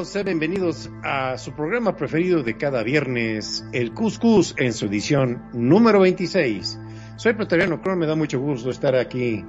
amigos, 0.00 0.12
sean 0.12 0.24
bienvenidos 0.24 0.90
a 1.02 1.36
su 1.36 1.52
programa 1.52 1.94
preferido 1.94 2.42
de 2.42 2.56
cada 2.56 2.82
viernes, 2.82 3.66
el 3.72 3.92
Cuscus, 3.92 4.54
en 4.56 4.72
su 4.72 4.86
edición 4.86 5.42
número 5.52 6.00
26. 6.00 6.78
Soy 7.16 7.34
Pretoriano 7.34 7.82
Cron, 7.82 7.98
me 7.98 8.06
da 8.06 8.14
mucho 8.14 8.40
gusto 8.40 8.70
estar 8.70 8.96
aquí 8.96 9.44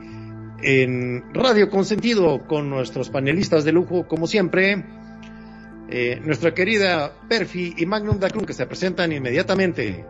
en 0.61 1.33
Radio 1.33 1.69
Consentido 1.69 2.45
con 2.47 2.69
nuestros 2.69 3.09
panelistas 3.09 3.63
de 3.63 3.71
lujo, 3.71 4.07
como 4.09 4.27
siempre, 4.27 4.83
eh, 5.89 6.19
nuestra 6.21 6.53
querida 6.53 7.13
Perfi 7.29 7.73
y 7.77 7.85
Magnum 7.85 8.19
Dacrun, 8.19 8.45
que 8.45 8.53
se 8.53 8.65
presentan 8.65 9.13
inmediatamente. 9.13 10.05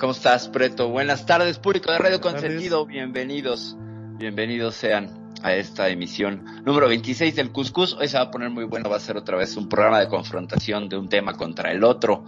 ¿Cómo 0.00 0.12
estás, 0.12 0.48
Preto? 0.48 0.88
Buenas 0.88 1.26
tardes, 1.26 1.60
público 1.60 1.92
de 1.92 1.98
Radio 1.98 2.18
Buenas 2.18 2.40
tardes. 2.40 2.56
Consentido. 2.56 2.86
Bienvenidos, 2.86 3.76
bienvenidos 4.18 4.74
sean 4.74 5.21
a 5.42 5.54
esta 5.54 5.88
emisión 5.88 6.44
número 6.64 6.88
26 6.88 7.34
del 7.34 7.50
Cuscus. 7.50 7.94
Hoy 7.94 8.08
se 8.08 8.16
va 8.16 8.24
a 8.24 8.30
poner 8.30 8.50
muy 8.50 8.64
bueno, 8.64 8.88
va 8.88 8.96
a 8.96 9.00
ser 9.00 9.16
otra 9.16 9.36
vez 9.36 9.56
un 9.56 9.68
programa 9.68 10.00
de 10.00 10.08
confrontación 10.08 10.88
de 10.88 10.96
un 10.96 11.08
tema 11.08 11.34
contra 11.34 11.72
el 11.72 11.84
otro. 11.84 12.24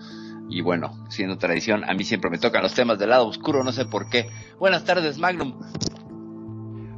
Y 0.49 0.61
bueno, 0.61 1.05
siendo 1.09 1.39
tradición, 1.39 1.85
a 1.85 1.95
mí 1.95 2.05
siempre 2.05 2.31
me 2.31 2.39
tocan 2.39 2.63
los 2.63 2.75
temas 2.75 2.99
del 2.99 3.11
lado 3.11 3.27
oscuro, 3.27 3.65
no 3.65 3.73
sé 3.73 3.87
por 3.87 4.09
qué. 4.09 4.29
Buenas 4.59 4.85
tardes, 4.85 5.19
Magnum. 5.19 5.55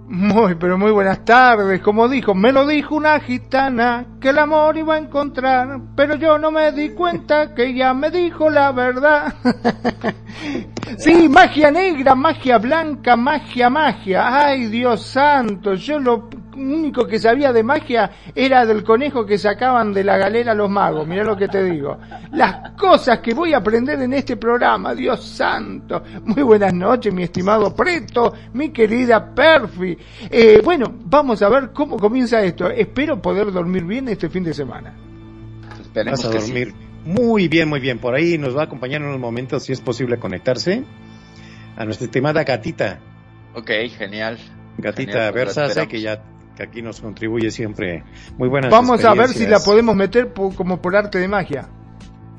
Muy, 0.08 0.54
pero 0.54 0.78
muy 0.78 0.92
buenas 0.92 1.24
tardes. 1.24 1.80
Como 1.80 2.08
dijo, 2.08 2.32
me 2.32 2.52
lo 2.52 2.64
dijo 2.64 2.94
una 2.94 3.18
gitana 3.18 4.06
que 4.20 4.28
el 4.28 4.38
amor 4.38 4.76
iba 4.76 4.94
a 4.94 4.98
encontrar, 4.98 5.80
pero 5.96 6.14
yo 6.14 6.38
no 6.38 6.52
me 6.52 6.70
di 6.70 6.90
cuenta 6.90 7.54
que 7.54 7.66
ella 7.66 7.92
me 7.92 8.10
dijo 8.10 8.48
la 8.48 8.70
verdad. 8.70 9.34
sí, 10.98 11.28
magia 11.28 11.72
negra, 11.72 12.14
magia 12.14 12.58
blanca, 12.58 13.16
magia, 13.16 13.68
magia. 13.68 14.46
Ay, 14.46 14.66
Dios 14.66 15.02
santo, 15.02 15.74
yo 15.74 15.98
lo 15.98 16.28
único 16.56 17.06
que 17.06 17.18
sabía 17.18 17.52
de 17.52 17.62
magia 17.62 18.10
era 18.34 18.64
del 18.66 18.82
conejo 18.82 19.24
que 19.26 19.38
sacaban 19.38 19.92
de 19.92 20.04
la 20.04 20.16
galera 20.16 20.54
los 20.54 20.70
magos. 20.70 21.06
Mirá 21.06 21.24
lo 21.24 21.36
que 21.36 21.48
te 21.48 21.62
digo. 21.62 21.98
Las 22.32 22.72
cosas 22.72 23.20
que 23.20 23.34
voy 23.34 23.54
a 23.54 23.58
aprender 23.58 24.00
en 24.00 24.12
este 24.12 24.36
programa, 24.36 24.94
Dios 24.94 25.24
santo. 25.24 26.02
Muy 26.24 26.42
buenas 26.42 26.72
noches, 26.72 27.12
mi 27.12 27.22
estimado 27.22 27.74
Preto, 27.74 28.32
mi 28.54 28.70
querida 28.70 29.34
Perfi. 29.34 29.96
Eh, 30.30 30.60
bueno, 30.64 30.92
vamos 31.04 31.42
a 31.42 31.48
ver 31.48 31.70
cómo 31.72 31.98
comienza 31.98 32.42
esto. 32.42 32.68
Espero 32.70 33.20
poder 33.20 33.52
dormir 33.52 33.84
bien 33.84 34.08
este 34.08 34.28
fin 34.28 34.44
de 34.44 34.54
semana. 34.54 34.94
Esperemos 35.80 36.24
Vas 36.24 36.34
a 36.34 36.40
sí. 36.40 36.46
dormir 36.48 36.86
muy 37.06 37.46
bien, 37.46 37.68
muy 37.68 37.78
bien. 37.78 38.00
Por 38.00 38.14
ahí 38.14 38.36
nos 38.36 38.56
va 38.56 38.62
a 38.62 38.64
acompañar 38.64 39.00
en 39.00 39.06
unos 39.08 39.20
momentos, 39.20 39.62
si 39.62 39.72
es 39.72 39.80
posible, 39.80 40.18
conectarse 40.18 40.82
a 41.76 41.84
nuestra 41.84 42.06
estimada 42.06 42.42
gatita. 42.42 42.98
Ok, 43.54 43.70
genial. 43.96 44.38
Gatita 44.78 45.32
Genial, 45.32 45.50
pues, 45.54 45.88
que 45.88 46.00
ya 46.00 46.22
que 46.56 46.62
aquí 46.64 46.82
nos 46.82 47.00
contribuye 47.00 47.50
siempre 47.50 48.02
muy 48.38 48.48
buenas 48.48 48.70
Vamos 48.70 49.04
a 49.04 49.14
ver 49.14 49.28
si 49.28 49.46
la 49.46 49.60
podemos 49.60 49.94
meter 49.94 50.32
po- 50.32 50.50
como 50.54 50.80
por 50.80 50.96
arte 50.96 51.18
de 51.18 51.28
magia. 51.28 51.68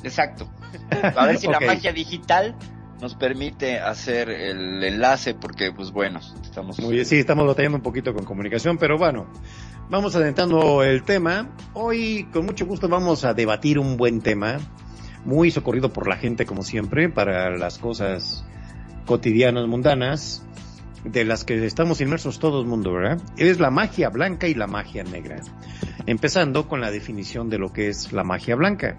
Exacto. 0.03 0.49
A 1.15 1.25
ver 1.27 1.37
si 1.37 1.47
la 1.47 1.59
magia 1.65 1.93
digital 1.93 2.55
nos 3.01 3.13
permite 3.15 3.79
hacer 3.79 4.29
el 4.29 4.83
enlace, 4.83 5.35
porque, 5.35 5.71
pues 5.71 5.91
bueno, 5.91 6.19
estamos. 6.41 6.79
Muy 6.79 6.93
bien, 6.95 7.05
sí, 7.05 7.17
estamos 7.17 7.45
batallando 7.45 7.77
un 7.77 7.83
poquito 7.83 8.11
con 8.13 8.25
comunicación, 8.25 8.77
pero 8.79 8.97
bueno, 8.97 9.27
vamos 9.89 10.15
adentrando 10.15 10.81
el 10.83 11.03
tema. 11.03 11.49
Hoy, 11.73 12.27
con 12.33 12.45
mucho 12.47 12.65
gusto, 12.65 12.89
vamos 12.89 13.23
a 13.23 13.35
debatir 13.35 13.77
un 13.77 13.97
buen 13.97 14.21
tema, 14.21 14.57
muy 15.25 15.51
socorrido 15.51 15.93
por 15.93 16.07
la 16.07 16.15
gente, 16.17 16.47
como 16.47 16.63
siempre, 16.63 17.07
para 17.09 17.55
las 17.55 17.77
cosas 17.77 18.43
cotidianas, 19.05 19.67
mundanas, 19.67 20.43
de 21.11 21.25
las 21.25 21.43
que 21.43 21.65
estamos 21.65 22.01
inmersos 22.01 22.39
todo 22.39 22.61
el 22.61 22.67
mundo, 22.67 22.93
¿verdad? 22.93 23.21
Es 23.37 23.59
la 23.59 23.71
magia 23.71 24.09
blanca 24.09 24.47
y 24.47 24.53
la 24.53 24.67
magia 24.67 25.03
negra. 25.03 25.41
Empezando 26.05 26.67
con 26.67 26.81
la 26.81 26.91
definición 26.91 27.49
de 27.49 27.57
lo 27.57 27.71
que 27.73 27.89
es 27.89 28.11
la 28.13 28.23
magia 28.23 28.55
blanca. 28.55 28.97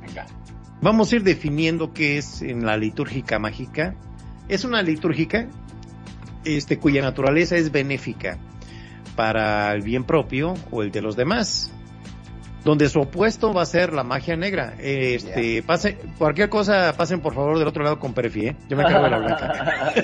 Venga. 0.00 0.26
Vamos 0.82 1.12
a 1.12 1.16
ir 1.16 1.22
definiendo 1.22 1.92
qué 1.92 2.18
es 2.18 2.42
en 2.42 2.64
la 2.64 2.76
litúrgica 2.76 3.38
mágica. 3.38 3.94
Es 4.48 4.64
una 4.64 4.82
litúrgica 4.82 5.48
este, 6.44 6.78
cuya 6.78 7.02
naturaleza 7.02 7.56
es 7.56 7.70
benéfica 7.70 8.38
para 9.14 9.72
el 9.74 9.82
bien 9.82 10.04
propio 10.04 10.54
o 10.70 10.82
el 10.82 10.90
de 10.90 11.02
los 11.02 11.16
demás. 11.16 11.72
Donde 12.64 12.88
su 12.88 13.00
opuesto 13.00 13.54
va 13.54 13.62
a 13.62 13.66
ser 13.66 13.92
la 13.92 14.04
magia 14.04 14.36
negra. 14.36 14.74
Este, 14.78 15.62
pase, 15.62 15.96
cualquier 16.18 16.48
cosa, 16.48 16.94
pasen 16.96 17.20
por 17.20 17.34
favor 17.34 17.58
del 17.58 17.66
otro 17.66 17.82
lado 17.82 17.98
con 17.98 18.12
Perfi, 18.12 18.48
¿eh? 18.48 18.56
Yo 18.68 18.76
me 18.76 18.82
encargo 18.82 19.04
de 19.04 19.10
la 19.10 19.18
blanca. 19.18 19.94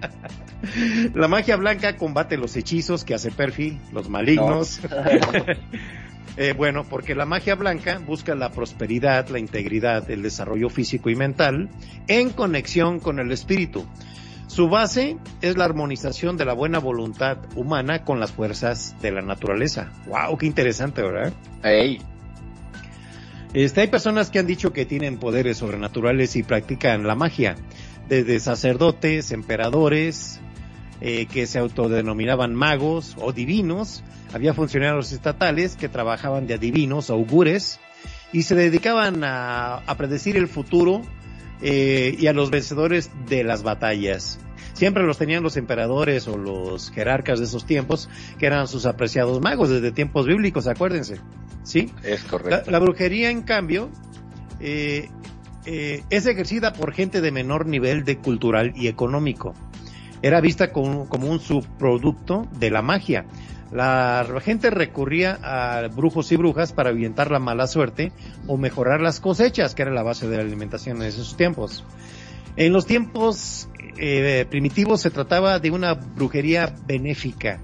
La 1.14 1.28
magia 1.28 1.56
blanca 1.56 1.96
combate 1.96 2.36
los 2.36 2.56
hechizos 2.56 3.04
que 3.04 3.14
hace 3.14 3.30
Perfi, 3.30 3.78
los 3.92 4.08
malignos. 4.08 4.80
Eh, 6.38 6.52
bueno, 6.52 6.84
porque 6.84 7.14
la 7.14 7.24
magia 7.24 7.54
blanca 7.54 7.98
busca 8.06 8.34
la 8.34 8.52
prosperidad, 8.52 9.28
la 9.28 9.38
integridad, 9.38 10.10
el 10.10 10.20
desarrollo 10.20 10.68
físico 10.68 11.08
y 11.08 11.16
mental 11.16 11.70
en 12.08 12.28
conexión 12.28 13.00
con 13.00 13.18
el 13.18 13.32
espíritu. 13.32 13.86
Su 14.46 14.68
base 14.68 15.18
es 15.42 15.56
la 15.56 15.64
armonización 15.64 16.36
de 16.36 16.44
la 16.44 16.52
buena 16.54 16.78
voluntad 16.78 17.38
humana 17.56 18.04
con 18.04 18.20
las 18.20 18.32
fuerzas 18.32 18.94
de 19.02 19.10
la 19.10 19.20
naturaleza. 19.20 19.90
¡Wow! 20.06 20.38
¡Qué 20.38 20.46
interesante, 20.46 21.02
¿verdad? 21.02 21.32
Ey, 21.62 22.00
Este, 23.52 23.82
hay 23.82 23.88
personas 23.88 24.30
que 24.30 24.38
han 24.38 24.46
dicho 24.46 24.72
que 24.72 24.86
tienen 24.86 25.18
poderes 25.18 25.58
sobrenaturales 25.58 26.36
y 26.36 26.42
practican 26.42 27.06
la 27.06 27.14
magia, 27.14 27.56
desde 28.08 28.38
sacerdotes, 28.38 29.32
emperadores, 29.32 30.40
eh, 31.00 31.26
que 31.26 31.46
se 31.46 31.58
autodenominaban 31.58 32.54
magos 32.54 33.16
o 33.20 33.32
divinos, 33.32 34.04
había 34.32 34.54
funcionarios 34.54 35.12
estatales 35.12 35.76
que 35.76 35.88
trabajaban 35.88 36.46
de 36.46 36.54
adivinos, 36.54 37.10
augures, 37.10 37.80
y 38.32 38.42
se 38.42 38.54
dedicaban 38.54 39.24
a, 39.24 39.76
a 39.78 39.94
predecir 39.96 40.36
el 40.36 40.48
futuro 40.48 41.02
eh, 41.62 42.14
y 42.18 42.26
a 42.26 42.32
los 42.32 42.50
vencedores 42.50 43.10
de 43.28 43.44
las 43.44 43.62
batallas. 43.62 44.38
Siempre 44.72 45.04
los 45.04 45.16
tenían 45.16 45.42
los 45.42 45.56
emperadores 45.56 46.28
o 46.28 46.36
los 46.36 46.90
jerarcas 46.90 47.38
de 47.38 47.46
esos 47.46 47.64
tiempos, 47.64 48.10
que 48.38 48.46
eran 48.46 48.68
sus 48.68 48.84
apreciados 48.84 49.40
magos 49.40 49.70
desde 49.70 49.90
tiempos 49.90 50.26
bíblicos, 50.26 50.66
acuérdense. 50.66 51.18
¿Sí? 51.62 51.90
es 52.04 52.24
La, 52.24 52.30
correcto. 52.30 52.70
la 52.70 52.78
brujería, 52.78 53.30
en 53.30 53.42
cambio, 53.42 53.88
eh, 54.60 55.08
eh, 55.64 56.04
es 56.10 56.26
ejercida 56.26 56.72
por 56.72 56.92
gente 56.92 57.20
de 57.20 57.32
menor 57.32 57.66
nivel 57.66 58.04
de 58.04 58.18
cultural 58.18 58.72
y 58.76 58.88
económico. 58.88 59.54
Era 60.22 60.40
vista 60.40 60.72
como, 60.72 61.08
como 61.08 61.28
un 61.28 61.40
subproducto 61.40 62.46
de 62.58 62.70
la 62.70 62.82
magia. 62.82 63.26
La 63.72 64.24
gente 64.42 64.70
recurría 64.70 65.38
a 65.42 65.88
brujos 65.88 66.30
y 66.30 66.36
brujas 66.36 66.72
para 66.72 66.90
ahuyentar 66.90 67.30
la 67.30 67.40
mala 67.40 67.66
suerte 67.66 68.12
o 68.46 68.56
mejorar 68.56 69.00
las 69.00 69.20
cosechas, 69.20 69.74
que 69.74 69.82
era 69.82 69.90
la 69.90 70.04
base 70.04 70.28
de 70.28 70.36
la 70.36 70.42
alimentación 70.42 70.98
en 70.98 71.08
esos 71.08 71.36
tiempos. 71.36 71.84
En 72.56 72.72
los 72.72 72.86
tiempos 72.86 73.68
eh, 73.98 74.46
primitivos 74.48 75.00
se 75.00 75.10
trataba 75.10 75.58
de 75.58 75.70
una 75.70 75.94
brujería 75.94 76.74
benéfica. 76.86 77.60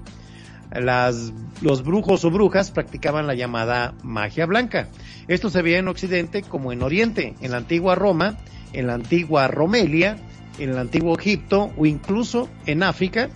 Las, 0.71 1.31
los 1.61 1.83
brujos 1.83 2.25
o 2.25 2.31
brujas 2.31 2.71
practicaban 2.71 3.27
la 3.27 3.35
llamada 3.35 3.93
magia 4.03 4.45
blanca. 4.45 4.89
Esto 5.27 5.49
se 5.49 5.61
veía 5.61 5.79
en 5.79 5.87
Occidente 5.87 6.41
como 6.41 6.71
en 6.73 6.83
Oriente, 6.83 7.35
en 7.41 7.51
la 7.51 7.57
antigua 7.57 7.95
Roma, 7.95 8.37
en 8.73 8.87
la 8.87 8.95
antigua 8.95 9.47
Romelia, 9.47 10.17
en 10.59 10.71
el 10.71 10.77
antiguo 10.77 11.17
Egipto 11.17 11.71
o 11.77 11.85
incluso 11.85 12.49
en 12.65 12.83
África. 12.83 13.29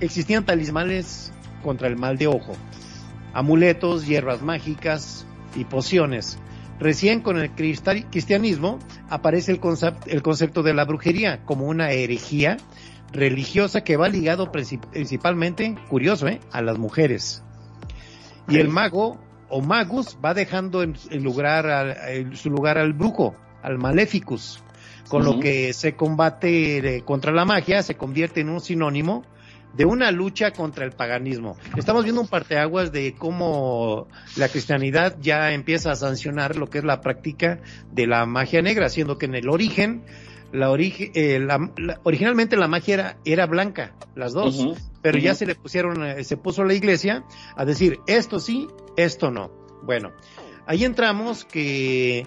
existían 0.00 0.44
talismanes 0.44 1.33
contra 1.64 1.88
el 1.88 1.96
mal 1.96 2.18
de 2.18 2.28
ojo, 2.28 2.52
amuletos, 3.32 4.06
hierbas 4.06 4.42
mágicas 4.42 5.26
y 5.56 5.64
pociones. 5.64 6.38
Recién 6.78 7.20
con 7.20 7.38
el 7.38 7.50
cristianismo 7.52 8.78
aparece 9.08 9.52
el, 9.52 9.60
concepto, 9.60 10.10
el 10.10 10.22
concepto 10.22 10.62
de 10.62 10.74
la 10.74 10.84
brujería 10.84 11.44
como 11.44 11.66
una 11.66 11.90
herejía 11.90 12.58
religiosa 13.12 13.82
que 13.82 13.96
va 13.96 14.08
ligado 14.08 14.50
principalmente, 14.52 15.74
curioso, 15.88 16.28
¿eh? 16.28 16.40
a 16.52 16.62
las 16.62 16.78
mujeres. 16.78 17.42
Y 18.48 18.58
el 18.58 18.68
mago 18.68 19.18
o 19.48 19.62
magus 19.62 20.18
va 20.22 20.34
dejando 20.34 20.82
en, 20.82 20.96
lugar 21.22 21.96
su 22.34 22.50
lugar 22.50 22.76
al 22.76 22.92
brujo, 22.92 23.34
al 23.62 23.78
maleficus, 23.78 24.62
con 25.08 25.24
lo 25.24 25.38
que 25.38 25.72
se 25.72 25.94
combate 25.94 27.02
contra 27.04 27.32
la 27.32 27.44
magia 27.44 27.82
se 27.82 27.94
convierte 27.94 28.40
en 28.40 28.48
un 28.48 28.60
sinónimo 28.60 29.24
de 29.76 29.84
una 29.84 30.10
lucha 30.10 30.52
contra 30.52 30.84
el 30.84 30.92
paganismo. 30.92 31.56
Estamos 31.76 32.04
viendo 32.04 32.20
un 32.20 32.28
parteaguas 32.28 32.92
de 32.92 33.14
cómo 33.14 34.08
la 34.36 34.48
cristianidad 34.48 35.16
ya 35.20 35.52
empieza 35.52 35.92
a 35.92 35.96
sancionar 35.96 36.56
lo 36.56 36.68
que 36.68 36.78
es 36.78 36.84
la 36.84 37.00
práctica 37.00 37.60
de 37.90 38.06
la 38.06 38.24
magia 38.26 38.62
negra, 38.62 38.88
siendo 38.88 39.18
que 39.18 39.26
en 39.26 39.34
el 39.34 39.48
origen, 39.48 40.04
la, 40.52 40.72
eh, 40.76 41.48
originalmente 42.04 42.56
la 42.56 42.68
magia 42.68 42.94
era, 42.94 43.16
era 43.24 43.46
blanca, 43.46 43.94
las 44.14 44.32
dos, 44.32 44.78
pero 45.02 45.18
ya 45.18 45.34
se 45.34 45.46
le 45.46 45.56
pusieron, 45.56 46.04
eh, 46.04 46.22
se 46.22 46.36
puso 46.36 46.64
la 46.64 46.74
iglesia 46.74 47.24
a 47.56 47.64
decir 47.64 47.98
esto 48.06 48.38
sí, 48.38 48.68
esto 48.96 49.30
no. 49.30 49.50
Bueno, 49.82 50.12
ahí 50.66 50.84
entramos 50.84 51.44
que 51.44 52.26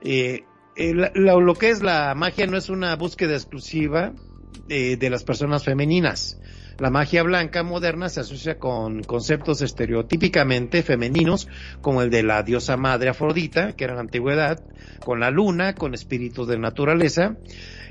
eh, 0.00 0.44
lo, 0.76 1.54
que 1.54 1.68
es 1.68 1.82
la 1.82 2.14
magia 2.14 2.46
no 2.46 2.56
es 2.56 2.70
una 2.70 2.96
búsqueda 2.96 3.34
exclusiva 3.34 4.12
de 4.66 5.10
las 5.10 5.24
personas 5.24 5.64
femeninas. 5.64 6.38
La 6.80 6.88
magia 6.88 7.22
blanca 7.22 7.62
moderna 7.62 8.08
se 8.08 8.20
asocia 8.20 8.58
con 8.58 9.02
conceptos 9.02 9.60
estereotípicamente 9.60 10.82
femeninos, 10.82 11.46
como 11.82 12.00
el 12.00 12.08
de 12.08 12.22
la 12.22 12.42
diosa 12.42 12.78
madre 12.78 13.10
Afrodita, 13.10 13.74
que 13.74 13.84
era 13.84 13.92
en 13.92 13.96
la 13.98 14.02
antigüedad, 14.04 14.64
con 15.04 15.20
la 15.20 15.30
luna, 15.30 15.74
con 15.74 15.92
espíritus 15.92 16.48
de 16.48 16.58
naturaleza, 16.58 17.36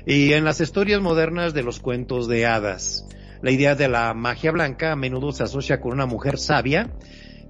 y 0.06 0.32
en 0.32 0.44
las 0.44 0.60
historias 0.60 1.00
modernas 1.00 1.54
de 1.54 1.62
los 1.62 1.78
cuentos 1.78 2.26
de 2.26 2.46
hadas. 2.46 3.06
La 3.42 3.52
idea 3.52 3.76
de 3.76 3.86
la 3.86 4.12
magia 4.12 4.50
blanca 4.50 4.90
a 4.90 4.96
menudo 4.96 5.30
se 5.30 5.44
asocia 5.44 5.80
con 5.80 5.92
una 5.92 6.06
mujer 6.06 6.36
sabia 6.36 6.90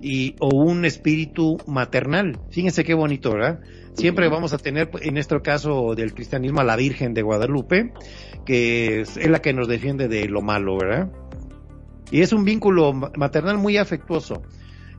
y, 0.02 0.36
o 0.40 0.54
un 0.54 0.84
espíritu 0.84 1.56
maternal. 1.66 2.38
Fíjense 2.50 2.84
qué 2.84 2.92
bonito, 2.92 3.32
¿verdad? 3.32 3.60
Siempre 3.94 4.28
vamos 4.28 4.52
a 4.52 4.58
tener, 4.58 4.90
en 5.00 5.16
este 5.16 5.40
caso 5.40 5.94
del 5.94 6.12
cristianismo, 6.12 6.60
a 6.60 6.64
la 6.64 6.76
Virgen 6.76 7.14
de 7.14 7.22
Guadalupe, 7.22 7.94
que 8.44 9.00
es 9.00 9.16
la 9.16 9.40
que 9.40 9.54
nos 9.54 9.68
defiende 9.68 10.06
de 10.06 10.28
lo 10.28 10.42
malo, 10.42 10.76
¿verdad? 10.76 11.10
Y 12.10 12.22
es 12.22 12.32
un 12.32 12.44
vínculo 12.44 12.92
maternal 12.92 13.58
muy 13.58 13.76
afectuoso. 13.76 14.42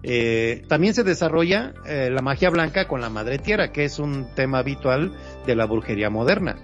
Eh, 0.03 0.63
también 0.67 0.93
se 0.93 1.03
desarrolla 1.03 1.73
eh, 1.85 2.09
la 2.11 2.21
magia 2.21 2.49
blanca 2.49 2.87
con 2.87 3.01
la 3.01 3.09
madre 3.09 3.37
tierra, 3.37 3.71
que 3.71 3.83
es 3.83 3.99
un 3.99 4.27
tema 4.35 4.59
habitual 4.59 5.11
de 5.45 5.55
la 5.55 5.65
brujería 5.65 6.09
moderna. 6.09 6.57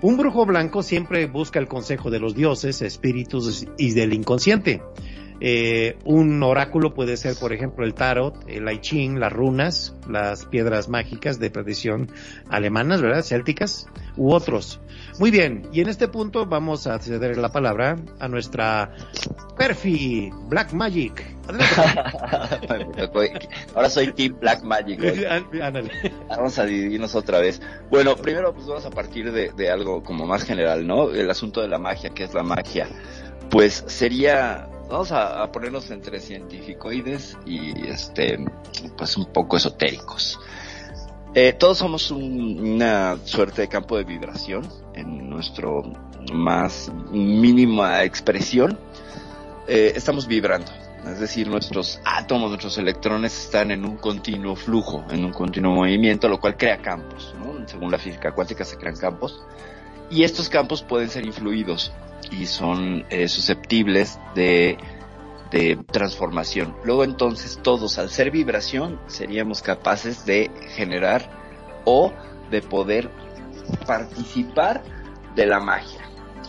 Un 0.00 0.16
brujo 0.16 0.44
blanco 0.46 0.82
siempre 0.82 1.26
busca 1.26 1.58
el 1.58 1.68
consejo 1.68 2.10
de 2.10 2.18
los 2.18 2.34
dioses, 2.34 2.82
espíritus 2.82 3.66
y 3.78 3.92
del 3.92 4.12
inconsciente. 4.12 4.82
Eh, 5.44 5.98
un 6.04 6.40
oráculo 6.44 6.94
puede 6.94 7.16
ser, 7.16 7.34
por 7.34 7.52
ejemplo, 7.52 7.84
el 7.84 7.94
tarot, 7.94 8.44
el 8.46 8.70
I 8.70 8.80
Ching, 8.80 9.18
las 9.18 9.32
runas, 9.32 9.92
las 10.08 10.46
piedras 10.46 10.88
mágicas 10.88 11.40
de 11.40 11.50
tradición 11.50 12.12
alemanas, 12.48 13.02
¿verdad? 13.02 13.24
Célticas, 13.24 13.88
u 14.16 14.32
otros. 14.32 14.80
Muy 15.18 15.32
bien, 15.32 15.68
y 15.72 15.80
en 15.80 15.88
este 15.88 16.06
punto 16.06 16.46
vamos 16.46 16.86
a 16.86 16.96
ceder 17.00 17.38
la 17.38 17.48
palabra 17.48 17.96
a 18.20 18.28
nuestra 18.28 18.94
Perfi 19.58 20.30
Black 20.46 20.72
Magic. 20.74 21.26
Ahora 23.74 23.90
soy 23.90 24.12
Team 24.12 24.36
Black 24.38 24.62
Magic. 24.62 25.00
Vamos 26.28 26.56
a 26.56 26.64
dividirnos 26.64 27.16
otra 27.16 27.40
vez. 27.40 27.60
Bueno, 27.90 28.14
primero 28.14 28.54
pues 28.54 28.68
vamos 28.68 28.86
a 28.86 28.90
partir 28.90 29.32
de, 29.32 29.50
de 29.50 29.70
algo 29.70 30.04
como 30.04 30.24
más 30.24 30.44
general, 30.44 30.86
¿no? 30.86 31.10
El 31.10 31.28
asunto 31.28 31.62
de 31.62 31.66
la 31.66 31.78
magia, 31.78 32.10
¿qué 32.10 32.22
es 32.22 32.32
la 32.32 32.44
magia? 32.44 32.86
Pues 33.50 33.82
sería 33.88 34.68
vamos 34.92 35.10
a, 35.10 35.50
ponernos 35.50 35.90
entre 35.90 36.20
científicoides 36.20 37.38
y 37.46 37.88
este 37.88 38.38
pues 38.96 39.16
un 39.16 39.24
poco 39.32 39.56
esotéricos. 39.56 40.38
Eh, 41.34 41.54
todos 41.54 41.78
somos 41.78 42.10
una 42.10 43.16
suerte 43.24 43.62
de 43.62 43.68
campo 43.68 43.96
de 43.96 44.04
vibración 44.04 44.68
en 44.92 45.30
nuestro 45.30 45.82
más 46.34 46.92
mínima 47.10 48.04
expresión. 48.04 48.78
Eh, 49.66 49.94
estamos 49.96 50.26
vibrando, 50.26 50.70
es 51.06 51.20
decir, 51.20 51.48
nuestros 51.48 51.98
átomos, 52.04 52.50
nuestros 52.50 52.76
electrones 52.76 53.44
están 53.44 53.70
en 53.70 53.86
un 53.86 53.96
continuo 53.96 54.56
flujo, 54.56 55.06
en 55.08 55.24
un 55.24 55.32
continuo 55.32 55.72
movimiento, 55.72 56.28
lo 56.28 56.38
cual 56.38 56.58
crea 56.58 56.82
campos. 56.82 57.34
Según 57.64 57.90
la 57.90 57.98
física 57.98 58.32
cuántica 58.32 58.64
se 58.64 58.76
crean 58.76 58.96
campos 58.96 59.42
y 60.10 60.24
estos 60.24 60.50
campos 60.50 60.82
pueden 60.82 61.08
ser 61.08 61.24
influidos 61.24 61.92
y 62.32 62.46
son 62.46 63.04
eh, 63.10 63.28
susceptibles 63.28 64.18
de, 64.34 64.78
de 65.50 65.76
transformación. 65.90 66.74
Luego 66.84 67.04
entonces 67.04 67.58
todos 67.62 67.98
al 67.98 68.10
ser 68.10 68.30
vibración 68.30 68.98
seríamos 69.06 69.62
capaces 69.62 70.24
de 70.24 70.50
generar 70.74 71.30
o 71.84 72.12
de 72.50 72.62
poder 72.62 73.10
participar 73.86 74.82
de 75.34 75.46
la 75.46 75.60
magia, 75.60 76.00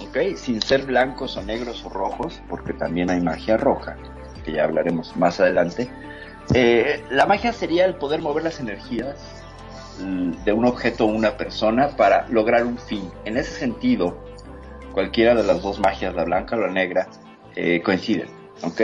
¿ok? 0.08 0.36
Sin 0.36 0.62
ser 0.62 0.86
blancos 0.86 1.38
o 1.38 1.44
negros 1.44 1.84
o 1.86 1.90
rojos, 1.90 2.42
porque 2.50 2.74
también 2.74 3.10
hay 3.10 3.22
magia 3.22 3.58
roja, 3.58 3.98
que 4.44 4.54
ya 4.54 4.64
hablaremos 4.64 5.16
más 5.16 5.40
adelante. 5.40 5.90
Eh, 6.54 7.04
la 7.10 7.26
magia 7.26 7.54
sería 7.54 7.86
el 7.86 7.96
poder 7.96 8.22
mover 8.22 8.44
las 8.44 8.60
energías 8.60 9.16
mm, 10.00 10.44
de 10.44 10.54
un 10.54 10.66
objeto 10.66 11.06
o 11.06 11.08
una 11.08 11.38
persona 11.38 11.90
para 11.96 12.28
lograr 12.30 12.66
un 12.66 12.78
fin. 12.78 13.10
En 13.26 13.38
ese 13.38 13.52
sentido, 13.52 14.23
cualquiera 14.94 15.36
de 15.36 15.44
las 15.44 15.62
dos 15.62 15.80
magias, 15.80 16.16
la 16.16 16.24
blanca 16.24 16.56
o 16.56 16.60
la 16.60 16.72
negra, 16.72 17.10
eh, 17.56 17.82
coinciden, 17.82 18.28
¿ok? 18.64 18.82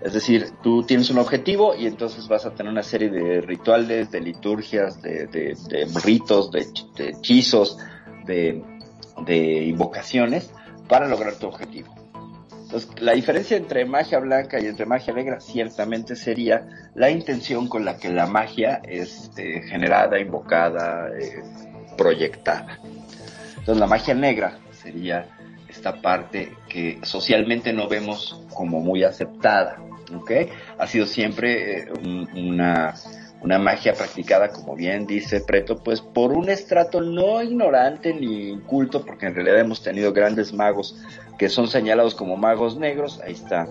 Es 0.00 0.12
decir, 0.12 0.52
tú 0.62 0.84
tienes 0.84 1.10
un 1.10 1.18
objetivo 1.18 1.74
y 1.74 1.86
entonces 1.86 2.28
vas 2.28 2.46
a 2.46 2.54
tener 2.54 2.70
una 2.70 2.84
serie 2.84 3.10
de 3.10 3.40
rituales, 3.40 4.12
de 4.12 4.20
liturgias, 4.20 5.02
de, 5.02 5.56
ritos, 6.04 6.52
de, 6.52 6.66
hechizos, 6.98 7.78
de, 8.24 8.62
invocaciones 9.66 10.52
para 10.88 11.08
lograr 11.08 11.34
tu 11.34 11.48
objetivo. 11.48 11.92
Entonces, 12.52 12.90
la 13.00 13.12
diferencia 13.12 13.56
entre 13.56 13.86
magia 13.86 14.20
blanca 14.20 14.60
y 14.60 14.66
entre 14.66 14.86
magia 14.86 15.14
negra 15.14 15.40
ciertamente 15.40 16.14
sería 16.14 16.68
la 16.94 17.10
intención 17.10 17.66
con 17.66 17.84
la 17.84 17.96
que 17.96 18.10
la 18.10 18.26
magia 18.26 18.80
es 18.84 19.32
eh, 19.36 19.62
generada, 19.68 20.20
invocada, 20.20 21.08
eh, 21.18 21.42
proyectada. 21.96 22.78
Entonces, 23.50 23.78
la 23.78 23.86
magia 23.86 24.14
negra 24.14 24.58
sería 24.70 25.26
esta 25.78 26.02
parte 26.02 26.52
que 26.68 26.98
socialmente 27.02 27.72
no 27.72 27.88
vemos 27.88 28.44
como 28.52 28.80
muy 28.80 29.04
aceptada, 29.04 29.78
¿ok? 30.12 30.32
Ha 30.76 30.86
sido 30.88 31.06
siempre 31.06 31.82
eh, 31.82 31.88
una, 32.34 32.94
una 33.42 33.58
magia 33.58 33.94
practicada, 33.94 34.48
como 34.48 34.74
bien 34.74 35.06
dice 35.06 35.40
Preto, 35.40 35.78
pues 35.78 36.00
por 36.00 36.32
un 36.32 36.48
estrato 36.48 37.00
no 37.00 37.40
ignorante 37.40 38.12
ni 38.12 38.48
inculto, 38.48 39.04
porque 39.04 39.26
en 39.26 39.36
realidad 39.36 39.60
hemos 39.60 39.80
tenido 39.80 40.12
grandes 40.12 40.52
magos 40.52 40.96
que 41.38 41.48
son 41.48 41.68
señalados 41.68 42.16
como 42.16 42.36
magos 42.36 42.76
negros, 42.76 43.20
ahí 43.24 43.34
está 43.34 43.68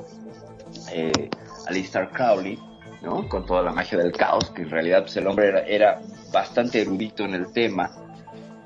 eh, 0.94 1.30
Alistair 1.68 2.08
Crowley, 2.10 2.58
¿no? 3.02 3.28
Con 3.28 3.46
toda 3.46 3.62
la 3.62 3.74
magia 3.74 3.98
del 3.98 4.14
caos, 4.14 4.50
que 4.52 4.62
en 4.62 4.70
realidad 4.70 5.02
pues, 5.02 5.18
el 5.18 5.28
hombre 5.28 5.50
era, 5.50 5.60
era 5.68 6.02
bastante 6.32 6.82
erudito 6.82 7.26
en 7.26 7.34
el 7.34 7.52
tema, 7.52 7.92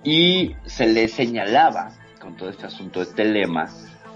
y 0.03 0.55
se 0.65 0.85
le 0.85 1.07
señalaba 1.07 1.93
todo 2.35 2.49
este 2.49 2.65
asunto 2.65 3.03
de 3.03 3.25
lema 3.25 3.69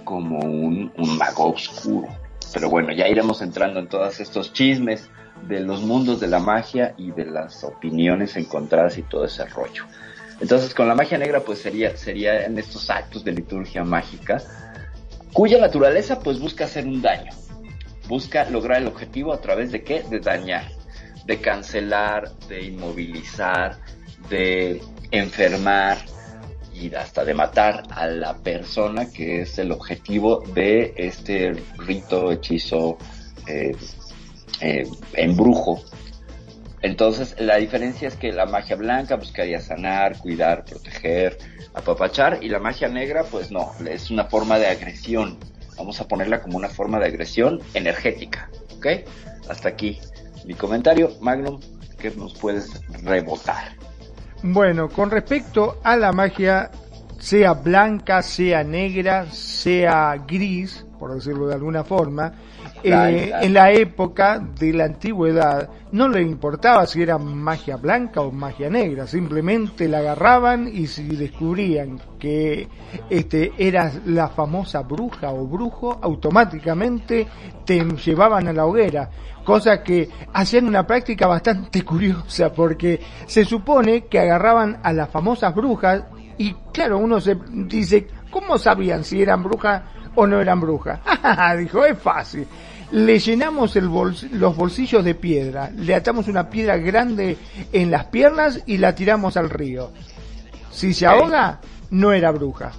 como 0.03 0.39
un, 0.39 0.91
mago 1.17 1.51
oscuro. 1.51 2.07
Pero 2.53 2.69
bueno, 2.69 2.93
ya 2.93 3.07
iremos 3.07 3.41
entrando 3.41 3.79
en 3.79 3.87
todos 3.87 4.19
estos 4.19 4.53
chismes 4.53 5.09
de 5.47 5.59
los 5.59 5.81
mundos 5.81 6.19
de 6.19 6.27
la 6.27 6.39
magia 6.39 6.93
y 6.97 7.11
de 7.11 7.25
las 7.25 7.63
opiniones 7.63 8.37
encontradas 8.37 8.97
y 8.97 9.03
todo 9.03 9.25
ese 9.25 9.45
rollo. 9.45 9.83
Entonces, 10.39 10.73
con 10.73 10.87
la 10.87 10.95
magia 10.95 11.17
negra, 11.17 11.41
pues 11.41 11.59
sería, 11.59 11.95
sería 11.97 12.45
en 12.45 12.57
estos 12.57 12.89
actos 12.89 13.23
de 13.23 13.31
liturgia 13.31 13.83
mágica, 13.83 14.41
cuya 15.33 15.59
naturaleza, 15.59 16.19
pues 16.19 16.39
busca 16.39 16.65
hacer 16.65 16.85
un 16.85 17.01
daño. 17.01 17.31
Busca 18.07 18.49
lograr 18.49 18.81
el 18.81 18.87
objetivo 18.87 19.33
a 19.33 19.41
través 19.41 19.71
de 19.71 19.83
qué? 19.83 20.03
De 20.03 20.19
dañar, 20.19 20.65
de 21.25 21.39
cancelar, 21.39 22.31
de 22.47 22.65
inmovilizar, 22.65 23.77
de 24.29 24.81
enfermar, 25.11 25.97
y 26.75 26.93
hasta 26.93 27.23
de 27.23 27.33
matar 27.33 27.83
a 27.89 28.07
la 28.07 28.35
persona 28.35 29.09
que 29.09 29.41
es 29.41 29.57
el 29.57 29.71
objetivo 29.71 30.43
de 30.53 30.93
este 30.97 31.53
rito, 31.77 32.31
hechizo, 32.31 32.97
eh, 33.47 33.75
eh, 34.61 34.87
embrujo. 35.13 35.81
Entonces, 36.81 37.35
la 37.39 37.55
diferencia 37.55 38.07
es 38.07 38.15
que 38.15 38.31
la 38.31 38.45
magia 38.45 38.75
blanca 38.75 39.15
buscaría 39.15 39.59
sanar, 39.59 40.19
cuidar, 40.19 40.65
proteger, 40.65 41.37
apapachar, 41.73 42.39
y 42.41 42.49
la 42.49 42.59
magia 42.59 42.89
negra, 42.89 43.23
pues 43.23 43.49
no, 43.49 43.71
es 43.89 44.11
una 44.11 44.25
forma 44.25 44.59
de 44.59 44.67
agresión, 44.67 45.39
Vamos 45.77 45.99
a 45.99 46.07
ponerla 46.07 46.41
como 46.41 46.57
una 46.57 46.69
forma 46.69 46.99
de 46.99 47.07
agresión 47.07 47.61
energética, 47.73 48.49
¿ok? 48.77 48.87
Hasta 49.49 49.69
aquí 49.69 49.99
mi 50.45 50.53
comentario. 50.53 51.11
Magnum, 51.19 51.59
¿qué 51.97 52.11
nos 52.11 52.33
puedes 52.33 52.81
rebotar? 53.03 53.75
Bueno, 54.47 54.89
con 54.89 55.09
respecto 55.09 55.79
a 55.83 55.97
la 55.97 56.11
magia, 56.11 56.69
sea 57.25 57.53
blanca, 57.53 58.21
sea 58.21 58.63
negra, 58.63 59.25
sea 59.31 60.15
gris, 60.27 60.85
por 60.99 61.15
decirlo 61.15 61.47
de 61.47 61.55
alguna 61.55 61.83
forma, 61.83 62.31
eh, 62.83 63.31
en 63.41 63.51
la 63.51 63.71
época 63.71 64.37
de 64.37 64.71
la 64.71 64.85
antigüedad 64.85 65.67
no 65.91 66.07
le 66.07 66.21
importaba 66.21 66.85
si 66.85 67.01
era 67.01 67.17
magia 67.17 67.77
blanca 67.77 68.21
o 68.21 68.31
magia 68.31 68.69
negra, 68.69 69.07
simplemente 69.07 69.87
la 69.87 69.99
agarraban 69.99 70.67
y 70.67 70.85
si 70.85 71.01
descubrían 71.15 71.99
que 72.19 72.67
este 73.09 73.53
era 73.57 73.91
la 74.05 74.27
famosa 74.27 74.83
bruja 74.83 75.31
o 75.31 75.47
brujo, 75.47 75.97
automáticamente 76.03 77.25
te 77.65 77.83
llevaban 77.83 78.49
a 78.49 78.53
la 78.53 78.67
hoguera, 78.67 79.09
cosa 79.43 79.81
que 79.81 80.07
hacían 80.31 80.67
una 80.67 80.85
práctica 80.85 81.25
bastante 81.25 81.81
curiosa 81.83 82.53
porque 82.53 82.99
se 83.25 83.45
supone 83.45 84.05
que 84.05 84.19
agarraban 84.19 84.77
a 84.83 84.93
las 84.93 85.09
famosas 85.09 85.55
brujas 85.55 86.03
y 86.37 86.53
claro, 86.73 86.97
uno 86.97 87.19
se 87.19 87.37
dice, 87.49 88.07
¿cómo 88.29 88.57
sabían 88.57 89.03
si 89.03 89.21
eran 89.21 89.43
brujas 89.43 89.83
o 90.15 90.25
no 90.27 90.41
eran 90.41 90.59
brujas? 90.59 90.99
Dijo, 91.57 91.85
es 91.85 91.97
fácil 91.97 92.47
le 92.91 93.19
llenamos 93.19 93.75
el 93.75 93.85
los 93.85 94.55
bolsillos 94.55 95.03
de 95.03 95.15
piedra, 95.15 95.71
le 95.75 95.95
atamos 95.95 96.27
una 96.27 96.49
piedra 96.49 96.77
grande 96.77 97.37
en 97.71 97.91
las 97.91 98.05
piernas 98.05 98.61
y 98.65 98.77
la 98.77 98.95
tiramos 98.95 99.37
al 99.37 99.49
río. 99.49 99.91
Si 100.71 100.93
se 100.93 101.05
ahoga, 101.05 101.59
no 101.91 102.13
era 102.13 102.31
bruja. 102.31 102.71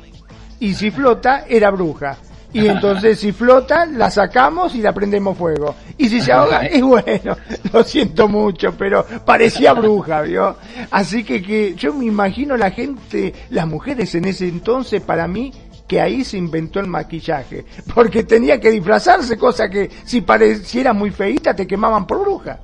Y 0.60 0.74
si 0.74 0.90
flota, 0.90 1.44
era 1.48 1.70
bruja. 1.70 2.16
Y 2.52 2.66
entonces 2.66 3.20
si 3.20 3.32
flota, 3.32 3.86
la 3.86 4.10
sacamos 4.10 4.74
y 4.74 4.78
la 4.82 4.92
prendemos 4.92 5.36
fuego. 5.36 5.74
Y 5.98 6.08
si 6.08 6.20
se 6.20 6.32
ahoga, 6.32 6.60
es 6.66 6.82
bueno. 6.82 7.36
Lo 7.72 7.84
siento 7.84 8.28
mucho, 8.28 8.74
pero 8.76 9.04
parecía 9.24 9.72
bruja, 9.72 10.22
¿vio? 10.22 10.56
Así 10.90 11.24
que, 11.24 11.42
que 11.42 11.74
yo 11.74 11.92
me 11.92 12.06
imagino 12.06 12.56
la 12.56 12.70
gente, 12.70 13.34
las 13.50 13.66
mujeres 13.66 14.14
en 14.14 14.26
ese 14.26 14.48
entonces, 14.48 15.02
para 15.02 15.26
mí, 15.28 15.52
que 15.86 16.00
ahí 16.00 16.24
se 16.24 16.36
inventó 16.36 16.80
el 16.80 16.88
maquillaje, 16.88 17.64
porque 17.94 18.24
tenía 18.24 18.60
que 18.60 18.70
disfrazarse, 18.70 19.38
cosa 19.38 19.68
que 19.68 19.90
si 20.04 20.20
pareciera 20.20 20.92
muy 20.92 21.10
feita 21.10 21.54
te 21.54 21.66
quemaban 21.66 22.06
por 22.06 22.20
bruja. 22.20 22.58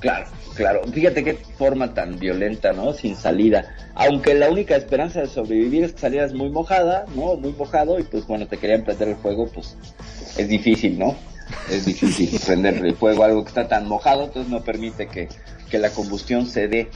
Claro, 0.00 0.26
claro. 0.54 0.82
Fíjate 0.92 1.24
qué 1.24 1.34
forma 1.34 1.94
tan 1.94 2.18
violenta, 2.18 2.72
¿no? 2.72 2.92
Sin 2.92 3.16
salida. 3.16 3.74
Aunque 3.94 4.34
la 4.34 4.50
única 4.50 4.76
esperanza 4.76 5.20
de 5.20 5.26
sobrevivir 5.26 5.84
es 5.84 5.92
que 5.92 6.00
salieras 6.00 6.32
muy 6.32 6.50
mojada, 6.50 7.06
¿no? 7.14 7.36
Muy 7.36 7.52
mojado 7.52 7.98
y 7.98 8.02
pues 8.04 8.26
bueno, 8.26 8.46
te 8.46 8.56
querían 8.56 8.84
prender 8.84 9.08
el 9.08 9.16
fuego, 9.16 9.48
pues 9.48 9.76
es 10.36 10.48
difícil, 10.48 10.98
¿no? 10.98 11.16
Es 11.70 11.84
difícil 11.84 12.38
prender 12.46 12.84
el 12.84 12.94
fuego 12.96 13.24
algo 13.24 13.42
que 13.42 13.48
está 13.48 13.68
tan 13.68 13.86
mojado, 13.86 14.24
entonces 14.24 14.50
no 14.50 14.62
permite 14.62 15.06
que, 15.06 15.28
que 15.70 15.78
la 15.78 15.90
combustión 15.90 16.46
se 16.46 16.68
dé. 16.68 16.90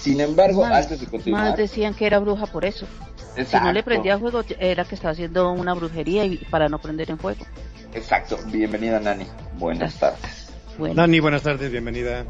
Sin 0.00 0.20
embargo, 0.20 0.64
antes 0.64 1.00
de 1.00 1.06
continuar... 1.06 1.50
Más 1.50 1.56
decían 1.56 1.94
que 1.94 2.06
era 2.06 2.18
bruja 2.18 2.46
por 2.46 2.64
eso. 2.64 2.86
Si 3.42 3.56
no 3.56 3.72
le 3.72 3.82
prendía 3.82 4.18
fuego, 4.18 4.44
era 4.60 4.84
que 4.84 4.94
estaba 4.94 5.12
haciendo 5.12 5.50
una 5.50 5.74
brujería 5.74 6.24
y 6.24 6.36
para 6.36 6.68
no 6.68 6.78
prender 6.78 7.10
en 7.10 7.18
fuego. 7.18 7.44
Exacto. 7.94 8.38
Bienvenida, 8.46 9.00
Nani. 9.00 9.26
Buenas 9.58 9.94
tardes. 9.94 10.52
Nani, 10.78 11.20
buenas 11.20 11.42
tardes, 11.42 11.70
bienvenida. 11.70 12.24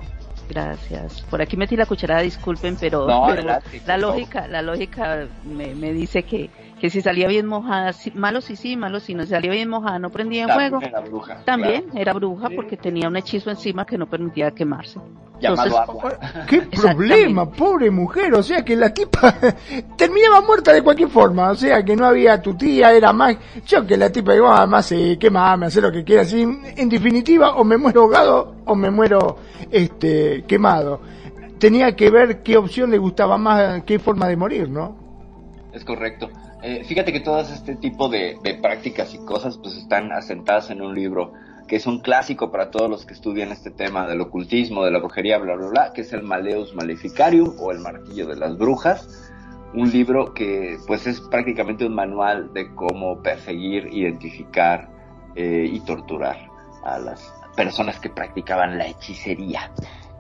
Gracias. 0.48 1.22
Por 1.30 1.40
aquí 1.40 1.56
metí 1.56 1.76
la 1.76 1.86
cucharada, 1.86 2.20
disculpen, 2.20 2.76
pero, 2.76 3.06
la 3.06 3.98
lógica, 3.98 4.46
la 4.48 4.62
lógica 4.62 5.26
me, 5.44 5.74
me 5.74 5.92
dice 5.92 6.22
que, 6.22 6.50
que 6.84 6.90
si 6.90 7.00
salía 7.00 7.26
bien 7.28 7.46
mojada, 7.46 7.92
malo 8.12 8.42
sí 8.42 8.56
sí, 8.56 8.76
malo 8.76 9.00
si 9.00 9.14
no 9.14 9.24
salía 9.24 9.52
bien 9.52 9.70
mojada, 9.70 9.98
no 9.98 10.10
prendía 10.10 10.42
en 10.42 10.50
fuego. 10.50 10.82
Era 10.82 11.00
bruja, 11.00 11.42
También 11.46 11.86
era 11.94 12.12
bruja 12.12 12.50
porque 12.54 12.76
tenía 12.76 13.08
un 13.08 13.16
hechizo 13.16 13.48
encima 13.48 13.86
que 13.86 13.96
no 13.96 14.06
permitía 14.06 14.50
quemarse. 14.50 15.00
Entonces, 15.40 15.72
¿Qué 16.46 16.60
problema, 16.60 17.50
pobre 17.50 17.90
mujer? 17.90 18.34
O 18.34 18.42
sea 18.42 18.62
que 18.62 18.76
la 18.76 18.92
tipa 18.92 19.34
terminaba 19.96 20.42
muerta 20.42 20.74
de 20.74 20.82
cualquier 20.82 21.08
forma. 21.08 21.52
O 21.52 21.54
sea 21.54 21.82
que 21.82 21.96
no 21.96 22.04
había 22.04 22.42
tu 22.42 22.54
tía, 22.54 22.92
era 22.92 23.14
más. 23.14 23.34
Yo 23.64 23.86
que 23.86 23.96
la 23.96 24.12
tipa 24.12 24.34
digo, 24.34 24.48
además 24.48 24.84
ah, 24.84 24.88
se 24.90 25.18
quema, 25.18 25.56
me 25.56 25.64
hace 25.64 25.80
lo 25.80 25.90
que 25.90 26.04
quiera. 26.04 26.20
Así, 26.20 26.42
en 26.42 26.88
definitiva, 26.90 27.56
o 27.56 27.64
me 27.64 27.78
muero 27.78 28.02
ahogado 28.02 28.56
o 28.66 28.74
me 28.74 28.90
muero 28.90 29.38
este 29.70 30.44
quemado. 30.46 31.00
Tenía 31.58 31.96
que 31.96 32.10
ver 32.10 32.42
qué 32.42 32.58
opción 32.58 32.90
le 32.90 32.98
gustaba 32.98 33.38
más, 33.38 33.84
qué 33.84 33.98
forma 33.98 34.28
de 34.28 34.36
morir, 34.36 34.68
¿no? 34.68 34.98
Es 35.72 35.82
correcto. 35.82 36.28
Eh, 36.66 36.82
fíjate 36.82 37.12
que 37.12 37.20
todas 37.20 37.50
este 37.50 37.76
tipo 37.76 38.08
de, 38.08 38.38
prácticas 38.62 39.12
y 39.12 39.18
cosas 39.18 39.58
pues 39.58 39.76
están 39.76 40.12
asentadas 40.12 40.70
en 40.70 40.80
un 40.80 40.94
libro 40.94 41.34
que 41.68 41.76
es 41.76 41.86
un 41.86 42.00
clásico 42.00 42.50
para 42.50 42.70
todos 42.70 42.88
los 42.88 43.04
que 43.04 43.12
estudian 43.12 43.52
este 43.52 43.70
tema 43.70 44.06
del 44.06 44.22
ocultismo, 44.22 44.82
de 44.82 44.90
la 44.90 44.98
brujería, 44.98 45.36
bla, 45.36 45.56
bla, 45.56 45.66
bla, 45.66 45.92
que 45.92 46.00
es 46.00 46.14
el 46.14 46.22
Maleus 46.22 46.74
Maleficarium 46.74 47.54
o 47.60 47.70
el 47.70 47.80
Martillo 47.80 48.26
de 48.26 48.36
las 48.36 48.56
Brujas, 48.56 49.30
un 49.74 49.90
libro 49.90 50.32
que 50.32 50.78
pues 50.86 51.06
es 51.06 51.20
prácticamente 51.20 51.84
un 51.84 51.94
manual 51.94 52.54
de 52.54 52.74
cómo 52.74 53.20
perseguir, 53.20 53.88
identificar 53.92 54.88
eh, 55.36 55.68
y 55.70 55.80
torturar 55.80 56.48
a 56.82 56.98
las 56.98 57.30
personas 57.56 58.00
que 58.00 58.08
practicaban 58.08 58.78
la 58.78 58.86
hechicería. 58.86 59.70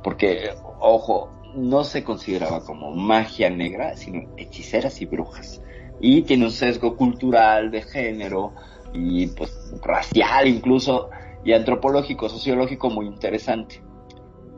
Porque, 0.02 0.50
ojo, 0.78 1.30
no 1.54 1.84
se 1.84 2.04
consideraba 2.04 2.62
como 2.66 2.94
magia 2.94 3.48
negra, 3.48 3.96
sino 3.96 4.28
hechiceras 4.36 5.00
y 5.00 5.06
brujas 5.06 5.62
y 6.04 6.20
tiene 6.20 6.44
un 6.44 6.50
sesgo 6.50 6.96
cultural, 6.96 7.70
de 7.70 7.80
género 7.80 8.52
y 8.92 9.26
pues 9.28 9.72
racial 9.82 10.46
incluso 10.46 11.08
y 11.42 11.54
antropológico, 11.54 12.28
sociológico 12.28 12.90
muy 12.90 13.06
interesante. 13.06 13.82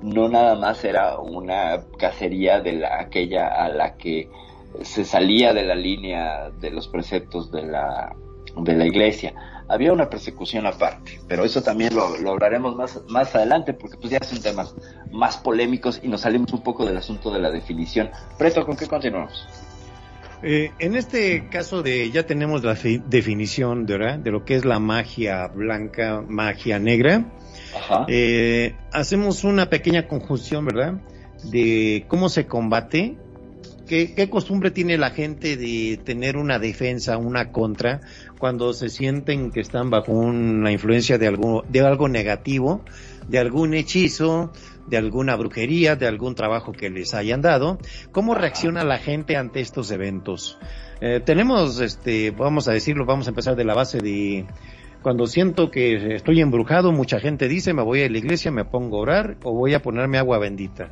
No 0.02 0.28
nada 0.28 0.56
más 0.56 0.84
era 0.84 1.20
una 1.20 1.84
cacería 1.98 2.60
de 2.60 2.72
la, 2.72 3.00
aquella 3.00 3.46
a 3.46 3.68
la 3.68 3.96
que 3.96 4.28
se 4.82 5.04
salía 5.04 5.54
de 5.54 5.62
la 5.62 5.76
línea 5.76 6.50
de 6.50 6.70
los 6.72 6.88
preceptos 6.88 7.52
de 7.52 7.62
la, 7.62 8.12
de 8.56 8.74
la 8.74 8.84
iglesia. 8.84 9.32
Había 9.68 9.92
una 9.92 10.10
persecución 10.10 10.66
aparte, 10.66 11.20
pero 11.28 11.44
eso 11.44 11.62
también 11.62 11.94
lo, 11.94 12.02
hablaremos 12.28 12.74
más, 12.74 13.00
más 13.08 13.34
adelante 13.36 13.72
porque 13.72 13.96
pues 13.98 14.10
ya 14.10 14.18
son 14.24 14.42
temas 14.42 14.74
más 15.12 15.36
polémicos 15.36 16.00
y 16.02 16.08
nos 16.08 16.22
salimos 16.22 16.52
un 16.52 16.62
poco 16.62 16.84
del 16.84 16.96
asunto 16.96 17.32
de 17.32 17.38
la 17.38 17.52
definición. 17.52 18.10
Preto, 18.36 18.66
¿con 18.66 18.76
qué 18.76 18.88
continuamos? 18.88 19.46
Eh, 20.42 20.70
en 20.78 20.96
este 20.96 21.48
caso 21.48 21.82
de 21.82 22.10
ya 22.10 22.26
tenemos 22.26 22.62
la 22.62 22.76
definición 23.06 23.86
de, 23.86 24.18
de 24.18 24.30
lo 24.30 24.44
que 24.44 24.56
es 24.56 24.64
la 24.64 24.78
magia 24.78 25.46
blanca, 25.48 26.22
magia 26.26 26.78
negra. 26.78 27.24
Eh, 28.08 28.74
hacemos 28.92 29.44
una 29.44 29.68
pequeña 29.70 30.06
conjunción, 30.06 30.64
¿verdad? 30.64 30.94
De 31.44 32.04
cómo 32.08 32.28
se 32.28 32.46
combate, 32.46 33.16
qué, 33.86 34.14
qué 34.14 34.28
costumbre 34.28 34.70
tiene 34.70 34.98
la 34.98 35.10
gente 35.10 35.56
de 35.56 35.98
tener 36.04 36.36
una 36.36 36.58
defensa, 36.58 37.16
una 37.16 37.52
contra, 37.52 38.00
cuando 38.38 38.72
se 38.72 38.88
sienten 38.88 39.50
que 39.50 39.60
están 39.60 39.90
bajo 39.90 40.12
una 40.12 40.72
influencia 40.72 41.18
de 41.18 41.26
algo, 41.26 41.64
de 41.68 41.80
algo 41.80 42.08
negativo, 42.08 42.84
de 43.28 43.38
algún 43.38 43.74
hechizo, 43.74 44.52
de 44.86 44.96
alguna 44.96 45.36
brujería, 45.36 45.96
de 45.96 46.06
algún 46.06 46.34
trabajo 46.34 46.72
que 46.72 46.90
les 46.90 47.14
hayan 47.14 47.42
dado. 47.42 47.78
¿Cómo 48.12 48.34
reacciona 48.34 48.84
la 48.84 48.98
gente 48.98 49.36
ante 49.36 49.60
estos 49.60 49.90
eventos? 49.90 50.58
Eh, 51.00 51.20
tenemos, 51.24 51.80
este, 51.80 52.30
vamos 52.30 52.68
a 52.68 52.72
decirlo, 52.72 53.04
vamos 53.04 53.26
a 53.26 53.30
empezar 53.30 53.56
de 53.56 53.64
la 53.64 53.74
base 53.74 53.98
de 53.98 54.46
cuando 55.02 55.26
siento 55.26 55.70
que 55.70 56.16
estoy 56.16 56.40
embrujado, 56.40 56.90
mucha 56.90 57.20
gente 57.20 57.46
dice, 57.46 57.72
me 57.74 57.82
voy 57.82 58.02
a 58.02 58.08
la 58.08 58.18
iglesia, 58.18 58.50
me 58.50 58.64
pongo 58.64 58.98
a 58.98 59.00
orar 59.02 59.36
o 59.44 59.52
voy 59.52 59.74
a 59.74 59.80
ponerme 59.80 60.18
agua 60.18 60.38
bendita. 60.38 60.90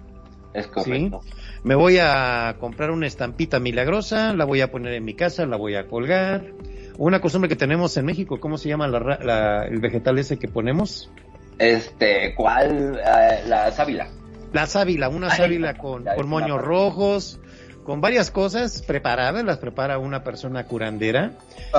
Es 0.52 0.68
correcto. 0.68 1.20
Me 1.64 1.74
voy 1.74 1.98
a 2.00 2.54
comprar 2.60 2.92
una 2.92 3.08
estampita 3.08 3.58
milagrosa, 3.58 4.32
la 4.32 4.44
voy 4.44 4.60
a 4.60 4.70
poner 4.70 4.94
en 4.94 5.04
mi 5.04 5.14
casa, 5.14 5.46
la 5.46 5.56
voy 5.56 5.74
a 5.74 5.88
colgar. 5.88 6.52
Una 6.96 7.20
costumbre 7.20 7.48
que 7.48 7.56
tenemos 7.56 7.96
en 7.96 8.04
México, 8.06 8.38
¿cómo 8.38 8.56
se 8.56 8.68
llama 8.68 8.86
el 8.86 9.80
vegetal 9.80 10.16
ese 10.18 10.38
que 10.38 10.46
ponemos? 10.46 11.10
Este, 11.58 12.34
¿cuál? 12.34 13.00
Eh, 13.04 13.44
la 13.46 13.70
sábila. 13.72 14.08
La 14.52 14.66
sábila, 14.66 15.08
una 15.08 15.30
sábila 15.30 15.76
con, 15.76 16.04
con 16.04 16.28
moños 16.28 16.60
rojos, 16.62 17.40
con 17.84 18.00
varias 18.00 18.30
cosas 18.30 18.82
preparadas, 18.82 19.44
las 19.44 19.58
prepara 19.58 19.98
una 19.98 20.24
persona 20.24 20.64
curandera 20.64 21.32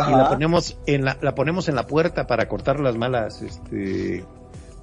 y 0.07 0.11
la 0.11 0.29
ponemos 0.29 0.77
en 0.85 1.05
la, 1.05 1.17
la 1.21 1.35
ponemos 1.35 1.67
en 1.69 1.75
la 1.75 1.87
puerta 1.87 2.27
para 2.27 2.47
cortar 2.47 2.79
las 2.79 2.95
malas, 2.95 3.41
este, 3.41 4.25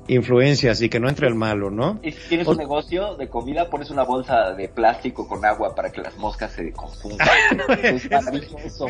influencias 0.09 0.83
y 0.83 0.89
que 0.89 1.01
no 1.01 1.09
entre 1.09 1.29
el 1.29 1.35
malo, 1.35 1.71
¿no? 1.71 2.01
Y 2.03 2.13
si 2.13 2.29
tienes 2.29 2.47
un 2.47 2.57
negocio 2.57 3.15
de 3.17 3.29
comida, 3.29 3.69
pones 3.71 3.91
una 3.91 4.03
bolsa 4.03 4.53
de 4.53 4.69
plástico 4.69 5.29
con 5.29 5.45
agua 5.45 5.75
para 5.75 5.91
que 5.91 6.01
las 6.01 6.17
moscas 6.17 6.53
se 6.53 6.73
confundan. 6.73 7.29
es 7.83 8.11
maravilloso, 8.11 8.87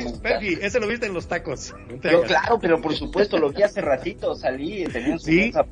ese 0.61 0.81
lo 0.81 0.87
viste 0.87 1.07
en 1.07 1.14
los 1.14 1.28
tacos. 1.28 1.75
claro, 2.00 2.59
pero 2.61 2.81
por 2.81 2.95
supuesto, 2.95 3.38
lo 3.38 3.52
que 3.52 3.64
hace 3.64 3.81
ratito 3.81 4.35
salí, 4.35 4.85
tenía 4.85 5.19
su 5.19 5.31
bolsa 5.31 5.66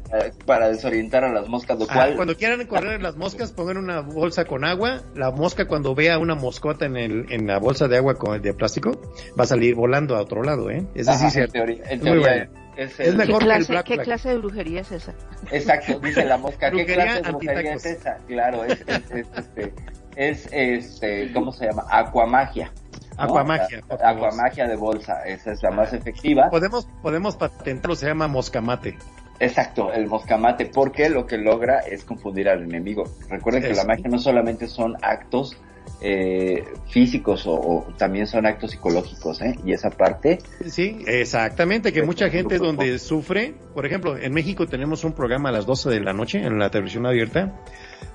para, 0.45 0.69
desorientar 0.69 1.25
a 1.25 1.33
las 1.33 1.49
moscas, 1.49 1.79
lo 1.79 1.87
ah, 1.89 2.11
cuando 2.15 2.37
quieran 2.37 2.67
correr 2.67 3.03
las 3.03 3.17
moscas, 3.17 3.53
pongan 3.53 3.79
una 3.79 4.01
bolsa 4.01 4.45
con 4.45 4.65
agua, 4.65 5.03
la 5.15 5.31
mosca 5.31 5.67
cuando 5.67 5.95
vea 5.95 6.19
una 6.19 6.35
moscota 6.35 6.87
en, 6.87 6.97
el, 6.97 7.33
en 7.33 7.47
la 7.47 7.59
bolsa 7.59 7.89
de 7.89 7.97
agua 7.97 8.15
con, 8.15 8.41
de 8.41 8.55
plástico, 8.55 8.93
va 9.39 9.45
a 9.45 9.47
salir 9.47 9.75
volando 9.75 10.17
a 10.17 10.21
otro 10.21 10.43
lado, 10.43 10.71
¿eh? 10.71 10.87
Es 10.95 11.07
decir, 11.07 11.43
en 11.43 11.51
teoría, 11.51 11.83
en 11.89 12.01
teoría 12.01 12.51
es, 12.81 13.15
mejor 13.15 13.41
¿Qué 13.41 13.45
clase, 13.45 13.85
¿Qué 13.85 13.99
clase 13.99 14.29
de 14.31 14.39
brujería 14.39 14.81
es 14.81 14.93
esa? 14.93 15.13
Exacto, 15.51 16.01
dice 16.01 16.25
la 16.25 16.39
mosca. 16.39 16.71
¿Qué 16.71 16.87
clase 16.87 17.23
de 17.23 17.31
brujería 17.31 17.75
es 17.75 17.87
esa? 17.87 18.17
Claro, 18.27 18.65
es, 18.65 18.81
este, 19.11 19.75
es 20.17 20.49
este, 20.51 21.33
¿cómo 21.33 21.53
se 21.53 21.67
llama? 21.67 21.85
Acuamagia. 21.91 22.73
Acuamagia. 23.19 23.83
Acuamagia 24.03 24.67
de 24.67 24.77
bolsa, 24.77 25.23
esa 25.27 25.53
es 25.53 25.63
la 25.63 25.71
más 25.71 25.93
efectiva. 25.93 26.49
Podemos, 26.49 26.89
podemos 27.03 27.37
patentarlo, 27.37 27.95
se 27.95 28.07
llama 28.07 28.29
moscamate. 28.29 28.97
Exacto, 29.41 29.93
el 29.93 30.07
moscamate, 30.07 30.67
porque 30.67 31.11
lo 31.11 31.27
que 31.27 31.37
logra 31.37 31.81
es 31.81 32.05
confundir 32.05 32.49
al 32.49 32.63
enemigo. 32.63 33.05
Recuerden 33.29 33.63
que 33.63 33.75
la 33.75 33.85
magia 33.85 34.09
no 34.09 34.19
solamente 34.19 34.69
son 34.69 34.97
actos 35.03 35.57
eh, 36.03 36.65
físicos 36.89 37.45
o, 37.47 37.87
también 37.99 38.27
son 38.27 38.47
actos 38.47 38.71
psicológicos, 38.71 39.43
¿eh? 39.43 39.55
Y 39.65 39.73
esa 39.73 39.91
parte. 39.91 40.39
Sí, 40.67 41.03
exactamente, 41.07 41.93
que 41.93 42.03
mucha 42.03 42.31
gente 42.31 42.59
donde 42.59 42.99
sufre, 42.99 43.55
por 43.75 43.85
ejemplo, 43.85 44.17
en 44.17 44.33
México 44.33 44.67
tenemos 44.67 45.05
un 45.05 45.13
programa 45.13 45.51
a 45.51 45.53
las 45.53 45.67
12 45.67 45.91
de 45.91 46.01
la 46.01 46.13
noche 46.13 46.39
en 46.39 46.59
la 46.59 46.71
televisión 46.71 47.07
abierta, 47.07 47.61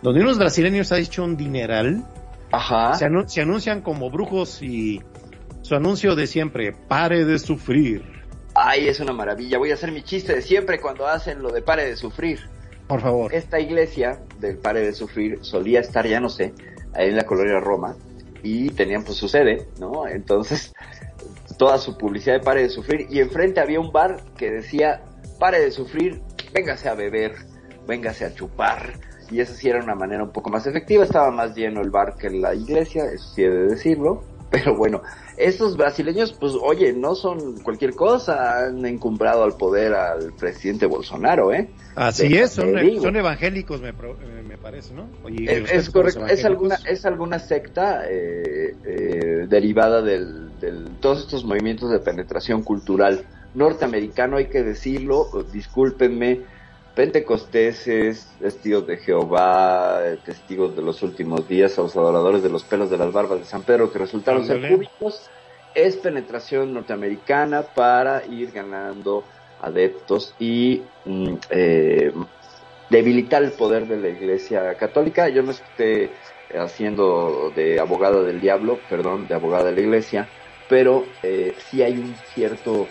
donde 0.02 0.22
unos 0.22 0.40
brasileños 0.40 0.92
ha 0.92 0.98
hecho 0.98 1.24
un 1.24 1.38
dineral. 1.38 2.04
Ajá. 2.52 2.94
Se, 2.96 3.08
se 3.28 3.42
anuncian 3.42 3.82
como 3.82 4.10
brujos 4.10 4.62
y 4.62 5.02
su 5.62 5.76
anuncio 5.76 6.16
de 6.16 6.28
siempre, 6.28 6.74
pare 6.74 7.26
de 7.26 7.38
sufrir. 7.38 8.04
Ay, 8.56 8.88
es 8.88 9.00
una 9.00 9.14
maravilla. 9.14 9.58
Voy 9.58 9.72
a 9.72 9.74
hacer 9.74 9.92
mi 9.92 10.02
chiste 10.02 10.34
de 10.34 10.42
siempre 10.42 10.80
cuando 10.80 11.06
hacen 11.08 11.42
lo 11.42 11.52
de 11.52 11.62
pare 11.62 11.86
de 11.86 11.98
sufrir. 11.98 12.40
Por 12.88 13.02
favor. 13.02 13.34
Esta 13.34 13.60
iglesia 13.60 14.20
del 14.40 14.58
pare 14.58 14.82
de 14.82 14.94
sufrir 14.94 15.40
solía 15.42 15.80
estar, 15.80 16.08
ya 16.08 16.20
no 16.20 16.30
sé, 16.30 16.54
ahí 16.96 17.10
en 17.10 17.16
la 17.16 17.26
colonia 17.26 17.60
Roma 17.60 17.96
y 18.44 18.70
tenían 18.70 19.04
pues 19.04 19.18
su 19.18 19.28
sede, 19.28 19.68
¿no? 19.80 20.08
Entonces, 20.08 20.74
toda 21.58 21.78
su 21.78 21.98
publicidad 21.98 22.36
de 22.36 22.42
pare 22.42 22.62
de 22.62 22.70
sufrir 22.70 23.08
y 23.10 23.20
enfrente 23.20 23.60
había 23.60 23.80
un 23.80 23.92
bar 23.92 24.24
que 24.38 24.52
decía, 24.52 25.02
pare 25.40 25.60
de 25.60 25.72
sufrir, 25.72 26.22
véngase 26.54 26.90
a 26.90 26.94
beber, 26.94 27.36
véngase 27.88 28.26
a 28.26 28.34
chupar. 28.34 28.94
Y 29.32 29.40
esa 29.40 29.56
sí 29.56 29.70
era 29.70 29.84
una 29.84 29.96
manera 29.96 30.24
un 30.24 30.32
poco 30.32 30.50
más 30.50 30.68
efectiva, 30.68 31.04
estaba 31.04 31.32
más 31.32 31.56
lleno 31.56 31.82
el 31.82 31.90
bar 31.90 32.16
que 32.16 32.30
la 32.30 32.54
iglesia, 32.54 33.06
eso 33.06 33.34
sí 33.34 33.44
he 33.44 33.50
de 33.50 33.66
decirlo, 33.68 34.24
pero 34.52 34.76
bueno, 34.76 35.02
estos 35.38 35.78
brasileños, 35.78 36.34
pues 36.34 36.54
oye, 36.62 36.94
no 36.94 37.16
son 37.16 37.60
cualquier 37.60 37.94
cosa, 37.94 38.66
han 38.66 38.86
encumbrado 38.86 39.44
al 39.44 39.58
poder 39.58 39.94
al 39.94 40.34
presidente 40.34 40.86
Bolsonaro, 40.86 41.54
¿eh? 41.54 41.70
Así 41.96 42.38
es, 42.38 42.52
son, 42.52 42.78
evangélicos, 43.16 43.82
me, 43.82 43.94
parece, 44.58 44.94
¿no? 44.94 45.08
es, 45.30 45.90
correcto, 45.90 46.26
es 46.26 46.44
alguna, 46.44 46.78
es 46.88 47.06
alguna 47.06 47.40
secta 47.40 48.04
eh, 48.10 48.76
eh, 48.84 49.46
derivada 49.48 50.02
del, 50.02 50.58
del, 50.60 50.86
todos 51.00 51.22
estos 51.22 51.46
movimientos 51.46 51.92
de 51.92 52.00
penetración 52.00 52.64
cultural 52.64 53.26
norteamericano, 53.54 54.38
hay 54.38 54.48
que 54.48 54.64
decirlo, 54.64 55.28
discúlpenme, 55.52 56.42
pentecosteses, 56.96 58.28
testigos 58.40 58.88
de 58.88 58.98
Jehová, 58.98 60.02
testigos 60.24 60.76
de 60.76 60.82
los 60.82 61.04
últimos 61.04 61.48
días, 61.48 61.78
los 61.78 61.96
adoradores 61.96 62.42
de 62.42 62.50
los 62.50 62.64
pelos 62.64 62.90
de 62.90 62.98
las 62.98 63.12
barbas 63.12 63.40
de 63.40 63.46
San 63.46 63.64
Pedro 63.64 63.92
que 63.92 64.00
resultaron 64.00 64.46
ser 64.46 64.68
públicos, 64.68 65.30
es 65.76 65.98
penetración 65.98 66.74
norteamericana 66.74 67.64
para 67.64 68.26
ir 68.26 68.52
ganando 68.52 69.26
adeptos 69.62 70.34
y 70.40 70.84
mm, 71.04 71.34
eh, 71.50 72.14
debilitar 72.90 73.44
el 73.44 73.52
poder 73.52 73.88
de 73.88 73.98
la 73.98 74.10
Iglesia 74.10 74.74
Católica. 74.76 75.28
Yo 75.28 75.44
no 75.44 75.52
estoy 75.52 76.10
haciendo 76.58 77.52
de 77.56 77.80
abogado 77.80 78.24
del 78.24 78.40
diablo, 78.40 78.80
perdón, 78.90 79.28
de 79.28 79.36
abogada 79.36 79.66
de 79.66 79.74
la 79.74 79.82
Iglesia, 79.82 80.30
pero 80.70 81.06
eh, 81.24 81.54
sí 81.70 81.84
hay 81.84 81.98
un 81.98 82.16
cierto 82.34 82.88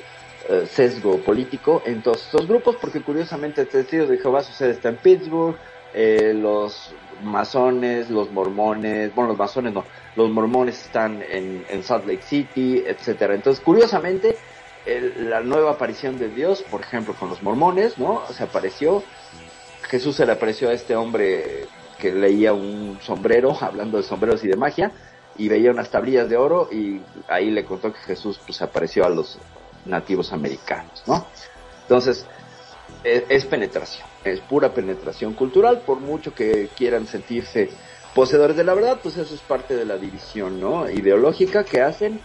eh, 0.49 0.67
sesgo 0.71 1.19
político 1.19 1.83
en 1.87 2.03
todos 2.03 2.23
estos 2.23 2.47
grupos, 2.47 2.77
porque 2.81 3.01
curiosamente 3.01 3.63
el 3.63 3.69
testigo 3.69 4.07
de 4.07 4.19
Jehová 4.19 4.43
sucede 4.43 4.73
está 4.73 4.91
en 4.91 4.97
Pittsburgh, 4.97 5.57
eh, 5.95 6.35
los 6.35 6.93
masones, 7.23 8.11
los 8.11 8.31
mormones, 8.31 9.15
bueno, 9.15 9.31
los 9.31 9.39
masones 9.39 9.73
no, 9.73 9.85
los 10.17 10.31
mormones 10.31 10.83
están 10.83 11.23
en, 11.23 11.83
Salt 11.83 12.07
Lake 12.07 12.23
City, 12.23 12.83
etcétera. 12.87 13.35
Entonces, 13.35 13.65
curiosamente, 13.65 14.37
la 15.19 15.41
nueva 15.41 15.73
aparición 15.73 16.19
de 16.19 16.29
Dios, 16.29 16.63
por 16.63 16.83
ejemplo, 16.83 17.15
con 17.15 17.31
los 17.31 17.43
mormones, 17.43 17.97
¿no? 17.97 18.23
Se 18.31 18.45
apareció, 18.45 19.03
Jesús 19.89 20.17
se 20.17 20.27
le 20.27 20.33
apareció 20.33 20.69
a 20.69 20.75
este 20.75 20.95
hombre 20.95 21.67
que 21.99 22.13
leía 22.13 22.53
un 22.53 22.99
sombrero, 23.01 23.57
hablando 23.61 23.97
de 23.97 24.03
sombreros 24.03 24.45
y 24.45 24.49
de 24.49 24.57
magia, 24.57 24.93
y 25.39 25.49
veía 25.49 25.71
unas 25.71 25.91
tablillas 25.91 26.29
de 26.29 26.37
oro 26.37 26.69
y 26.71 27.01
ahí 27.29 27.51
le 27.51 27.65
contó 27.65 27.93
que 27.93 27.99
Jesús 28.01 28.41
pues 28.45 28.61
apareció 28.63 29.05
a 29.05 29.09
los 29.09 29.39
nativos 29.85 30.33
americanos, 30.33 31.03
¿no? 31.07 31.27
Entonces, 31.83 32.27
es, 33.03 33.45
penetración, 33.45 34.07
es 34.25 34.41
pura 34.41 34.73
penetración 34.73 35.35
cultural, 35.35 35.83
por 35.85 36.01
mucho 36.01 36.35
que 36.35 36.69
quieran 36.77 37.07
sentirse 37.07 37.71
poseedores 38.15 38.57
de 38.57 38.65
la 38.65 38.75
verdad, 38.75 38.99
pues 39.03 39.17
eso 39.17 39.35
es 39.35 39.41
parte 39.41 39.77
de 39.77 39.85
la 39.85 39.99
división, 39.99 40.61
¿no? 40.61 40.89
Ideológica 40.89 41.65
que 41.65 41.83
hacen, 41.83 42.21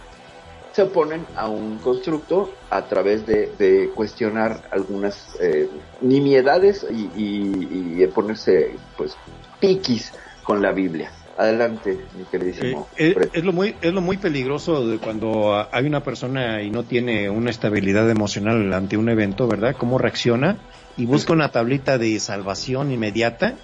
se 0.72 0.82
oponen 0.82 1.26
a 1.36 1.48
un 1.48 1.78
constructo 1.78 2.52
a 2.70 2.86
través 2.86 3.26
de, 3.26 3.90
cuestionar 3.94 4.68
algunas 4.70 5.36
eh, 5.40 5.68
nimiedades 6.00 6.86
y, 6.88 7.10
y, 7.16 8.02
y 8.02 8.06
ponerse, 8.06 8.76
pues, 8.96 9.16
piquis 9.58 10.12
con 10.44 10.62
la 10.62 10.72
Biblia. 10.72 11.12
Adelante, 11.40 11.98
mi 12.18 12.24
queridísimo. 12.24 12.86
Eh, 12.98 13.16
es, 13.32 13.44
lo 13.44 13.54
muy, 13.54 13.74
es 13.80 13.94
lo 13.94 14.02
muy 14.02 14.18
peligroso 14.18 14.86
de 14.86 14.98
cuando 14.98 15.66
hay 15.72 15.86
una 15.86 16.02
persona 16.02 16.60
y 16.60 16.70
no 16.70 16.82
tiene 16.82 17.30
una 17.30 17.48
estabilidad 17.48 18.10
emocional 18.10 18.70
ante 18.74 18.98
un 18.98 19.08
evento, 19.08 19.48
¿verdad? 19.48 19.74
¿Cómo 19.78 19.96
reacciona? 19.96 20.58
Y 20.98 21.06
busca 21.06 21.32
una 21.32 21.50
tablita 21.50 21.96
de 21.96 22.20
salvación 22.20 22.92
inmediata. 22.92 23.54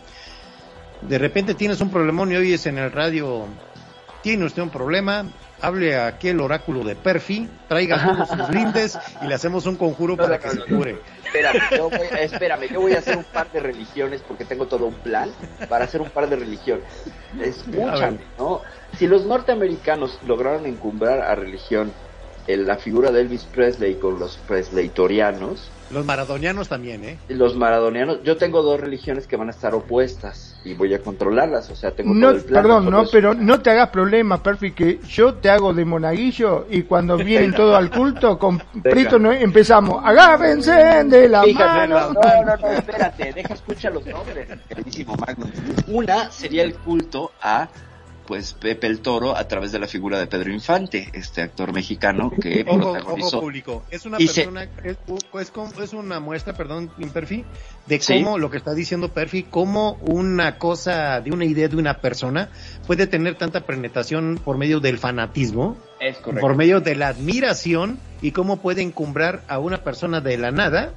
De 1.03 1.19
repente 1.19 1.53
tienes 1.53 1.83
un 1.83 1.91
problemón 1.91 2.33
y 2.33 2.37
oyes 2.37 2.65
en 2.65 2.79
el 2.79 2.91
radio, 2.91 3.45
tiene 4.23 4.47
usted 4.47 4.63
un 4.63 4.71
problema, 4.71 5.27
hable 5.61 5.97
a 5.97 6.07
aquel 6.07 6.41
oráculo 6.41 6.83
de 6.83 6.97
Perfi, 6.97 7.47
traiga 7.69 8.03
todos 8.03 8.29
sus 8.31 8.49
lindes 8.55 8.99
y 9.23 9.27
le 9.27 9.35
hacemos 9.35 9.67
un 9.67 9.77
conjuro 9.77 10.17
para 10.17 10.39
que 10.39 10.49
se 10.49 10.61
cure. 10.61 10.97
Espérame 11.37 11.77
yo, 11.77 11.91
voy, 11.91 12.09
espérame, 12.19 12.69
yo 12.73 12.81
voy 12.81 12.93
a 12.95 12.99
hacer 12.99 13.17
un 13.17 13.25
par 13.25 13.51
de 13.53 13.61
religiones 13.61 14.23
porque 14.27 14.45
tengo 14.45 14.67
todo 14.67 14.87
un 14.87 14.95
plan 14.95 15.31
para 15.69 15.85
hacer 15.85 16.01
un 16.01 16.11
par 16.11 16.29
de 16.29 16.37
religiones. 16.37 16.85
Escúchame, 17.41 18.21
¿no? 18.39 18.63
Si 18.97 19.07
los 19.07 19.27
norteamericanos 19.27 20.19
lograron 20.27 20.67
encumbrar 20.67 21.21
a 21.21 21.35
religión 21.35 21.93
en 22.47 22.67
la 22.67 22.77
figura 22.77 23.11
de 23.11 23.23
Elvis 23.23 23.45
Presley 23.45 23.95
con 23.95 24.19
los 24.19 24.37
presleytorianos, 24.47 25.71
los 25.91 26.05
maradonianos 26.05 26.69
también, 26.69 27.05
¿eh? 27.05 27.19
Los 27.29 27.55
maradonianos, 27.55 28.21
yo 28.25 28.37
tengo 28.37 28.63
dos 28.63 28.81
religiones 28.81 29.29
que 29.29 29.37
van 29.37 29.49
a 29.49 29.51
estar 29.53 29.73
opuestas 29.73 30.57
y 30.65 30.75
voy 30.75 30.93
a 30.95 30.99
controlarlas, 31.01 31.71
o 31.71 31.77
sea, 31.77 31.93
tengo 31.93 32.13
no, 32.13 32.29
todo 32.29 32.39
el 32.39 32.45
plan. 32.45 32.63
Perdón, 32.63 32.91
no, 32.91 33.05
pero 33.11 33.35
no 33.35 33.61
te 33.61 33.71
hagas 33.71 33.91
problema, 33.91 34.43
Perfi, 34.43 34.73
que 34.73 34.99
yo 35.09 35.35
te 35.35 35.49
hago 35.49 35.73
de 35.73 35.85
monaguillo 35.85 36.67
y 36.71 36.83
cuando 36.83 37.17
vienen 37.25 37.55
todos 37.55 37.77
al 37.77 37.91
culto, 37.91 38.37
con 38.37 38.59
Prito 38.83 39.21
no, 39.21 39.31
empezamos, 39.31 40.03
agárrense 40.05 40.73
de 40.73 41.29
la 41.29 41.47
mano. 41.47 42.13
No, 42.13 42.45
no, 42.45 42.57
no, 42.57 42.73
espérate, 42.73 43.33
deja 43.33 43.55
escuchar 43.55 43.93
los 43.93 44.05
nombres. 44.07 44.49
Una 45.87 46.33
sería 46.33 46.65
el 46.65 46.75
culto 46.75 47.31
a 47.41 47.69
pues 48.27 48.55
Pepe 48.55 48.87
el 48.87 49.01
Toro 49.01 49.37
a 49.37 49.47
través 49.49 49.73
de 49.73 49.79
la 49.79 49.87
figura 49.87 50.19
de 50.19 50.27
Pedro 50.27 50.53
Infante, 50.53 51.09
este 51.13 51.43
actor 51.43 51.73
mexicano 51.73 52.31
que 52.31 52.65
protagonizó. 52.65 53.41
público. 53.41 53.85
Es 53.91 54.05
una 54.05 54.19
persona, 54.19 54.65
es, 54.85 54.97
es, 55.81 55.93
una 55.93 56.21
muestra, 56.21 56.55
perdón, 56.55 56.91
Imperfi, 56.99 57.45
de 57.87 58.01
cómo 58.01 58.39
lo 58.39 58.51
que 58.51 58.59
está 58.59 58.75
diciendo 58.75 59.09
Perfi, 59.11 59.45
cómo 59.45 59.99
una 60.03 60.59
cosa, 60.59 61.21
de 61.21 61.31
una 61.31 61.45
idea 61.45 61.69
de 61.69 61.77
una 61.77 62.01
persona 62.01 62.51
puede 62.87 63.07
tener 63.07 63.37
tanta 63.37 63.61
penetración 63.61 64.41
por 64.45 64.59
medio 64.59 64.81
del 64.81 64.99
fanatismo, 64.99 65.77
por 66.41 66.57
medio 66.57 66.81
de 66.81 66.97
la 66.97 67.09
admiración 67.09 67.99
y 68.21 68.33
cómo 68.33 68.59
puede 68.59 68.83
encumbrar 68.83 69.43
a 69.49 69.59
una 69.59 69.79
persona 69.85 70.21
de 70.21 70.37
la 70.37 70.51
nada 70.51 70.93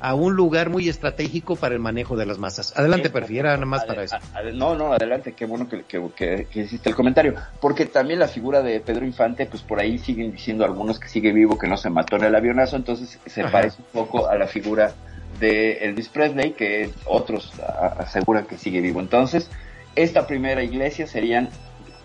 a 0.00 0.14
un 0.14 0.34
lugar 0.34 0.70
muy 0.70 0.88
estratégico 0.88 1.56
para 1.56 1.74
el 1.74 1.80
manejo 1.80 2.16
de 2.16 2.26
las 2.26 2.38
masas. 2.38 2.72
Adelante, 2.76 3.10
prefiera 3.10 3.52
nada 3.52 3.66
más 3.66 3.84
para 3.84 4.04
eso. 4.04 4.16
no, 4.54 4.74
no, 4.74 4.94
adelante, 4.94 5.32
qué 5.32 5.44
bueno 5.44 5.68
que, 5.68 5.84
que, 5.84 6.46
hiciste 6.54 6.88
el 6.88 6.96
comentario, 6.96 7.34
porque 7.60 7.86
también 7.86 8.18
la 8.18 8.28
figura 8.28 8.62
de 8.62 8.80
Pedro 8.80 9.04
Infante, 9.04 9.46
pues 9.46 9.62
por 9.62 9.78
ahí 9.78 9.98
siguen 9.98 10.32
diciendo 10.32 10.64
algunos 10.64 10.98
que 10.98 11.08
sigue 11.08 11.32
vivo, 11.32 11.58
que 11.58 11.68
no 11.68 11.76
se 11.76 11.90
mató 11.90 12.16
en 12.16 12.24
el 12.24 12.34
avionazo, 12.34 12.76
entonces 12.76 13.18
se 13.24 13.44
parece 13.44 13.82
un 13.82 13.88
poco 13.92 14.28
a 14.28 14.36
la 14.36 14.46
figura 14.46 14.92
de 15.38 15.84
Elvis 15.84 16.08
Presley, 16.08 16.52
que 16.52 16.90
otros 17.04 17.52
aseguran 17.98 18.46
que 18.46 18.56
sigue 18.56 18.80
vivo. 18.80 19.00
Entonces, 19.00 19.50
esta 19.96 20.26
primera 20.26 20.62
iglesia 20.62 21.06
serían, 21.06 21.50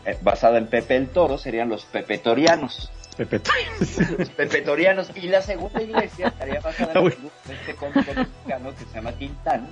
eh, 0.05 0.17
basada 0.21 0.58
en 0.58 0.67
Pepe 0.67 0.95
el 0.95 1.08
Toro, 1.08 1.38
serían 1.38 1.69
los 1.69 1.86
pepetorianos. 1.86 2.91
Pepetorianos. 3.17 4.30
pepetorianos. 4.36 5.12
Y 5.15 5.28
la 5.28 5.41
segunda 5.41 5.82
iglesia 5.82 6.28
estaría 6.28 6.60
basada 6.60 6.93
en 6.99 7.13
este 7.54 7.75
conjunto 7.75 8.12
mexicano 8.13 8.71
que 8.78 8.86
se 8.86 8.95
llama 8.95 9.12
Tintán, 9.13 9.67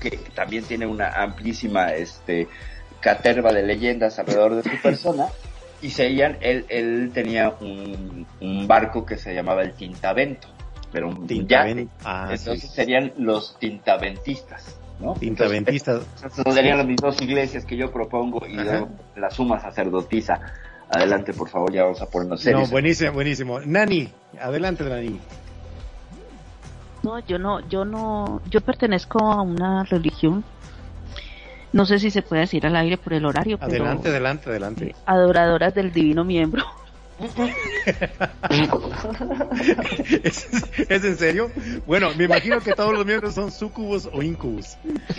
que 0.00 0.10
también 0.34 0.64
tiene 0.64 0.86
una 0.86 1.10
amplísima 1.10 1.92
este, 1.92 2.48
caterva 3.00 3.52
de 3.52 3.62
leyendas 3.62 4.18
alrededor 4.18 4.56
de 4.56 4.62
su 4.70 4.82
persona. 4.82 5.26
Y 5.82 5.90
serían, 5.90 6.38
él, 6.40 6.64
él 6.70 7.10
tenía 7.12 7.50
un, 7.60 8.26
un 8.40 8.66
barco 8.66 9.04
que 9.04 9.18
se 9.18 9.34
llamaba 9.34 9.62
el 9.62 9.74
Tintavento. 9.74 10.48
pero 10.90 11.08
un 11.08 11.26
yate. 11.46 11.88
Ah, 12.04 12.28
Entonces 12.30 12.70
serían 12.70 13.12
los 13.18 13.58
tintaventistas. 13.58 14.78
¿no? 15.00 15.14
Tintaventistas. 15.14 16.02
serían 16.54 16.78
las 16.78 16.86
mismas 16.86 17.20
iglesias 17.20 17.64
que 17.66 17.76
yo 17.76 17.92
propongo 17.92 18.46
y 18.46 18.54
luego 18.54 18.88
la 19.16 19.28
suma 19.30 19.60
sacerdotisa. 19.60 20.40
Adelante, 20.90 21.32
por 21.32 21.48
favor, 21.48 21.72
ya 21.72 21.84
vamos 21.84 22.00
a 22.02 22.06
ponernos 22.06 22.40
serios. 22.40 22.68
No, 22.68 22.72
buenísimo, 22.72 23.12
buenísimo. 23.12 23.60
Nani, 23.60 24.08
adelante, 24.40 24.84
Nani. 24.84 25.20
No, 27.02 27.18
yo 27.20 27.38
no, 27.38 27.60
yo 27.68 27.84
no, 27.84 28.40
yo 28.48 28.60
pertenezco 28.60 29.18
a 29.30 29.42
una 29.42 29.84
religión. 29.84 30.44
No 31.72 31.84
sé 31.86 31.98
si 31.98 32.10
se 32.10 32.22
puede 32.22 32.42
decir 32.42 32.66
al 32.66 32.76
aire 32.76 32.96
por 32.96 33.12
el 33.12 33.26
horario. 33.26 33.58
Adelante, 33.60 34.08
adelante, 34.08 34.48
adelante. 34.48 34.94
Adoradoras 35.04 35.74
del 35.74 35.92
divino 35.92 36.24
miembro. 36.24 36.64
¿Es, 40.22 40.46
en 40.88 41.16
serio? 41.16 41.50
Bueno, 41.86 42.10
me 42.16 42.24
imagino 42.24 42.60
que 42.60 42.72
todos 42.72 42.92
los 42.92 43.06
miembros 43.06 43.34
son 43.34 43.52
sucubos 43.52 44.08
o 44.12 44.22
incubus. 44.22 44.76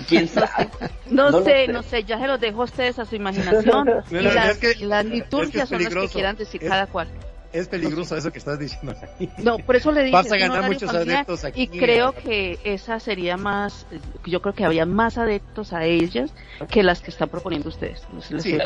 ¿Quién 0.08 0.28
sabe? 0.28 0.70
No, 1.10 1.44
sé, 1.44 1.68
no 1.68 1.84
sé, 1.84 2.04
ya 2.04 2.20
se 2.20 2.28
los 2.28 2.40
dejo 2.40 2.62
a 2.62 2.66
ustedes 2.66 3.00
a 3.00 3.06
su 3.06 3.16
imaginación. 3.16 4.04
y 4.12 4.86
las, 4.86 5.06
liturgias 5.06 5.70
son 5.70 5.84
las 5.84 5.94
que 5.94 6.08
quieran 6.10 6.36
decir 6.36 6.62
cada 6.62 6.88
cual 6.88 7.08
es 7.56 7.68
peligroso 7.70 8.18
eso 8.18 8.32
que 8.32 8.40
estás 8.40 8.60
diciendo. 8.60 8.94
No, 9.38 9.58
por 9.60 9.76
eso 9.76 9.92
le 9.92 10.02
dije. 10.02 10.12
Vas 10.12 10.32
a 10.32 10.38
ganar 10.38 10.68
muchos 10.68 10.94
adeptos 10.94 11.46
aquí. 11.46 11.64
Y 11.64 11.68
creo 11.68 12.14
que 12.14 12.60
esa 12.64 13.00
sería 13.00 13.38
más, 13.38 13.88
yo 14.26 14.42
creo 14.42 14.54
que 14.54 14.66
había 14.66 14.86
más 14.86 15.18
adeptos 15.18 15.72
a 15.72 15.86
ellas 15.86 16.34
que 16.70 16.84
las 16.84 17.02
que 17.02 17.12
están 17.12 17.30
proponiendo 17.30 17.70
ustedes. 17.70 18.02
Sí, 18.40 18.58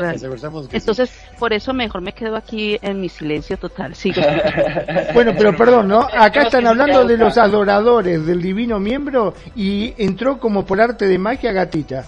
Entonces, 0.72 1.10
por 1.38 1.52
eso 1.52 1.72
mejor 1.72 2.00
me 2.00 2.12
quedo 2.12 2.36
aquí 2.36 2.78
en 2.82 3.00
mi 3.00 3.08
silencio 3.08 3.56
total. 3.56 3.94
Sigo. 3.94 4.20
bueno, 5.14 5.34
pero 5.38 5.56
perdón, 5.56 5.88
¿no? 5.88 6.00
Acá 6.00 6.42
están 6.42 6.66
hablando 6.66 7.04
de 7.04 7.16
los 7.16 7.38
adoradores 7.38 8.26
del 8.26 8.42
divino 8.42 8.80
miembro 8.80 9.34
y 9.54 9.94
entró 9.98 10.38
como 10.40 10.66
por 10.66 10.80
arte 10.80 11.06
de 11.06 11.18
magia 11.18 11.52
Gatita. 11.52 12.04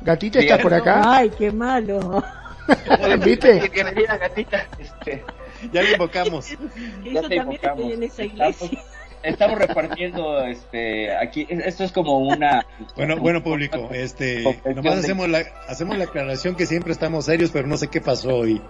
Gatita 0.00 0.38
está 0.38 0.58
por 0.58 0.72
acá. 0.72 1.02
Ay, 1.04 1.30
qué 1.36 1.50
malo. 1.50 2.22
¿Viste? 3.24 3.58
Gatita. 3.68 4.66
Este, 4.78 5.24
ya 5.72 5.82
lo 5.82 5.90
invocamos. 5.90 6.50
ya 7.04 7.22
te 7.22 7.36
invocamos. 7.36 7.92
En 7.92 8.02
esa 8.02 8.24
iglesia. 8.24 8.82
Estamos, 9.22 9.56
repartiendo 9.56 10.44
este 10.44 11.16
aquí 11.16 11.46
esto 11.48 11.84
es 11.84 11.92
como 11.92 12.18
una 12.18 12.66
bueno 12.96 13.18
bueno 13.18 13.40
público 13.40 13.90
este 13.92 14.42
nomás 14.74 14.98
hacemos 14.98 15.28
la 15.28 15.44
hacemos 15.68 15.96
la 15.96 16.04
aclaración 16.04 16.56
que 16.56 16.66
siempre 16.66 16.92
estamos 16.92 17.26
serios 17.26 17.52
pero 17.52 17.68
no 17.68 17.76
sé 17.76 17.86
qué 17.86 18.00
pasó 18.00 18.38
hoy 18.38 18.60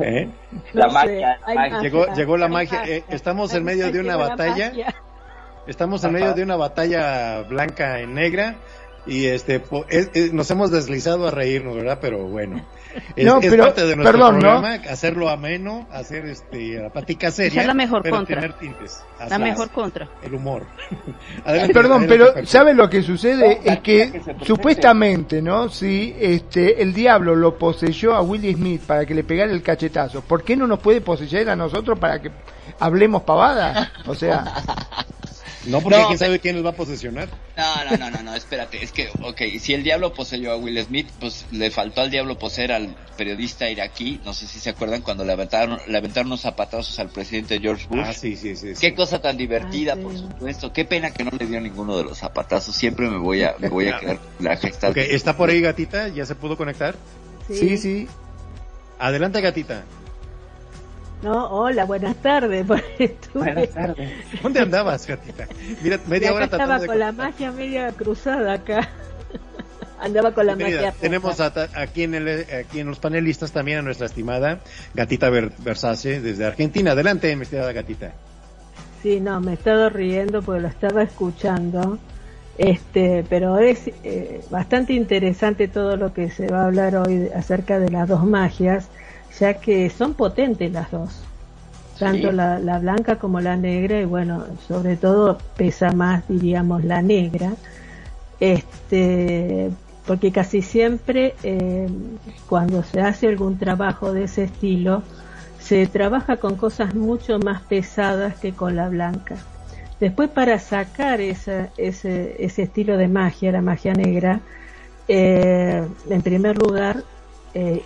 ¿eh? 0.00 0.28
la 0.74 0.86
magia, 0.88 1.40
llegó 1.82 2.06
llegó 2.14 2.36
la 2.36 2.46
magia 2.46 2.84
eh, 2.86 3.02
estamos 3.08 3.52
en 3.54 3.64
medio 3.64 3.90
de 3.90 3.98
una 3.98 4.16
batalla 4.16 4.72
estamos 5.66 6.04
en 6.04 6.12
medio 6.12 6.34
de 6.34 6.44
una 6.44 6.54
batalla 6.54 7.42
blanca 7.42 8.00
y 8.00 8.06
negra 8.06 8.58
y 9.06 9.26
este 9.26 9.60
nos 10.32 10.48
hemos 10.52 10.70
deslizado 10.70 11.26
a 11.26 11.32
reírnos 11.32 11.74
verdad 11.74 11.98
pero 12.00 12.28
bueno 12.28 12.64
es, 13.16 13.24
no, 13.24 13.40
pero, 13.40 13.64
parte 13.64 13.86
de 13.86 13.96
nuestro 13.96 14.12
perdón, 14.12 14.40
programa, 14.40 14.78
¿no? 14.78 14.90
hacerlo 14.90 15.28
ameno, 15.28 15.86
hacer 15.92 16.26
este, 16.26 16.80
la 16.80 16.90
plática 16.90 17.30
seria, 17.30 17.60
es 17.60 17.66
la 17.66 17.74
mejor 17.74 18.02
pero 18.02 18.16
contra. 18.16 18.36
tener 18.36 18.52
tintes. 18.58 19.02
La 19.28 19.38
mejor 19.38 19.70
contra. 19.70 20.08
El 20.22 20.34
humor. 20.34 20.66
adelante, 21.44 21.72
perdón, 21.74 22.02
adelante, 22.04 22.32
pero 22.34 22.46
¿sabe 22.46 22.74
lo 22.74 22.88
que 22.88 23.02
sucede? 23.02 23.60
es 23.64 23.80
que, 23.80 24.20
supuestamente, 24.42 25.42
¿no? 25.42 25.68
Si 25.68 26.14
este, 26.18 26.82
el 26.82 26.92
diablo 26.92 27.34
lo 27.34 27.58
poseyó 27.58 28.14
a 28.14 28.22
Willie 28.22 28.54
Smith 28.54 28.82
para 28.82 29.04
que 29.04 29.14
le 29.14 29.24
pegara 29.24 29.52
el 29.52 29.62
cachetazo, 29.62 30.22
¿por 30.22 30.42
qué 30.42 30.56
no 30.56 30.66
nos 30.66 30.78
puede 30.78 31.00
poseer 31.00 31.50
a 31.50 31.56
nosotros 31.56 31.98
para 31.98 32.20
que 32.20 32.30
hablemos 32.78 33.22
pavada? 33.22 33.92
O 34.06 34.14
sea... 34.14 34.44
No, 35.66 35.80
porque 35.80 36.02
quién 36.06 36.18
sabe 36.18 36.38
quién 36.38 36.56
nos 36.56 36.64
va 36.64 36.70
a 36.70 36.76
posesionar. 36.76 37.28
No, 37.56 37.84
no, 37.84 37.96
no, 37.96 38.10
no, 38.10 38.22
no, 38.22 38.34
espérate. 38.34 38.82
Es 38.82 38.92
que, 38.92 39.08
ok, 39.22 39.42
si 39.58 39.74
el 39.74 39.82
diablo 39.82 40.12
poseyó 40.12 40.52
a 40.52 40.56
Will 40.56 40.82
Smith, 40.84 41.08
pues 41.18 41.46
le 41.50 41.70
faltó 41.70 42.02
al 42.02 42.10
diablo 42.10 42.38
poseer 42.38 42.72
al 42.72 42.96
periodista 43.16 43.68
iraquí. 43.68 44.20
No 44.24 44.32
sé 44.32 44.46
si 44.46 44.60
se 44.60 44.70
acuerdan 44.70 45.02
cuando 45.02 45.24
le 45.24 45.32
aventaron, 45.32 45.78
le 45.86 45.98
aventaron 45.98 46.28
unos 46.28 46.42
zapatazos 46.42 46.98
al 46.98 47.10
presidente 47.10 47.58
George 47.60 47.86
Bush. 47.88 48.04
Ah, 48.04 48.12
sí, 48.12 48.36
sí, 48.36 48.56
sí. 48.56 48.72
Qué 48.80 48.94
cosa 48.94 49.20
tan 49.20 49.36
divertida, 49.36 49.94
ah, 49.94 50.02
por 50.02 50.16
supuesto. 50.16 50.72
Qué 50.72 50.84
pena 50.84 51.10
que 51.12 51.24
no 51.24 51.30
le 51.36 51.46
dio 51.46 51.60
ninguno 51.60 51.96
de 51.96 52.04
los 52.04 52.18
zapatazos. 52.18 52.74
Siempre 52.74 53.08
me 53.08 53.18
voy 53.18 53.42
a, 53.42 53.56
me 53.58 53.68
voy 53.68 53.88
a 53.88 53.98
quedar 54.00 54.20
la 54.38 54.56
gesta. 54.56 54.90
Ok, 54.90 54.98
¿está 54.98 55.36
por 55.36 55.50
ahí 55.50 55.60
gatita? 55.60 56.08
¿Ya 56.08 56.24
se 56.26 56.34
pudo 56.34 56.56
conectar? 56.56 56.96
sí. 57.48 57.76
sí. 57.76 58.08
Adelante, 58.98 59.42
gatita. 59.42 59.84
No, 61.22 61.46
hola, 61.48 61.84
buenas 61.84 62.16
tardes. 62.16 62.66
Buenas 63.34 63.70
tardes. 63.70 64.10
¿Dónde 64.42 64.60
andabas, 64.60 65.06
gatita? 65.06 65.46
Mira, 65.82 65.98
media 66.06 66.34
hora 66.34 66.44
estaba 66.44 66.84
con 66.84 66.98
la 66.98 67.12
magia 67.12 67.52
media 67.52 67.92
cruzada 67.92 68.52
acá. 68.52 68.88
Andaba 70.00 70.32
con 70.32 70.46
la 70.46 70.56
magia. 70.56 70.92
Tenemos 70.92 71.40
aquí, 71.40 72.02
en 72.02 72.14
el, 72.14 72.46
aquí 72.54 72.80
en 72.80 72.88
los 72.88 72.98
panelistas 72.98 73.50
también 73.52 73.78
a 73.78 73.82
nuestra 73.82 74.06
estimada 74.06 74.60
Gatita 74.94 75.30
Versace 75.30 76.20
desde 76.20 76.44
Argentina. 76.44 76.92
Adelante, 76.92 77.34
mi 77.34 77.42
estimada 77.42 77.72
Gatita. 77.72 78.12
Sí, 79.02 79.20
no, 79.20 79.40
me 79.40 79.52
he 79.52 79.54
estado 79.54 79.88
riendo 79.88 80.42
porque 80.42 80.60
lo 80.60 80.68
estaba 80.68 81.02
escuchando. 81.02 81.98
Este, 82.58 83.24
pero 83.28 83.58
es 83.58 83.90
eh, 84.04 84.42
bastante 84.50 84.92
interesante 84.92 85.68
todo 85.68 85.96
lo 85.96 86.12
que 86.12 86.30
se 86.30 86.48
va 86.48 86.62
a 86.62 86.66
hablar 86.66 86.96
hoy 86.96 87.28
acerca 87.34 87.78
de 87.78 87.90
las 87.90 88.08
dos 88.08 88.24
magias 88.24 88.88
ya 89.38 89.54
que 89.54 89.90
son 89.90 90.14
potentes 90.14 90.72
las 90.72 90.90
dos, 90.90 91.10
tanto 91.98 92.32
la, 92.32 92.58
la, 92.58 92.78
blanca 92.78 93.16
como 93.16 93.40
la 93.40 93.56
negra, 93.56 94.00
y 94.00 94.04
bueno, 94.04 94.44
sobre 94.66 94.96
todo 94.96 95.38
pesa 95.56 95.92
más, 95.92 96.24
diríamos, 96.28 96.84
la 96.84 97.02
negra, 97.02 97.52
este, 98.40 99.70
porque 100.06 100.30
casi 100.30 100.62
siempre 100.62 101.34
eh, 101.42 101.88
cuando 102.48 102.82
se 102.82 103.00
hace 103.00 103.28
algún 103.28 103.58
trabajo 103.58 104.12
de 104.12 104.24
ese 104.24 104.44
estilo, 104.44 105.02
se 105.58 105.86
trabaja 105.86 106.36
con 106.36 106.56
cosas 106.56 106.94
mucho 106.94 107.38
más 107.38 107.62
pesadas 107.62 108.36
que 108.36 108.52
con 108.52 108.76
la 108.76 108.88
blanca. 108.88 109.36
Después 109.98 110.28
para 110.28 110.58
sacar 110.58 111.20
ese, 111.20 111.70
ese 111.78 112.62
estilo 112.62 112.98
de 112.98 113.08
magia, 113.08 113.50
la 113.50 113.62
magia 113.62 113.94
negra, 113.94 114.40
eh, 115.08 115.82
en 116.10 116.22
primer 116.22 116.58
lugar 116.58 117.02
eh, 117.58 117.82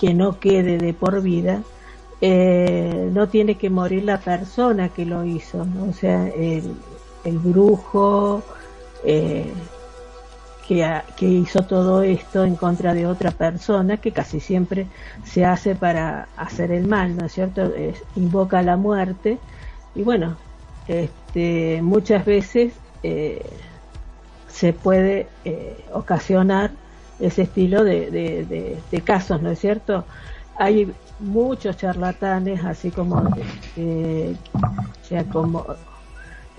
que 0.00 0.14
no 0.14 0.40
quede 0.40 0.78
de 0.78 0.92
por 0.94 1.22
vida, 1.22 1.62
eh, 2.20 3.08
no 3.12 3.28
tiene 3.28 3.56
que 3.56 3.70
morir 3.70 4.02
la 4.02 4.18
persona 4.18 4.88
que 4.88 5.06
lo 5.06 5.24
hizo, 5.24 5.64
o 5.88 5.92
sea, 5.92 6.26
el, 6.26 6.74
brujo 7.24 8.42
eh, 9.04 9.52
que, 10.66 11.04
hizo 11.20 11.62
todo 11.62 12.02
esto 12.02 12.42
en 12.42 12.56
contra 12.56 12.94
de 12.94 13.06
otra 13.06 13.30
persona, 13.30 13.98
que 13.98 14.10
casi 14.10 14.40
siempre 14.40 14.88
se 15.22 15.44
hace 15.44 15.76
para 15.76 16.26
hacer 16.36 16.72
el 16.72 16.88
mal, 16.88 17.16
¿no 17.16 17.26
es 17.26 17.32
cierto? 17.32 17.72
invoca 18.16 18.60
la 18.62 18.76
muerte 18.76 19.38
y 19.94 20.02
bueno, 20.02 20.36
este, 20.88 21.78
muchas 21.80 22.24
veces 22.24 22.72
se 24.48 24.72
puede 24.72 25.28
ocasionar 25.92 26.81
ese 27.22 27.42
estilo 27.42 27.84
de, 27.84 28.10
de, 28.90 29.00
casos, 29.00 29.40
¿no 29.40 29.50
es 29.50 29.58
cierto? 29.58 30.04
Hay 30.58 30.92
muchos 31.20 31.76
charlatanes, 31.76 32.64
así 32.64 32.90
como, 32.90 33.22
eh, 33.76 34.36
sea, 35.02 35.24
como 35.24 35.64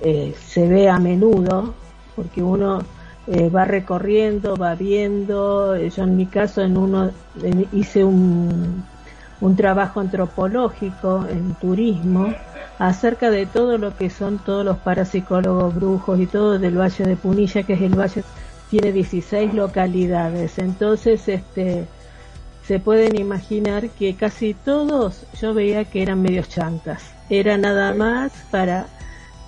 eh, 0.01 0.33
se 0.45 0.67
ve 0.67 0.89
a 0.89 0.99
menudo, 0.99 1.73
porque 2.15 2.41
uno 2.41 2.79
eh, 3.27 3.49
va 3.49 3.65
recorriendo, 3.65 4.55
va 4.55 4.75
viendo, 4.75 5.77
yo 5.77 6.03
en 6.03 6.17
mi 6.17 6.25
caso 6.25 6.61
en 6.61 6.77
uno 6.77 7.11
hice 7.71 8.03
un, 8.03 8.83
un 9.41 9.55
trabajo 9.55 9.99
antropológico 9.99 11.25
en 11.29 11.53
turismo 11.55 12.33
acerca 12.79 13.29
de 13.29 13.45
todo 13.45 13.77
lo 13.77 13.95
que 13.95 14.09
son 14.09 14.39
todos 14.39 14.65
los 14.65 14.77
parapsicólogos 14.77 15.75
brujos 15.75 16.19
y 16.19 16.25
todo 16.25 16.57
del 16.57 16.77
Valle 16.79 17.05
de 17.05 17.15
Punilla, 17.15 17.63
que 17.63 17.73
es 17.73 17.81
el 17.81 17.97
valle 17.97 18.23
tiene 18.73 18.91
16 18.91 19.53
localidades. 19.53 20.57
Entonces, 20.57 21.29
este, 21.29 21.85
se 22.65 22.79
pueden 22.79 23.15
imaginar 23.15 23.89
que 23.89 24.15
casi 24.15 24.55
todos 24.55 25.27
yo 25.39 25.53
veía 25.53 25.85
que 25.85 26.01
eran 26.01 26.23
medios 26.23 26.49
chantas. 26.49 27.03
Era 27.29 27.55
nada 27.59 27.93
más 27.93 28.31
para, 28.49 28.87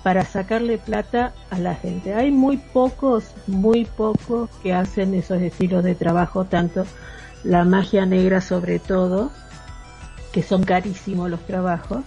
para 0.04 0.24
sacarle 0.24 0.78
plata 0.78 1.32
a 1.50 1.58
la 1.58 1.74
gente. 1.74 2.14
Hay 2.14 2.30
muy 2.30 2.56
pocos, 2.56 3.32
muy 3.48 3.84
pocos 3.84 4.48
que 4.62 4.72
hacen 4.72 5.12
esos 5.12 5.42
estilos 5.42 5.82
de 5.82 5.96
trabajo, 5.96 6.44
tanto 6.44 6.86
la 7.42 7.64
magia 7.64 8.06
negra 8.06 8.40
sobre 8.40 8.78
todo, 8.78 9.32
que 10.30 10.44
son 10.44 10.62
carísimos 10.62 11.28
los 11.28 11.40
trabajos, 11.40 12.04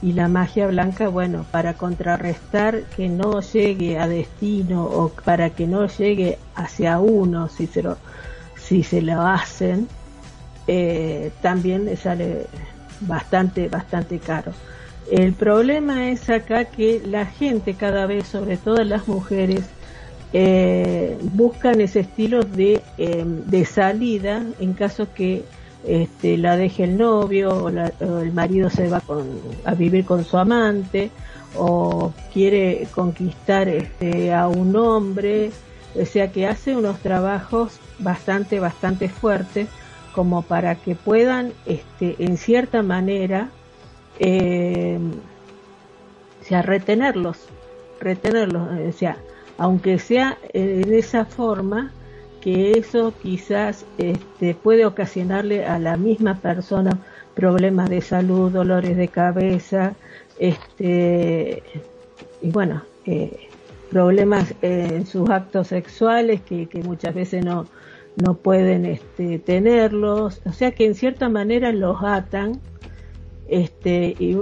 y 0.00 0.12
la 0.12 0.28
magia 0.28 0.68
blanca, 0.68 1.08
bueno, 1.08 1.44
para 1.50 1.74
contrarrestar 1.74 2.82
que 2.96 3.08
no 3.08 3.40
llegue 3.40 3.98
a 3.98 4.06
destino 4.06 4.84
o 4.84 5.08
para 5.08 5.50
que 5.50 5.66
no 5.66 5.86
llegue 5.88 6.38
hacia 6.54 7.00
uno 7.00 7.48
si 7.48 7.66
se 7.66 7.82
lo, 7.82 7.96
si 8.56 8.84
se 8.84 9.02
lo 9.02 9.22
hacen, 9.22 9.88
eh, 10.68 11.32
también 11.42 11.96
sale 11.96 12.46
bastante, 13.00 13.68
bastante 13.68 14.18
caro. 14.18 14.52
El 15.10 15.32
problema 15.32 16.10
es 16.10 16.28
acá 16.28 16.66
que 16.66 17.02
la 17.04 17.26
gente 17.26 17.74
cada 17.74 18.06
vez, 18.06 18.28
sobre 18.28 18.56
todo 18.56 18.84
las 18.84 19.08
mujeres, 19.08 19.64
eh, 20.32 21.16
buscan 21.32 21.80
ese 21.80 22.00
estilo 22.00 22.42
de, 22.42 22.82
em, 22.98 23.44
de 23.46 23.64
salida 23.64 24.42
en 24.60 24.74
caso 24.74 25.08
que 25.14 25.44
este, 25.84 26.36
la 26.36 26.56
deje 26.56 26.84
el 26.84 26.98
novio 26.98 27.50
o, 27.50 27.68
el 27.68 28.32
marido 28.32 28.70
se 28.70 28.88
va 28.88 29.02
a 29.64 29.74
vivir 29.74 30.04
con 30.04 30.24
su 30.24 30.36
amante 30.36 31.10
o 31.56 32.12
quiere 32.32 32.86
conquistar 32.94 33.68
este, 33.68 34.34
a 34.34 34.48
un 34.48 34.76
hombre, 34.76 35.50
o 36.00 36.04
sea 36.04 36.30
que 36.30 36.46
hace 36.46 36.76
unos 36.76 36.98
trabajos 36.98 37.78
bastante, 37.98 38.60
bastante 38.60 39.08
fuertes 39.08 39.68
como 40.14 40.42
para 40.42 40.74
que 40.74 40.94
puedan, 40.94 41.52
este, 41.64 42.16
en 42.18 42.36
cierta 42.36 42.82
manera, 42.82 43.50
eh, 44.18 44.98
sea, 46.48 46.62
retenerlos, 46.62 47.38
retenerlos, 48.00 48.68
o 48.88 48.92
sea, 48.92 49.18
aunque 49.58 49.98
sea 49.98 50.38
en 50.52 50.92
esa 50.92 51.24
forma, 51.24 51.92
que 52.40 52.72
eso 52.72 53.12
quizás 53.22 53.84
este, 53.98 54.54
puede 54.54 54.86
ocasionarle 54.86 55.66
a 55.66 55.78
la 55.78 55.96
misma 55.96 56.36
persona 56.36 56.98
problemas 57.34 57.88
de 57.88 58.00
salud, 58.00 58.50
dolores 58.50 58.96
de 58.96 59.08
cabeza, 59.08 59.94
este, 60.38 61.62
y 62.42 62.50
bueno, 62.50 62.82
eh, 63.06 63.48
problemas 63.90 64.54
en 64.62 65.06
sus 65.06 65.30
actos 65.30 65.68
sexuales 65.68 66.40
que, 66.42 66.68
muchas 66.84 67.14
veces 67.14 67.44
no, 67.44 67.66
no 68.16 68.34
pueden 68.34 68.84
este, 68.86 69.38
tenerlos, 69.38 70.40
o 70.44 70.52
sea 70.52 70.72
que 70.72 70.86
en 70.86 70.94
cierta 70.94 71.28
manera 71.28 71.72
los 71.72 72.02
atan, 72.02 72.60
este, 73.48 74.14
y, 74.18 74.36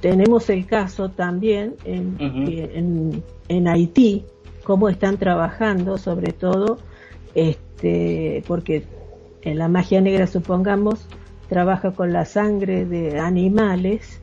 tenemos 0.00 0.48
el 0.50 0.66
caso 0.66 1.10
también 1.10 1.74
en, 1.84 2.16
en, 2.18 3.22
en 3.48 3.68
Haití, 3.68 4.24
cómo 4.62 4.88
están 4.88 5.16
trabajando, 5.16 5.96
sobre 5.96 6.32
todo, 6.32 6.78
este, 7.36 8.42
porque 8.48 8.82
en 9.42 9.58
la 9.58 9.68
magia 9.68 10.00
negra, 10.00 10.26
supongamos, 10.26 11.06
trabaja 11.48 11.92
con 11.92 12.12
la 12.12 12.24
sangre 12.24 12.84
de 12.84 13.20
animales, 13.20 14.20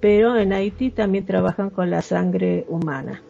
pero 0.00 0.36
en 0.36 0.52
Haití 0.52 0.90
también 0.90 1.24
trabajan 1.24 1.70
con 1.70 1.90
la 1.90 2.02
sangre 2.02 2.66
humana. 2.68 3.22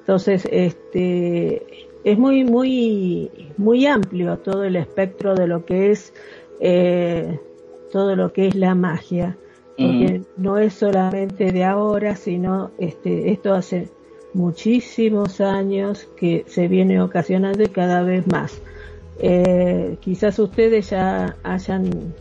Entonces, 0.00 0.46
este, 0.52 1.88
es 2.04 2.18
muy, 2.18 2.44
muy, 2.44 3.30
muy 3.56 3.86
amplio 3.86 4.38
todo 4.38 4.64
el 4.64 4.76
espectro 4.76 5.34
de 5.34 5.46
lo 5.46 5.64
que 5.64 5.90
es, 5.90 6.12
eh, 6.60 7.40
todo 7.90 8.14
lo 8.14 8.32
que 8.32 8.48
es 8.48 8.54
la 8.54 8.74
magia, 8.74 9.36
porque 9.76 10.22
no 10.36 10.58
es 10.58 10.74
solamente 10.74 11.50
de 11.50 11.64
ahora, 11.64 12.14
sino 12.14 12.70
este, 12.78 13.32
esto 13.32 13.54
hace 13.54 13.88
muchísimos 14.34 15.40
años 15.40 16.08
que 16.16 16.44
se 16.46 16.68
viene 16.68 17.00
ocasionando 17.00 17.62
y 17.62 17.68
cada 17.68 18.02
vez 18.02 18.26
más. 18.26 18.60
Eh, 19.18 19.96
quizás 20.00 20.38
ustedes 20.38 20.90
ya 20.90 21.36
hayan 21.42 22.14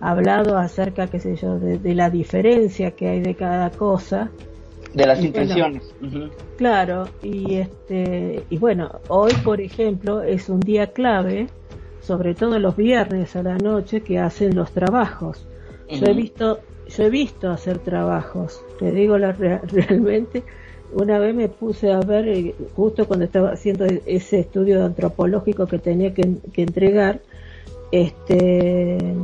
hablado 0.00 0.58
acerca, 0.58 1.06
qué 1.06 1.18
sé 1.18 1.36
yo, 1.36 1.58
de, 1.58 1.94
la 1.94 2.10
diferencia 2.10 2.90
que 2.92 3.08
hay 3.08 3.20
de 3.20 3.34
cada 3.34 3.70
cosa. 3.70 4.30
De 4.92 5.06
las 5.06 5.22
intenciones. 5.22 5.94
Claro, 6.56 7.08
y 7.22 7.56
este, 7.56 8.46
y 8.48 8.58
bueno, 8.58 8.90
hoy 9.08 9.32
por 9.44 9.60
ejemplo 9.60 10.22
es 10.22 10.48
un 10.48 10.60
día 10.60 10.92
clave, 10.92 11.48
sobre 12.00 12.34
todo 12.34 12.58
los 12.58 12.76
viernes 12.76 13.36
a 13.36 13.42
la 13.42 13.58
noche 13.58 14.02
que 14.02 14.18
hacen 14.18 14.56
los 14.56 14.72
trabajos. 14.72 15.46
Yo 15.88 16.06
he 16.06 16.14
visto, 16.14 16.60
yo 16.86 17.04
he 17.04 17.10
visto 17.10 17.50
hacer 17.50 17.78
trabajos, 17.80 18.64
te 18.78 18.90
digo 18.90 19.18
la, 19.18 19.32
realmente, 19.32 20.44
una 20.92 21.18
vez 21.18 21.34
me 21.34 21.48
puse 21.48 21.92
a 21.92 22.00
ver, 22.00 22.28
eh, 22.28 22.54
justo 22.74 23.06
cuando 23.06 23.24
estaba 23.24 23.50
haciendo 23.50 23.84
ese 23.84 24.40
estudio 24.40 24.84
antropológico 24.84 25.66
que 25.66 25.78
tenía 25.78 26.14
que, 26.14 26.38
entregar, 26.56 27.20
este, 27.90 29.14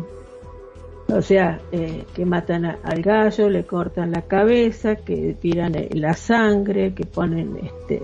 o 1.09 1.23
sea, 1.23 1.61
eh, 1.73 2.05
que 2.15 2.25
matan 2.25 2.65
al 2.65 3.03
gallo, 3.03 3.49
le 3.49 3.65
cortan 3.65 4.13
la 4.13 4.23
cabeza, 4.23 4.97
que 4.97 5.35
tiran 5.41 5.75
eh, 5.75 5.89
la 5.95 6.15
sangre, 6.15 6.95
que 6.95 7.07
ponen 7.07 7.59
este, 7.63 8.03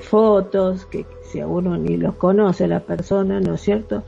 fotos, 0.00 0.86
que 0.86 1.04
si 1.30 1.40
a 1.40 1.46
uno 1.46 1.76
ni 1.76 1.96
los 1.96 2.14
conoce 2.16 2.66
la 2.66 2.80
persona, 2.80 3.40
¿no 3.40 3.54
es 3.54 3.60
cierto? 3.60 4.02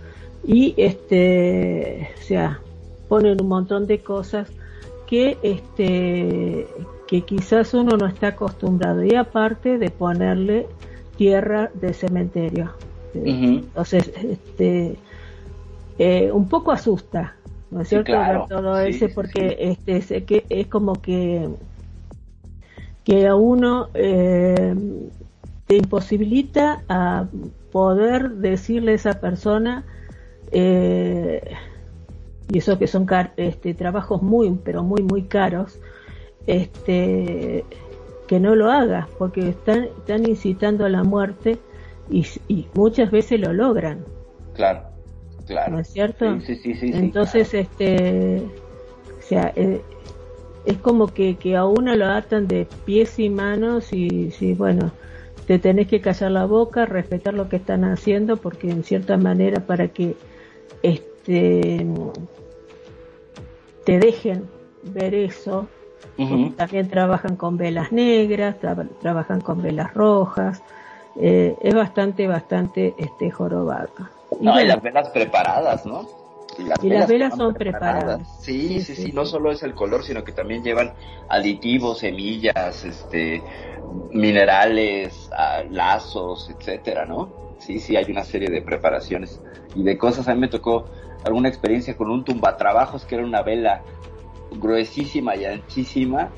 Y 0.44 0.74
este, 0.76 2.10
o 2.18 2.22
sea, 2.22 2.60
ponen 3.08 3.40
un 3.40 3.48
montón 3.48 3.86
de 3.86 3.98
cosas 3.98 4.48
que 5.06 5.36
este 5.42 6.66
que 7.06 7.22
quizás 7.22 7.72
uno 7.74 7.96
no 7.96 8.06
está 8.06 8.28
acostumbrado 8.28 9.02
y 9.04 9.14
aparte 9.14 9.78
de 9.78 9.90
ponerle 9.90 10.66
tierra 11.16 11.70
de 11.74 11.92
cementerio. 11.92 12.72
Entonces, 13.14 14.12
este, 14.22 14.96
eh, 15.98 16.30
un 16.32 16.48
poco 16.48 16.72
asusta, 16.72 17.36
¿no 17.70 17.80
es 17.80 17.88
cierto? 17.88 18.12
todo 18.48 18.78
ese 18.80 19.08
porque 19.08 19.56
este, 19.58 19.96
es, 19.96 20.24
que 20.24 20.44
es 20.48 20.66
como 20.66 20.94
que 20.94 21.48
que 23.04 23.26
a 23.28 23.36
uno 23.36 23.88
eh, 23.94 24.74
te 25.66 25.76
imposibilita 25.76 26.82
a 26.88 27.26
poder 27.70 28.30
decirle 28.30 28.92
a 28.92 28.94
esa 28.96 29.20
persona 29.20 29.84
eh, 30.50 31.40
y 32.48 32.58
eso 32.58 32.78
que 32.78 32.88
son 32.88 33.06
este, 33.36 33.74
trabajos 33.74 34.22
muy 34.22 34.50
pero 34.64 34.82
muy 34.82 35.02
muy 35.02 35.22
caros 35.22 35.78
este, 36.46 37.64
que 38.26 38.40
no 38.40 38.54
lo 38.54 38.70
haga, 38.70 39.08
porque 39.18 39.48
están, 39.48 39.84
están 39.84 40.28
incitando 40.28 40.84
a 40.84 40.88
la 40.88 41.04
muerte 41.04 41.58
y, 42.10 42.66
muchas 42.74 43.10
veces 43.10 43.40
lo 43.40 43.52
logran. 43.52 44.04
Claro, 44.54 44.82
claro. 45.46 45.72
¿No 45.72 45.80
es 45.80 45.88
cierto? 45.88 46.40
Sí, 46.40 46.56
sí, 46.56 46.74
sí, 46.74 46.90
Entonces, 46.92 47.52
este, 47.54 48.42
o 49.18 49.22
sea, 49.22 49.52
eh, 49.56 49.80
es 50.64 50.76
como 50.78 51.08
que, 51.08 51.36
que 51.36 51.56
a 51.56 51.64
uno 51.64 51.94
lo 51.94 52.06
atan 52.06 52.48
de 52.48 52.66
pies 52.84 53.18
y 53.18 53.28
manos 53.28 53.92
y, 53.92 54.30
si 54.30 54.54
bueno, 54.54 54.92
te 55.46 55.58
tenés 55.58 55.86
que 55.86 56.00
callar 56.00 56.32
la 56.32 56.44
boca, 56.44 56.86
respetar 56.86 57.34
lo 57.34 57.48
que 57.48 57.56
están 57.56 57.84
haciendo, 57.84 58.36
porque 58.36 58.70
en 58.70 58.82
cierta 58.82 59.16
manera 59.16 59.64
para 59.64 59.88
que 59.88 60.16
este 60.82 61.86
te 63.84 64.00
dejen 64.00 64.44
ver 64.82 65.14
eso, 65.14 65.68
también 66.56 66.88
trabajan 66.88 67.36
con 67.36 67.56
velas 67.56 67.92
negras, 67.92 68.56
trabajan 69.00 69.40
con 69.40 69.62
velas 69.62 69.92
rojas. 69.94 70.62
Eh, 71.18 71.56
es 71.62 71.74
bastante, 71.74 72.26
bastante 72.26 72.94
este 72.98 73.30
jorobado. 73.30 73.88
no, 74.40 74.60
y 74.60 74.66
las 74.66 74.82
velas 74.82 75.08
preparadas, 75.10 75.86
¿no? 75.86 76.06
Y 76.58 76.88
las, 76.88 77.08
velas, 77.08 77.36
son 77.36 77.52
preparadas. 77.54 78.26
Sí 78.40 78.80
sí, 78.80 78.94
sí 78.94 79.12
no 79.12 79.26
solo 79.26 79.50
es 79.50 79.62
el 79.62 79.74
color, 79.74 80.04
sino 80.04 80.24
que 80.24 80.32
también 80.32 80.62
llevan 80.62 80.92
aditivos, 81.28 81.98
semillas, 81.98 82.84
este, 82.84 83.42
minerales, 84.12 85.28
ah, 85.36 85.62
lazos, 85.70 86.50
etcétera, 86.50 87.04
¿no? 87.04 87.28
Sí, 87.58 87.78
sí, 87.78 87.96
hay 87.96 88.10
una 88.10 88.24
serie 88.24 88.48
de 88.48 88.62
preparaciones 88.62 89.40
y 89.74 89.82
de 89.82 89.98
cosas. 89.98 90.28
A 90.28 90.34
mí 90.34 90.40
me 90.40 90.48
tocó 90.48 90.86
alguna 91.24 91.48
experiencia 91.48 91.96
con 91.96 92.10
un 92.10 92.24
tumbatrabajos 92.24 93.04
que 93.04 93.16
era 93.16 93.24
una 93.24 93.42
vela 93.42 93.82
gruesísima 94.52 95.36
y 95.36 95.44
anchísima, 95.44 96.30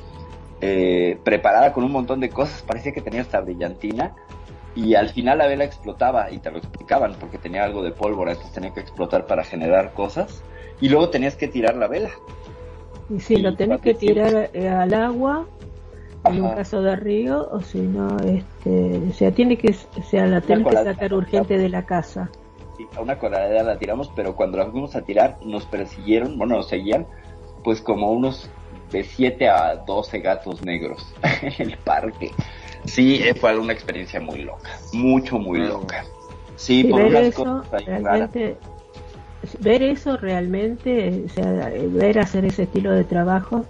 eh, 0.61 1.19
preparada 1.23 1.73
con 1.73 1.85
un 1.85 1.93
montón 1.93 2.21
de 2.21 2.31
cosas, 2.31 2.63
parecía 2.63 2.93
que 2.93 3.01
tenía 3.01 3.23
hasta 3.23 3.41
brillantina, 3.41 4.15
y 4.75 4.95
al 4.95 5.09
final 5.09 5.39
la 5.39 5.47
vela 5.47 5.65
explotaba, 5.65 6.31
y 6.31 6.39
te 6.39 6.51
lo 6.51 6.59
explicaban, 6.59 7.15
porque 7.19 7.39
tenía 7.39 7.65
algo 7.65 7.83
de 7.83 7.93
pólvora, 7.93 8.33
entonces 8.33 8.55
tenía 8.55 8.73
que 8.73 8.81
explotar 8.81 9.27
para 9.27 9.45
generar 9.45 9.93
cosas, 9.93 10.43
y 10.81 10.89
luego 10.89 11.11
tenías 11.11 11.37
que 11.37 11.49
tirar 11.49 11.77
la 11.77 11.89
vela. 11.89 12.11
Y 13.11 13.21
si 13.21 13.37
lo 13.37 13.57
tenés 13.57 13.81
que 13.81 13.95
tirar 13.95 14.51
eh, 14.53 14.69
al 14.69 14.93
agua, 14.95 15.47
en 16.25 16.43
un 16.43 16.51
caso 16.55 16.83
de 16.83 16.97
río, 16.97 17.49
o 17.51 17.61
si 17.61 17.81
no, 17.81 18.17
este, 18.19 19.01
o 19.09 19.13
sea, 19.13 19.31
tiene 19.33 19.57
que, 19.57 19.71
o 19.71 20.03
sea, 20.03 20.27
la 20.27 20.41
tenés 20.41 20.67
que 20.67 20.85
sacar 20.85 21.15
urgente 21.15 21.57
de 21.57 21.69
la 21.69 21.87
casa. 21.87 22.31
Sí, 22.77 22.87
a 22.97 23.01
una 23.01 23.19
coladera 23.19 23.63
la 23.63 23.79
tiramos, 23.79 24.11
pero 24.15 24.37
cuando 24.37 24.59
la 24.59 24.67
fuimos 24.67 24.95
a 24.95 25.03
tirar, 25.03 25.39
nos 25.45 25.65
persiguieron, 25.67 26.37
bueno, 26.39 26.57
nos 26.57 26.69
seguían, 26.69 27.07
pues 27.63 27.81
como 27.81 28.13
unos 28.13 28.49
de 28.91 29.05
7 29.05 29.49
a 29.49 29.77
12 29.77 30.21
gatos 30.21 30.63
negros 30.63 31.07
en 31.43 31.71
el 31.71 31.79
parque. 31.79 32.33
Sí, 32.85 33.21
eh, 33.23 33.35
fue 33.35 33.59
una 33.59 33.73
experiencia 33.73 34.21
muy 34.21 34.43
loca, 34.43 34.71
mucho, 34.93 35.39
muy 35.39 35.59
loca. 35.61 36.05
Sí, 36.57 36.85
por 36.85 37.11
ver 37.11 37.25
eso, 37.25 37.63
realmente, 37.71 38.57
ver 39.61 39.83
eso 39.83 40.17
realmente, 40.17 41.25
o 41.27 41.29
sea, 41.29 41.71
ver 41.89 42.19
hacer 42.19 42.45
ese 42.45 42.65
estilo 42.65 42.93
de 42.93 43.05
trabajo, 43.05 43.65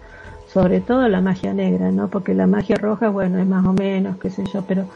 sobre 0.53 0.81
todo 0.81 1.07
la 1.09 1.21
magia 1.21 1.53
negra, 1.53 1.91
¿no? 1.91 2.09
Porque 2.09 2.35
la 2.35 2.47
magia 2.47 2.77
roja, 2.77 3.11
bueno, 3.11 3.39
es 3.39 3.47
más 3.47 3.67
o 3.67 3.73
menos, 3.73 4.19
qué 4.19 4.31
sé 4.31 4.45
yo, 4.53 4.63
pero 4.63 4.87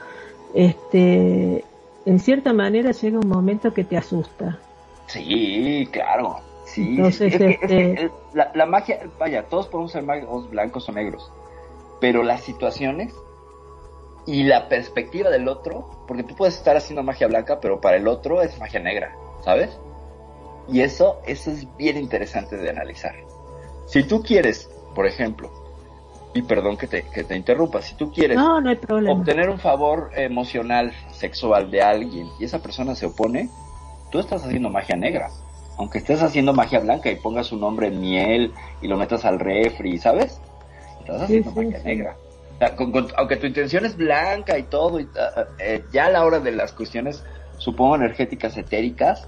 este, 0.55 1.65
en 2.07 2.19
cierta 2.19 2.53
manera 2.53 2.93
llega 2.93 3.19
un 3.19 3.29
momento 3.29 3.75
que 3.75 3.85
te 3.85 3.97
asusta. 3.97 4.59
Sí, 5.07 5.87
claro. 5.93 6.41
Sí, 6.73 6.97
Entonces, 6.97 7.35
este, 7.35 8.11
la, 8.33 8.65
magia, 8.65 9.01
vaya, 9.19 9.47
todos 9.47 9.67
podemos 9.69 9.93
ser 9.93 10.05
magos 10.05 10.49
blancos 10.49 10.89
o 10.89 10.93
negros, 10.93 11.31
pero 12.01 12.23
las 12.23 12.41
situaciones 12.41 13.15
y 14.25 14.45
la 14.45 14.71
perspectiva 14.71 15.29
del 15.29 15.49
otro, 15.49 15.91
porque 16.09 16.23
tú 16.23 16.35
puedes 16.35 16.57
estar 16.57 16.75
haciendo 16.75 17.03
magia 17.03 17.27
blanca, 17.27 17.61
pero 17.61 17.79
para 17.79 17.99
el 17.99 18.09
otro 18.09 18.41
es 18.41 18.59
magia 18.59 18.81
negra, 18.81 19.15
¿sabes? 19.45 19.79
Y 20.67 20.81
eso, 20.81 21.21
eso 21.27 21.51
es 21.51 21.67
bien 21.77 21.99
interesante 21.99 22.57
de 22.57 22.71
analizar. 22.71 23.17
Si 23.85 24.05
tú 24.05 24.23
quieres, 24.23 24.71
por 24.95 25.07
ejemplo, 25.07 25.51
y 26.33 26.41
perdón 26.41 26.79
que 26.79 26.87
te, 26.87 27.03
que 27.03 27.23
te 27.25 27.37
interrumpa, 27.37 27.83
si 27.83 27.97
tú 27.97 28.11
quieres 28.11 28.39
obtener 28.39 29.51
un 29.51 29.59
favor 29.59 30.11
emocional, 30.17 30.95
sexual 31.11 31.71
de 31.71 31.83
alguien 31.83 32.29
y 32.41 32.45
esa 32.45 32.63
persona 32.63 32.95
se 32.95 33.05
opone, 33.05 33.51
tú 34.11 34.21
estás 34.21 34.43
haciendo 34.43 34.71
magia 34.71 34.97
negra. 34.97 35.29
Aunque 35.79 35.99
estés 35.99 36.23
haciendo 36.23 36.53
magia 36.53 36.81
blanca 36.81 37.11
y 37.11 37.17
pongas 37.17 37.47
su 37.47 37.57
nombre 37.57 37.89
en 37.89 38.01
miel 38.01 38.53
y 38.81 38.89
lo 38.89 38.97
metas 38.97 39.25
al 39.25 39.39
refri, 39.39 39.99
¿sabes? 39.99 40.41
Estás 41.01 41.23
haciendo 41.23 41.51
magia 41.53 41.79
negra. 41.83 42.17
aunque 43.17 43.37
tu 43.37 43.47
intención 43.47 43.85
es 43.85 43.97
blanca 43.97 44.59
y 44.59 44.65
todo, 44.65 45.01
y, 45.01 45.09
ah, 45.19 45.31
ah, 45.37 45.45
eh, 45.59 45.85
ya 45.93 46.07
a 46.07 46.11
la 46.11 46.25
hora 46.25 46.41
de 46.41 46.53
las 46.53 46.73
cuestiones, 46.73 47.25
supongo, 47.59 47.97
energéticas, 47.97 48.57
etéricas, 48.57 49.27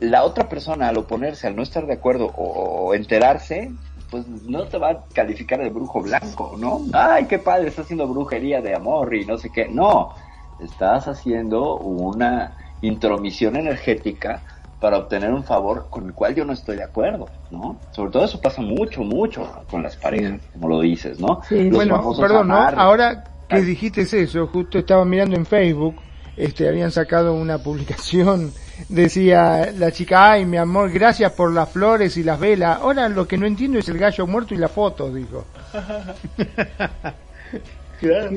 la 0.00 0.24
otra 0.24 0.48
persona 0.48 0.88
al 0.88 0.98
oponerse, 0.98 1.46
al 1.46 1.56
no 1.56 1.62
estar 1.62 1.86
de 1.86 1.94
acuerdo 1.94 2.26
o, 2.36 2.94
enterarse, 2.94 3.70
pues 4.10 4.26
no 4.26 4.64
te 4.64 4.78
va 4.78 4.90
a 4.90 5.04
calificar 5.12 5.60
de 5.60 5.68
brujo 5.68 6.00
blanco, 6.00 6.56
¿no? 6.58 6.80
Ay, 6.92 7.26
qué 7.26 7.38
padre, 7.38 7.68
estás 7.68 7.84
haciendo 7.84 8.08
brujería 8.08 8.60
de 8.60 8.74
amor 8.74 9.14
y 9.14 9.24
no 9.24 9.36
sé 9.38 9.50
qué. 9.50 9.68
No, 9.68 10.14
estás 10.58 11.06
haciendo 11.06 11.76
una 11.76 12.56
intromisión 12.80 13.56
energética 13.56 14.42
para 14.80 14.98
obtener 14.98 15.32
un 15.32 15.44
favor 15.44 15.86
con 15.90 16.06
el 16.06 16.14
cual 16.14 16.34
yo 16.34 16.44
no 16.44 16.54
estoy 16.54 16.76
de 16.76 16.84
acuerdo, 16.84 17.28
¿no? 17.50 17.78
Sobre 17.90 18.10
todo 18.10 18.24
eso 18.24 18.40
pasa 18.40 18.62
mucho, 18.62 19.02
mucho 19.02 19.46
con 19.70 19.82
las 19.82 19.96
parejas, 19.96 20.40
como 20.52 20.68
lo 20.68 20.80
dices, 20.80 21.20
¿no? 21.20 21.42
Sí. 21.48 21.68
bueno, 21.70 22.14
perdón, 22.18 22.48
¿no? 22.48 22.56
Ahora 22.56 23.24
que 23.48 23.60
dijiste 23.60 24.02
eso, 24.02 24.46
justo 24.46 24.78
estaba 24.78 25.04
mirando 25.04 25.36
en 25.36 25.44
Facebook, 25.44 25.96
este, 26.36 26.68
habían 26.68 26.90
sacado 26.90 27.34
una 27.34 27.58
publicación, 27.58 28.52
decía 28.88 29.70
la 29.76 29.92
chica, 29.92 30.32
ay, 30.32 30.46
mi 30.46 30.56
amor, 30.56 30.90
gracias 30.90 31.32
por 31.32 31.52
las 31.52 31.68
flores 31.68 32.16
y 32.16 32.22
las 32.22 32.40
velas. 32.40 32.78
Ahora 32.80 33.10
lo 33.10 33.28
que 33.28 33.36
no 33.36 33.46
entiendo 33.46 33.78
es 33.78 33.88
el 33.88 33.98
gallo 33.98 34.26
muerto 34.26 34.54
y 34.54 34.58
la 34.58 34.68
foto, 34.68 35.12
dijo. 35.12 35.44
Claro, 38.00 38.30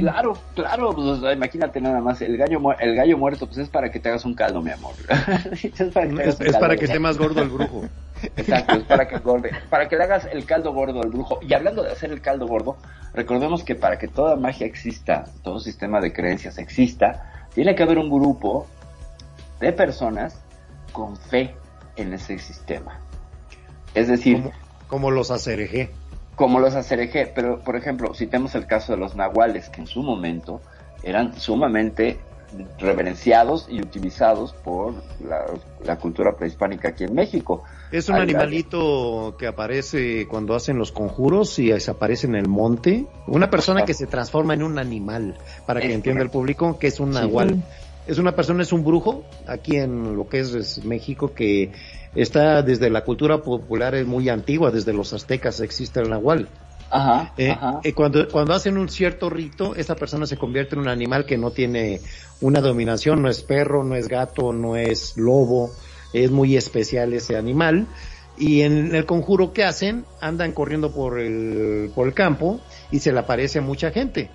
claro, 0.00 0.38
claro, 0.54 0.94
pues, 0.94 1.34
imagínate 1.34 1.78
nada 1.78 2.00
más, 2.00 2.22
el 2.22 2.38
gallo 2.38 2.58
el 2.80 2.94
gallo 2.96 3.18
muerto 3.18 3.46
pues 3.46 3.58
es 3.58 3.68
para 3.68 3.90
que 3.90 4.00
te 4.00 4.08
hagas 4.08 4.24
un 4.24 4.34
caldo, 4.34 4.62
mi 4.62 4.70
amor. 4.70 4.94
es 5.52 6.54
para 6.58 6.76
que, 6.76 6.86
esté 6.86 6.98
más 6.98 7.18
gordo 7.18 7.42
el 7.42 7.50
brujo. 7.50 7.84
Exacto, 8.36 8.76
es 8.76 8.84
para 8.84 9.06
que 9.06 9.20
para 9.68 9.88
que 9.88 9.96
le 9.96 10.04
hagas 10.04 10.26
el 10.32 10.46
caldo 10.46 10.72
gordo 10.72 11.02
al 11.02 11.10
brujo. 11.10 11.38
Y 11.42 11.52
hablando 11.52 11.82
de 11.82 11.92
hacer 11.92 12.10
el 12.10 12.22
caldo 12.22 12.46
gordo, 12.46 12.78
recordemos 13.12 13.62
que 13.62 13.74
para 13.74 13.98
que 13.98 14.08
toda 14.08 14.36
magia 14.36 14.66
exista, 14.66 15.24
todo 15.42 15.60
sistema 15.60 16.00
de 16.00 16.14
creencias 16.14 16.56
exista, 16.56 17.46
tiene 17.54 17.74
que 17.74 17.82
haber 17.82 17.98
un 17.98 18.08
grupo 18.08 18.66
de 19.60 19.74
personas 19.74 20.40
con 20.92 21.18
fe 21.18 21.54
en 21.96 22.14
ese 22.14 22.38
sistema. 22.38 23.00
Es 23.94 24.08
decir, 24.08 24.38
como, 24.38 24.52
como 24.88 25.10
los 25.10 25.30
acerejé 25.30 25.90
como 26.40 26.58
los 26.58 26.74
acereje, 26.74 27.30
pero 27.34 27.60
por 27.60 27.76
ejemplo, 27.76 28.14
si 28.14 28.26
tenemos 28.26 28.54
el 28.54 28.66
caso 28.66 28.94
de 28.94 28.98
los 28.98 29.14
nahuales, 29.14 29.68
que 29.68 29.82
en 29.82 29.86
su 29.86 30.02
momento 30.02 30.62
eran 31.02 31.38
sumamente 31.38 32.18
reverenciados 32.78 33.66
y 33.68 33.82
utilizados 33.82 34.54
por 34.54 34.94
la, 35.84 35.96
cultura 35.96 36.34
prehispánica 36.38 36.88
aquí 36.88 37.04
en 37.04 37.12
México. 37.14 37.62
Es 37.92 38.08
un 38.08 38.14
animalito 38.16 39.36
que 39.38 39.48
aparece 39.48 40.26
cuando 40.28 40.54
hacen 40.54 40.78
los 40.78 40.92
conjuros 40.92 41.58
y 41.58 41.72
desaparece 41.72 42.26
en 42.26 42.36
el 42.36 42.48
monte. 42.48 43.04
Una 43.26 43.50
persona 43.50 43.84
que 43.84 43.92
se 43.92 44.06
transforma 44.06 44.54
en 44.54 44.62
un 44.62 44.78
animal, 44.78 45.36
para 45.66 45.82
que 45.82 45.92
entienda 45.92 46.22
el 46.22 46.30
público, 46.30 46.78
que 46.78 46.86
es 46.86 47.00
un 47.00 47.10
nahual. 47.10 47.62
Es 48.06 48.16
una 48.16 48.34
persona, 48.34 48.62
es 48.62 48.72
un 48.72 48.82
brujo, 48.82 49.24
aquí 49.46 49.76
en 49.76 50.16
lo 50.16 50.26
que 50.26 50.40
es 50.40 50.82
México, 50.86 51.34
que 51.34 51.70
está 52.14 52.62
desde 52.62 52.90
la 52.90 53.04
cultura 53.04 53.38
popular 53.42 53.94
es 53.94 54.06
muy 54.06 54.28
antigua, 54.28 54.70
desde 54.70 54.92
los 54.92 55.12
aztecas 55.12 55.60
existe 55.60 56.00
el 56.00 56.10
nahual. 56.10 56.48
Ajá, 56.92 57.32
eh, 57.38 57.56
eh, 57.84 57.92
cuando, 57.92 58.28
cuando 58.28 58.52
hacen 58.52 58.76
un 58.76 58.88
cierto 58.88 59.30
rito, 59.30 59.76
esa 59.76 59.94
persona 59.94 60.26
se 60.26 60.36
convierte 60.36 60.74
en 60.74 60.80
un 60.80 60.88
animal 60.88 61.24
que 61.24 61.38
no 61.38 61.52
tiene 61.52 62.00
una 62.40 62.60
dominación, 62.60 63.22
no 63.22 63.28
es 63.28 63.42
perro, 63.42 63.84
no 63.84 63.94
es 63.94 64.08
gato, 64.08 64.52
no 64.52 64.74
es 64.74 65.16
lobo, 65.16 65.70
es 66.12 66.32
muy 66.32 66.56
especial 66.56 67.12
ese 67.12 67.36
animal. 67.36 67.86
Y 68.36 68.62
en 68.62 68.94
el 68.94 69.06
conjuro 69.06 69.52
que 69.52 69.64
hacen, 69.64 70.04
andan 70.20 70.52
corriendo 70.52 70.92
por 70.92 71.20
el, 71.20 71.92
por 71.94 72.08
el 72.08 72.14
campo 72.14 72.60
y 72.90 72.98
se 72.98 73.12
le 73.12 73.20
aparece 73.20 73.58
a 73.60 73.62
mucha 73.62 73.90
gente. 73.90 74.30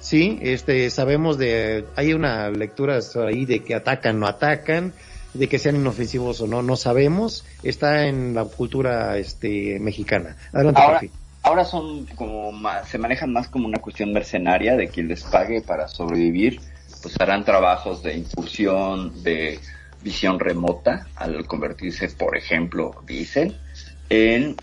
Sí, 0.00 0.38
este, 0.40 0.88
sabemos 0.88 1.36
de, 1.36 1.84
hay 1.94 2.14
una 2.14 2.50
lectura 2.50 2.98
ahí 3.26 3.44
de 3.44 3.62
que 3.62 3.74
atacan, 3.74 4.18
no 4.18 4.26
atacan, 4.26 4.94
de 5.34 5.48
que 5.48 5.58
sean 5.58 5.76
inofensivos 5.76 6.40
o 6.40 6.46
no, 6.46 6.62
no 6.62 6.76
sabemos, 6.76 7.44
está 7.62 8.06
en 8.06 8.34
la 8.34 8.44
cultura 8.44 9.16
este 9.16 9.78
mexicana. 9.78 10.36
Adelante, 10.52 10.80
ahora, 10.80 11.00
ahora 11.42 11.64
son 11.64 12.06
como 12.16 12.52
se 12.86 12.98
manejan 12.98 13.32
más 13.32 13.48
como 13.48 13.66
una 13.66 13.78
cuestión 13.78 14.12
mercenaria 14.12 14.76
de 14.76 14.88
quien 14.88 15.08
les 15.08 15.22
pague 15.22 15.60
para 15.60 15.88
sobrevivir, 15.88 16.60
pues 17.02 17.14
harán 17.20 17.44
trabajos 17.44 18.02
de 18.02 18.16
incursión, 18.16 19.22
de 19.22 19.58
visión 20.02 20.40
remota, 20.40 21.06
al 21.16 21.46
convertirse, 21.46 22.08
por 22.08 22.36
ejemplo, 22.36 23.02
dicen, 23.06 23.56
en, 24.08 24.56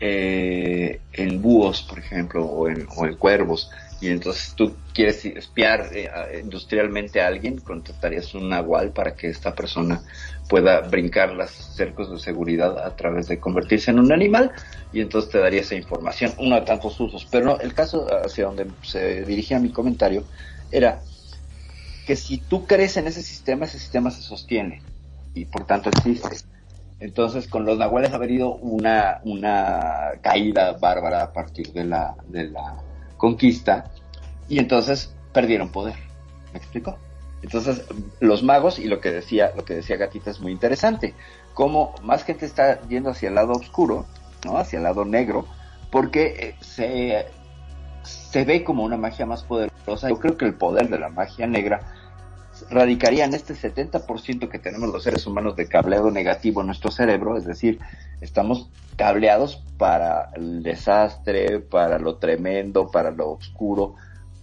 eh, 0.00 1.00
en 1.12 1.40
búhos, 1.40 1.82
por 1.82 1.98
ejemplo, 1.98 2.44
o 2.44 2.68
en, 2.68 2.86
o 2.96 3.06
en 3.06 3.16
cuervos 3.16 3.70
y 4.02 4.08
entonces 4.08 4.54
tú 4.56 4.74
quieres 4.92 5.24
espiar 5.24 5.90
eh, 5.92 6.10
industrialmente 6.42 7.20
a 7.20 7.28
alguien, 7.28 7.58
contratarías 7.58 8.34
un 8.34 8.48
nahual 8.48 8.90
para 8.90 9.14
que 9.14 9.28
esta 9.28 9.54
persona 9.54 10.02
pueda 10.48 10.80
brincar 10.80 11.32
las 11.34 11.52
cercos 11.52 12.10
de 12.10 12.18
seguridad 12.18 12.84
a 12.84 12.96
través 12.96 13.28
de 13.28 13.38
convertirse 13.38 13.92
en 13.92 14.00
un 14.00 14.12
animal 14.12 14.50
y 14.92 15.02
entonces 15.02 15.30
te 15.30 15.38
daría 15.38 15.60
esa 15.60 15.76
información, 15.76 16.32
uno 16.38 16.56
de 16.56 16.62
tantos 16.62 16.98
usos. 16.98 17.28
Pero 17.30 17.44
no, 17.44 17.60
el 17.60 17.74
caso 17.74 18.08
hacia 18.24 18.46
donde 18.46 18.66
se 18.82 19.24
dirigía 19.24 19.60
mi 19.60 19.70
comentario 19.70 20.24
era 20.72 21.00
que 22.04 22.16
si 22.16 22.38
tú 22.38 22.66
crees 22.66 22.96
en 22.96 23.06
ese 23.06 23.22
sistema, 23.22 23.66
ese 23.66 23.78
sistema 23.78 24.10
se 24.10 24.22
sostiene 24.22 24.82
y 25.32 25.44
por 25.44 25.64
tanto 25.64 25.90
existe. 25.90 26.38
Entonces, 26.98 27.46
con 27.46 27.64
los 27.64 27.78
nahuales 27.78 28.10
ha 28.12 28.16
habido 28.16 28.56
una, 28.56 29.20
una 29.22 30.10
caída 30.22 30.72
bárbara 30.72 31.22
a 31.22 31.32
partir 31.32 31.72
de 31.72 31.84
la, 31.84 32.16
de 32.28 32.50
la 32.50 32.76
conquista 33.22 33.84
y 34.48 34.58
entonces 34.58 35.14
perdieron 35.32 35.68
poder. 35.68 35.94
¿Me 36.52 36.58
explico? 36.58 36.98
Entonces, 37.40 37.84
los 38.18 38.42
magos 38.42 38.80
y 38.80 38.88
lo 38.88 39.00
que 39.00 39.12
decía, 39.12 39.52
lo 39.54 39.64
que 39.64 39.74
decía 39.74 39.96
Gatita 39.96 40.32
es 40.32 40.40
muy 40.40 40.50
interesante. 40.50 41.14
Como 41.54 41.94
más 42.02 42.24
gente 42.24 42.46
está 42.46 42.80
yendo 42.88 43.10
hacia 43.10 43.28
el 43.28 43.36
lado 43.36 43.52
oscuro, 43.52 44.06
¿no? 44.44 44.58
Hacia 44.58 44.78
el 44.78 44.82
lado 44.82 45.04
negro, 45.04 45.46
porque 45.92 46.34
eh, 46.36 46.56
se, 46.60 47.26
se 48.02 48.44
ve 48.44 48.64
como 48.64 48.82
una 48.82 48.96
magia 48.96 49.24
más 49.24 49.44
poderosa. 49.44 50.08
Yo 50.08 50.18
creo 50.18 50.36
que 50.36 50.46
el 50.46 50.54
poder 50.54 50.88
de 50.88 50.98
la 50.98 51.08
magia 51.08 51.46
negra 51.46 51.80
radicaría 52.70 53.24
en 53.24 53.34
este 53.34 53.54
70% 53.54 54.48
que 54.48 54.58
tenemos 54.58 54.90
los 54.90 55.02
seres 55.02 55.26
humanos 55.26 55.56
de 55.56 55.66
cableado 55.66 56.10
negativo 56.10 56.60
en 56.60 56.68
nuestro 56.68 56.90
cerebro, 56.90 57.36
es 57.36 57.44
decir, 57.44 57.78
estamos 58.20 58.70
cableados 58.96 59.62
para 59.78 60.30
el 60.34 60.62
desastre, 60.62 61.60
para 61.60 61.98
lo 61.98 62.16
tremendo, 62.16 62.90
para 62.90 63.10
lo 63.10 63.32
oscuro, 63.32 63.94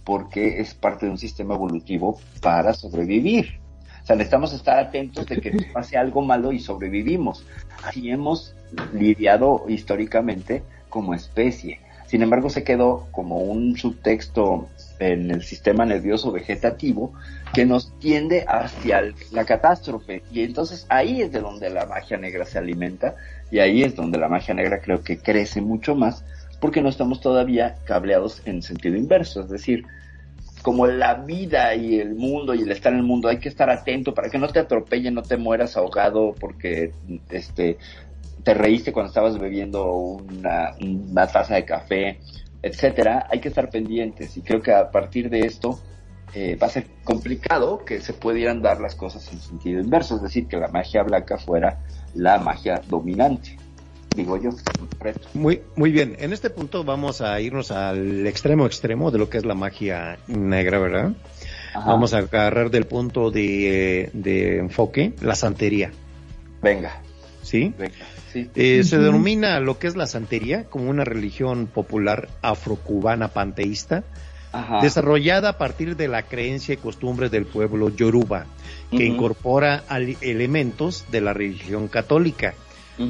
porque 0.04 0.60
es 0.60 0.74
parte 0.74 1.06
de 1.06 1.12
un 1.12 1.18
sistema 1.18 1.54
evolutivo 1.54 2.18
para 2.40 2.74
sobrevivir. 2.74 3.60
O 4.02 4.06
sea, 4.06 4.16
necesitamos 4.16 4.52
estar 4.52 4.78
atentos 4.78 5.26
de 5.26 5.40
que 5.40 5.52
pase 5.72 5.96
algo 5.96 6.22
malo 6.22 6.52
y 6.52 6.58
sobrevivimos. 6.58 7.44
Así 7.84 8.10
hemos 8.10 8.54
lidiado 8.92 9.64
históricamente 9.68 10.62
como 10.88 11.14
especie. 11.14 11.80
Sin 12.06 12.22
embargo, 12.22 12.50
se 12.50 12.64
quedó 12.64 13.06
como 13.12 13.38
un 13.38 13.76
subtexto 13.76 14.68
en 15.00 15.30
el 15.30 15.42
sistema 15.42 15.84
nervioso 15.84 16.30
vegetativo 16.30 17.12
que 17.52 17.64
nos 17.64 17.98
tiende 17.98 18.44
hacia 18.46 19.02
la 19.32 19.44
catástrofe. 19.44 20.22
Y 20.30 20.42
entonces 20.44 20.86
ahí 20.88 21.22
es 21.22 21.32
de 21.32 21.40
donde 21.40 21.70
la 21.70 21.86
magia 21.86 22.18
negra 22.18 22.44
se 22.44 22.58
alimenta 22.58 23.16
y 23.50 23.58
ahí 23.58 23.82
es 23.82 23.96
donde 23.96 24.18
la 24.18 24.28
magia 24.28 24.54
negra 24.54 24.80
creo 24.80 25.02
que 25.02 25.18
crece 25.18 25.60
mucho 25.60 25.94
más 25.94 26.24
porque 26.60 26.82
no 26.82 26.90
estamos 26.90 27.20
todavía 27.20 27.76
cableados 27.84 28.42
en 28.44 28.62
sentido 28.62 28.96
inverso. 28.96 29.40
Es 29.40 29.48
decir, 29.48 29.86
como 30.62 30.86
la 30.86 31.14
vida 31.14 31.74
y 31.74 31.98
el 31.98 32.14
mundo 32.14 32.54
y 32.54 32.60
el 32.60 32.70
estar 32.70 32.92
en 32.92 32.98
el 32.98 33.04
mundo 33.04 33.28
hay 33.28 33.38
que 33.38 33.48
estar 33.48 33.70
atento 33.70 34.12
para 34.14 34.28
que 34.28 34.38
no 34.38 34.48
te 34.48 34.60
atropellen, 34.60 35.14
no 35.14 35.22
te 35.22 35.38
mueras 35.38 35.76
ahogado 35.76 36.34
porque 36.38 36.92
este 37.30 37.78
te 38.44 38.54
reíste 38.54 38.92
cuando 38.92 39.08
estabas 39.08 39.38
bebiendo 39.38 39.86
una, 39.92 40.72
una 40.80 41.26
taza 41.26 41.54
de 41.54 41.64
café 41.64 42.20
etcétera, 42.62 43.26
hay 43.30 43.40
que 43.40 43.48
estar 43.48 43.70
pendientes 43.70 44.36
y 44.36 44.42
creo 44.42 44.62
que 44.62 44.72
a 44.72 44.90
partir 44.90 45.30
de 45.30 45.40
esto 45.40 45.80
eh, 46.34 46.56
va 46.60 46.68
a 46.68 46.70
ser 46.70 46.86
complicado 47.02 47.84
que 47.84 48.00
se 48.00 48.12
pudieran 48.12 48.62
dar 48.62 48.80
las 48.80 48.94
cosas 48.94 49.32
en 49.32 49.40
sentido 49.40 49.80
inverso, 49.80 50.16
es 50.16 50.22
decir, 50.22 50.46
que 50.46 50.56
la 50.56 50.68
magia 50.68 51.02
blanca 51.02 51.38
fuera 51.38 51.80
la 52.14 52.38
magia 52.38 52.80
dominante. 52.88 53.56
digo 54.14 54.36
yo. 54.36 54.50
Muy, 55.34 55.62
muy 55.74 55.90
bien. 55.90 56.16
En 56.20 56.32
este 56.32 56.50
punto 56.50 56.84
vamos 56.84 57.20
a 57.20 57.40
irnos 57.40 57.70
al 57.72 58.26
extremo 58.26 58.66
extremo 58.66 59.10
de 59.10 59.18
lo 59.18 59.28
que 59.28 59.38
es 59.38 59.44
la 59.44 59.54
magia 59.54 60.18
negra, 60.28 60.78
¿verdad? 60.78 61.12
Vamos 61.74 62.14
a 62.14 62.18
agarrar 62.18 62.70
del 62.70 62.86
punto 62.86 63.30
de, 63.30 64.10
de, 64.12 64.58
enfoque 64.58 65.14
la 65.20 65.34
santería. 65.34 65.90
Venga. 66.62 67.00
¿Sí? 67.42 67.72
Venga. 67.78 67.94
Eh, 68.34 68.82
se 68.84 68.98
denomina 68.98 69.58
lo 69.60 69.78
que 69.78 69.86
es 69.86 69.96
la 69.96 70.06
santería 70.06 70.64
como 70.64 70.90
una 70.90 71.04
religión 71.04 71.66
popular 71.66 72.28
afrocubana 72.42 73.28
panteísta, 73.28 74.04
desarrollada 74.82 75.50
a 75.50 75.58
partir 75.58 75.96
de 75.96 76.08
la 76.08 76.22
creencia 76.22 76.74
y 76.74 76.76
costumbres 76.76 77.30
del 77.30 77.46
pueblo 77.46 77.88
yoruba, 77.88 78.46
que 78.90 79.04
incorpora 79.04 79.84
elementos 80.20 81.06
de 81.10 81.20
la 81.20 81.32
religión 81.32 81.88
católica. 81.88 82.54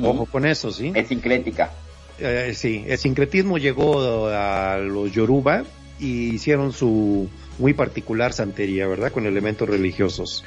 Ojo 0.02 0.26
con 0.26 0.46
eso, 0.46 0.70
¿sí? 0.70 0.92
Es 0.94 1.08
sincrética. 1.08 1.70
Eh, 2.18 2.52
sí, 2.54 2.84
el 2.86 2.98
sincretismo 2.98 3.58
llegó 3.58 4.28
a 4.28 4.78
los 4.78 5.10
yoruba 5.12 5.64
y 5.98 6.34
hicieron 6.34 6.72
su 6.72 7.28
muy 7.58 7.74
particular 7.74 8.32
santería, 8.32 8.86
¿verdad? 8.86 9.10
Con 9.12 9.26
elementos 9.26 9.68
religiosos. 9.68 10.44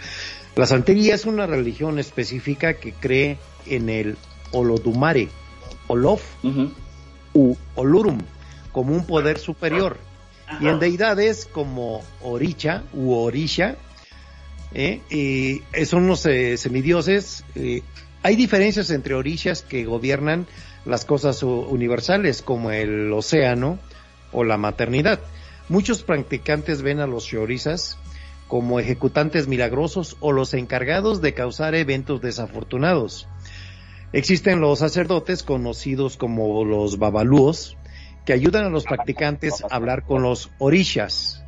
La 0.55 0.65
santería 0.67 1.15
es 1.15 1.25
una 1.25 1.47
religión 1.47 1.97
específica 1.99 2.75
que 2.75 2.93
cree 2.93 3.37
en 3.65 3.89
el 3.89 4.17
Olodumare, 4.53 5.29
Olof 5.87 6.23
u 7.33 7.55
Olurum, 7.75 8.19
como 8.71 8.93
un 8.95 9.05
poder 9.05 9.37
superior, 9.37 9.97
y 10.61 10.67
en 10.67 10.79
deidades 10.79 11.45
como 11.45 12.01
Oricha 12.21 12.83
u 12.93 13.13
Orisha, 13.13 13.75
¿eh? 14.73 15.01
y 15.09 15.85
son 15.85 16.03
unos 16.03 16.25
eh, 16.25 16.57
semidioses. 16.57 17.43
Eh, 17.55 17.81
hay 18.21 18.35
diferencias 18.35 18.89
entre 18.89 19.15
orishas 19.15 19.61
que 19.61 19.85
gobiernan 19.85 20.47
las 20.85 21.05
cosas 21.05 21.43
universales, 21.43 22.41
como 22.41 22.71
el 22.71 23.11
océano 23.11 23.79
o 24.31 24.43
la 24.43 24.57
maternidad. 24.57 25.19
Muchos 25.69 26.03
practicantes 26.03 26.81
ven 26.81 26.99
a 26.99 27.07
los 27.07 27.25
shorizas 27.25 27.97
como 28.47 28.79
ejecutantes 28.79 29.47
milagrosos 29.47 30.17
o 30.19 30.31
los 30.31 30.53
encargados 30.53 31.21
de 31.21 31.33
causar 31.33 31.75
eventos 31.75 32.21
desafortunados. 32.21 33.27
Existen 34.13 34.61
los 34.61 34.79
sacerdotes 34.79 35.41
conocidos 35.41 36.17
como 36.17 36.63
los 36.63 36.99
babalúos, 36.99 37.77
que 38.25 38.33
ayudan 38.33 38.65
a 38.65 38.69
los 38.69 38.85
practicantes 38.85 39.63
a 39.63 39.75
hablar 39.75 40.03
con 40.03 40.21
los 40.21 40.51
orishas. 40.59 41.43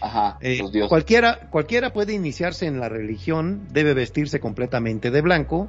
Ajá, 0.00 0.38
eh, 0.40 0.62
cualquiera, 0.88 1.50
cualquiera 1.50 1.92
puede 1.92 2.14
iniciarse 2.14 2.66
en 2.66 2.80
la 2.80 2.88
religión, 2.88 3.68
debe 3.70 3.92
vestirse 3.92 4.40
completamente 4.40 5.10
de 5.10 5.20
blanco, 5.20 5.68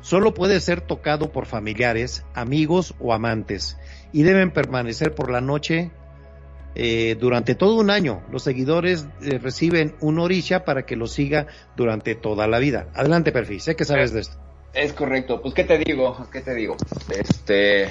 solo 0.00 0.32
puede 0.32 0.60
ser 0.60 0.80
tocado 0.80 1.32
por 1.32 1.46
familiares, 1.46 2.24
amigos 2.34 2.94
o 3.00 3.12
amantes, 3.12 3.76
y 4.12 4.22
deben 4.22 4.52
permanecer 4.52 5.12
por 5.12 5.28
la 5.28 5.40
noche 5.40 5.90
eh, 6.76 7.16
durante 7.18 7.56
todo 7.56 7.74
un 7.74 7.90
año. 7.90 8.22
Los 8.30 8.44
seguidores 8.44 9.08
eh, 9.22 9.38
reciben 9.38 9.96
un 10.00 10.20
orisha 10.20 10.64
para 10.64 10.86
que 10.86 10.94
los 10.94 11.10
siga 11.10 11.48
durante 11.76 12.14
toda 12.14 12.46
la 12.46 12.60
vida. 12.60 12.86
Adelante, 12.94 13.32
Perfi, 13.32 13.58
sé 13.58 13.74
que 13.74 13.84
sabes 13.84 14.12
de 14.12 14.20
esto. 14.20 14.38
Es 14.74 14.92
correcto. 14.92 15.40
Pues, 15.40 15.54
¿qué 15.54 15.64
te 15.64 15.78
digo? 15.78 16.26
¿Qué 16.32 16.40
te 16.40 16.54
digo? 16.54 16.76
Este. 17.08 17.88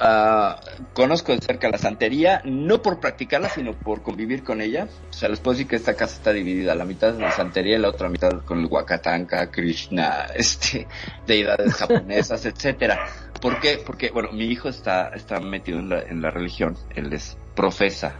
Uh, 0.00 0.54
conozco 0.94 1.32
de 1.32 1.40
cerca 1.40 1.68
la 1.68 1.78
santería, 1.78 2.40
no 2.44 2.82
por 2.82 3.00
practicarla, 3.00 3.48
sino 3.48 3.72
por 3.72 4.02
convivir 4.02 4.44
con 4.44 4.60
ella. 4.60 4.86
O 5.10 5.12
sea, 5.12 5.28
les 5.28 5.40
puedo 5.40 5.54
decir 5.54 5.66
que 5.68 5.74
esta 5.74 5.94
casa 5.94 6.14
está 6.14 6.32
dividida, 6.32 6.76
la 6.76 6.84
mitad 6.84 7.10
es 7.10 7.18
la 7.18 7.32
santería 7.32 7.76
y 7.76 7.80
la 7.80 7.88
otra 7.88 8.08
mitad 8.08 8.44
con 8.44 8.60
el 8.60 8.66
Wakatanka, 8.66 9.50
Krishna, 9.50 10.26
este, 10.36 10.86
deidades 11.26 11.74
japonesas, 11.74 12.46
etcétera. 12.46 13.06
¿Por 13.40 13.58
qué? 13.58 13.80
Porque, 13.84 14.10
bueno, 14.10 14.30
mi 14.30 14.44
hijo 14.44 14.68
está, 14.68 15.08
está 15.08 15.40
metido 15.40 15.80
en 15.80 15.88
la, 15.88 16.02
en 16.02 16.22
la 16.22 16.30
religión, 16.30 16.76
él 16.94 17.12
es 17.12 17.36
profesa, 17.56 18.14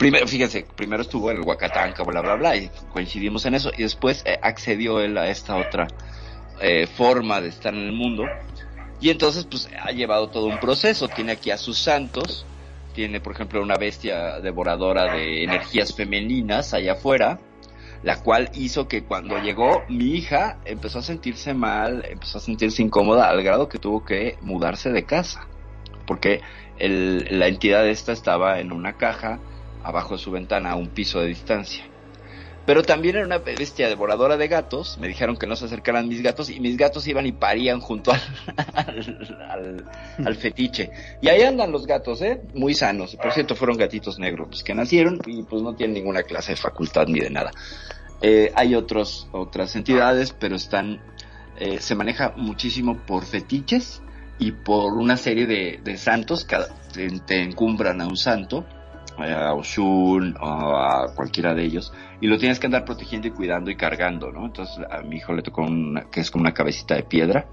primero, 0.00 0.26
fíjense, 0.26 0.66
primero 0.74 1.02
estuvo 1.02 1.30
en 1.30 1.36
el 1.36 1.42
Huacatanca, 1.42 2.02
bla, 2.04 2.22
bla, 2.22 2.34
bla, 2.36 2.56
y 2.56 2.70
coincidimos 2.90 3.44
en 3.44 3.54
eso, 3.54 3.70
y 3.76 3.82
después 3.82 4.22
eh, 4.24 4.38
accedió 4.40 4.98
él 4.98 5.18
a 5.18 5.28
esta 5.28 5.56
otra 5.56 5.88
eh, 6.58 6.86
forma 6.86 7.42
de 7.42 7.50
estar 7.50 7.74
en 7.74 7.80
el 7.80 7.92
mundo, 7.92 8.24
y 8.98 9.10
entonces, 9.10 9.44
pues, 9.44 9.68
ha 9.78 9.90
llevado 9.90 10.30
todo 10.30 10.46
un 10.46 10.58
proceso, 10.58 11.08
tiene 11.08 11.32
aquí 11.32 11.50
a 11.50 11.58
sus 11.58 11.76
santos, 11.76 12.46
tiene, 12.94 13.20
por 13.20 13.34
ejemplo, 13.34 13.60
una 13.60 13.76
bestia 13.76 14.40
devoradora 14.40 15.12
de 15.12 15.44
energías 15.44 15.94
femeninas 15.94 16.72
allá 16.72 16.94
afuera, 16.94 17.38
la 18.02 18.22
cual 18.22 18.50
hizo 18.54 18.88
que 18.88 19.04
cuando 19.04 19.36
llegó 19.38 19.82
mi 19.90 20.14
hija 20.14 20.56
empezó 20.64 21.00
a 21.00 21.02
sentirse 21.02 21.52
mal, 21.52 22.06
empezó 22.08 22.38
a 22.38 22.40
sentirse 22.40 22.82
incómoda 22.82 23.28
al 23.28 23.42
grado 23.42 23.68
que 23.68 23.78
tuvo 23.78 24.02
que 24.02 24.38
mudarse 24.40 24.90
de 24.92 25.04
casa, 25.04 25.46
porque 26.06 26.40
el, 26.78 27.38
la 27.38 27.48
entidad 27.48 27.86
esta 27.86 28.12
estaba 28.12 28.60
en 28.60 28.72
una 28.72 28.94
caja, 28.94 29.38
abajo 29.82 30.16
de 30.16 30.22
su 30.22 30.30
ventana 30.30 30.72
a 30.72 30.76
un 30.76 30.88
piso 30.88 31.20
de 31.20 31.28
distancia. 31.28 31.84
Pero 32.66 32.82
también 32.82 33.16
era 33.16 33.26
una 33.26 33.38
bestia 33.38 33.88
devoradora 33.88 34.36
de 34.36 34.46
gatos. 34.46 34.98
Me 35.00 35.08
dijeron 35.08 35.36
que 35.36 35.46
no 35.46 35.56
se 35.56 35.64
acercaran 35.64 36.06
mis 36.08 36.22
gatos 36.22 36.50
y 36.50 36.60
mis 36.60 36.76
gatos 36.76 37.06
iban 37.08 37.26
y 37.26 37.32
parían 37.32 37.80
junto 37.80 38.12
al, 38.12 39.86
al, 40.24 40.36
fetiche. 40.36 40.90
Y 41.22 41.28
ahí 41.28 41.42
andan 41.42 41.72
los 41.72 41.86
gatos, 41.86 42.20
¿eh? 42.22 42.42
Muy 42.54 42.74
sanos. 42.74 43.16
Por 43.16 43.32
cierto, 43.32 43.56
fueron 43.56 43.76
gatitos 43.76 44.18
negros 44.18 44.62
que 44.62 44.74
nacieron 44.74 45.18
y 45.26 45.42
pues 45.42 45.62
no 45.62 45.74
tienen 45.74 45.94
ninguna 45.94 46.22
clase 46.22 46.52
de 46.52 46.56
facultad 46.56 47.06
ni 47.08 47.18
de 47.18 47.30
nada. 47.30 47.50
Eh, 48.22 48.52
hay 48.54 48.74
otros, 48.74 49.28
otras 49.32 49.74
entidades, 49.74 50.32
pero 50.38 50.54
están, 50.54 51.00
eh, 51.58 51.80
se 51.80 51.94
maneja 51.94 52.34
muchísimo 52.36 52.98
por 52.98 53.24
fetiches 53.24 54.02
y 54.38 54.52
por 54.52 54.92
una 54.92 55.16
serie 55.16 55.46
de, 55.46 55.80
de 55.82 55.96
santos 55.96 56.44
que 56.44 56.58
te 57.26 57.42
encumbran 57.42 58.00
a 58.02 58.06
un 58.06 58.16
santo 58.16 58.66
a 59.22 59.54
Oshun 59.54 60.36
o 60.40 60.76
a 60.76 61.14
cualquiera 61.14 61.54
de 61.54 61.64
ellos 61.64 61.92
y 62.20 62.26
lo 62.26 62.38
tienes 62.38 62.58
que 62.58 62.66
andar 62.66 62.84
protegiendo 62.84 63.28
y 63.28 63.30
cuidando 63.30 63.70
y 63.70 63.76
cargando, 63.76 64.30
¿no? 64.30 64.46
Entonces 64.46 64.78
a 64.90 65.02
mi 65.02 65.16
hijo 65.16 65.32
le 65.32 65.42
tocó 65.42 65.62
una, 65.62 66.10
que 66.10 66.20
es 66.20 66.30
como 66.30 66.42
una 66.42 66.52
cabecita 66.52 66.94
de 66.94 67.02
piedra 67.02 67.46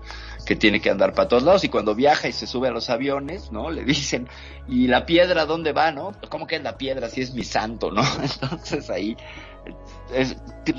que 0.45 0.55
tiene 0.55 0.79
que 0.79 0.89
andar 0.89 1.13
para 1.13 1.27
todos 1.27 1.43
lados 1.43 1.63
y 1.63 1.69
cuando 1.69 1.95
viaja 1.95 2.27
y 2.27 2.31
se 2.31 2.47
sube 2.47 2.67
a 2.67 2.71
los 2.71 2.89
aviones, 2.89 3.51
¿no? 3.51 3.69
Le 3.69 3.83
dicen, 3.83 4.27
¿y 4.67 4.87
la 4.87 5.05
piedra 5.05 5.45
dónde 5.45 5.73
va, 5.73 5.91
no? 5.91 6.13
¿Cómo 6.29 6.47
que 6.47 6.57
es 6.57 6.63
la 6.63 6.77
piedra 6.77 7.09
si 7.09 7.21
es 7.21 7.33
mi 7.33 7.43
santo, 7.43 7.91
no? 7.91 8.01
Entonces 8.21 8.89
ahí 8.89 9.17
es, 10.13 10.37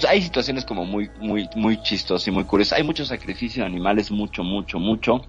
hay 0.09 0.23
situaciones 0.23 0.65
como 0.65 0.85
muy, 0.85 1.11
muy, 1.21 1.49
muy 1.55 1.83
chistosas 1.83 2.27
y 2.29 2.31
muy 2.31 2.45
curiosas. 2.45 2.79
Hay 2.79 2.85
mucho 2.85 3.05
sacrificio 3.05 3.63
de 3.63 3.69
animales, 3.69 4.11
mucho, 4.11 4.43
mucho, 4.43 4.79
mucho. 4.79 5.23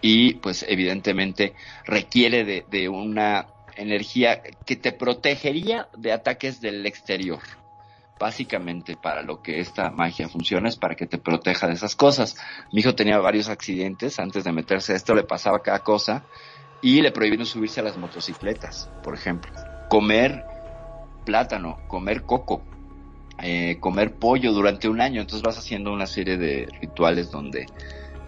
Y 0.00 0.34
pues 0.34 0.64
evidentemente 0.68 1.54
requiere 1.86 2.44
de, 2.44 2.66
de 2.70 2.88
una 2.88 3.46
energía 3.76 4.42
que 4.64 4.76
te 4.76 4.92
protegería 4.92 5.88
de 5.96 6.12
ataques 6.12 6.60
del 6.60 6.86
exterior. 6.86 7.40
Básicamente 8.18 8.96
para 8.96 9.22
lo 9.22 9.42
que 9.42 9.58
esta 9.60 9.90
magia 9.90 10.28
funciona 10.28 10.68
es 10.68 10.76
para 10.76 10.94
que 10.94 11.06
te 11.06 11.18
proteja 11.18 11.66
de 11.66 11.74
esas 11.74 11.96
cosas. 11.96 12.36
Mi 12.72 12.80
hijo 12.80 12.94
tenía 12.94 13.18
varios 13.18 13.48
accidentes 13.48 14.18
antes 14.18 14.44
de 14.44 14.52
meterse 14.52 14.92
a 14.92 14.96
esto, 14.96 15.14
le 15.14 15.24
pasaba 15.24 15.62
cada 15.62 15.80
cosa 15.80 16.24
y 16.80 17.00
le 17.00 17.10
prohibieron 17.10 17.46
subirse 17.46 17.80
a 17.80 17.82
las 17.82 17.96
motocicletas, 17.96 18.90
por 19.02 19.14
ejemplo. 19.14 19.52
Comer 19.88 20.44
plátano, 21.24 21.78
comer 21.88 22.22
coco, 22.22 22.62
eh, 23.42 23.78
comer 23.80 24.14
pollo 24.14 24.52
durante 24.52 24.88
un 24.88 25.00
año. 25.00 25.20
Entonces 25.20 25.42
vas 25.42 25.58
haciendo 25.58 25.92
una 25.92 26.06
serie 26.06 26.36
de 26.36 26.68
rituales 26.80 27.30
donde 27.30 27.66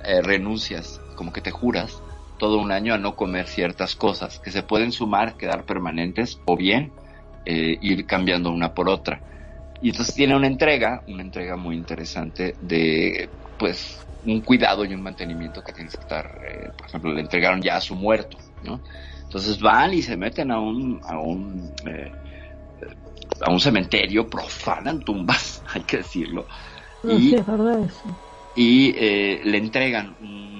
eh, 0.05 0.23
renuncias, 0.23 1.01
como 1.15 1.33
que 1.33 1.41
te 1.41 1.51
juras 1.51 2.03
todo 2.39 2.59
un 2.59 2.73
año 2.73 2.95
a 2.95 2.99
no 2.99 3.17
comer 3.17 3.47
ciertas 3.47 3.97
cosas 3.97 4.39
que 4.39 4.51
se 4.51 4.63
pueden 4.63 4.93
sumar, 4.93 5.37
quedar 5.37 5.65
permanentes 5.65 6.39
o 6.45 6.57
bien 6.57 6.93
eh, 7.49 7.79
ir 7.81 8.07
cambiando 8.07 8.51
una 8.51 8.75
por 8.75 8.89
otra. 8.89 9.21
Y 9.81 9.91
entonces 9.91 10.17
tiene 10.17 10.35
una 10.35 10.49
entrega, 10.49 11.03
una 11.07 11.23
entrega 11.23 11.57
muy 11.57 11.77
interesante 11.77 12.57
de, 12.61 13.31
pues, 13.57 14.05
un 14.25 14.41
cuidado 14.41 14.85
y 14.85 14.93
un 14.93 15.01
mantenimiento 15.01 15.63
que 15.63 15.73
tienes 15.73 15.95
que 15.95 16.01
estar, 16.01 16.41
eh, 16.45 16.71
por 16.77 16.89
ejemplo, 16.89 17.13
le 17.13 17.21
entregaron 17.21 17.63
ya 17.63 17.77
a 17.77 17.81
su 17.81 17.95
muerto, 17.95 18.37
¿no? 18.65 18.81
Entonces 19.23 19.61
van 19.61 19.95
y 19.95 20.03
se 20.03 20.17
meten 20.17 20.51
a 20.51 20.59
un, 20.59 21.01
a 21.05 21.19
un, 21.21 21.73
eh, 21.87 22.11
a 23.43 23.51
un 23.53 23.61
cementerio, 23.61 24.29
profanan 24.29 25.01
tumbas, 25.05 25.63
hay 25.73 25.83
que 25.83 25.99
decirlo. 25.99 26.47
y, 27.05 27.37
y 28.57 28.93
le 28.93 29.59
entregan 29.59 30.17
un 30.21 30.56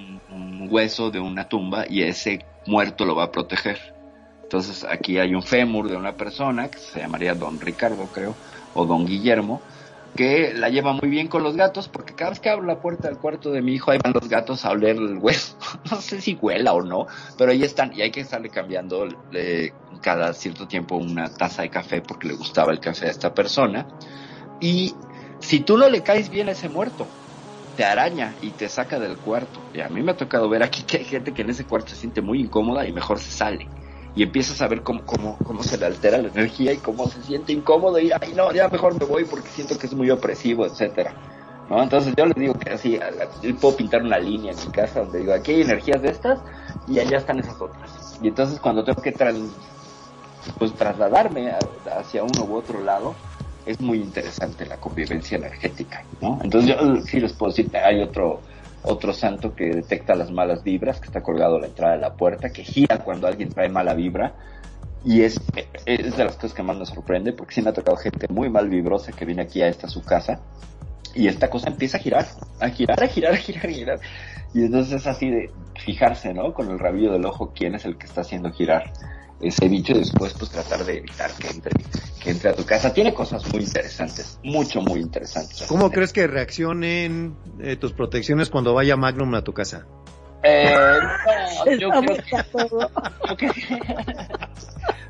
hueso 0.63 1.11
de 1.11 1.21
una 1.21 1.49
tumba 1.49 1.85
y 1.89 2.03
ese 2.03 2.45
muerto 2.67 3.05
lo 3.05 3.15
va 3.15 3.25
a 3.25 3.33
proteger. 3.33 3.79
Entonces 4.43 4.85
aquí 4.89 5.19
hay 5.19 5.35
un 5.35 5.43
fémur 5.43 5.89
de 5.89 5.97
una 5.97 6.17
persona 6.17 6.69
que 6.69 6.79
se 6.79 7.01
llamaría 7.01 7.35
Don 7.35 7.61
Ricardo, 7.61 8.07
creo, 8.13 8.35
o 8.75 8.87
Don 8.87 9.05
Guillermo, 9.05 9.61
que 10.17 10.55
la 10.55 10.69
lleva 10.69 10.93
muy 10.93 11.09
bien 11.09 11.29
con 11.29 11.43
los 11.43 11.57
gatos, 11.57 11.89
porque 11.89 12.15
cada 12.15 12.31
vez 12.31 12.41
que 12.41 12.49
abro 12.49 12.65
la 12.65 12.81
puerta 12.81 13.09
del 13.09 13.19
cuarto 13.19 13.51
de 13.51 13.61
mi 13.61 13.75
hijo, 13.75 13.91
ahí 13.91 13.99
van 14.03 14.13
los 14.13 14.29
gatos 14.29 14.65
a 14.65 14.71
oler 14.71 14.97
el 14.97 15.19
hueso. 15.19 15.57
no 15.91 16.01
sé 16.01 16.21
si 16.21 16.35
huela 16.41 16.73
o 16.73 16.83
no, 16.83 17.07
pero 17.37 17.51
ahí 17.51 17.63
están, 17.63 17.93
y 17.93 18.03
hay 18.03 18.11
que 18.11 18.21
estarle 18.21 18.49
cambiando 18.49 19.09
cada 20.01 20.33
cierto 20.33 20.67
tiempo 20.67 20.97
una 20.97 21.29
taza 21.29 21.63
de 21.63 21.71
café 21.71 22.01
porque 22.01 22.29
le 22.29 22.35
gustaba 22.35 22.73
el 22.73 22.81
café 22.81 23.07
a 23.07 23.11
esta 23.11 23.35
persona. 23.35 23.87
Y 24.61 24.95
si 25.41 25.61
tú 25.61 25.77
no 25.77 25.89
le 25.89 26.03
caes 26.03 26.31
bien 26.31 26.49
a 26.49 26.53
ese 26.53 26.69
muerto, 26.69 27.07
te 27.77 27.85
araña 27.85 28.35
y 28.41 28.51
te 28.51 28.69
saca 28.69 28.99
del 28.99 29.17
cuarto. 29.19 29.61
Y 29.75 29.81
a 29.81 29.89
mí 29.89 30.03
me 30.03 30.13
ha 30.13 30.17
tocado 30.17 30.49
ver 30.49 30.63
aquí 30.63 30.83
que 30.83 30.99
hay 30.99 31.05
gente 31.05 31.33
que 31.33 31.43
en 31.43 31.51
ese 31.51 31.65
cuarto 31.65 31.91
se 31.91 31.97
siente 31.97 32.21
muy 32.21 32.41
incómoda 32.41 32.87
y 32.87 32.93
mejor 32.93 33.19
se 33.19 33.31
sale. 33.31 33.69
Y 34.15 34.23
empiezas 34.23 34.63
a 34.63 34.69
ver 34.69 34.83
cómo, 34.83 35.05
cómo, 35.05 35.37
cómo 35.45 35.63
se 35.63 35.77
le 35.77 35.85
altera 35.85 36.19
la 36.19 36.29
energía 36.29 36.73
y 36.73 36.79
cómo 36.79 37.07
se 37.07 37.23
siente 37.23 37.53
incómodo 37.53 37.99
y, 37.99 38.11
ay, 38.11 38.33
no, 38.35 38.51
ya 38.53 38.69
mejor 38.69 38.99
me 38.99 39.05
voy 39.05 39.25
porque 39.25 39.49
siento 39.51 39.79
que 39.79 39.87
es 39.87 39.95
muy 39.95 40.11
opresivo, 40.11 40.65
etcétera. 40.65 41.15
¿No? 41.69 41.83
Entonces 41.83 42.15
yo 42.17 42.25
les 42.25 42.37
digo 42.37 42.55
que 42.55 42.71
así, 42.71 42.99
yo 43.43 43.57
puedo 43.57 43.77
pintar 43.77 44.03
una 44.03 44.19
línea 44.19 44.53
en 44.53 44.59
mi 44.59 44.73
casa 44.73 45.01
donde 45.01 45.19
digo, 45.19 45.35
aquí 45.35 45.53
hay 45.53 45.63
energías 45.63 46.01
de 46.01 46.11
estas 46.11 46.41
y 46.87 46.99
allá 46.99 47.19
están 47.19 47.41
esas 47.41 47.61
otras. 47.61 48.19
Y 48.23 48.29
entonces 48.29 48.59
cuando 48.61 48.85
tengo 48.85 49.03
que 49.03 49.13
pues 50.59 50.73
trasladarme 50.75 51.53
hacia 51.99 52.23
uno 52.23 52.45
u 52.45 52.55
otro 52.55 52.81
lado, 52.81 53.15
es 53.67 53.81
muy 53.81 53.99
interesante 53.99 54.65
la 54.65 54.77
convivencia 54.77 55.37
energética, 55.37 56.05
¿no? 56.21 56.39
Entonces 56.43 56.71
yo 56.71 56.97
sí 57.03 57.21
les 57.21 57.33
puedo 57.33 57.53
decir, 57.53 57.71
hay 57.77 58.01
otro 58.01 58.41
otro 58.87 59.13
santo 59.13 59.55
que 59.55 59.65
detecta 59.65 60.15
las 60.15 60.31
malas 60.31 60.63
vibras, 60.63 61.01
que 61.01 61.07
está 61.07 61.21
colgado 61.21 61.57
a 61.57 61.61
la 61.61 61.67
entrada 61.67 61.95
de 61.97 62.01
la 62.01 62.15
puerta, 62.15 62.51
que 62.51 62.63
gira 62.63 62.99
cuando 62.99 63.27
alguien 63.27 63.49
trae 63.49 63.69
mala 63.69 63.95
vibra, 63.95 64.35
y 65.05 65.23
es, 65.23 65.41
es 65.85 66.17
de 66.17 66.25
las 66.25 66.37
cosas 66.37 66.55
que 66.55 66.63
más 66.63 66.77
me 66.79 66.87
sorprende, 66.87 67.33
porque 67.33 67.55
sí 67.55 67.63
me 67.63 67.71
ha 67.71 67.73
tocado 67.73 67.97
gente 67.97 68.27
muy 68.29 68.49
mal 68.49 68.69
vibrosa 68.69 69.11
que 69.11 69.25
viene 69.25 69.43
aquí 69.43 69.61
a 69.61 69.69
esta 69.69 69.89
su 69.89 70.03
casa, 70.03 70.41
y 71.15 71.27
esta 71.27 71.51
cosa 71.51 71.69
empieza 71.69 71.97
a 71.97 72.01
girar, 72.01 72.27
a 72.61 72.69
girar, 72.69 73.03
a 73.03 73.09
girar, 73.09 73.33
a 73.35 73.37
girar, 73.37 73.67
a 73.67 73.73
girar. 73.73 74.01
Y 74.55 74.65
entonces 74.65 75.01
es 75.01 75.07
así 75.07 75.31
de 75.31 75.51
fijarse, 75.85 76.33
¿no? 76.33 76.53
Con 76.55 76.71
el 76.71 76.79
rabillo 76.79 77.13
del 77.13 77.25
ojo 77.25 77.53
quién 77.55 77.75
es 77.75 77.85
el 77.85 77.97
que 77.97 78.07
está 78.07 78.21
haciendo 78.21 78.53
girar 78.53 78.93
ese 79.41 79.69
bicho 79.69 79.93
y 79.93 79.99
después 79.99 80.35
pues 80.35 80.51
tratar 80.51 80.85
de 80.85 80.99
evitar 80.99 81.33
que 81.35 81.49
entre, 81.49 81.73
que 82.21 82.31
entre 82.31 82.51
a 82.51 82.55
tu 82.55 82.65
casa. 82.65 82.93
Tiene 82.93 83.13
cosas 83.13 83.47
muy 83.53 83.63
interesantes, 83.63 84.39
mucho, 84.43 84.81
muy 84.81 85.01
interesantes. 85.01 85.63
¿Cómo 85.69 85.91
crees 85.91 86.13
que 86.13 86.27
reaccionen 86.27 87.37
eh, 87.61 87.77
tus 87.77 87.93
protecciones 87.93 88.51
cuando 88.51 88.75
vaya 88.75 88.97
Magnum 88.97 89.35
a 89.35 89.43
tu 89.43 89.53
casa? 89.53 89.87
Eh, 90.43 91.79
yo 91.79 91.91
creo 91.91 93.37
que... 93.37 93.51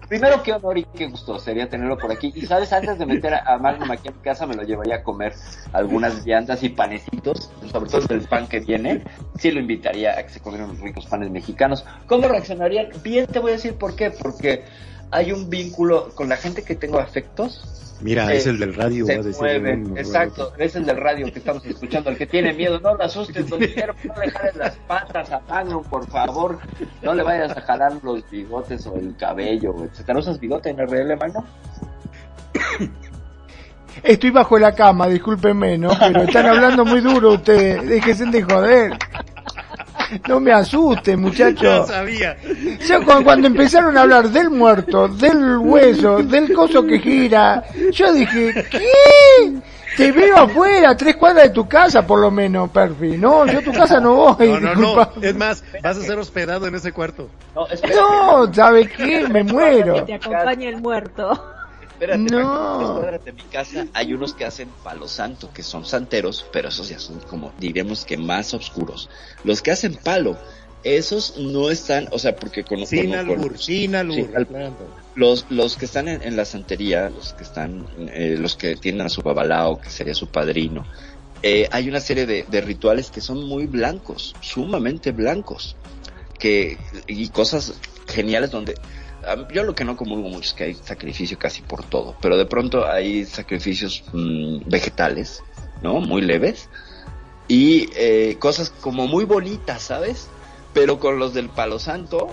Primero, 0.09 0.41
qué 0.45 0.53
honor 0.53 0.79
y 0.79 0.85
qué 0.85 1.09
gusto 1.09 1.39
sería 1.41 1.69
tenerlo 1.69 1.99
por 1.99 2.13
aquí. 2.13 2.33
Y 2.35 2.47
sabes, 2.47 2.73
antes 2.73 2.97
de 2.97 3.07
meter 3.07 3.35
a 3.35 3.59
Magnum 3.59 3.91
aquí 3.91 4.07
en 4.07 4.15
casa, 4.15 4.47
me 4.47 4.55
lo 4.55 4.63
llevaría 4.63 4.97
a 4.97 5.03
comer 5.03 5.35
algunas 5.73 6.25
viandas 6.25 6.63
y 6.63 6.69
panecitos, 6.69 7.51
sobre 7.73 7.91
todo 7.91 8.15
el 8.15 8.23
pan 8.23 8.47
que 8.47 8.61
viene. 8.61 9.03
Sí 9.37 9.51
lo 9.51 9.59
invitaría 9.59 10.17
a 10.17 10.23
que 10.23 10.29
se 10.29 10.41
comieran 10.41 10.71
unos 10.71 10.81
ricos 10.81 11.07
panes 11.07 11.31
mexicanos. 11.31 11.85
¿Cómo 12.07 12.29
reaccionarían? 12.29 12.91
Bien, 13.03 13.27
te 13.27 13.41
voy 13.41 13.51
a 13.51 13.55
decir 13.55 13.75
por 13.75 13.97
qué. 13.97 14.13
Porque 14.13 14.65
hay 15.11 15.33
un 15.33 15.51
vínculo 15.51 16.11
con 16.15 16.29
la 16.29 16.37
gente 16.37 16.63
que 16.63 16.77
tengo 16.77 17.01
afectos 17.01 17.86
Mira, 18.01 18.33
es 18.33 18.47
el 18.47 18.59
del 18.59 18.75
radio. 18.75 19.07
Se 19.07 19.19
mueve, 19.39 19.73
exacto, 19.97 20.53
es 20.59 20.77
el 20.77 20.85
del 20.85 20.97
radio 20.97 21.33
que 21.33 21.39
estamos 21.39 21.65
escuchando. 21.65 22.11
El 22.11 22.17
que 22.17 22.27
tiene 22.27 22.53
miedo, 22.53 22.79
no 22.81 22.95
lo 22.95 23.03
asustes, 23.03 23.49
don 23.51 23.61
quiero 23.61 23.95
no 24.05 24.21
le 24.21 24.31
jales 24.31 24.57
las 24.57 24.77
patas 24.87 25.31
a 25.33 25.41
Magnum, 25.49 25.83
por 25.85 26.07
favor. 26.09 26.59
No 27.03 27.15
le 27.15 27.23
vayas 27.23 27.57
a 27.57 27.61
jalar 27.63 27.93
los 28.03 28.29
bigotes 28.31 28.87
o 28.87 28.97
el 28.97 29.17
cabello, 29.17 29.75
etcétera. 29.85 30.19
¿Usas 30.19 30.39
bigote 30.39 30.71
en 30.71 30.79
RL, 30.79 31.17
Magnum? 31.17 31.45
Estoy 34.03 34.31
bajo 34.31 34.59
la 34.59 34.75
cama, 34.75 35.07
discúlpeme, 35.09 35.79
¿no? 35.79 35.91
Pero 35.99 36.23
están 36.23 36.47
hablando 36.47 36.85
muy 36.85 37.01
duro 37.01 37.33
ustedes. 37.33 37.89
Déjense 37.89 38.27
de 38.27 38.43
joder. 38.43 38.93
No 40.29 40.41
me 40.41 40.53
asuste, 40.53 41.17
muchacho. 41.17 41.63
Ya 41.65 41.85
sabía. 41.85 42.37
Yo 42.87 43.05
cuando, 43.05 43.47
empezaron 43.47 43.97
a 43.97 44.03
hablar 44.03 44.29
del 44.29 44.51
muerto, 44.51 45.09
del 45.09 45.59
hueso, 45.59 46.23
del 46.23 46.53
coso 46.53 46.85
que 46.85 46.99
gira, 46.99 47.65
yo 47.93 48.13
dije, 48.13 48.67
¿qué? 48.71 49.61
Te 49.97 50.13
veo 50.13 50.37
afuera, 50.37 50.95
tres 50.95 51.17
cuadras 51.17 51.45
de 51.45 51.51
tu 51.51 51.67
casa 51.67 52.07
por 52.07 52.21
lo 52.21 52.31
menos, 52.31 52.69
Perfi. 52.69 53.17
No, 53.17 53.47
yo 53.47 53.61
a 53.61 53.63
tu 53.63 53.73
casa 53.73 53.99
no 53.99 54.15
voy. 54.15 54.49
No, 54.49 54.61
no, 54.61 54.75
no. 54.75 55.23
Es 55.23 55.35
más, 55.35 55.65
vas 55.83 55.97
a 55.97 56.03
ser 56.03 56.19
hospedado 56.19 56.67
en 56.67 56.75
ese 56.75 56.93
cuarto. 56.93 57.31
No, 57.55 57.67
no 58.45 58.53
¿sabe 58.53 58.89
qué? 58.89 59.27
Me 59.27 59.43
muero. 59.43 59.95
Que 59.95 60.03
te 60.03 60.15
acompañe 60.15 60.69
el 60.69 60.83
muerto. 60.83 61.56
Espérate, 61.97 62.31
no. 62.31 63.01
de 63.25 63.33
mi 63.33 63.43
casa 63.45 63.87
hay 63.95 64.13
unos 64.13 64.35
que 64.35 64.45
hacen 64.45 64.69
palo 64.85 65.09
santo, 65.09 65.51
que 65.55 65.63
son 65.63 65.87
santeros, 65.87 66.45
pero 66.53 66.69
esos 66.69 66.91
ya 66.91 66.99
son 66.99 67.21
como, 67.21 67.53
diremos 67.59 68.05
que 68.05 68.19
más 68.19 68.53
oscuros. 68.53 69.09
Los 69.45 69.63
que 69.63 69.71
hacen 69.71 69.95
palo, 69.95 70.37
esos 70.85 71.39
no 71.39 71.71
están, 71.71 72.09
o 72.13 72.19
sea, 72.19 72.37
porque 72.37 72.65
con... 72.65 72.85
Sin 72.87 73.15
albur, 73.15 73.59
sin 73.59 73.95
albur. 73.95 74.29
los, 75.15 75.47
los 75.49 75.77
que 75.77 75.87
están 75.87 76.09
en, 76.09 76.37
la 76.37 76.45
santería, 76.45 77.09
los 77.09 77.33
que 77.33 77.45
están, 77.45 77.87
eh, 78.13 78.37
los 78.39 78.57
que 78.57 78.77
tienen 78.77 79.07
a 79.07 79.09
su 79.09 79.23
babalao, 79.23 79.81
que 79.81 79.89
sería 79.89 80.15
su 80.15 80.29
padrino, 80.29 80.85
eh, 81.43 81.67
hay 81.73 81.89
una 81.89 82.01
serie 82.01 82.27
de, 82.27 82.45
de 82.47 82.61
rituales 82.61 83.11
que 83.11 83.23
son 83.23 83.43
muy 83.43 83.65
blancos, 83.65 84.37
sumamente 84.43 85.13
blancos, 85.13 85.77
que, 86.39 86.77
y 87.07 87.31
cosas 87.31 87.73
geniales 88.07 88.51
donde 88.51 88.75
yo 89.53 89.65
lo 89.65 89.75
que 89.75 89.85
no 89.85 89.97
comulgo 89.97 90.29
mucho 90.29 90.49
es 90.49 90.55
que 90.55 90.65
hay 90.65 90.75
sacrificio 90.75 91.39
casi 91.39 91.63
por 91.63 91.85
todo, 91.85 92.17
pero 92.21 92.37
de 92.37 92.47
pronto 92.47 92.87
hay 92.87 93.25
sacrificios 93.25 94.05
mm, 94.13 94.69
vegetales, 94.69 95.43
¿no? 95.83 96.01
Muy 96.01 96.23
leves 96.23 96.69
y 97.49 97.89
eh, 97.97 98.37
cosas 98.39 98.71
como 98.71 99.07
muy 99.07 99.25
bonitas, 99.25 99.83
¿sabes? 99.83 100.29
Pero 100.75 100.99
con 100.99 101.19
los 101.19 101.35
del 101.35 101.49
palo 101.49 101.79
santo, 101.79 102.29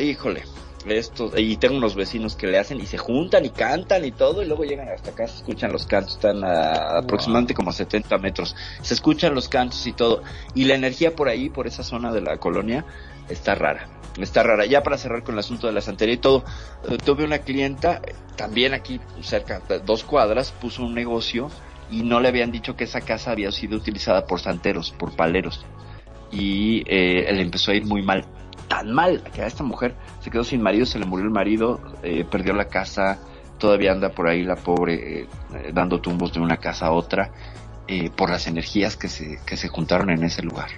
híjole, 0.00 0.44
esto, 0.86 1.30
y 1.36 1.56
tengo 1.56 1.76
unos 1.76 1.94
vecinos 1.94 2.34
que 2.34 2.46
le 2.46 2.58
hacen 2.58 2.80
y 2.80 2.86
se 2.86 2.98
juntan 2.98 3.44
y 3.44 3.50
cantan 3.50 4.04
y 4.04 4.10
todo, 4.10 4.42
y 4.42 4.46
luego 4.46 4.64
llegan 4.64 4.88
hasta 4.88 5.10
acá, 5.10 5.28
se 5.28 5.36
escuchan 5.36 5.72
los 5.72 5.86
cantos, 5.86 6.14
están 6.14 6.42
a 6.44 6.98
aproximadamente 6.98 7.54
como 7.54 7.72
70 7.72 8.18
metros, 8.18 8.56
se 8.80 8.94
escuchan 8.94 9.34
los 9.34 9.48
cantos 9.48 9.86
y 9.86 9.92
todo, 9.92 10.22
y 10.54 10.64
la 10.64 10.74
energía 10.74 11.14
por 11.14 11.28
ahí, 11.28 11.50
por 11.50 11.66
esa 11.66 11.84
zona 11.84 12.12
de 12.12 12.22
la 12.22 12.38
colonia, 12.38 12.84
está 13.28 13.54
rara 13.54 14.01
está 14.20 14.42
rara. 14.42 14.66
Ya 14.66 14.82
para 14.82 14.98
cerrar 14.98 15.22
con 15.22 15.34
el 15.34 15.38
asunto 15.40 15.66
de 15.66 15.72
la 15.72 15.80
santería 15.80 16.14
y 16.14 16.18
todo, 16.18 16.44
eh, 16.88 16.98
tuve 17.02 17.24
una 17.24 17.38
clienta, 17.38 18.00
también 18.36 18.74
aquí 18.74 19.00
cerca, 19.22 19.62
dos 19.84 20.04
cuadras, 20.04 20.52
puso 20.52 20.84
un 20.84 20.94
negocio 20.94 21.50
y 21.90 22.02
no 22.02 22.20
le 22.20 22.28
habían 22.28 22.50
dicho 22.50 22.76
que 22.76 22.84
esa 22.84 23.00
casa 23.00 23.30
había 23.30 23.50
sido 23.52 23.76
utilizada 23.76 24.26
por 24.26 24.40
santeros, 24.40 24.90
por 24.90 25.14
paleros. 25.14 25.64
Y 26.30 26.82
eh, 26.86 27.30
le 27.32 27.42
empezó 27.42 27.72
a 27.72 27.74
ir 27.74 27.84
muy 27.84 28.02
mal, 28.02 28.24
tan 28.68 28.92
mal, 28.92 29.22
que 29.34 29.42
a 29.42 29.46
esta 29.46 29.62
mujer 29.62 29.94
se 30.20 30.30
quedó 30.30 30.44
sin 30.44 30.62
marido, 30.62 30.86
se 30.86 30.98
le 30.98 31.04
murió 31.04 31.26
el 31.26 31.32
marido, 31.32 31.80
eh, 32.02 32.24
perdió 32.24 32.54
la 32.54 32.66
casa, 32.66 33.18
todavía 33.58 33.92
anda 33.92 34.08
por 34.10 34.28
ahí 34.28 34.42
la 34.42 34.56
pobre 34.56 35.28
dando 35.72 36.00
tumbos 36.00 36.32
de 36.32 36.40
una 36.40 36.56
casa 36.56 36.86
a 36.86 36.92
otra 36.92 37.30
por 38.16 38.30
las 38.30 38.46
energías 38.46 38.96
que 38.96 39.06
se, 39.06 39.38
que 39.44 39.56
se 39.56 39.68
juntaron 39.68 40.08
en 40.10 40.24
ese 40.24 40.42
lugar. 40.42 40.70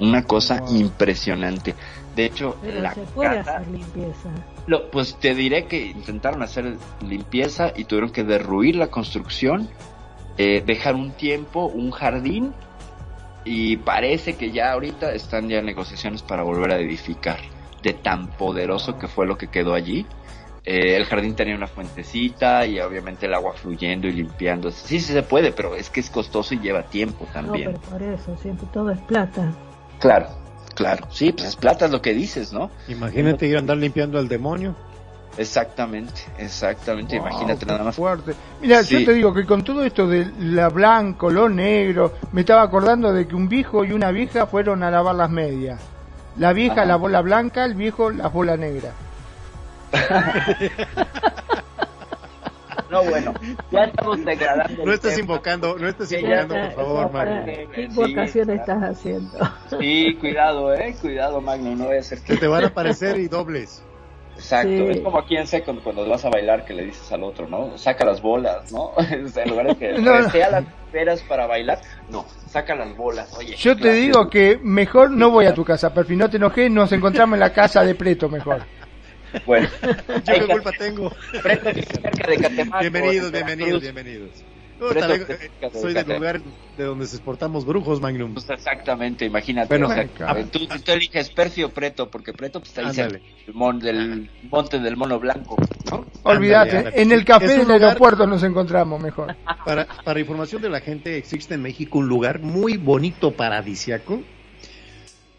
Una 0.00 0.24
cosa 0.24 0.62
impresionante. 0.70 1.74
De 2.16 2.24
hecho, 2.24 2.56
la 2.62 2.92
se 2.92 3.02
puede 3.02 3.38
hacer 3.38 3.68
limpieza. 3.68 4.30
Lo, 4.66 4.90
pues 4.90 5.16
te 5.16 5.34
diré 5.34 5.66
que 5.66 5.86
intentaron 5.86 6.42
hacer 6.42 6.76
limpieza 7.06 7.72
y 7.74 7.84
tuvieron 7.84 8.10
que 8.10 8.24
derruir 8.24 8.76
la 8.76 8.88
construcción, 8.88 9.68
eh, 10.38 10.62
dejar 10.64 10.96
un 10.96 11.12
tiempo, 11.12 11.66
un 11.66 11.90
jardín 11.90 12.52
y 13.44 13.76
parece 13.78 14.36
que 14.36 14.50
ya 14.50 14.72
ahorita 14.72 15.12
están 15.12 15.48
ya 15.48 15.62
negociaciones 15.62 16.22
para 16.22 16.42
volver 16.42 16.72
a 16.72 16.78
edificar. 16.78 17.38
De 17.82 17.94
tan 17.94 18.28
poderoso 18.32 18.98
que 18.98 19.08
fue 19.08 19.26
lo 19.26 19.38
que 19.38 19.46
quedó 19.46 19.72
allí. 19.72 20.06
Eh, 20.66 20.96
el 20.96 21.06
jardín 21.06 21.34
tenía 21.34 21.56
una 21.56 21.66
fuentecita 21.66 22.66
y 22.66 22.78
obviamente 22.80 23.24
el 23.24 23.32
agua 23.32 23.54
fluyendo 23.54 24.06
y 24.06 24.12
limpiando. 24.12 24.70
Sí, 24.70 25.00
sí 25.00 25.12
se 25.14 25.22
puede, 25.22 25.52
pero 25.52 25.74
es 25.74 25.88
que 25.88 26.00
es 26.00 26.10
costoso 26.10 26.52
y 26.52 26.58
lleva 26.58 26.82
tiempo 26.82 27.26
también. 27.32 27.72
No, 27.72 27.78
pero 27.80 27.90
por 27.90 28.02
eso, 28.02 28.36
siempre 28.36 28.66
todo 28.70 28.90
es 28.90 28.98
plata. 29.00 29.50
Claro, 29.98 30.28
claro. 30.80 31.06
Sí, 31.10 31.32
pues 31.32 31.48
es 31.48 31.56
plata 31.56 31.84
es 31.86 31.90
lo 31.90 32.00
que 32.00 32.14
dices, 32.14 32.52
¿no? 32.52 32.70
Imagínate 32.88 33.46
ir 33.46 33.56
a 33.56 33.58
andar 33.58 33.76
limpiando 33.76 34.18
al 34.18 34.28
demonio. 34.28 34.74
Exactamente, 35.36 36.22
exactamente, 36.38 37.16
imagínate 37.16 37.64
nada 37.64 37.84
más. 37.84 37.94
Fuerte. 37.94 38.34
Mira, 38.60 38.82
yo 38.82 39.04
te 39.04 39.12
digo 39.12 39.32
que 39.32 39.46
con 39.46 39.62
todo 39.62 39.84
esto 39.84 40.08
de 40.08 40.30
la 40.38 40.68
blanco, 40.68 41.30
lo 41.30 41.48
negro, 41.48 42.14
me 42.32 42.40
estaba 42.40 42.62
acordando 42.62 43.12
de 43.12 43.28
que 43.28 43.34
un 43.34 43.48
viejo 43.48 43.84
y 43.84 43.92
una 43.92 44.10
vieja 44.10 44.46
fueron 44.46 44.82
a 44.82 44.90
lavar 44.90 45.14
las 45.14 45.30
medias. 45.30 45.80
La 46.36 46.52
vieja 46.52 46.84
la 46.84 46.96
bola 46.96 47.20
blanca, 47.20 47.64
el 47.64 47.74
viejo 47.74 48.10
la 48.10 48.28
bola 48.28 48.56
negra. 48.56 48.92
No, 52.90 53.04
bueno, 53.04 53.32
ya 53.70 53.84
estamos 53.84 54.24
degradando. 54.24 54.84
No 54.84 54.92
estás 54.92 55.18
invocando, 55.18 55.78
no 55.78 55.88
estás 55.88 56.10
invocando, 56.12 56.54
por 56.54 56.72
favor, 56.72 57.12
Magno. 57.12 57.44
¿Qué 57.72 57.82
invocación 57.82 58.50
estás 58.50 58.82
haciendo? 58.82 59.38
Sí, 59.78 60.16
cuidado, 60.18 60.74
eh, 60.74 60.96
cuidado, 61.00 61.40
Magno, 61.40 61.76
no 61.76 61.86
voy 61.86 61.98
a 61.98 62.02
ser 62.02 62.20
que... 62.20 62.36
te 62.36 62.48
van 62.48 62.64
a 62.64 62.66
aparecer 62.68 63.18
y 63.18 63.28
dobles. 63.28 63.84
Exacto, 64.34 64.90
es 64.90 65.00
como 65.00 65.18
aquí 65.18 65.36
en 65.36 65.46
Second 65.46 65.82
cuando 65.82 66.08
vas 66.08 66.24
a 66.24 66.30
bailar 66.30 66.64
que 66.64 66.72
le 66.72 66.86
dices 66.86 67.12
al 67.12 67.22
otro, 67.24 67.46
¿no? 67.46 67.76
Saca 67.76 68.06
las 68.06 68.22
bolas, 68.22 68.72
¿no? 68.72 68.92
en 69.10 69.50
lugar 69.50 69.66
de 69.68 69.76
que 69.76 69.92
no, 70.00 70.18
las 70.18 70.32
peras 70.90 71.22
para 71.22 71.46
bailar, 71.46 71.80
no, 72.10 72.24
saca 72.48 72.74
las 72.74 72.96
bolas. 72.96 73.32
Oye, 73.36 73.54
yo 73.56 73.76
te 73.76 73.92
digo 73.92 74.30
que 74.30 74.58
mejor 74.62 75.10
no 75.10 75.30
voy 75.30 75.44
a 75.44 75.54
tu 75.54 75.64
casa, 75.64 75.92
Perfi, 75.92 76.16
no 76.16 76.30
te 76.30 76.38
enojes, 76.38 76.70
nos 76.70 76.90
encontramos 76.92 77.34
en 77.34 77.40
la 77.40 77.52
casa 77.52 77.84
de 77.84 77.94
Preto 77.94 78.28
mejor. 78.28 78.62
Bueno, 79.46 79.68
yo 80.24 80.34
qué 80.34 80.46
culpa 80.46 80.72
tengo. 80.72 81.10
cerca 81.32 81.72
de 81.72 82.68
Bienvenidos, 82.80 83.32
bienvenidos, 83.32 83.82
bienvenidos. 83.82 84.44
soy 85.72 85.94
del 85.94 86.08
lugar 86.08 86.40
de 86.76 86.84
donde 86.84 87.06
se 87.06 87.16
exportamos 87.16 87.64
brujos, 87.64 88.00
Magnum. 88.00 88.34
Pues 88.34 88.48
exactamente, 88.50 89.24
imagínate. 89.26 89.78
tú, 90.50 90.66
eliges 90.86 91.30
Percio 91.30 91.66
o 91.66 91.70
Preto, 91.70 92.10
porque 92.10 92.32
Preto 92.32 92.60
pues, 92.60 92.70
está 92.70 92.88
ahí 92.88 93.10
el 93.10 93.22
del 93.80 94.30
monte 94.50 94.78
del 94.78 94.96
mono 94.96 95.20
blanco, 95.20 95.56
¿no? 95.90 96.06
Olvídate, 96.22 97.00
en 97.00 97.12
el 97.12 97.24
café 97.24 97.58
del 97.58 97.70
aeropuerto 97.70 98.26
nos 98.26 98.42
encontramos 98.42 99.00
mejor. 99.00 99.36
Para, 99.64 99.86
para 100.04 100.20
información 100.20 100.62
de 100.62 100.70
la 100.70 100.80
gente, 100.80 101.16
existe 101.16 101.54
en 101.54 101.62
México 101.62 101.98
un 101.98 102.08
lugar 102.08 102.40
muy 102.40 102.76
bonito, 102.76 103.32
paradisiaco, 103.32 104.22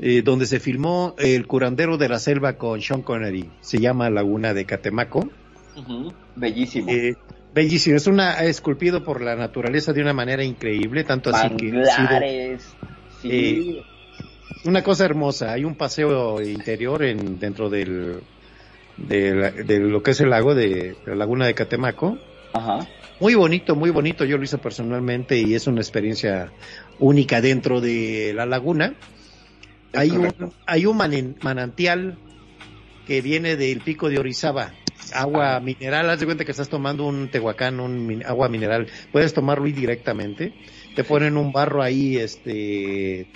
eh, 0.03 0.23
donde 0.23 0.47
se 0.47 0.59
filmó 0.59 1.13
El 1.19 1.45
curandero 1.45 1.95
de 1.95 2.09
la 2.09 2.17
selva 2.17 2.53
con 2.53 2.81
Sean 2.81 3.03
Connery. 3.03 3.51
Se 3.61 3.77
llama 3.77 4.09
Laguna 4.09 4.55
de 4.55 4.65
Catemaco. 4.65 5.29
Bellísimo. 6.35 6.89
Eh, 6.89 7.15
bellísimo. 7.53 7.97
Es 7.97 8.07
una 8.07 8.43
esculpido 8.43 9.03
por 9.03 9.21
la 9.21 9.35
naturaleza 9.35 9.93
de 9.93 10.01
una 10.01 10.13
manera 10.13 10.43
increíble, 10.43 11.03
tanto 11.03 11.29
así 11.29 11.55
que. 11.55 12.57
sí. 13.21 13.29
Eh, 13.29 13.83
una 14.65 14.83
cosa 14.83 15.05
hermosa. 15.05 15.53
Hay 15.53 15.65
un 15.65 15.75
paseo 15.75 16.41
interior 16.41 17.03
en, 17.03 17.39
dentro 17.39 17.69
del, 17.69 18.21
de, 18.97 19.79
lo 19.79 20.01
que 20.01 20.11
es 20.11 20.21
el 20.21 20.31
lago 20.31 20.55
de, 20.55 20.95
la 21.05 21.13
laguna 21.13 21.45
de 21.45 21.53
Catemaco. 21.53 22.17
Ajá. 22.53 22.87
Muy 23.19 23.35
bonito, 23.35 23.75
muy 23.75 23.91
bonito. 23.91 24.25
Yo 24.25 24.39
lo 24.39 24.43
hice 24.43 24.57
personalmente 24.57 25.37
y 25.37 25.53
es 25.53 25.67
una 25.67 25.79
experiencia 25.79 26.51
única 26.97 27.39
dentro 27.39 27.81
de 27.81 28.33
la 28.35 28.47
laguna 28.47 28.95
hay 29.93 30.11
un, 30.11 30.53
hay 30.65 30.85
un 30.85 30.97
manantial 31.41 32.17
que 33.07 33.21
viene 33.21 33.55
del 33.55 33.81
pico 33.81 34.09
de 34.09 34.19
Orizaba, 34.19 34.73
agua 35.13 35.59
mineral, 35.59 36.09
haz 36.09 36.19
de 36.19 36.25
cuenta 36.25 36.45
que 36.45 36.51
estás 36.51 36.69
tomando 36.69 37.05
un 37.05 37.29
tehuacán, 37.29 37.79
un 37.79 38.23
agua 38.25 38.49
mineral, 38.49 38.87
puedes 39.11 39.33
tomarlo 39.33 39.65
directamente, 39.65 40.53
te 40.95 41.03
ponen 41.03 41.37
un 41.37 41.51
barro 41.51 41.81
ahí, 41.81 42.17
este, 42.17 43.27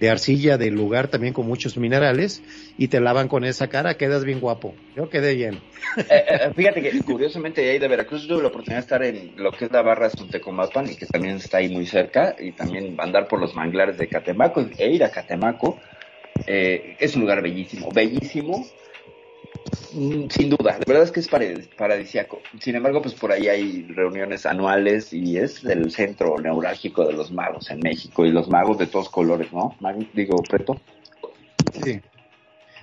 de 0.00 0.10
arcilla 0.10 0.58
del 0.58 0.74
lugar 0.74 1.08
también 1.08 1.32
con 1.32 1.46
muchos 1.46 1.76
minerales 1.78 2.42
y 2.76 2.88
te 2.88 3.00
lavan 3.00 3.28
con 3.28 3.44
esa 3.44 3.68
cara, 3.68 3.96
quedas 3.96 4.24
bien 4.24 4.40
guapo. 4.40 4.74
Yo 4.96 5.08
quedé 5.08 5.34
bien. 5.34 5.60
Eh, 5.96 6.04
eh, 6.10 6.50
fíjate 6.54 6.82
que 6.82 6.98
curiosamente 7.02 7.70
ahí 7.70 7.78
de 7.78 7.88
Veracruz 7.88 8.26
tuve 8.26 8.42
la 8.42 8.48
oportunidad 8.48 8.78
de 8.78 8.82
estar 8.82 9.02
en 9.02 9.32
lo 9.36 9.52
que 9.52 9.66
es 9.66 9.72
la 9.72 9.82
barra 9.82 10.10
Suntecomapan 10.10 10.90
y 10.90 10.96
que 10.96 11.06
también 11.06 11.36
está 11.36 11.58
ahí 11.58 11.68
muy 11.68 11.86
cerca 11.86 12.34
y 12.38 12.52
también 12.52 12.96
andar 12.98 13.28
por 13.28 13.40
los 13.40 13.54
manglares 13.54 13.96
de 13.96 14.08
Catemaco 14.08 14.66
e 14.76 14.90
ir 14.90 15.04
a 15.04 15.10
Catemaco 15.10 15.78
eh, 16.46 16.96
es 16.98 17.14
un 17.14 17.22
lugar 17.22 17.42
bellísimo, 17.42 17.90
bellísimo, 17.92 18.66
mm, 19.92 20.28
sin 20.28 20.50
duda, 20.50 20.78
de 20.78 20.84
verdad 20.86 21.04
es 21.04 21.12
que 21.12 21.20
es 21.20 21.28
paradisiaco. 21.28 22.40
Sin 22.60 22.76
embargo, 22.76 23.02
pues 23.02 23.14
por 23.14 23.32
ahí 23.32 23.48
hay 23.48 23.82
reuniones 23.88 24.46
anuales 24.46 25.12
y 25.12 25.38
es 25.38 25.64
el 25.64 25.90
centro 25.90 26.38
neurálgico 26.38 27.06
de 27.06 27.12
los 27.12 27.30
magos 27.32 27.70
en 27.70 27.80
México 27.80 28.24
y 28.24 28.30
los 28.30 28.48
magos 28.48 28.78
de 28.78 28.86
todos 28.86 29.08
colores, 29.08 29.52
¿no? 29.52 29.76
Digo, 30.12 30.42
Preto. 30.42 30.80
Sí. 31.84 32.00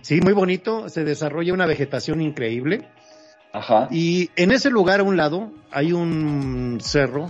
Sí, 0.02 0.20
muy 0.20 0.34
bonito, 0.34 0.90
se 0.90 1.04
desarrolla 1.04 1.54
una 1.54 1.68
vegetación 1.68 2.22
increíble. 2.22 2.88
Ajá. 3.54 3.88
Y 3.92 4.32
en 4.36 4.52
ese 4.52 4.70
lugar 4.70 5.02
a 5.02 5.04
un 5.04 5.18
lado 5.18 5.52
hay 5.72 5.94
un 5.94 6.80
cerro 6.82 7.30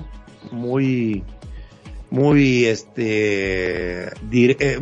muy 0.52 1.24
muy 2.12 2.66
este 2.66 4.10
eh, 4.32 4.80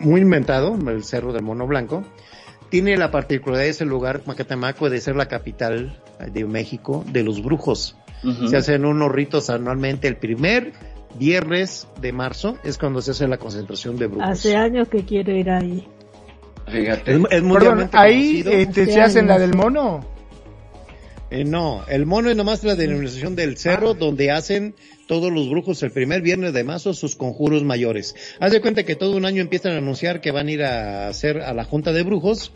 muy 0.00 0.20
inventado, 0.20 0.76
el 0.88 1.04
Cerro 1.04 1.32
del 1.32 1.42
Mono 1.42 1.66
Blanco. 1.66 2.04
Tiene 2.68 2.96
la 2.96 3.10
particularidad 3.10 3.64
de 3.64 3.70
ese 3.70 3.84
lugar, 3.84 4.22
Macatamaco, 4.26 4.90
de 4.90 5.00
ser 5.00 5.14
la 5.14 5.26
capital 5.26 6.00
de 6.32 6.44
México 6.44 7.04
de 7.10 7.22
los 7.22 7.42
brujos. 7.42 7.96
Se 8.48 8.56
hacen 8.56 8.84
unos 8.84 9.10
ritos 9.10 9.50
anualmente 9.50 10.06
el 10.06 10.16
primer 10.16 10.72
viernes 11.18 11.88
de 12.00 12.12
marzo, 12.12 12.56
es 12.62 12.78
cuando 12.78 13.02
se 13.02 13.10
hace 13.10 13.26
la 13.26 13.36
concentración 13.36 13.96
de 13.96 14.06
brujos. 14.06 14.28
Hace 14.28 14.56
años 14.56 14.88
que 14.88 15.04
quiero 15.04 15.32
ir 15.32 15.50
ahí. 15.50 15.86
Fíjate. 16.68 17.20
Es, 17.30 17.42
ahí 17.92 18.44
este, 18.46 18.86
se 18.86 19.00
hacen 19.00 19.26
la 19.26 19.38
del 19.38 19.54
mono. 19.54 20.11
Eh, 21.32 21.44
no, 21.44 21.82
el 21.88 22.04
mono 22.04 22.28
es 22.28 22.36
nomás 22.36 22.62
la 22.62 22.74
denominación 22.74 23.34
del 23.34 23.56
cerro 23.56 23.94
donde 23.94 24.30
hacen 24.30 24.74
todos 25.06 25.32
los 25.32 25.48
brujos 25.48 25.82
el 25.82 25.90
primer 25.90 26.20
viernes 26.20 26.52
de 26.52 26.62
marzo 26.62 26.92
sus 26.92 27.16
conjuros 27.16 27.64
mayores. 27.64 28.14
Haz 28.38 28.52
de 28.52 28.60
cuenta 28.60 28.82
que 28.82 28.96
todo 28.96 29.16
un 29.16 29.24
año 29.24 29.40
empiezan 29.40 29.72
a 29.72 29.78
anunciar 29.78 30.20
que 30.20 30.30
van 30.30 30.48
a 30.48 30.50
ir 30.50 30.62
a 30.62 31.08
hacer 31.08 31.40
a 31.40 31.54
la 31.54 31.64
junta 31.64 31.94
de 31.94 32.02
brujos 32.02 32.52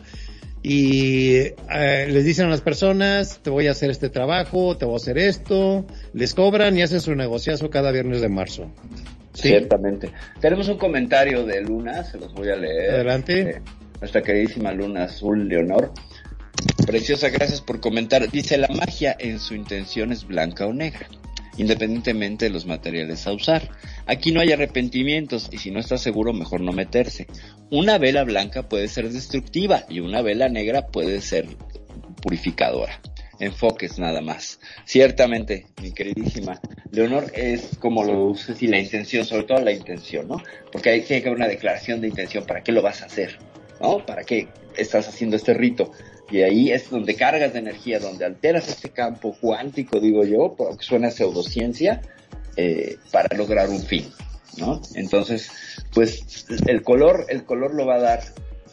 y 0.61 1.37
eh, 1.37 2.07
les 2.07 2.23
dicen 2.23 2.45
a 2.45 2.49
las 2.49 2.61
personas, 2.61 3.39
te 3.41 3.49
voy 3.49 3.65
a 3.65 3.71
hacer 3.71 3.89
este 3.89 4.09
trabajo, 4.09 4.77
te 4.77 4.85
voy 4.85 4.93
a 4.93 4.97
hacer 4.97 5.17
esto, 5.17 5.87
les 6.13 6.35
cobran 6.35 6.77
y 6.77 6.83
hacen 6.83 7.01
su 7.01 7.15
negociazo 7.15 7.71
cada 7.71 7.91
viernes 7.91 8.21
de 8.21 8.29
marzo. 8.29 8.71
Ciertamente. 9.33 10.11
Tenemos 10.39 10.67
un 10.67 10.77
comentario 10.77 11.45
de 11.47 11.61
Luna, 11.61 12.03
se 12.03 12.19
los 12.19 12.31
voy 12.31 12.49
a 12.49 12.55
leer. 12.55 12.91
Adelante. 12.91 13.41
Eh, 13.41 13.61
nuestra 13.99 14.21
queridísima 14.21 14.71
Luna 14.71 15.05
Azul 15.05 15.47
Leonor. 15.47 15.91
Preciosa, 16.85 17.29
gracias 17.29 17.61
por 17.61 17.79
comentar. 17.79 18.31
Dice, 18.31 18.57
la 18.57 18.69
magia 18.69 19.15
en 19.19 19.39
su 19.39 19.55
intención 19.55 20.11
es 20.11 20.25
blanca 20.25 20.65
o 20.65 20.73
negra, 20.73 21.07
independientemente 21.57 22.45
de 22.45 22.51
los 22.51 22.65
materiales 22.65 23.27
a 23.27 23.33
usar. 23.33 23.69
Aquí 24.05 24.31
no 24.31 24.39
hay 24.39 24.51
arrepentimientos 24.51 25.49
y 25.51 25.57
si 25.57 25.71
no 25.71 25.79
está 25.79 25.97
seguro, 25.97 26.33
mejor 26.33 26.61
no 26.61 26.71
meterse. 26.71 27.27
Una 27.69 27.97
vela 27.97 28.23
blanca 28.23 28.69
puede 28.69 28.87
ser 28.87 29.09
destructiva 29.11 29.83
y 29.89 29.99
una 29.99 30.21
vela 30.21 30.47
negra 30.47 30.87
puede 30.87 31.21
ser 31.21 31.47
purificadora. 32.21 33.01
Enfoques 33.39 33.99
nada 33.99 34.21
más. 34.21 34.59
Ciertamente, 34.85 35.67
mi 35.81 35.91
queridísima 35.91 36.59
Leonor, 36.91 37.31
es 37.35 37.77
como 37.79 38.03
lo 38.03 38.25
uses 38.25 38.61
y 38.63 38.67
la 38.67 38.79
intención, 38.79 39.25
sobre 39.25 39.43
todo 39.43 39.59
la 39.59 39.71
intención, 39.71 40.27
¿no? 40.27 40.41
Porque 40.71 40.89
hay 40.89 41.01
que 41.01 41.17
haber 41.17 41.33
una 41.33 41.47
declaración 41.47 42.01
de 42.01 42.07
intención. 42.07 42.45
¿Para 42.45 42.63
qué 42.63 42.71
lo 42.71 42.81
vas 42.81 43.01
a 43.01 43.05
hacer? 43.05 43.37
¿No? 43.81 44.05
¿Para 44.05 44.23
qué 44.23 44.47
estás 44.75 45.07
haciendo 45.07 45.35
este 45.35 45.53
rito? 45.53 45.91
Y 46.29 46.41
ahí 46.41 46.71
es 46.71 46.89
donde 46.89 47.15
cargas 47.15 47.53
de 47.53 47.59
energía, 47.59 47.99
donde 47.99 48.25
alteras 48.25 48.67
este 48.67 48.89
campo 48.89 49.35
cuántico, 49.39 49.99
digo 49.99 50.23
yo, 50.25 50.55
aunque 50.59 50.83
suena 50.83 51.09
pseudociencia, 51.09 52.01
eh, 52.57 52.97
para 53.11 53.35
lograr 53.37 53.69
un 53.69 53.81
fin, 53.81 54.05
¿no? 54.57 54.81
Entonces, 54.95 55.49
pues 55.93 56.45
el 56.65 56.81
color, 56.81 57.25
el 57.29 57.43
color 57.43 57.73
lo 57.75 57.85
va 57.85 57.95
a 57.95 58.01
dar 58.01 58.19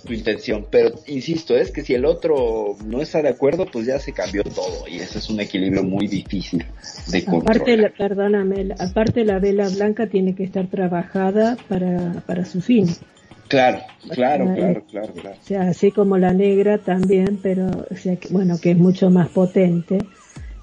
tu 0.05 0.13
intención, 0.13 0.67
pero 0.71 0.93
insisto, 1.07 1.57
es 1.57 1.71
que 1.71 1.83
si 1.83 1.95
el 1.95 2.05
otro 2.05 2.77
no 2.85 3.01
está 3.01 3.23
de 3.23 3.31
acuerdo, 3.31 3.67
pues 3.67 3.87
ya 3.87 3.99
se 3.99 4.13
cambió 4.13 4.43
todo 4.43 4.87
y 4.87 4.99
ese 4.99 5.19
es 5.19 5.31
un 5.31 5.41
equilibrio 5.41 5.83
muy 5.83 6.07
difícil 6.07 6.65
de 7.09 7.25
controlar. 7.25 7.63
Aparte, 7.63 7.91
perdóname, 7.97 8.69
aparte 8.79 9.25
la 9.25 9.39
vela 9.39 9.69
blanca 9.69 10.07
tiene 10.09 10.35
que 10.35 10.45
estar 10.45 10.67
trabajada 10.69 11.57
para, 11.69 12.23
para 12.27 12.45
su 12.45 12.61
fin. 12.61 12.87
Claro, 13.55 13.83
claro, 14.11 14.53
claro, 14.53 14.85
claro, 14.91 15.13
claro. 15.13 15.37
O 15.41 15.47
sea, 15.47 15.63
así 15.69 15.93
como 15.93 16.19
la 16.19 16.33
negra 16.33 16.79
también, 16.79 17.39
pero, 17.41 17.69
o 17.89 17.95
sea, 17.95 18.17
que, 18.17 18.27
bueno, 18.31 18.59
que 18.61 18.73
es 18.73 18.77
mucho 18.77 19.11
más 19.11 19.29
potente, 19.29 19.99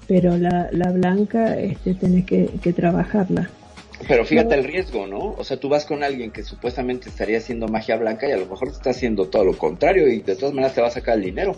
pero 0.06 0.36
la, 0.36 0.68
la 0.72 0.92
blanca 0.92 1.58
este, 1.58 1.94
tenés 1.94 2.26
que, 2.26 2.50
que 2.62 2.74
trabajarla. 2.74 3.48
Pero 4.06 4.26
fíjate 4.26 4.56
el 4.56 4.64
riesgo, 4.64 5.06
¿no? 5.06 5.34
O 5.38 5.42
sea, 5.42 5.56
tú 5.56 5.70
vas 5.70 5.86
con 5.86 6.02
alguien 6.02 6.32
que 6.32 6.42
supuestamente 6.42 7.08
estaría 7.08 7.38
haciendo 7.38 7.66
magia 7.66 7.96
blanca 7.96 8.28
y 8.28 8.32
a 8.32 8.36
lo 8.36 8.44
mejor 8.44 8.68
te 8.68 8.74
está 8.74 8.90
haciendo 8.90 9.28
todo 9.28 9.46
lo 9.46 9.56
contrario 9.56 10.06
y 10.08 10.20
de 10.20 10.36
todas 10.36 10.52
maneras 10.54 10.74
te 10.74 10.82
va 10.82 10.88
a 10.88 10.90
sacar 10.90 11.16
el 11.16 11.24
dinero. 11.24 11.56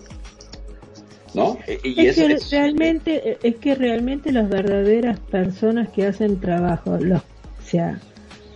¿No? 1.35 1.59
Y 1.83 2.07
es, 2.07 2.15
que 2.15 2.39
realmente, 2.53 3.39
es 3.43 3.57
que 3.57 3.75
realmente 3.75 4.31
las 4.31 4.49
verdaderas 4.49 5.19
personas 5.19 5.89
que 5.89 6.07
hacen 6.07 6.39
trabajo, 6.39 6.97
los, 7.01 7.23
o 7.23 7.67
sea, 7.67 7.99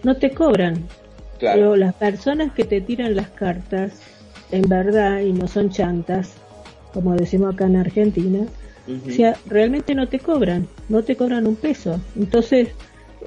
no 0.05 0.17
te 0.17 0.31
cobran, 0.31 0.87
pero 1.39 1.77
las 1.77 1.95
personas 1.95 2.53
que 2.53 2.65
te 2.65 2.81
tiran 2.81 3.15
las 3.17 3.29
cartas, 3.29 3.93
en 4.51 4.63
verdad, 4.63 5.21
y 5.21 5.33
no 5.33 5.49
son 5.49 5.71
chantas, 5.71 6.35
como 6.93 7.15
decimos 7.15 7.55
acá 7.55 7.67
en 7.67 7.77
Argentina, 7.77 8.47
o 9.07 9.11
sea, 9.11 9.37
realmente 9.47 9.95
no 9.95 10.09
te 10.09 10.19
cobran, 10.19 10.67
no 10.89 11.03
te 11.03 11.15
cobran 11.15 11.47
un 11.47 11.57
peso. 11.57 12.01
Entonces, 12.17 12.69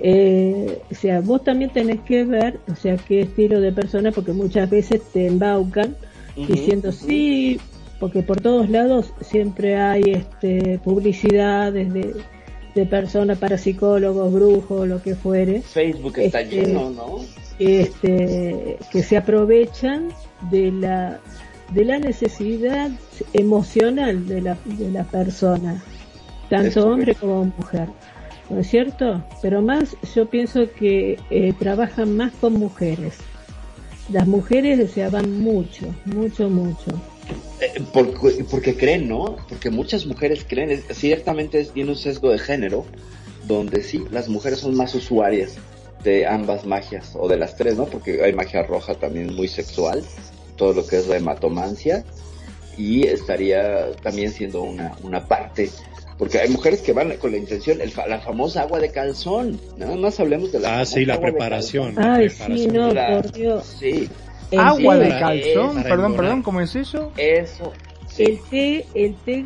eh, 0.01 0.80
o 0.89 0.95
sea, 0.95 1.22
vos 1.22 1.43
también 1.43 1.72
tenés 1.72 2.01
que 2.01 2.24
ver, 2.24 2.59
o 2.72 2.76
sea, 2.76 2.97
qué 2.97 3.22
estilo 3.22 3.62
de 3.62 3.72
persona, 3.72 4.12
porque 4.12 4.34
muchas 4.34 4.70
veces 4.70 5.01
te 5.14 5.28
embaucan 5.28 5.95
diciendo 6.36 6.91
sí, 6.91 7.59
porque 7.99 8.24
por 8.24 8.41
todos 8.41 8.70
lados 8.70 9.14
siempre 9.22 9.76
hay 9.76 10.01
este 10.07 10.80
publicidades 10.84 11.93
de, 11.93 12.16
de 12.74 12.86
personas 12.86 13.38
para 13.38 13.57
psicólogos, 13.57 14.34
brujos, 14.34 14.88
lo 14.88 15.01
que 15.03 15.16
fuere. 15.16 15.62
Facebook 15.62 16.18
está 16.18 16.41
este, 16.41 16.66
lleno, 16.66 16.89
¿no? 16.89 17.20
Este, 17.62 18.78
que 18.91 19.03
se 19.03 19.18
aprovechan 19.18 20.09
de 20.49 20.72
la, 20.72 21.20
de 21.72 21.86
la 21.86 21.99
necesidad 21.99 22.89
emocional 23.34 24.28
de 24.28 24.41
la, 24.41 24.57
de 24.66 24.89
la 24.89 25.03
persona, 25.03 25.84
tanto 26.49 26.88
hombre 26.88 27.14
como 27.14 27.45
mujer. 27.45 27.88
¿No 28.49 28.59
es 28.59 28.68
cierto? 28.68 29.24
Pero 29.43 29.62
más 29.62 29.95
yo 30.14 30.30
pienso 30.30 30.72
que 30.74 31.20
eh, 31.30 31.53
trabajan 31.57 32.18
más 32.18 32.34
con 32.34 32.53
mujeres. 32.53 33.18
Las 34.09 34.28
mujeres 34.28 34.80
deseaban 34.80 35.39
mucho, 35.39 35.86
mucho, 36.05 36.49
mucho. 36.49 36.91
Eh, 37.62 37.82
porque, 37.93 38.43
porque, 38.49 38.76
creen, 38.76 39.07
¿no? 39.07 39.38
Porque 39.47 39.70
muchas 39.70 40.05
mujeres 40.05 40.45
creen, 40.49 40.82
ciertamente 40.89 41.64
tiene 41.66 41.91
un 41.91 41.95
sesgo 41.95 42.32
de 42.32 42.39
género, 42.39 42.86
donde 43.47 43.84
sí, 43.84 44.03
las 44.12 44.28
mujeres 44.28 44.59
son 44.59 44.76
más 44.76 44.95
usuarias 44.95 45.57
de 46.04 46.26
ambas 46.28 46.66
magias, 46.66 47.14
o 47.16 47.28
de 47.28 47.38
las 47.38 47.56
tres, 47.56 47.78
¿no? 47.78 47.86
Porque 47.86 48.24
hay 48.24 48.34
magia 48.34 48.64
roja 48.64 48.95
también 48.95 49.36
muy 49.36 49.47
sexual, 49.47 50.04
todo 50.56 50.74
lo 50.74 50.86
que 50.86 50.97
es 50.97 51.08
la 51.08 51.18
hematomancia, 51.18 52.04
y 52.78 53.08
estaría 53.08 53.91
también 54.02 54.32
siendo 54.32 54.62
una, 54.62 54.95
una 55.04 55.28
parte 55.28 55.70
porque 56.22 56.38
hay 56.38 56.49
mujeres 56.49 56.82
que 56.82 56.93
van 56.93 57.18
con 57.18 57.32
la 57.32 57.38
intención, 57.38 57.82
el, 57.82 57.91
la 58.08 58.20
famosa 58.20 58.62
agua 58.62 58.80
de 58.80 58.91
calzón, 58.91 59.60
nada 59.76 59.95
más 59.95 60.20
hablemos 60.20 60.52
de 60.52 60.60
la 60.60 60.82
Ah, 60.82 60.86
sí, 60.86 61.04
la 61.04 61.20
preparación. 61.20 61.95
Ay, 61.97 62.30
sí, 62.30 62.68
no, 62.68 62.89
por 62.89 63.32
Dios. 63.32 63.78
Sí. 63.80 64.08
Agua 64.56 64.97
de 64.97 65.10
calzón, 65.10 65.82
perdón, 65.82 66.16
perdón, 66.16 66.43
¿cómo 66.43 66.62
es 66.62 66.76
eso? 66.76 67.12
Eso. 67.18 67.74
El 68.20 68.39
té, 68.52 68.86
el 68.93 69.16
té 69.16 69.45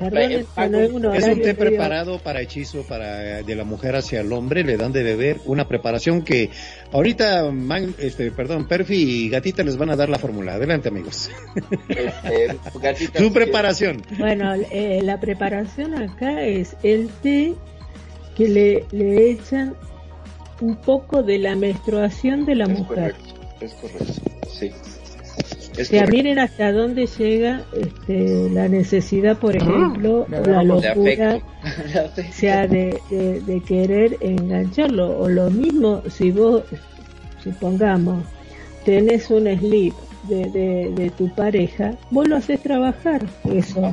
es 0.00 1.24
un 1.24 1.42
té 1.42 1.54
preparado 1.54 2.18
para 2.18 2.40
hechizo 2.40 2.82
para 2.82 3.42
de 3.42 3.54
la 3.54 3.64
mujer 3.64 3.96
hacia 3.96 4.20
el 4.20 4.32
hombre, 4.32 4.64
le 4.64 4.76
dan 4.76 4.92
de 4.92 5.02
beber 5.02 5.40
una 5.44 5.68
preparación 5.68 6.22
que 6.22 6.50
ahorita, 6.92 7.52
este, 7.98 8.30
perdón, 8.30 8.66
Perfi 8.66 9.26
y 9.26 9.28
Gatita 9.28 9.62
les 9.62 9.76
van 9.76 9.90
a 9.90 9.96
dar 9.96 10.08
la 10.08 10.18
fórmula. 10.18 10.54
Adelante, 10.54 10.88
amigos. 10.88 11.30
Este, 11.88 13.18
Su 13.18 13.32
preparación. 13.32 14.02
Bueno, 14.18 14.54
eh, 14.70 15.00
la 15.02 15.20
preparación 15.20 15.94
acá 15.94 16.42
es 16.42 16.76
el 16.82 17.08
té 17.22 17.54
que 18.36 18.48
le, 18.48 18.84
le 18.92 19.30
echan 19.30 19.74
un 20.60 20.76
poco 20.76 21.22
de 21.22 21.38
la 21.38 21.56
menstruación 21.56 22.44
de 22.44 22.54
la 22.54 22.66
mujer. 22.66 23.14
es 23.60 23.72
correcto, 23.74 24.14
sí. 24.48 24.70
O 25.80 25.84
sea, 25.84 26.06
miren 26.06 26.38
hasta 26.38 26.72
dónde 26.72 27.06
llega 27.06 27.62
este, 27.72 28.50
la 28.50 28.68
necesidad, 28.68 29.38
por 29.38 29.56
ejemplo, 29.56 30.26
la 30.28 30.62
locura, 30.62 31.40
sea, 32.32 32.66
de, 32.66 32.98
de, 33.10 33.62
querer 33.66 34.16
engancharlo. 34.20 35.18
O 35.18 35.28
lo 35.28 35.50
mismo, 35.50 36.02
si 36.08 36.30
vos, 36.30 36.64
supongamos, 37.42 38.24
tenés 38.84 39.30
un 39.30 39.46
slip 39.58 39.94
de, 40.28 40.90
de, 40.94 41.10
tu 41.16 41.34
pareja, 41.34 41.94
vos 42.10 42.28
lo 42.28 42.36
haces 42.36 42.62
trabajar, 42.62 43.22
eso. 43.52 43.92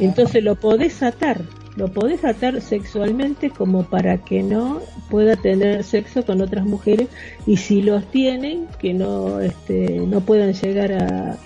Entonces 0.00 0.42
lo 0.42 0.56
podés 0.56 1.02
atar 1.02 1.40
lo 1.76 1.88
podés 1.88 2.24
atar 2.24 2.60
sexualmente 2.60 3.50
como 3.50 3.84
para 3.84 4.18
que 4.18 4.42
no 4.42 4.80
pueda 5.10 5.36
tener 5.36 5.82
sexo 5.82 6.24
con 6.24 6.40
otras 6.40 6.64
mujeres 6.64 7.08
y 7.46 7.56
si 7.56 7.82
los 7.82 8.08
tienen 8.10 8.66
que 8.78 8.94
no 8.94 9.40
este 9.40 9.98
no 9.98 10.20
puedan 10.20 10.52
llegar 10.52 10.92
a, 10.92 11.36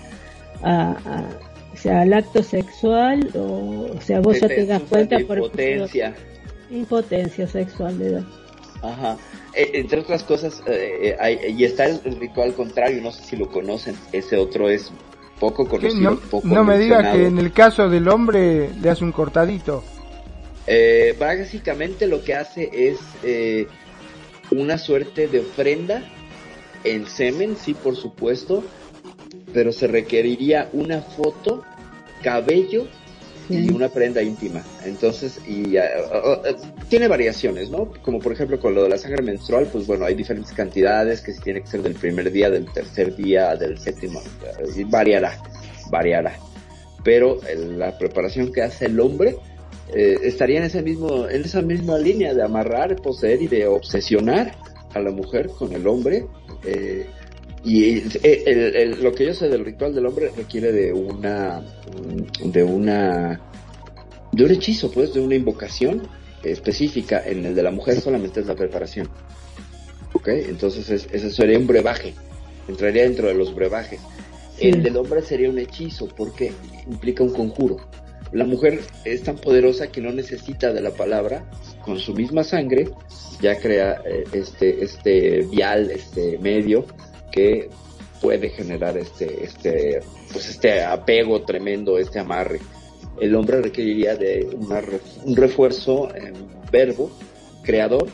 a, 0.61 1.29
o 1.73 1.77
sea 1.77 2.01
al 2.01 2.13
acto 2.13 2.43
sexual 2.43 3.29
o, 3.35 3.87
o 3.95 4.01
sea 4.01 4.19
vos 4.19 4.39
ya 4.39 4.47
te 4.47 4.65
das 4.65 4.83
cuenta 4.83 5.17
por 5.19 5.39
impotencia. 5.39 6.13
impotencia 6.69 7.47
sexual 7.47 7.97
de 7.97 8.07
edad 8.09 8.23
ajá. 8.83 9.17
E, 9.55 9.71
entre 9.79 10.01
otras 10.01 10.23
cosas 10.23 10.61
eh, 10.67 11.15
hay, 11.19 11.39
y 11.57 11.63
está 11.63 11.85
el 11.85 12.19
ritual 12.19 12.53
contrario 12.53 13.01
no 13.01 13.11
sé 13.11 13.23
si 13.23 13.35
lo 13.35 13.49
conocen 13.49 13.95
ese 14.11 14.37
otro 14.37 14.69
es 14.69 14.91
poco 15.39 15.67
conocido 15.67 16.11
no, 16.11 16.17
poco 16.17 16.47
no 16.47 16.63
me 16.63 16.77
diga 16.77 17.13
que 17.13 17.25
en 17.25 17.39
el 17.39 17.51
caso 17.51 17.89
del 17.89 18.07
hombre 18.09 18.69
le 18.79 18.89
hace 18.91 19.03
un 19.03 19.11
cortadito 19.11 19.83
eh, 20.71 21.15
básicamente 21.17 22.05
lo 22.05 22.23
que 22.23 22.35
hace 22.35 22.69
es 22.71 22.99
eh, 23.23 23.65
una 24.51 24.77
suerte 24.77 25.27
de 25.27 25.39
ofrenda 25.39 26.03
en 26.83 27.07
semen, 27.07 27.57
sí, 27.57 27.73
por 27.73 27.95
supuesto, 27.95 28.63
pero 29.51 29.71
se 29.71 29.87
requeriría 29.87 30.69
una 30.71 31.01
foto, 31.01 31.63
cabello 32.21 32.87
y 33.49 33.71
una 33.71 33.89
prenda 33.89 34.21
íntima. 34.21 34.63
Entonces, 34.85 35.39
y 35.47 35.75
uh, 35.75 35.81
uh, 35.81 36.49
uh, 36.49 36.87
tiene 36.87 37.07
variaciones, 37.07 37.71
¿no? 37.71 37.91
Como 38.03 38.19
por 38.19 38.31
ejemplo 38.33 38.59
con 38.59 38.75
lo 38.75 38.83
de 38.83 38.89
la 38.89 38.99
sangre 38.99 39.23
menstrual, 39.23 39.67
pues 39.71 39.87
bueno, 39.87 40.05
hay 40.05 40.13
diferentes 40.13 40.53
cantidades 40.53 41.21
que 41.21 41.33
si 41.33 41.41
tiene 41.41 41.61
que 41.61 41.67
ser 41.67 41.81
del 41.81 41.95
primer 41.95 42.31
día, 42.31 42.51
del 42.51 42.71
tercer 42.71 43.15
día, 43.15 43.55
del 43.55 43.79
séptimo, 43.79 44.21
variará, 44.85 45.35
variará. 45.89 46.37
Pero 47.03 47.39
la 47.55 47.97
preparación 47.97 48.53
que 48.53 48.61
hace 48.61 48.85
el 48.85 48.99
hombre 48.99 49.37
eh, 49.93 50.17
estaría 50.23 50.59
en 50.59 50.65
ese 50.65 50.81
mismo, 50.81 51.27
en 51.27 51.43
esa 51.43 51.61
misma 51.61 51.97
línea 51.97 52.33
de 52.33 52.43
amarrar, 52.43 52.95
poseer 52.97 53.41
y 53.41 53.47
de 53.47 53.67
obsesionar 53.67 54.55
a 54.93 54.99
la 54.99 55.11
mujer 55.11 55.49
con 55.49 55.73
el 55.73 55.87
hombre. 55.87 56.25
Eh, 56.65 57.07
y 57.63 58.03
eh, 58.23 58.95
lo 59.01 59.13
que 59.13 59.25
yo 59.25 59.33
sé 59.33 59.49
del 59.49 59.65
ritual 59.65 59.93
del 59.93 60.05
hombre 60.05 60.31
requiere 60.35 60.71
de 60.71 60.93
una, 60.93 61.61
de 62.43 62.63
una, 62.63 63.41
de 64.31 64.43
un 64.43 64.51
hechizo, 64.51 64.91
pues, 64.91 65.13
de 65.13 65.19
una 65.19 65.35
invocación 65.35 66.07
específica. 66.43 67.21
En 67.25 67.45
el 67.45 67.55
de 67.55 67.63
la 67.63 67.71
mujer 67.71 67.99
solamente 67.99 68.39
es 68.39 68.45
la 68.45 68.55
preparación. 68.55 69.09
¿Ok? 70.13 70.27
Entonces 70.27 71.07
ese 71.11 71.31
sería 71.31 71.57
un 71.57 71.67
brebaje. 71.67 72.13
Entraría 72.67 73.03
dentro 73.03 73.27
de 73.27 73.33
los 73.33 73.53
brebajes. 73.53 73.99
El 74.59 74.83
del 74.83 74.97
hombre 74.97 75.21
sería 75.21 75.49
un 75.49 75.57
hechizo 75.57 76.07
porque 76.07 76.51
implica 76.87 77.23
un 77.23 77.33
conjuro. 77.33 77.77
La 78.31 78.45
mujer 78.45 78.79
es 79.05 79.23
tan 79.23 79.37
poderosa 79.37 79.91
que 79.91 80.01
no 80.01 80.11
necesita 80.11 80.71
de 80.71 80.81
la 80.81 80.91
palabra, 80.91 81.49
con 81.83 81.99
su 81.99 82.13
misma 82.13 82.43
sangre 82.43 82.89
ya 83.41 83.57
crea 83.57 84.01
eh, 84.05 84.23
este, 84.33 84.83
este 84.83 85.41
vial, 85.43 85.89
este 85.91 86.37
medio 86.39 86.85
que 87.31 87.69
puede 88.21 88.49
generar 88.49 88.97
este, 88.97 89.43
este, 89.43 90.01
pues 90.31 90.49
este 90.49 90.83
apego 90.83 91.43
tremendo, 91.43 91.97
este 91.97 92.19
amarre. 92.19 92.59
El 93.19 93.35
hombre 93.35 93.61
requeriría 93.61 94.15
de 94.15 94.47
un 95.25 95.35
refuerzo 95.35 96.13
en 96.15 96.33
verbo 96.71 97.11
creador 97.63 98.07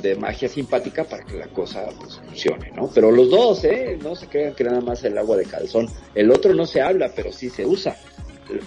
de 0.00 0.14
magia 0.16 0.48
simpática 0.48 1.04
para 1.04 1.24
que 1.24 1.36
la 1.36 1.48
cosa 1.48 1.88
pues, 1.98 2.16
funcione, 2.16 2.70
¿no? 2.74 2.90
Pero 2.94 3.10
los 3.10 3.30
dos, 3.30 3.64
¿eh? 3.64 3.98
No 4.02 4.14
se 4.14 4.26
crean 4.26 4.54
que 4.54 4.64
nada 4.64 4.80
más 4.80 5.04
el 5.04 5.18
agua 5.18 5.36
de 5.36 5.44
calzón. 5.44 5.88
El 6.14 6.30
otro 6.30 6.54
no 6.54 6.66
se 6.66 6.80
habla, 6.80 7.12
pero 7.14 7.30
sí 7.30 7.50
se 7.50 7.66
usa. 7.66 7.96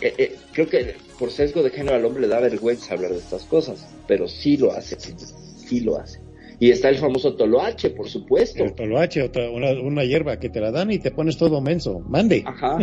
Eh, 0.01 0.13
eh, 0.17 0.35
creo 0.53 0.67
que 0.67 0.95
por 1.19 1.31
sesgo 1.31 1.61
de 1.61 1.69
género 1.69 1.95
al 1.95 2.05
hombre 2.05 2.21
le 2.21 2.27
da 2.27 2.39
vergüenza 2.39 2.93
hablar 2.93 3.11
de 3.11 3.17
estas 3.17 3.43
cosas, 3.43 3.87
pero 4.07 4.27
sí 4.27 4.57
lo 4.57 4.71
hace, 4.71 4.97
sí 4.99 5.81
lo 5.81 5.99
hace. 5.99 6.25
Y 6.59 6.71
está 6.71 6.89
el 6.89 6.97
famoso 6.97 7.35
toloache, 7.35 7.89
por 7.89 8.07
supuesto. 8.07 8.63
El 8.63 8.73
toloache, 8.73 9.21
otra, 9.21 9.49
una, 9.49 10.03
hierba 10.03 10.39
que 10.39 10.49
te 10.49 10.61
la 10.61 10.71
dan 10.71 10.91
y 10.91 10.99
te 10.99 11.11
pones 11.11 11.37
todo 11.37 11.59
menso. 11.61 11.99
Mande. 11.99 12.43
Ajá. 12.45 12.79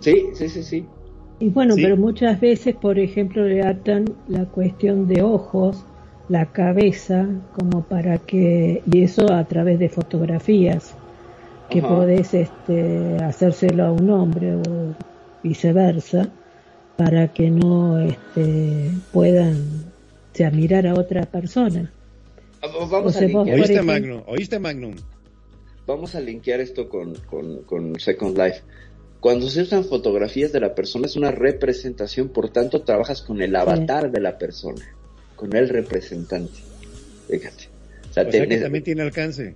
sí, 0.00 0.26
sí, 0.34 0.48
sí, 0.48 0.62
sí. 0.62 0.86
Y 1.40 1.48
bueno, 1.48 1.74
pero 1.74 1.96
muchas 1.96 2.38
veces, 2.38 2.76
por 2.76 2.98
ejemplo, 2.98 3.44
le 3.44 3.62
atan 3.62 4.04
la 4.28 4.44
cuestión 4.44 5.08
de 5.08 5.22
ojos, 5.22 5.84
la 6.28 6.52
cabeza, 6.52 7.26
como 7.58 7.82
para 7.82 8.18
que, 8.18 8.82
y 8.90 9.02
eso 9.02 9.32
a 9.32 9.44
través 9.44 9.78
de 9.78 9.88
fotografías, 9.88 10.94
que 11.70 11.80
podés 11.80 12.34
este, 12.34 13.16
hacérselo 13.22 13.86
a 13.86 13.92
un 13.92 14.10
hombre 14.10 14.56
o 14.56 14.62
viceversa, 15.42 16.30
para 16.96 17.32
que 17.32 17.50
no 17.50 17.98
este, 17.98 18.90
puedan 19.12 19.90
sea, 20.40 20.50
mirar 20.50 20.86
a 20.86 20.94
otra 20.94 21.26
persona. 21.26 21.92
Ah, 22.62 22.68
vamos 22.90 23.16
a 23.16 23.20
¿Oíste, 23.24 23.82
Magnum? 23.82 24.22
¿Oíste 24.26 24.58
Magnum? 24.58 24.94
Vamos 25.86 26.14
a 26.14 26.20
linkear 26.20 26.60
esto 26.60 26.88
con, 26.88 27.14
con, 27.66 27.98
Second 27.98 28.38
Life. 28.38 28.60
Cuando 29.18 29.48
se 29.48 29.62
usan 29.62 29.84
fotografías 29.84 30.52
de 30.52 30.60
la 30.60 30.74
persona 30.74 31.06
es 31.06 31.16
una 31.16 31.30
representación, 31.30 32.28
por 32.28 32.50
tanto 32.50 32.82
trabajas 32.82 33.22
con 33.22 33.42
el 33.42 33.54
avatar 33.54 34.10
de 34.10 34.20
la 34.20 34.38
persona, 34.38 34.82
con 35.36 35.54
el 35.54 35.68
representante. 35.68 36.60
Fíjate. 37.28 37.68
O 38.08 38.12
sea, 38.12 38.28
que 38.28 38.58
también 38.58 38.84
tiene 38.84 39.02
alcance. 39.02 39.54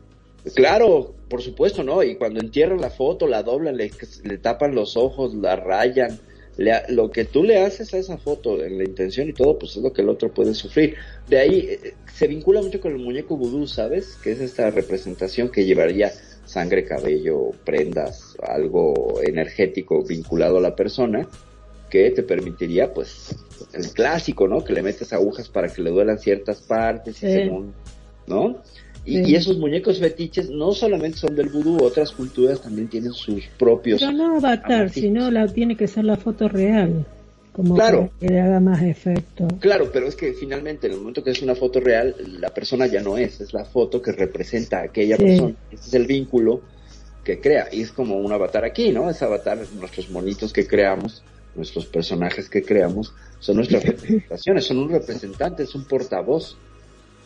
Claro, 0.53 1.15
por 1.29 1.43
supuesto, 1.43 1.83
¿no? 1.83 2.03
Y 2.03 2.17
cuando 2.17 2.41
entierran 2.41 2.81
la 2.81 2.91
foto, 2.91 3.27
la 3.27 3.43
doblan, 3.43 3.77
le, 3.77 3.91
tapan 4.39 4.75
los 4.75 4.97
ojos, 4.97 5.35
la 5.35 5.57
rayan. 5.57 6.21
lo 6.89 7.11
que 7.11 7.25
tú 7.25 7.43
le 7.43 7.63
haces 7.63 7.95
a 7.95 7.99
esa 7.99 8.19
foto, 8.19 8.63
en 8.63 8.77
la 8.79 8.85
intención 8.85 9.29
y 9.29 9.33
todo, 9.33 9.59
pues 9.59 9.77
es 9.77 9.83
lo 9.83 9.93
que 9.93 10.03
el 10.03 10.11
otro 10.11 10.33
puede 10.33 10.55
sufrir. 10.55 10.97
De 11.29 11.39
ahí 11.39 11.69
eh, 11.71 11.95
se 12.13 12.27
vincula 12.27 12.61
mucho 12.61 12.81
con 12.81 12.93
el 12.93 12.99
muñeco 12.99 13.37
vudú, 13.37 13.67
¿sabes? 13.67 14.17
Que 14.23 14.33
es 14.33 14.41
esta 14.41 14.71
representación 14.71 15.51
que 15.51 15.65
llevaría 15.65 16.13
sangre, 16.45 16.85
cabello, 16.85 17.51
prendas, 17.65 18.37
algo 18.43 19.21
energético 19.23 20.05
vinculado 20.05 20.59
a 20.59 20.61
la 20.61 20.77
persona, 20.77 21.27
que 21.89 22.11
te 22.11 22.23
permitiría, 22.23 22.93
pues, 22.93 23.35
el 23.73 23.89
clásico, 23.93 24.47
¿no? 24.47 24.63
Que 24.63 24.75
le 24.75 24.83
metes 24.83 25.13
agujas 25.13 25.49
para 25.49 25.69
que 25.69 25.81
le 25.81 25.91
duelan 25.91 26.19
ciertas 26.19 26.61
partes 26.61 27.17
y 27.23 27.33
según, 27.33 27.73
¿no? 28.27 28.61
Y, 29.07 29.35
esos 29.35 29.59
muñecos 29.59 29.99
fetiches 29.99 30.51
no 30.51 30.73
solamente 30.73 31.19
son 31.19 31.35
del 31.35 31.49
vudú, 31.49 31.83
otras 31.83 32.13
culturas 32.13 32.63
también 32.63 32.89
tienen 32.89 33.13
sus 33.13 33.45
propios. 33.59 34.01
Pero 34.01 34.13
no 34.13 34.37
avatar, 34.37 34.91
sino 34.91 35.31
la, 35.31 35.47
tiene 35.47 35.77
que 35.77 35.87
ser 35.87 36.05
la 36.05 36.17
foto 36.17 36.49
real. 36.49 37.07
Como 37.53 37.77
claro. 37.77 38.11
que 38.19 38.29
le 38.29 38.41
haga 38.41 38.59
más 38.59 38.83
efecto. 38.83 39.47
Claro, 39.61 39.91
pero 39.93 40.09
es 40.09 40.17
que 40.17 40.33
finalmente 40.33 40.89
en 40.89 40.95
el 40.95 40.99
momento 40.99 41.23
que 41.23 41.31
es 41.31 41.41
una 41.43 41.55
foto 41.55 41.79
real, 41.79 42.17
la 42.41 42.49
persona 42.49 42.87
ya 42.87 43.01
no 43.01 43.17
es, 43.17 43.41
es 43.41 43.53
la 43.53 43.65
foto 43.65 44.03
que 44.03 44.11
representa 44.11 44.81
a 44.81 44.85
aquella 44.85 45.17
persona. 45.17 45.55
Ese 45.71 45.89
es 45.89 45.95
el 45.95 46.07
vínculo 46.07 46.63
que 47.23 47.41
crea. 47.41 47.69
Y 47.71 47.83
es 47.83 47.93
como 47.93 48.17
un 48.17 48.33
avatar 48.33 48.65
aquí, 48.65 48.91
¿no? 48.91 49.09
Es 49.09 49.23
avatar 49.23 49.59
nuestros 49.79 50.11
monitos 50.11 50.53
que 50.53 50.67
creamos 50.67 51.23
nuestros 51.55 51.87
personajes 51.87 52.49
que 52.49 52.63
creamos 52.63 53.13
son 53.41 53.57
nuestras 53.57 53.85
representaciones, 53.85 54.65
son 54.65 54.79
un 54.79 54.91
representante, 54.91 55.65
es 55.65 55.75
un 55.75 55.85
portavoz. 55.85 56.57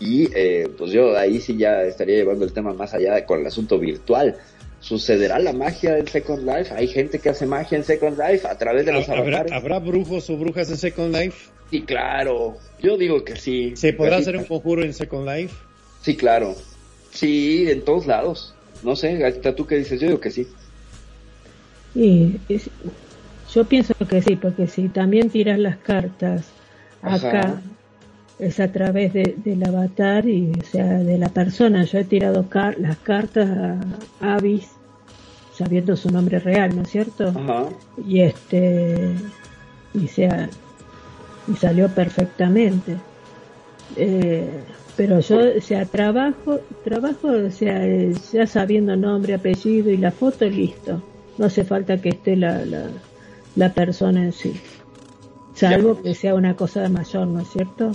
Y 0.00 0.28
eh, 0.34 0.68
pues 0.76 0.92
yo 0.92 1.16
ahí 1.16 1.40
sí 1.40 1.56
ya 1.56 1.82
estaría 1.82 2.16
llevando 2.16 2.44
el 2.44 2.52
tema 2.52 2.72
más 2.72 2.94
allá 2.94 3.24
con 3.26 3.40
el 3.40 3.46
asunto 3.46 3.78
virtual. 3.78 4.36
¿Sucederá 4.80 5.40
la 5.40 5.52
magia 5.52 5.98
en 5.98 6.06
Second 6.06 6.46
Life? 6.46 6.72
¿Hay 6.72 6.86
gente 6.86 7.18
que 7.18 7.30
hace 7.30 7.46
magia 7.46 7.78
en 7.78 7.84
Second 7.84 8.16
Life 8.18 8.46
a 8.46 8.56
través 8.56 8.86
de 8.86 8.92
los 8.92 9.08
¿Habrá, 9.08 9.44
¿Habrá 9.50 9.80
brujos 9.80 10.30
o 10.30 10.36
brujas 10.36 10.70
en 10.70 10.76
Second 10.76 11.14
Life? 11.14 11.50
Sí, 11.70 11.82
claro. 11.82 12.56
Yo 12.80 12.96
digo 12.96 13.24
que 13.24 13.36
sí. 13.36 13.72
¿Se 13.76 13.92
podrá 13.92 14.18
hacer 14.18 14.36
un 14.36 14.44
conjuro 14.44 14.84
en 14.84 14.94
Second 14.94 15.28
Life? 15.28 15.54
Sí, 16.02 16.16
claro. 16.16 16.54
Sí, 17.12 17.68
en 17.68 17.82
todos 17.82 18.06
lados. 18.06 18.54
No 18.82 18.94
sé, 18.94 19.18
¿tú 19.56 19.66
qué 19.66 19.76
dices? 19.76 20.00
Yo 20.00 20.06
digo 20.06 20.20
que 20.20 20.30
sí. 20.30 20.46
Y, 21.94 22.38
yo 23.52 23.64
pienso 23.64 23.94
que 24.08 24.22
sí, 24.22 24.36
porque 24.36 24.66
si 24.66 24.88
también 24.88 25.30
tiras 25.30 25.58
las 25.58 25.78
cartas 25.78 26.46
acá, 27.02 27.60
es 28.38 28.60
a 28.60 28.70
través 28.70 29.12
de, 29.12 29.34
del 29.44 29.64
avatar 29.64 30.28
y 30.28 30.52
o 30.60 30.64
sea 30.64 30.98
de 30.98 31.18
la 31.18 31.28
persona. 31.28 31.84
Yo 31.84 31.98
he 31.98 32.04
tirado 32.04 32.46
las 32.78 32.98
cartas 32.98 33.48
a 34.20 34.34
Avis 34.34 34.70
sabiendo 35.54 35.96
su 35.96 36.10
nombre 36.10 36.38
real, 36.38 36.74
¿no 36.76 36.82
es 36.82 36.90
cierto? 36.90 37.32
Y 38.06 38.20
este 38.20 39.14
y 39.94 40.06
sea 40.06 40.48
y 41.48 41.56
salió 41.56 41.88
perfectamente. 41.88 42.96
Eh, 43.96 44.48
pero 44.96 45.20
yo, 45.20 45.38
o 45.56 45.60
sea, 45.60 45.86
trabajo, 45.86 46.58
trabajo, 46.84 47.28
o 47.28 47.50
sea, 47.50 47.86
ya 48.32 48.46
sabiendo 48.46 48.96
nombre, 48.96 49.34
apellido 49.34 49.90
y 49.90 49.96
la 49.96 50.10
foto, 50.10 50.44
listo. 50.44 51.02
No 51.38 51.46
hace 51.46 51.64
falta 51.64 51.98
que 51.98 52.08
esté 52.10 52.34
la, 52.36 52.64
la, 52.64 52.88
la 53.54 53.72
persona 53.72 54.24
en 54.24 54.32
sí. 54.32 54.54
Salvo 55.54 56.02
que 56.02 56.14
sea 56.14 56.34
una 56.34 56.56
cosa 56.56 56.88
mayor, 56.88 57.28
¿no 57.28 57.40
es 57.40 57.48
cierto? 57.48 57.92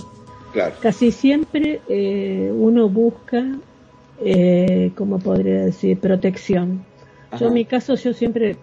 Casi 0.80 1.10
siempre 1.10 1.80
eh, 1.88 2.52
uno 2.54 2.88
busca, 2.88 3.44
eh, 4.24 4.92
como 4.96 5.18
podría 5.18 5.64
decir, 5.64 5.98
protección. 5.98 6.84
Yo 7.38 7.48
en 7.48 7.54
mi 7.54 7.64
caso 7.64 7.96
yo 7.96 8.12
siempre 8.12 8.56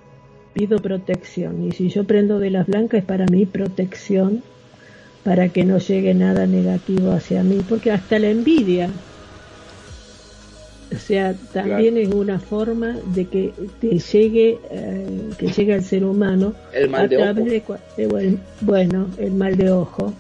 pido 0.54 0.80
protección. 0.80 1.68
Y 1.68 1.72
si 1.72 1.90
yo 1.90 2.06
prendo 2.06 2.40
de 2.40 2.50
las 2.50 2.68
blancas 2.68 3.00
es 3.00 3.06
para 3.06 3.26
mí 3.26 3.46
protección, 3.46 4.44
para 5.24 5.50
que 5.50 5.66
no 5.66 5.78
llegue 5.78 6.14
nada 6.14 6.48
negativo 6.48 7.12
hacia 7.12 7.44
mí, 7.44 7.62
porque 7.68 7.92
hasta 7.92 8.18
la 8.20 8.30
envidia, 8.30 8.90
o 10.94 10.98
sea, 10.98 11.36
también 11.54 11.98
es 11.98 12.14
una 12.14 12.40
forma 12.40 12.98
de 13.14 13.26
que 13.26 13.54
te 13.80 14.00
llegue, 14.00 14.60
eh, 14.72 15.30
que 15.38 15.48
llegue 15.48 15.74
al 15.74 15.84
ser 15.84 16.04
humano 16.04 16.54
el 16.74 16.90
mal 16.90 17.08
de, 17.08 17.64
bueno, 18.62 19.08
el 19.18 19.32
mal 19.34 19.56
de 19.58 19.72
ojo 19.72 20.14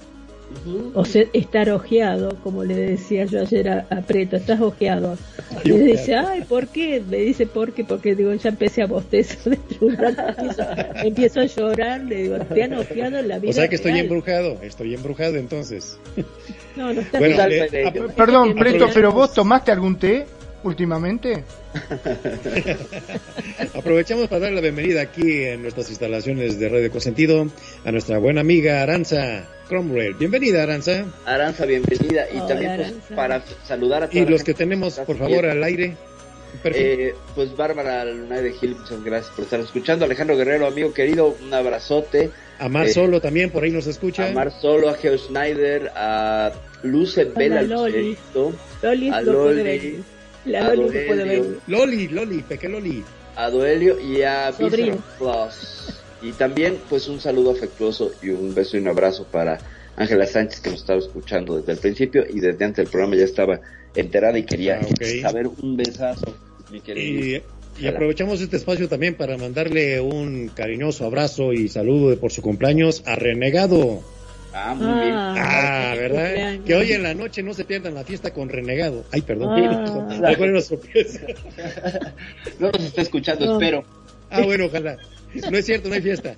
o 0.93 1.05
ser, 1.05 1.29
estar 1.33 1.69
ojeado, 1.69 2.37
como 2.43 2.63
le 2.63 2.75
decía 2.75 3.25
yo 3.25 3.41
ayer 3.41 3.69
a, 3.69 4.01
Preto, 4.07 4.35
estás 4.35 4.61
ojeado. 4.61 5.17
Y 5.63 5.71
me 5.71 5.79
dice, 5.79 6.15
ay, 6.15 6.41
¿por 6.41 6.67
qué? 6.67 7.01
Me 7.07 7.17
dice, 7.17 7.45
¿por 7.45 7.73
qué? 7.73 7.83
Porque 7.83 8.15
digo, 8.15 8.33
ya 8.33 8.49
empecé 8.49 8.83
a 8.83 8.87
bostezar, 8.87 9.57
empiezo, 9.81 10.63
empiezo 11.03 11.39
a 11.41 11.45
llorar, 11.45 12.01
le 12.01 12.23
digo, 12.23 12.39
te 12.39 12.63
han 12.63 12.73
ojeado 12.73 13.17
en 13.17 13.27
la 13.27 13.39
vida. 13.39 13.51
O 13.51 13.53
sea 13.53 13.67
que 13.67 13.75
estoy 13.75 13.97
embrujado, 13.99 14.57
estoy 14.61 14.93
embrujado 14.93 15.37
entonces. 15.37 15.99
No, 16.75 16.93
no 16.93 17.01
está 17.01 17.19
bueno, 17.19 17.37
Perdón, 18.15 18.55
Preto, 18.55 18.87
pero 18.93 19.11
vos 19.11 19.33
tomaste 19.33 19.71
algún 19.71 19.97
té 19.97 20.25
últimamente? 20.63 21.43
Aprovechamos 23.75 24.27
para 24.27 24.41
dar 24.41 24.53
la 24.53 24.61
bienvenida 24.61 25.01
aquí 25.01 25.43
en 25.43 25.61
nuestras 25.61 25.89
instalaciones 25.89 26.59
de 26.59 26.69
Radio 26.69 26.91
Consentido 26.91 27.47
a 27.85 27.91
nuestra 27.91 28.17
buena 28.17 28.41
amiga 28.41 28.81
Aranza 28.81 29.47
Cromwell. 29.67 30.15
Bienvenida, 30.15 30.63
Aranza. 30.63 31.05
Aranza, 31.25 31.65
bienvenida. 31.65 32.25
Y 32.31 32.39
también 32.47 32.77
pues, 32.77 32.93
para 33.15 33.41
saludar 33.65 34.03
a 34.03 34.09
todos. 34.09 34.21
Y 34.21 34.29
los 34.29 34.43
que 34.43 34.53
tenemos, 34.53 34.99
por 34.99 35.17
favor, 35.17 35.45
al 35.45 35.63
aire. 35.63 35.95
Eh, 36.65 37.15
pues 37.33 37.55
Bárbara 37.55 38.03
Lunay 38.05 38.43
de 38.43 38.51
Gil, 38.51 38.75
muchas 38.75 39.03
gracias 39.03 39.33
por 39.33 39.45
estar 39.45 39.59
escuchando. 39.59 40.05
Alejandro 40.05 40.35
Guerrero, 40.35 40.67
amigo 40.67 40.93
querido, 40.93 41.35
un 41.41 41.53
abrazote. 41.53 42.29
A 42.59 42.67
Mar 42.67 42.87
eh, 42.87 42.93
Solo 42.93 43.21
también, 43.21 43.49
por 43.49 43.63
ahí 43.63 43.71
nos 43.71 43.87
escucha. 43.87 44.27
A 44.27 44.31
Mar 44.33 44.51
Solo, 44.51 44.89
a 44.89 44.95
Geo 44.95 45.17
Schneider, 45.17 45.91
a 45.95 46.51
Luce 46.83 47.25
Loli. 47.25 48.17
Loli, 48.83 49.09
a 49.09 49.21
Loli. 49.21 50.03
La 50.45 50.73
Loli 50.73 50.99
puede 51.07 51.23
ver. 51.23 51.43
Loli, 51.67 52.07
Loli, 52.07 52.41
Peque 52.41 52.67
Loli. 52.67 53.03
A 53.35 53.49
Duelio 53.49 53.99
y 53.99 54.21
a 54.23 54.51
Plus. 54.57 56.01
Y 56.21 56.31
también, 56.33 56.77
pues, 56.89 57.07
un 57.07 57.19
saludo 57.19 57.51
afectuoso 57.51 58.11
y 58.21 58.29
un 58.29 58.53
beso 58.53 58.77
y 58.77 58.81
un 58.81 58.89
abrazo 58.89 59.25
para 59.31 59.59
Ángela 59.95 60.25
Sánchez, 60.25 60.61
que 60.61 60.69
nos 60.69 60.79
estaba 60.79 60.99
escuchando 60.99 61.57
desde 61.57 61.73
el 61.73 61.77
principio 61.79 62.23
y 62.27 62.39
desde 62.39 62.65
antes 62.65 62.77
del 62.77 62.87
programa 62.87 63.15
ya 63.15 63.25
estaba 63.25 63.59
enterada 63.95 64.37
y 64.37 64.43
quería 64.43 64.79
ah, 64.81 65.21
saber 65.21 65.47
un 65.47 65.77
besazo, 65.77 66.33
mi 66.71 66.81
querido. 66.81 67.43
Y, 67.79 67.87
aprovechamos 67.87 68.41
este 68.41 68.57
espacio 68.57 68.87
también 68.87 69.15
para 69.15 69.37
mandarle 69.37 69.99
un 70.01 70.49
cariñoso 70.49 71.05
abrazo 71.05 71.53
y 71.53 71.67
saludo 71.67 72.19
por 72.19 72.31
su 72.31 72.41
cumpleaños 72.41 73.01
a 73.05 73.15
Renegado. 73.15 74.03
Ah, 74.53 74.75
muy 74.75 75.01
bien. 75.01 75.13
Ah, 75.15 75.93
¿verdad? 75.95 76.59
Que 76.65 76.75
hoy 76.75 76.91
en 76.91 77.03
la 77.03 77.13
noche 77.13 77.41
no 77.43 77.53
se 77.53 77.65
pierdan 77.65 77.95
la 77.95 78.03
fiesta 78.03 78.33
con 78.33 78.49
Renegado. 78.49 79.05
Ay, 79.11 79.21
perdón. 79.21 79.49
Ah. 79.51 80.61
sorpresa. 80.61 81.21
no 82.59 82.71
nos 82.71 82.83
está 82.83 83.01
escuchando, 83.01 83.53
espero. 83.53 83.83
Ah, 84.29 84.41
bueno, 84.41 84.65
ojalá. 84.65 84.97
No 85.49 85.57
es 85.57 85.65
cierto, 85.65 85.87
no 85.87 85.95
hay 85.95 86.01
fiesta. 86.01 86.35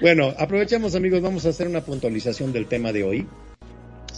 bueno, 0.00 0.34
aprovechamos 0.38 0.94
amigos, 0.94 1.20
vamos 1.20 1.44
a 1.46 1.50
hacer 1.50 1.68
una 1.68 1.82
puntualización 1.82 2.52
del 2.52 2.66
tema 2.66 2.92
de 2.92 3.04
hoy, 3.04 3.26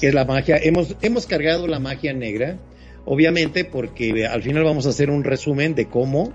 que 0.00 0.08
es 0.08 0.14
la 0.14 0.24
magia. 0.24 0.58
Hemos, 0.62 0.96
hemos 1.02 1.26
cargado 1.26 1.66
la 1.66 1.80
magia 1.80 2.12
negra, 2.12 2.58
obviamente 3.04 3.64
porque 3.64 4.26
al 4.26 4.42
final 4.42 4.64
vamos 4.64 4.86
a 4.86 4.90
hacer 4.90 5.10
un 5.10 5.24
resumen 5.24 5.74
de 5.74 5.86
cómo 5.86 6.32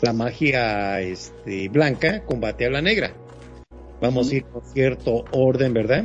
la 0.00 0.12
magia 0.12 1.00
este, 1.00 1.68
blanca 1.68 2.24
combate 2.24 2.66
a 2.66 2.70
la 2.70 2.82
negra. 2.82 3.14
Vamos 4.04 4.30
a 4.30 4.34
ir 4.34 4.44
con 4.44 4.60
cierto 4.62 5.24
orden, 5.30 5.72
¿verdad? 5.72 6.04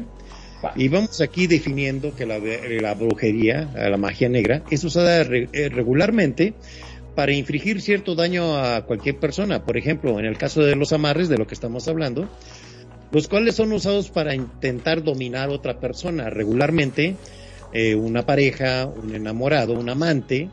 Y 0.78 0.88
vamos 0.88 1.20
aquí 1.20 1.48
definiendo 1.48 2.16
que 2.16 2.26
la, 2.26 2.40
la 2.40 2.94
brujería, 2.94 3.70
la 3.76 3.98
magia 3.98 4.30
negra, 4.30 4.64
es 4.72 4.86
usada 4.86 5.22
eh, 5.22 5.68
regularmente 5.68 6.54
para 7.14 7.34
infligir 7.34 7.82
cierto 7.82 8.16
daño 8.16 8.56
a 8.58 8.86
cualquier 8.86 9.18
persona. 9.18 9.66
Por 9.66 9.76
ejemplo, 9.76 10.18
en 10.18 10.26
el 10.26 10.38
caso 10.38 10.62
de 10.62 10.78
los 10.78 10.94
amarres, 10.94 11.28
de 11.28 11.38
lo 11.38 11.46
que 11.46 11.56
estamos 11.56 11.90
hablando, 11.90 12.30
los 13.12 13.28
cuales 13.28 13.56
son 13.56 13.74
usados 13.74 14.12
para 14.12 14.34
intentar 14.34 15.04
dominar 15.04 15.50
a 15.50 15.52
otra 15.52 15.82
persona. 15.82 16.30
Regularmente, 16.30 17.18
eh, 17.74 17.96
una 17.96 18.26
pareja, 18.26 18.86
un 18.86 19.14
enamorado, 19.14 19.74
un 19.74 19.90
amante, 19.90 20.48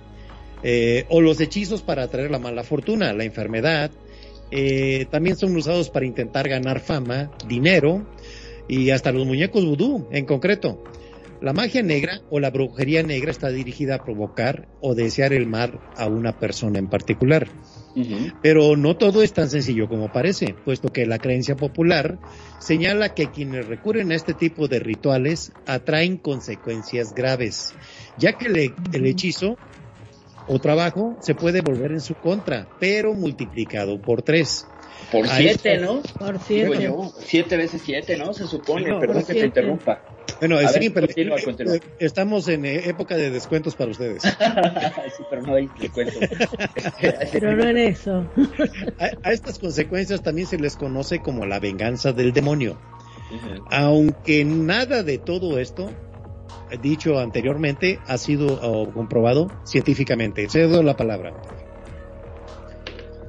eh, 0.65 1.05
o 1.11 1.21
los 1.21 1.41
hechizos 1.41 1.83
para 1.83 2.03
atraer 2.03 2.33
la 2.33 2.41
mala 2.41 2.65
fortuna, 2.65 3.13
la 3.13 3.23
enfermedad. 3.23 3.93
Eh, 4.51 5.07
también 5.11 5.37
son 5.37 5.57
usados 5.57 5.91
para 5.91 6.07
intentar 6.07 6.49
ganar 6.49 6.81
fama, 6.81 7.31
dinero 7.49 8.07
y 8.69 8.91
hasta 8.91 9.13
los 9.13 9.27
muñecos 9.27 9.65
vudú 9.65 10.09
en 10.11 10.25
concreto. 10.25 10.83
La 11.41 11.53
magia 11.53 11.83
negra 11.83 12.23
o 12.31 12.41
la 12.41 12.51
brujería 12.51 13.03
negra 13.03 13.31
está 13.31 13.51
dirigida 13.51 13.97
a 13.97 14.05
provocar 14.05 14.69
o 14.81 14.95
desear 14.95 15.35
el 15.35 15.47
mal 15.47 15.81
a 15.97 16.07
una 16.07 16.39
persona 16.39 16.79
en 16.79 16.89
particular. 16.89 17.49
Pero 18.43 18.77
no 18.77 18.97
todo 18.97 19.23
es 19.23 19.33
tan 19.33 19.49
sencillo 19.49 19.89
como 19.89 20.13
parece, 20.13 20.55
puesto 20.65 20.91
que 20.91 21.07
la 21.07 21.19
creencia 21.19 21.57
popular 21.57 22.19
señala 22.59 23.15
que 23.15 23.31
quienes 23.31 23.67
recurren 23.67 24.13
a 24.13 24.15
este 24.15 24.35
tipo 24.35 24.69
de 24.69 24.81
rituales 24.81 25.53
atraen 25.67 26.19
consecuencias 26.19 27.15
graves, 27.15 27.73
ya 28.19 28.37
que 28.37 28.47
el 28.93 29.07
hechizo 29.07 29.57
o 30.49 30.59
trabajo 30.59 31.17
se 31.21 31.35
puede 31.35 31.61
volver 31.61 31.93
en 31.93 32.01
su 32.01 32.15
contra, 32.15 32.69
pero 32.79 33.15
multiplicado 33.15 34.01
por 34.01 34.23
tres. 34.23 34.67
Por 35.11 35.29
siete, 35.29 35.79
¿no? 35.79 36.03
Por 36.19 36.41
siete. 36.41 36.91
siete 37.21 37.57
veces 37.57 37.83
siete, 37.85 38.17
¿no? 38.17 38.33
Se 38.33 38.47
supone, 38.47 38.99
perdón 38.99 39.25
que 39.25 39.35
te 39.35 39.47
interrumpa. 39.47 40.03
Bueno, 40.39 40.59
estamos 41.99 42.49
en 42.49 42.67
eh, 42.67 42.89
época 42.89 43.17
de 43.17 43.31
descuentos 43.31 43.75
para 43.75 43.91
ustedes. 43.91 44.23
sí, 45.17 45.25
pero 45.31 45.43
no 45.43 45.55
hay 45.55 45.69
descuentos. 45.81 46.17
pero 47.33 47.57
no 47.57 47.69
en 47.69 47.79
eso. 47.79 48.27
a, 48.99 49.33
estas 49.33 49.59
consecuencias 49.59 50.23
también 50.23 50.47
se 50.47 50.59
les 50.59 50.77
conoce 50.77 51.21
como 51.21 51.47
la 51.47 51.59
venganza 51.61 52.13
del 52.13 52.33
demonio. 52.33 52.79
Aunque 53.71 54.45
nada 54.45 55.03
de 55.03 55.19
todo 55.19 55.59
esto 55.59 55.91
dicho 56.81 57.19
anteriormente 57.19 58.01
ha 58.07 58.19
sido 58.19 58.91
comprobado 58.93 59.49
científicamente. 59.65 60.49
Cedo 60.49 60.83
la 60.83 60.97
palabra. 60.97 61.33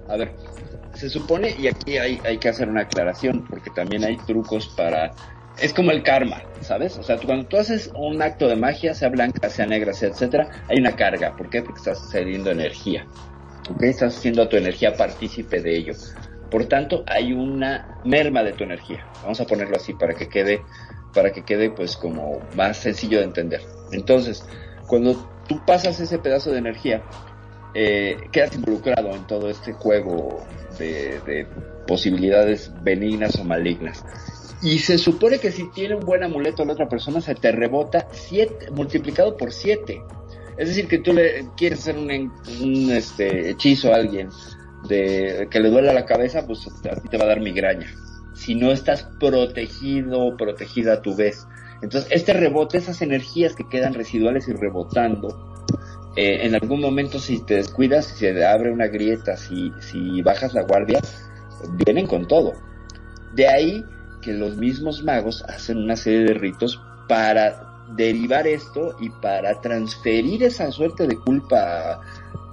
A 0.09 0.15
ver, 0.15 0.31
se 0.97 1.09
supone, 1.09 1.55
y 1.57 1.67
aquí 1.67 1.97
hay, 1.97 2.37
que 2.39 2.49
hacer 2.49 2.67
una 2.69 2.81
aclaración, 2.81 3.45
porque 3.47 3.69
también 3.69 4.03
hay 4.03 4.17
trucos 4.17 4.67
para... 4.75 5.11
Es 5.61 5.73
como 5.73 5.91
el 5.91 6.03
karma, 6.03 6.43
¿sabes? 6.61 6.97
O 6.97 7.03
sea, 7.03 7.17
cuando 7.17 7.47
tú 7.47 7.57
haces 7.57 7.91
un 7.95 8.21
acto 8.21 8.47
de 8.47 8.55
magia, 8.55 8.93
sea 8.93 9.09
blanca, 9.09 9.49
sea 9.49 9.65
negra, 9.65 9.93
sea 9.93 10.09
etcétera, 10.09 10.49
hay 10.67 10.79
una 10.79 10.95
carga. 10.95 11.35
¿Por 11.35 11.49
qué? 11.49 11.61
Porque 11.61 11.79
estás 11.79 12.09
cediendo 12.11 12.51
energía. 12.51 13.07
¿Ok? 13.69 13.83
Estás 13.83 14.17
haciendo 14.17 14.43
a 14.43 14.49
tu 14.49 14.55
energía 14.55 14.93
partícipe 14.93 15.61
de 15.61 15.77
ello. 15.77 15.93
Por 16.51 16.65
tanto, 16.65 17.03
hay 17.07 17.33
una 17.33 17.99
merma 18.05 18.43
de 18.43 18.53
tu 18.53 18.63
energía. 18.63 19.05
Vamos 19.23 19.41
a 19.41 19.45
ponerlo 19.45 19.75
así 19.77 19.93
para 19.93 20.13
que 20.13 20.29
quede, 20.29 20.61
para 21.13 21.31
que 21.31 21.43
quede 21.43 21.69
pues 21.69 21.95
como 21.95 22.39
más 22.55 22.77
sencillo 22.77 23.19
de 23.19 23.25
entender. 23.25 23.61
Entonces, 23.91 24.45
cuando 24.87 25.29
tú 25.47 25.59
pasas 25.65 25.99
ese 25.99 26.19
pedazo 26.19 26.51
de 26.51 26.59
energía, 26.59 27.03
eh, 27.73 28.17
quedas 28.31 28.55
involucrado 28.55 29.11
en 29.11 29.27
todo 29.27 29.49
este 29.49 29.73
juego 29.73 30.43
de, 30.79 31.47
posibilidades 31.85 32.71
benignas 32.83 33.39
o 33.39 33.43
malignas. 33.43 34.03
Y 34.61 34.79
se 34.79 34.97
supone 34.97 35.39
que 35.39 35.51
si 35.51 35.69
tiene 35.71 35.95
un 35.95 36.05
buen 36.05 36.23
amuleto 36.23 36.65
la 36.65 36.73
otra 36.73 36.89
persona, 36.89 37.21
se 37.21 37.35
te 37.35 37.51
rebota 37.51 38.07
siete, 38.11 38.71
multiplicado 38.71 39.37
por 39.37 39.53
7. 39.53 40.01
Es 40.57 40.67
decir, 40.67 40.87
que 40.87 40.97
tú 40.97 41.13
le 41.13 41.47
quieres 41.55 41.79
hacer 41.79 41.97
un, 41.97 42.09
un 42.61 42.91
este, 42.91 43.51
hechizo 43.51 43.93
a 43.93 43.97
alguien 43.97 44.29
de 44.89 45.47
que 45.49 45.59
le 45.59 45.69
duela 45.69 45.93
la 45.93 46.05
cabeza, 46.05 46.45
pues 46.45 46.67
a 46.67 46.95
ti 46.99 47.07
te 47.07 47.17
va 47.17 47.25
a 47.25 47.27
dar 47.27 47.39
migraña. 47.39 47.87
Si 48.37 48.55
no 48.55 48.71
estás 48.71 49.03
protegido 49.19 50.21
o 50.21 50.37
protegida 50.37 50.93
a 50.93 51.01
tu 51.01 51.15
vez. 51.15 51.47
Entonces, 51.81 52.09
este 52.11 52.33
rebote, 52.33 52.77
esas 52.77 53.01
energías 53.01 53.55
que 53.55 53.67
quedan 53.67 53.93
residuales 53.93 54.47
y 54.47 54.53
rebotando, 54.53 55.55
eh, 56.15 56.45
en 56.45 56.55
algún 56.55 56.81
momento 56.81 57.19
si 57.19 57.43
te 57.45 57.55
descuidas, 57.55 58.05
si 58.05 58.15
se 58.15 58.45
abre 58.45 58.71
una 58.71 58.87
grieta, 58.87 59.37
si, 59.37 59.71
si 59.79 60.21
bajas 60.21 60.53
la 60.53 60.63
guardia, 60.63 60.99
vienen 61.85 62.07
con 62.07 62.27
todo. 62.27 62.53
De 63.33 63.47
ahí 63.47 63.85
que 64.21 64.33
los 64.33 64.57
mismos 64.57 65.03
magos 65.03 65.43
hacen 65.43 65.77
una 65.77 65.95
serie 65.95 66.25
de 66.25 66.33
ritos 66.33 66.81
para 67.07 67.85
derivar 67.95 68.47
esto 68.47 68.95
y 68.99 69.09
para 69.09 69.61
transferir 69.61 70.43
esa 70.43 70.71
suerte 70.71 71.07
de 71.07 71.17
culpa 71.17 72.01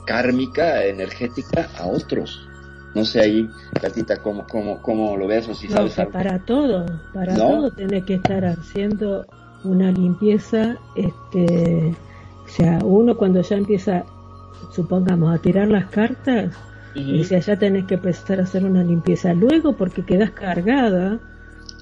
kármica, 0.07 0.85
energética 0.85 1.69
a 1.79 1.87
otros. 1.87 2.49
No 2.95 3.05
sé 3.05 3.21
ahí, 3.21 3.51
Catita, 3.81 4.19
cómo, 4.19 4.47
cómo, 4.47 4.81
cómo 4.81 5.17
lo 5.17 5.27
ves 5.27 5.49
o 5.49 5.55
si 5.55 5.69
sabes 5.69 5.95
Para 6.13 6.39
todo, 6.39 6.87
para 7.13 7.35
todo 7.35 7.71
tiene 7.73 8.05
que 8.05 8.15
estar 8.15 8.45
haciendo 8.45 9.27
una 9.65 9.91
limpieza, 9.91 10.77
este, 10.95 11.95
o 12.45 12.49
sea, 12.49 12.79
uno 12.85 13.17
cuando 13.17 13.41
ya 13.41 13.57
empieza, 13.57 14.05
supongamos, 14.73 15.35
a 15.35 15.39
tirar 15.39 15.69
las 15.69 15.87
cartas, 15.87 16.55
y 16.95 17.25
si 17.25 17.41
ya 17.41 17.59
tenés 17.59 17.87
que 17.87 17.95
empezar 17.95 18.39
a 18.39 18.45
hacer 18.45 18.65
una 18.65 18.85
limpieza. 18.85 19.35
Luego, 19.35 19.77
porque 19.77 20.05
quedas 20.05 20.31
cargada, 20.31 21.19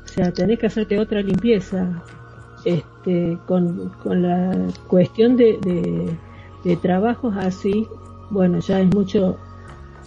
o 0.05 0.09
sea, 0.09 0.33
tenés 0.33 0.59
que 0.59 0.67
hacerte 0.67 0.99
otra 0.99 1.21
limpieza, 1.21 2.03
este, 2.65 3.39
con, 3.47 3.91
con 4.03 4.23
la 4.23 4.57
cuestión 4.87 5.37
de, 5.37 5.59
de, 5.61 6.17
de 6.65 6.77
trabajos 6.77 7.35
así, 7.37 7.87
bueno, 8.31 8.61
ya 8.61 8.81
es 8.81 8.95
mucho, 8.95 9.37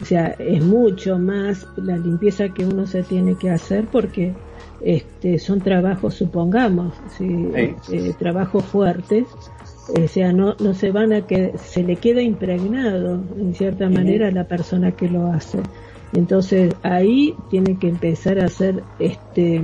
o 0.01 0.05
sea, 0.05 0.35
es 0.39 0.63
mucho 0.63 1.17
más 1.17 1.67
la 1.77 1.97
limpieza 1.97 2.49
que 2.49 2.65
uno 2.65 2.85
se 2.85 3.03
tiene 3.03 3.35
que 3.35 3.49
hacer 3.49 3.85
porque 3.91 4.33
este, 4.81 5.39
son 5.39 5.61
trabajos, 5.61 6.15
supongamos, 6.15 6.93
¿sí? 7.17 7.49
Eh, 7.55 8.13
trabajos 8.19 8.63
fuertes, 8.65 9.25
o 9.87 10.07
sea, 10.07 10.33
no, 10.33 10.55
no 10.59 10.73
se 10.73 10.91
van 10.91 11.13
a 11.13 11.21
que 11.21 11.53
se 11.57 11.83
le 11.83 11.95
queda 11.95 12.21
impregnado 12.21 13.21
en 13.37 13.53
cierta 13.53 13.89
manera 13.89 14.27
a 14.27 14.31
la 14.31 14.45
persona 14.45 14.91
que 14.91 15.09
lo 15.09 15.27
hace. 15.27 15.59
Entonces 16.13 16.73
ahí 16.83 17.35
tiene 17.49 17.77
que 17.77 17.89
empezar 17.89 18.39
a 18.39 18.45
hacer 18.45 18.83
este 18.99 19.63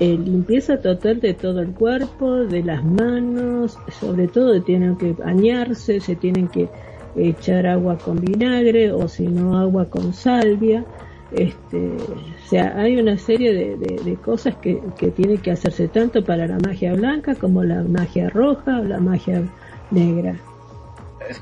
eh, 0.00 0.16
limpieza 0.16 0.80
total 0.80 1.20
de 1.20 1.34
todo 1.34 1.60
el 1.60 1.72
cuerpo, 1.72 2.36
de 2.36 2.62
las 2.62 2.84
manos, 2.84 3.78
sobre 4.00 4.28
todo 4.28 4.62
tienen 4.62 4.96
que 4.96 5.12
bañarse, 5.12 6.00
se 6.00 6.16
tienen 6.16 6.48
que 6.48 6.68
echar 7.16 7.66
agua 7.66 7.98
con 7.98 8.20
vinagre 8.20 8.92
o 8.92 9.08
si 9.08 9.26
no 9.26 9.58
agua 9.58 9.86
con 9.86 10.12
salvia. 10.12 10.84
Este, 11.32 11.78
o 11.78 12.48
sea, 12.48 12.76
hay 12.76 12.96
una 12.96 13.16
serie 13.16 13.76
de, 13.76 14.16
cosas 14.16 14.56
que, 14.56 14.80
que 14.98 15.10
tiene 15.10 15.38
que 15.38 15.52
hacerse 15.52 15.86
tanto 15.86 16.24
para 16.24 16.48
la 16.48 16.58
magia 16.58 16.92
blanca 16.92 17.36
como 17.36 17.62
la 17.62 17.82
magia 17.84 18.28
roja 18.30 18.80
o 18.80 18.84
la 18.84 18.98
magia 18.98 19.42
negra. 19.90 20.36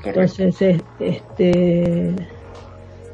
Entonces, 0.05 0.81
este, 0.99 2.13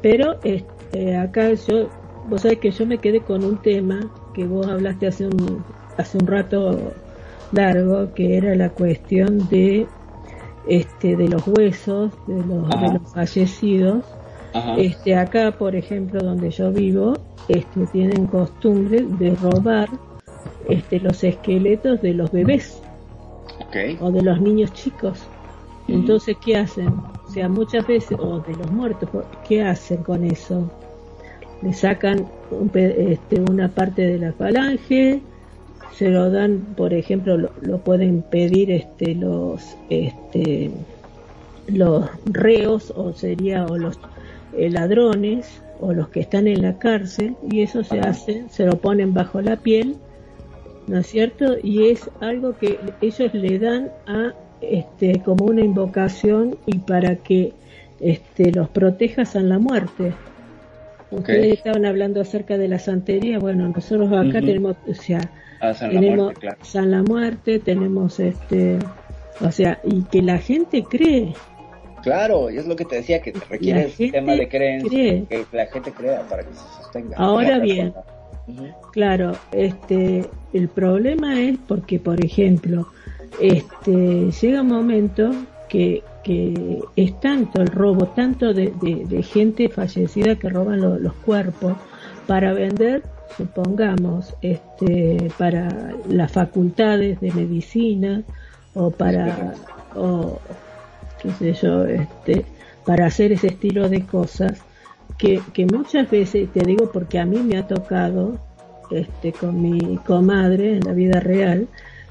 pero 0.02 0.38
este, 0.44 1.16
acá 1.16 1.52
yo, 1.54 1.88
vos 2.28 2.42
sabés 2.42 2.58
que 2.58 2.70
yo 2.70 2.86
me 2.86 2.98
quedé 2.98 3.20
con 3.20 3.44
un 3.44 3.58
tema 3.62 4.10
que 4.34 4.44
vos 4.44 4.66
hablaste 4.66 5.06
hace 5.06 5.26
un, 5.26 5.64
hace 5.96 6.18
un 6.18 6.26
rato 6.26 6.92
largo, 7.52 8.12
que 8.14 8.36
era 8.36 8.54
la 8.54 8.70
cuestión 8.70 9.48
de 9.48 9.86
este, 10.66 11.16
de 11.16 11.28
los 11.28 11.46
huesos 11.46 12.12
de 12.26 12.44
los, 12.44 12.68
de 12.68 12.98
los 12.98 13.12
fallecidos. 13.12 14.04
Este, 14.78 15.14
acá, 15.14 15.52
por 15.52 15.76
ejemplo, 15.76 16.20
donde 16.20 16.50
yo 16.50 16.72
vivo, 16.72 17.14
este, 17.48 17.86
tienen 17.88 18.26
costumbre 18.26 19.02
de 19.02 19.34
robar 19.36 19.88
este, 20.68 20.98
los 21.00 21.22
esqueletos 21.22 22.00
de 22.00 22.14
los 22.14 22.32
bebés 22.32 22.80
o 24.00 24.10
de 24.10 24.22
los 24.22 24.40
niños 24.40 24.72
chicos. 24.72 25.26
Entonces, 25.88 26.36
¿qué 26.44 26.56
hacen? 26.56 26.88
O 26.88 27.30
sea, 27.30 27.48
muchas 27.48 27.86
veces, 27.86 28.18
o 28.18 28.40
de 28.40 28.56
los 28.56 28.70
muertos, 28.72 29.08
¿qué 29.46 29.62
hacen 29.62 30.02
con 30.02 30.24
eso? 30.24 30.70
Le 31.62 31.72
sacan 31.72 32.26
este, 32.74 33.40
una 33.40 33.68
parte 33.68 34.02
de 34.02 34.18
la 34.18 34.32
falange, 34.32 35.20
se 35.96 36.10
lo 36.10 36.30
dan, 36.30 36.60
por 36.76 36.92
ejemplo, 36.92 37.38
lo, 37.38 37.78
pueden 37.78 38.20
pedir 38.22 38.70
este, 38.70 39.14
los, 39.14 39.76
este, 39.88 40.70
los 41.68 42.10
reos 42.26 42.92
o 42.94 43.14
sería 43.14 43.64
o 43.64 43.78
los 43.78 43.98
eh, 44.56 44.68
ladrones 44.68 45.62
o 45.80 45.94
los 45.94 46.08
que 46.08 46.20
están 46.20 46.48
en 46.48 46.62
la 46.62 46.78
cárcel 46.78 47.36
y 47.50 47.62
eso 47.62 47.82
se 47.82 48.00
hace, 48.00 48.44
se 48.50 48.66
lo 48.66 48.76
ponen 48.76 49.14
bajo 49.14 49.40
la 49.40 49.56
piel, 49.56 49.96
¿no 50.86 50.98
es 50.98 51.06
cierto? 51.06 51.56
Y 51.62 51.88
es 51.88 52.10
algo 52.20 52.56
que 52.58 52.78
ellos 53.00 53.32
le 53.32 53.58
dan 53.58 53.90
a 54.06 54.34
este 54.60 55.22
como 55.22 55.46
una 55.46 55.62
invocación 55.62 56.58
y 56.66 56.78
para 56.78 57.16
que 57.16 57.54
este 58.00 58.52
los 58.52 58.68
protejas 58.68 59.34
a 59.34 59.40
la 59.40 59.58
muerte. 59.58 60.12
Ustedes 61.10 61.54
estaban 61.54 61.86
hablando 61.86 62.20
acerca 62.20 62.58
de 62.58 62.68
la 62.68 62.78
santería, 62.78 63.38
bueno, 63.38 63.68
nosotros 63.68 64.12
acá 64.12 64.40
tenemos, 64.40 64.76
o 64.88 64.94
sea, 64.94 65.30
Ah, 65.60 65.74
San 65.74 65.90
tenemos 65.90 66.16
la 66.18 66.24
muerte, 66.24 66.56
San 66.62 66.90
la 66.90 67.02
Muerte, 67.02 67.58
tenemos 67.58 68.20
este, 68.20 68.78
o 69.40 69.50
sea, 69.50 69.80
y 69.84 70.02
que 70.04 70.22
la 70.22 70.38
gente 70.38 70.84
cree. 70.84 71.34
Claro, 72.02 72.50
y 72.50 72.58
es 72.58 72.66
lo 72.66 72.76
que 72.76 72.84
te 72.84 72.96
decía, 72.96 73.20
que 73.20 73.32
requiere 73.48 73.92
un 73.98 74.10
tema 74.12 74.32
de 74.34 74.48
creencia, 74.48 75.26
que 75.28 75.46
la 75.52 75.66
gente 75.66 75.92
crea 75.92 76.22
para 76.28 76.44
que 76.44 76.52
se 76.52 76.60
sostenga. 76.80 77.16
Ahora 77.16 77.58
bien, 77.58 77.94
claro, 78.92 79.32
este, 79.52 80.24
el 80.52 80.68
problema 80.68 81.40
es 81.40 81.58
porque, 81.66 81.98
por 81.98 82.24
ejemplo, 82.24 82.88
este, 83.40 84.30
llega 84.30 84.62
un 84.62 84.68
momento 84.68 85.30
que, 85.68 86.02
que 86.22 86.80
es 86.94 87.18
tanto 87.20 87.60
el 87.60 87.68
robo, 87.68 88.06
tanto 88.08 88.54
de, 88.54 88.72
de, 88.80 89.22
gente 89.22 89.68
fallecida 89.68 90.36
que 90.36 90.48
roban 90.48 90.80
los 90.80 91.12
cuerpos 91.14 91.74
para 92.26 92.52
vender 92.52 93.02
supongamos, 93.36 94.34
este, 94.42 95.30
para 95.38 95.94
las 96.08 96.32
facultades 96.32 97.20
de 97.20 97.32
medicina 97.32 98.22
o 98.74 98.90
para, 98.90 99.54
o, 99.94 100.38
qué 101.22 101.30
sé 101.32 101.52
yo, 101.54 101.84
este, 101.84 102.44
para 102.84 103.06
hacer 103.06 103.32
ese 103.32 103.48
estilo 103.48 103.88
de 103.88 104.04
cosas 104.06 104.60
que, 105.18 105.40
que 105.52 105.66
muchas 105.66 106.10
veces, 106.10 106.48
te 106.52 106.60
digo 106.64 106.90
porque 106.92 107.18
a 107.18 107.24
mí 107.24 107.38
me 107.38 107.56
ha 107.58 107.66
tocado, 107.66 108.38
este, 108.90 109.32
con 109.32 109.60
mi 109.60 109.96
comadre 110.06 110.76
en 110.76 110.80
la 110.84 110.92
vida 110.92 111.20
real, 111.20 111.68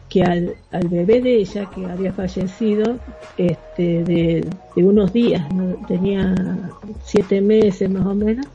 que 0.10 0.24
al, 0.24 0.56
al 0.72 0.88
bebé 0.88 1.22
de 1.22 1.36
ella, 1.38 1.70
que 1.74 1.86
había 1.86 2.14
fallecido 2.14 2.98
este, 3.38 4.04
de, 4.04 4.48
de 4.76 4.84
unos 4.84 5.14
días, 5.14 5.44
tenía 5.88 6.36
siete 7.04 7.42
meses 7.42 7.90
más 7.90 8.06
o 8.06 8.14
menos, 8.14 8.46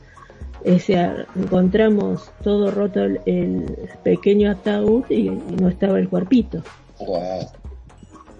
ese, 0.63 1.25
encontramos 1.35 2.31
todo 2.43 2.71
roto 2.71 3.03
el, 3.03 3.65
pequeño 4.03 4.51
ataúd 4.51 5.03
y, 5.09 5.29
no 5.29 5.69
estaba 5.69 5.99
el 5.99 6.09
cuerpito. 6.09 6.61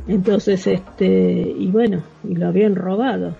Entonces, 0.07 0.67
este, 0.67 1.05
y 1.05 1.67
bueno, 1.67 2.03
y 2.27 2.35
lo 2.35 2.47
habían 2.47 2.75
robado. 2.75 3.35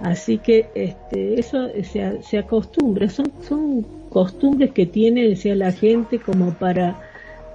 Así 0.00 0.38
que 0.38 0.66
este, 0.74 1.40
eso 1.40 1.68
se, 1.82 2.22
se 2.22 2.38
acostumbra, 2.38 3.08
son, 3.08 3.32
son 3.48 3.86
costumbres 4.10 4.72
que 4.72 4.86
tiene 4.86 5.36
sea, 5.36 5.54
la 5.54 5.72
gente 5.72 6.18
como 6.18 6.52
para, 6.54 6.96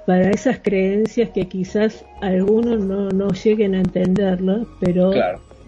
para 0.05 0.31
esas 0.31 0.59
creencias 0.59 1.29
que 1.29 1.47
quizás 1.47 2.05
algunos 2.21 2.79
no, 2.79 3.09
no 3.09 3.29
lleguen 3.29 3.75
a 3.75 3.79
entenderlo, 3.79 4.67
pero 4.79 5.11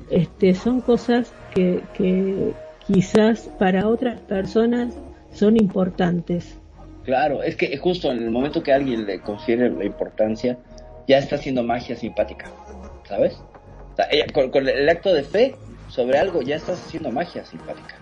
este, 0.09 0.53
son 0.53 0.81
cosas 0.81 1.31
que, 1.53 1.81
que, 1.93 2.53
quizás 2.93 3.49
para 3.57 3.87
otras 3.87 4.19
personas 4.21 4.93
son 5.33 5.57
importantes. 5.57 6.59
Claro, 7.03 7.41
es 7.41 7.55
que 7.55 7.75
justo 7.77 8.11
en 8.11 8.19
el 8.19 8.29
momento 8.29 8.61
que 8.61 8.71
alguien 8.71 9.05
le 9.05 9.19
confiere 9.19 9.69
la 9.69 9.83
importancia, 9.83 10.57
ya 11.07 11.17
está 11.17 11.35
haciendo 11.35 11.63
magia 11.63 11.95
simpática, 11.95 12.49
¿sabes? 13.07 13.37
con, 14.33 14.67
el 14.67 14.89
acto 14.89 15.13
de 15.13 15.23
fe 15.23 15.55
sobre 15.89 16.17
algo 16.17 16.41
ya 16.41 16.55
estás 16.55 16.81
haciendo 16.85 17.11
magia 17.11 17.45
simpática, 17.45 17.95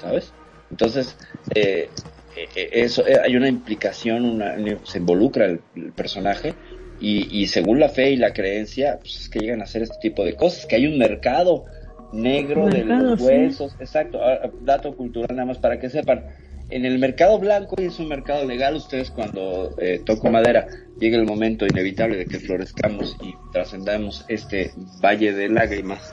¿sabes? 0.00 0.32
Entonces, 0.70 1.16
eh, 1.54 1.88
eh, 2.36 2.68
eso, 2.72 3.02
hay 3.22 3.36
una 3.36 3.48
implicación, 3.48 4.24
una, 4.24 4.56
se 4.84 4.98
involucra 4.98 5.46
el, 5.46 5.60
personaje 5.94 6.54
y, 7.00 7.46
según 7.46 7.80
la 7.80 7.88
fe 7.88 8.10
y 8.10 8.16
la 8.16 8.34
creencia, 8.34 8.98
pues 9.00 9.16
es 9.16 9.28
que 9.30 9.40
llegan 9.40 9.62
a 9.62 9.64
hacer 9.64 9.82
este 9.82 9.96
tipo 10.02 10.22
de 10.24 10.36
cosas, 10.36 10.66
que 10.66 10.76
hay 10.76 10.86
un 10.86 10.98
mercado 10.98 11.64
negro 12.12 12.68
de 12.68 12.84
los 12.84 13.20
huesos, 13.20 13.76
exacto, 13.80 14.20
ah, 14.22 14.40
ah, 14.44 14.50
dato 14.62 14.96
cultural 14.96 15.36
nada 15.36 15.46
más 15.46 15.58
para 15.58 15.78
que 15.78 15.90
sepan. 15.90 16.24
En 16.70 16.84
el 16.84 17.00
mercado 17.00 17.38
blanco 17.40 17.74
y 17.78 17.86
es 17.86 17.98
un 17.98 18.08
mercado 18.08 18.44
legal, 18.46 18.76
ustedes 18.76 19.10
cuando 19.10 19.74
eh, 19.78 20.00
toco 20.04 20.30
madera, 20.30 20.68
llega 21.00 21.16
el 21.16 21.26
momento 21.26 21.66
inevitable 21.66 22.16
de 22.16 22.26
que 22.26 22.38
florezcamos 22.38 23.16
y 23.22 23.34
trascendamos 23.52 24.24
este 24.28 24.70
valle 25.02 25.32
de 25.32 25.48
lágrimas, 25.48 26.10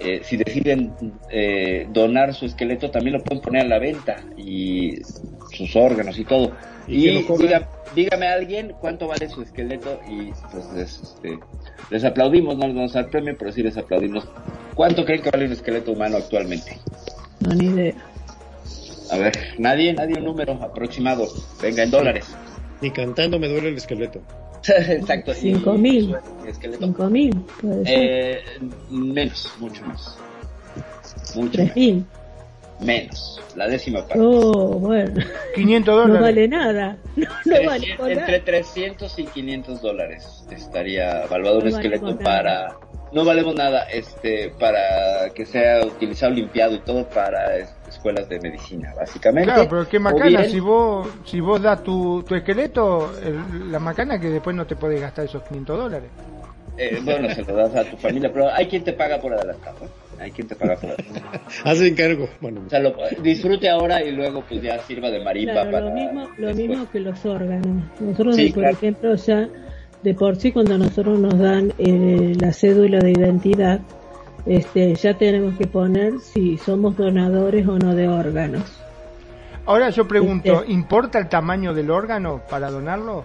eh, 0.00 0.20
si 0.22 0.36
deciden 0.36 0.94
eh, 1.28 1.88
donar 1.92 2.32
su 2.32 2.46
esqueleto 2.46 2.90
también 2.90 3.14
lo 3.14 3.24
pueden 3.24 3.42
poner 3.42 3.64
a 3.64 3.68
la 3.68 3.78
venta 3.80 4.16
y 4.36 4.96
sus 5.52 5.74
órganos 5.74 6.18
y 6.18 6.24
todo. 6.24 6.52
Y, 6.86 7.24
dígame 7.94 8.28
a 8.28 8.34
alguien 8.34 8.74
cuánto 8.80 9.08
vale 9.08 9.28
su 9.28 9.42
esqueleto 9.42 10.00
y 10.08 10.30
pues 10.52 10.72
les, 10.74 11.02
este, 11.02 11.38
les 11.90 12.04
aplaudimos, 12.04 12.56
no 12.56 12.66
les 12.66 12.76
vamos 12.76 12.94
a 12.94 13.02
dar 13.02 13.10
premio, 13.10 13.36
pero 13.36 13.50
sí 13.50 13.62
les 13.62 13.76
aplaudimos. 13.76 14.26
¿Cuánto 14.78 15.04
creen 15.04 15.22
que 15.22 15.30
vale 15.32 15.46
un 15.46 15.50
esqueleto 15.50 15.90
humano 15.90 16.18
actualmente? 16.18 16.78
No, 17.40 17.52
ni 17.52 17.66
idea. 17.66 17.94
A 19.10 19.18
ver, 19.18 19.32
nadie, 19.58 19.92
nadie 19.92 20.18
un 20.18 20.26
número 20.26 20.52
aproximado. 20.52 21.26
Venga, 21.60 21.82
en 21.82 21.90
dólares. 21.90 22.32
Ni 22.80 22.92
cantando 22.92 23.40
me 23.40 23.48
duele 23.48 23.70
el 23.70 23.76
esqueleto. 23.76 24.20
Exacto. 24.68 25.34
Cinco 25.34 25.72
mil. 25.72 26.14
Cinco 26.78 27.10
mil. 27.10 27.44
Eh, 27.86 28.40
menos, 28.88 29.52
mucho 29.58 29.84
más. 29.84 30.16
Mucho 31.34 31.60
mil. 31.74 32.06
Menos, 32.80 33.42
la 33.56 33.66
décima 33.66 34.02
parte. 34.02 34.20
Oh, 34.20 34.78
bueno. 34.78 35.20
500 35.56 35.92
dólares. 35.92 36.14
No 36.14 36.20
vale 36.20 36.46
nada. 36.46 36.98
No, 37.16 37.26
vale 37.66 37.96
entre 37.98 38.38
300 38.38 39.18
y 39.18 39.24
500 39.24 39.82
dólares 39.82 40.44
estaría 40.52 41.24
evaluado 41.24 41.58
un 41.58 41.66
esqueleto 41.66 42.16
para 42.20 42.78
no 43.12 43.24
valemos 43.24 43.54
nada 43.54 43.84
este 43.84 44.52
para 44.58 45.30
que 45.34 45.46
sea 45.46 45.84
utilizado 45.84 46.32
limpiado 46.32 46.74
y 46.74 46.80
todo 46.80 47.08
para 47.08 47.56
escuelas 47.88 48.28
de 48.28 48.40
medicina 48.40 48.92
básicamente. 48.94 49.52
Claro 49.52 49.68
pero 49.68 49.88
qué 49.88 49.98
macana 49.98 50.44
si 50.44 50.60
vos 50.60 51.08
si 51.24 51.40
vos 51.40 51.60
das 51.62 51.82
tu, 51.82 52.22
tu 52.22 52.34
esqueleto 52.34 53.12
la 53.70 53.78
macana 53.78 54.18
que 54.20 54.28
después 54.28 54.54
no 54.54 54.66
te 54.66 54.76
puedes 54.76 55.00
gastar 55.00 55.24
esos 55.24 55.42
500 55.42 55.78
dólares. 55.78 56.10
Eh, 56.76 57.00
bueno 57.02 57.28
se 57.30 57.42
lo 57.42 57.56
das 57.56 57.74
a 57.74 57.84
tu 57.84 57.96
familia 57.96 58.30
pero 58.32 58.52
hay 58.52 58.66
quien 58.66 58.84
te 58.84 58.92
paga 58.92 59.18
por 59.18 59.32
adelantado 59.32 59.78
¿eh? 59.84 59.88
hay 60.20 60.30
quien 60.30 60.46
te 60.46 60.54
paga 60.54 60.76
por 60.76 60.90
adelantado. 60.90 61.40
Hace 61.64 61.88
encargo 61.88 62.28
bueno. 62.40 62.62
O 62.66 62.70
sea, 62.70 62.78
lo, 62.78 62.94
disfrute 63.20 63.68
ahora 63.68 64.02
y 64.04 64.12
luego 64.12 64.44
pues 64.48 64.62
ya 64.62 64.78
sirva 64.80 65.10
de 65.10 65.20
marimba 65.24 65.64
para 65.64 65.80
lo 65.80 65.90
mismo 65.90 66.28
lo 66.36 66.54
mismo 66.54 66.90
que 66.90 67.00
los 67.00 67.24
órganos. 67.24 67.84
Nosotros 68.00 68.36
por 68.54 68.64
ejemplo 68.64 69.14
ya 69.14 69.48
de 70.02 70.14
por 70.14 70.36
sí 70.36 70.52
cuando 70.52 70.78
nosotros 70.78 71.18
nos 71.18 71.38
dan 71.38 71.72
eh, 71.78 72.34
la 72.40 72.52
cédula 72.52 72.98
de 72.98 73.12
identidad, 73.12 73.80
este, 74.46 74.94
ya 74.94 75.14
tenemos 75.14 75.56
que 75.58 75.66
poner 75.66 76.20
si 76.20 76.56
somos 76.58 76.96
donadores 76.96 77.66
o 77.66 77.78
no 77.78 77.94
de 77.94 78.08
órganos. 78.08 78.64
Ahora 79.66 79.90
yo 79.90 80.08
pregunto, 80.08 80.60
este, 80.62 80.72
¿importa 80.72 81.18
el 81.18 81.28
tamaño 81.28 81.74
del 81.74 81.90
órgano 81.90 82.40
para 82.48 82.70
donarlo? 82.70 83.24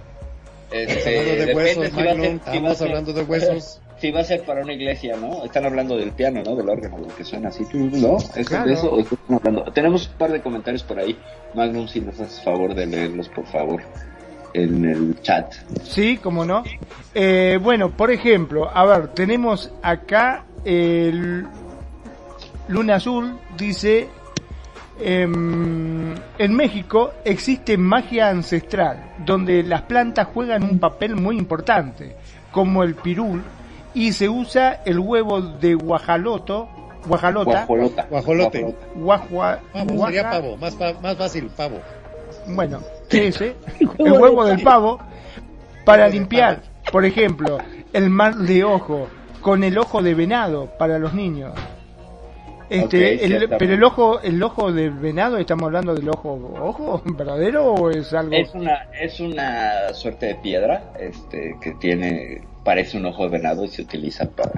Este, 0.71 1.45
de 1.45 1.55
huesos, 1.55 1.85
estamos 1.85 2.81
hablando 2.81 3.13
de 3.13 3.23
huesos. 3.23 3.79
Si 4.03 4.11
va 4.11 4.19
a 4.19 4.23
ser 4.25 4.41
para 4.43 4.61
una 4.61 4.73
iglesia, 4.73 5.15
¿no? 5.15 5.45
Están 5.45 5.65
hablando 5.65 5.95
del 5.95 6.11
piano, 6.11 6.41
¿no? 6.43 6.57
Del 6.57 6.67
órgano, 6.67 6.97
lo 6.97 7.15
que 7.15 7.23
suena 7.23 7.47
así, 7.47 7.63
¿no? 7.73 8.17
Eso, 8.17 8.65
de 8.65 8.73
eso 8.73 8.99
están 8.99 9.37
hablando. 9.37 9.71
Tenemos 9.71 10.09
un 10.09 10.17
par 10.17 10.29
de 10.33 10.41
comentarios 10.41 10.83
por 10.83 10.99
ahí. 10.99 11.17
Magnum, 11.53 11.87
si 11.87 12.01
nos 12.01 12.19
haces 12.19 12.43
favor 12.43 12.75
de 12.75 12.85
leerlos, 12.85 13.29
por 13.29 13.45
favor 13.45 13.81
en 14.53 14.85
el 14.85 15.21
chat. 15.21 15.53
Sí, 15.83 16.17
como 16.17 16.45
no. 16.45 16.63
Eh, 17.13 17.59
bueno, 17.61 17.89
por 17.89 18.11
ejemplo, 18.11 18.69
a 18.73 18.85
ver, 18.85 19.09
tenemos 19.09 19.71
acá 19.81 20.45
el 20.65 21.45
Luna 22.67 22.95
Azul, 22.95 23.37
dice, 23.57 24.07
em, 24.99 26.15
en 26.37 26.55
México 26.55 27.11
existe 27.25 27.77
magia 27.77 28.29
ancestral, 28.29 29.13
donde 29.25 29.63
las 29.63 29.83
plantas 29.83 30.27
juegan 30.33 30.63
un 30.63 30.79
papel 30.79 31.15
muy 31.15 31.37
importante, 31.37 32.15
como 32.51 32.83
el 32.83 32.95
pirul, 32.95 33.43
y 33.93 34.13
se 34.13 34.29
usa 34.29 34.81
el 34.85 34.99
huevo 34.99 35.41
de 35.41 35.75
guajaloto, 35.75 36.69
guajalota, 37.05 37.65
guajolote, 38.09 38.75
guajua, 38.95 39.59
sería 39.73 40.29
pavo, 40.29 40.57
más, 40.57 40.75
más 41.01 41.17
fácil, 41.17 41.47
pavo. 41.55 41.79
Bueno, 42.47 42.79
ese, 43.13 43.55
el 43.79 44.11
huevo 44.11 44.45
del 44.45 44.61
pavo, 44.61 44.99
para 45.85 46.07
limpiar, 46.07 46.61
por 46.91 47.05
ejemplo, 47.05 47.57
el 47.91 48.09
mal 48.09 48.45
de 48.45 48.63
ojo 48.63 49.07
con 49.41 49.63
el 49.63 49.77
ojo 49.77 50.01
de 50.01 50.13
venado 50.13 50.69
para 50.77 50.97
los 50.97 51.13
niños. 51.13 51.53
Este, 52.69 53.47
pero 53.59 53.73
el 53.73 53.83
ojo, 53.83 54.19
el 54.21 54.41
ojo 54.41 54.71
de 54.71 54.89
venado, 54.89 55.37
estamos 55.37 55.65
hablando 55.65 55.93
del 55.93 56.09
ojo, 56.09 56.39
ojo 56.59 57.03
verdadero 57.05 57.73
o 57.73 57.91
es 57.91 58.13
algo. 58.13 58.33
Es 58.33 58.53
una, 58.55 58.87
es 58.99 59.19
una 59.19 59.93
suerte 59.93 60.27
de 60.27 60.35
piedra, 60.35 60.91
este, 60.99 61.55
que 61.61 61.73
tiene, 61.73 62.41
parece 62.63 62.97
un 62.97 63.05
ojo 63.05 63.23
de 63.23 63.29
venado 63.29 63.63
y 63.63 63.67
se 63.67 63.83
utiliza 63.83 64.27
para, 64.27 64.53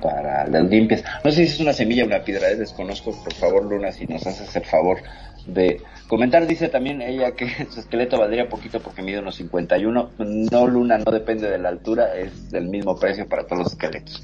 para 0.00 0.46
las 0.46 0.64
limpias. 0.64 1.04
No 1.24 1.30
sé 1.30 1.46
si 1.46 1.54
es 1.54 1.60
una 1.60 1.72
semilla 1.72 2.04
o 2.04 2.06
una 2.06 2.22
piedra, 2.22 2.48
¿eh? 2.48 2.56
desconozco, 2.56 3.12
por 3.22 3.34
favor, 3.34 3.64
Luna, 3.64 3.92
si 3.92 4.06
nos 4.06 4.26
haces 4.26 4.54
el 4.56 4.64
favor 4.64 4.98
de 5.46 5.82
comentar. 6.08 6.46
Dice 6.46 6.68
también 6.68 7.02
ella 7.02 7.32
que 7.32 7.66
su 7.70 7.80
esqueleto 7.80 8.18
valdría 8.18 8.48
poquito 8.48 8.80
porque 8.80 9.02
mide 9.02 9.20
unos 9.20 9.36
51. 9.36 10.10
No, 10.18 10.66
Luna, 10.66 10.98
no 10.98 11.12
depende 11.12 11.48
de 11.48 11.58
la 11.58 11.68
altura, 11.68 12.14
es 12.16 12.50
del 12.50 12.68
mismo 12.68 12.96
precio 12.96 13.28
para 13.28 13.44
todos 13.44 13.58
los 13.64 13.72
esqueletos. 13.72 14.22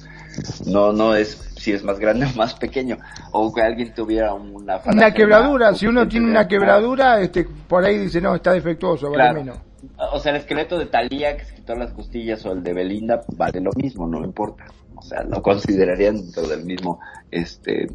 No, 0.66 0.92
no 0.92 1.14
es 1.14 1.54
si 1.56 1.72
es 1.72 1.82
más 1.82 1.98
grande 1.98 2.26
o 2.34 2.36
más 2.36 2.54
pequeño. 2.54 2.98
O 3.32 3.52
que 3.52 3.62
alguien 3.62 3.94
tuviera 3.94 4.34
una 4.34 4.80
Una 4.84 5.12
quebradura, 5.12 5.74
si 5.74 5.86
uno 5.86 6.06
tiene 6.06 6.28
una 6.28 6.46
quebradura, 6.46 7.20
este, 7.20 7.44
por 7.44 7.84
ahí 7.84 7.98
dice, 7.98 8.20
no, 8.20 8.34
está 8.34 8.52
defectuoso, 8.52 9.10
vale 9.10 9.40
menos. 9.40 9.58
O 10.12 10.18
sea, 10.18 10.32
el 10.32 10.38
esqueleto 10.38 10.78
de 10.78 10.86
Talía 10.86 11.36
que 11.36 11.44
se 11.44 11.54
quitó 11.54 11.74
las 11.74 11.92
costillas 11.92 12.44
o 12.46 12.52
el 12.52 12.62
de 12.62 12.72
Belinda 12.72 13.22
vale 13.36 13.60
lo 13.60 13.70
mismo, 13.76 14.06
no 14.06 14.24
importa. 14.24 14.64
O 14.96 15.02
sea, 15.02 15.22
lo 15.22 15.42
considerarían 15.42 16.16
dentro 16.16 16.46
del 16.46 16.64
mismo, 16.64 17.00
este, 17.30 17.88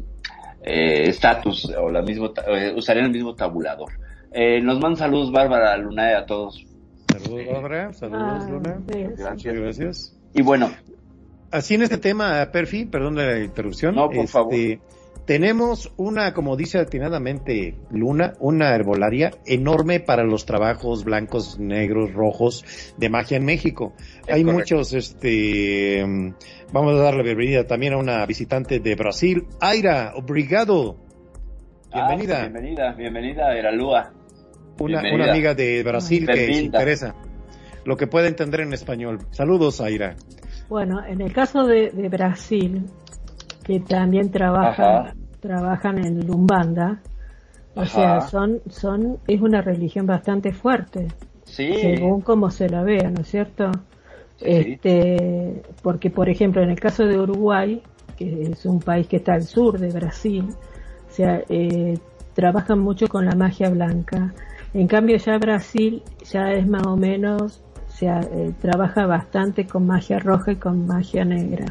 eh, 0.62 1.08
estatus 1.08 1.72
o 1.78 1.90
la 1.90 2.02
mismo, 2.02 2.32
eh, 2.46 2.72
usarían 2.76 3.06
el 3.06 3.12
mismo 3.12 3.34
tabulador. 3.34 3.90
Eh, 4.32 4.60
nos 4.60 4.80
mandan 4.80 4.96
saludos 4.96 5.32
Bárbara 5.32 5.76
Luna 5.76 6.18
a 6.18 6.26
todos. 6.26 6.64
Saludos 7.10 7.46
Bárbara, 7.52 7.92
saludos 7.92 8.22
ah, 8.22 8.46
Luna. 8.48 8.80
Gracias. 9.16 9.54
Gracias. 9.54 10.20
Y 10.34 10.42
bueno. 10.42 10.70
Así 11.50 11.74
en 11.74 11.82
este 11.82 11.98
tema, 11.98 12.48
Perfi, 12.52 12.84
perdón 12.84 13.16
la 13.16 13.40
interrupción. 13.40 13.96
No, 13.96 14.06
por 14.06 14.16
este, 14.16 14.28
favor. 14.28 14.54
Tenemos 15.30 15.92
una, 15.96 16.34
como 16.34 16.56
dice 16.56 16.80
atinadamente 16.80 17.76
Luna, 17.92 18.32
una 18.40 18.74
herbolaria 18.74 19.30
enorme 19.46 20.00
para 20.00 20.24
los 20.24 20.44
trabajos 20.44 21.04
blancos, 21.04 21.56
negros, 21.60 22.12
rojos 22.12 22.64
de 22.98 23.10
magia 23.10 23.36
en 23.36 23.44
México. 23.44 23.92
Hay 24.28 24.42
muchos, 24.42 24.92
este, 24.92 26.04
vamos 26.72 26.94
a 26.94 27.02
dar 27.04 27.14
la 27.14 27.22
bienvenida 27.22 27.64
también 27.64 27.92
a 27.92 27.98
una 27.98 28.26
visitante 28.26 28.80
de 28.80 28.96
Brasil, 28.96 29.46
Aira, 29.60 30.14
obrigado. 30.16 30.96
Bienvenida. 31.94 32.38
Ah, 32.38 32.48
bienvenida, 32.48 32.92
bienvenida, 32.94 33.56
Eralúa. 33.56 34.12
Una, 34.80 35.00
una 35.14 35.30
amiga 35.30 35.54
de 35.54 35.84
Brasil 35.84 36.26
que 36.26 36.52
se 36.54 36.62
interesa 36.62 37.14
lo 37.84 37.96
que 37.96 38.08
puede 38.08 38.26
entender 38.26 38.62
en 38.62 38.72
español. 38.72 39.20
Saludos, 39.30 39.80
Aira. 39.80 40.16
Bueno, 40.68 41.04
en 41.06 41.20
el 41.20 41.32
caso 41.32 41.68
de, 41.68 41.90
de 41.90 42.08
Brasil, 42.08 42.84
que 43.64 43.78
también 43.78 44.32
trabajan, 44.32 45.19
trabajan 45.40 45.98
en 45.98 46.26
Lumbanda. 46.26 47.00
O 47.74 47.84
sea, 47.84 48.20
son, 48.22 48.60
son, 48.68 49.18
es 49.26 49.40
una 49.40 49.62
religión 49.62 50.06
bastante 50.06 50.52
fuerte. 50.52 51.08
Según 51.44 52.20
como 52.20 52.50
se 52.50 52.68
la 52.68 52.82
vea, 52.82 53.10
¿no 53.10 53.22
es 53.22 53.28
cierto? 53.28 53.70
Este, 54.40 55.62
porque 55.82 56.10
por 56.10 56.28
ejemplo, 56.28 56.62
en 56.62 56.70
el 56.70 56.80
caso 56.80 57.04
de 57.04 57.18
Uruguay, 57.18 57.82
que 58.16 58.42
es 58.42 58.64
un 58.66 58.80
país 58.80 59.06
que 59.06 59.16
está 59.16 59.34
al 59.34 59.44
sur 59.44 59.78
de 59.78 59.90
Brasil, 59.90 60.48
o 60.48 61.12
sea, 61.12 61.42
eh, 61.48 61.98
trabajan 62.34 62.78
mucho 62.78 63.08
con 63.08 63.24
la 63.24 63.34
magia 63.34 63.70
blanca. 63.70 64.32
En 64.72 64.86
cambio 64.86 65.16
ya 65.16 65.38
Brasil 65.38 66.02
ya 66.24 66.52
es 66.52 66.66
más 66.66 66.86
o 66.86 66.96
menos, 66.96 67.62
o 67.88 67.92
sea, 67.92 68.20
eh, 68.20 68.52
trabaja 68.60 69.06
bastante 69.06 69.66
con 69.66 69.86
magia 69.86 70.18
roja 70.18 70.52
y 70.52 70.56
con 70.56 70.86
magia 70.86 71.24
negra. 71.24 71.66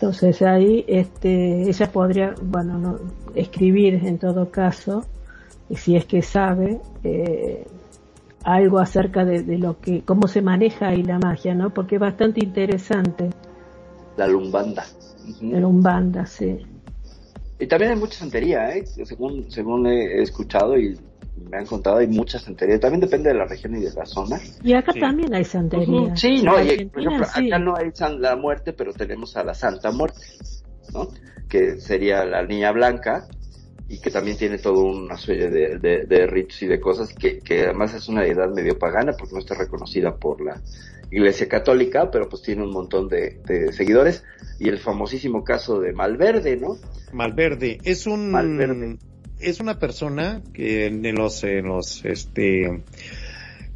Entonces 0.00 0.42
ahí 0.42 0.84
este, 0.86 1.68
ella 1.68 1.90
podría, 1.90 2.32
bueno, 2.40 2.78
no, 2.78 2.98
escribir 3.34 3.94
en 3.94 4.18
todo 4.18 4.48
caso, 4.48 5.04
si 5.74 5.96
es 5.96 6.04
que 6.04 6.22
sabe, 6.22 6.80
eh, 7.02 7.66
algo 8.44 8.78
acerca 8.78 9.24
de, 9.24 9.58
lo 9.58 9.80
que, 9.80 10.02
cómo 10.02 10.28
se 10.28 10.40
maneja 10.40 10.90
ahí 10.90 11.02
la 11.02 11.18
magia, 11.18 11.52
¿no? 11.52 11.74
Porque 11.74 11.96
es 11.96 12.00
bastante 12.00 12.44
interesante. 12.44 13.30
La 14.16 14.28
lumbanda. 14.28 14.86
La 15.42 15.58
lumbanda, 15.58 16.24
sí. 16.26 16.58
Y 17.58 17.66
también 17.66 17.90
hay 17.90 17.98
mucha 17.98 18.20
santería, 18.20 18.76
¿eh? 18.76 18.86
según, 18.86 19.50
según 19.50 19.84
he 19.88 20.22
escuchado 20.22 20.78
y 20.78 20.96
me 21.50 21.58
han 21.58 21.66
contado, 21.66 21.98
hay 21.98 22.06
mucha 22.06 22.38
santería. 22.38 22.78
También 22.78 23.00
depende 23.00 23.30
de 23.30 23.36
la 23.36 23.44
región 23.44 23.76
y 23.76 23.80
de 23.80 23.92
la 23.92 24.06
zona. 24.06 24.40
Y 24.62 24.72
acá 24.72 24.92
también 24.92 25.34
hay 25.34 25.44
santería. 25.44 26.16
Sí, 26.16 26.42
no, 26.42 26.52
por 26.52 26.60
ejemplo, 26.62 27.24
acá 27.24 27.58
no 27.58 27.74
hay 27.76 27.92
la 28.18 28.36
muerte, 28.36 28.72
pero 28.72 28.92
tenemos 28.92 29.36
a 29.36 29.44
la 29.44 29.54
Santa 29.54 29.90
Muerte, 29.90 30.20
¿no? 30.92 31.08
Que 31.48 31.80
sería 31.80 32.24
la 32.24 32.44
niña 32.44 32.72
blanca 32.72 33.26
y 33.88 34.00
que 34.00 34.10
también 34.10 34.36
tiene 34.36 34.58
todo 34.58 34.84
una 34.84 35.16
serie 35.16 35.48
de, 35.48 36.04
de, 36.06 36.26
ritos 36.26 36.62
y 36.62 36.66
de 36.66 36.78
cosas 36.78 37.14
que, 37.14 37.38
que 37.38 37.64
además 37.64 37.94
es 37.94 38.08
una 38.08 38.22
deidad 38.22 38.50
medio 38.50 38.78
pagana 38.78 39.12
porque 39.18 39.32
no 39.32 39.40
está 39.40 39.54
reconocida 39.54 40.14
por 40.14 40.42
la 40.44 40.60
Iglesia 41.10 41.48
Católica, 41.48 42.10
pero 42.10 42.28
pues 42.28 42.42
tiene 42.42 42.64
un 42.64 42.70
montón 42.70 43.08
de, 43.08 43.40
de 43.46 43.72
seguidores. 43.72 44.24
Y 44.58 44.68
el 44.68 44.78
famosísimo 44.78 45.42
caso 45.42 45.80
de 45.80 45.94
Malverde, 45.94 46.58
¿no? 46.58 46.76
Malverde, 47.12 47.78
es 47.82 48.06
un... 48.06 48.30
Malverde 48.30 48.98
es 49.40 49.60
una 49.60 49.78
persona 49.78 50.42
que 50.52 50.86
en 50.86 51.14
los, 51.14 51.44
en 51.44 51.66
los, 51.66 52.04
este, 52.04 52.82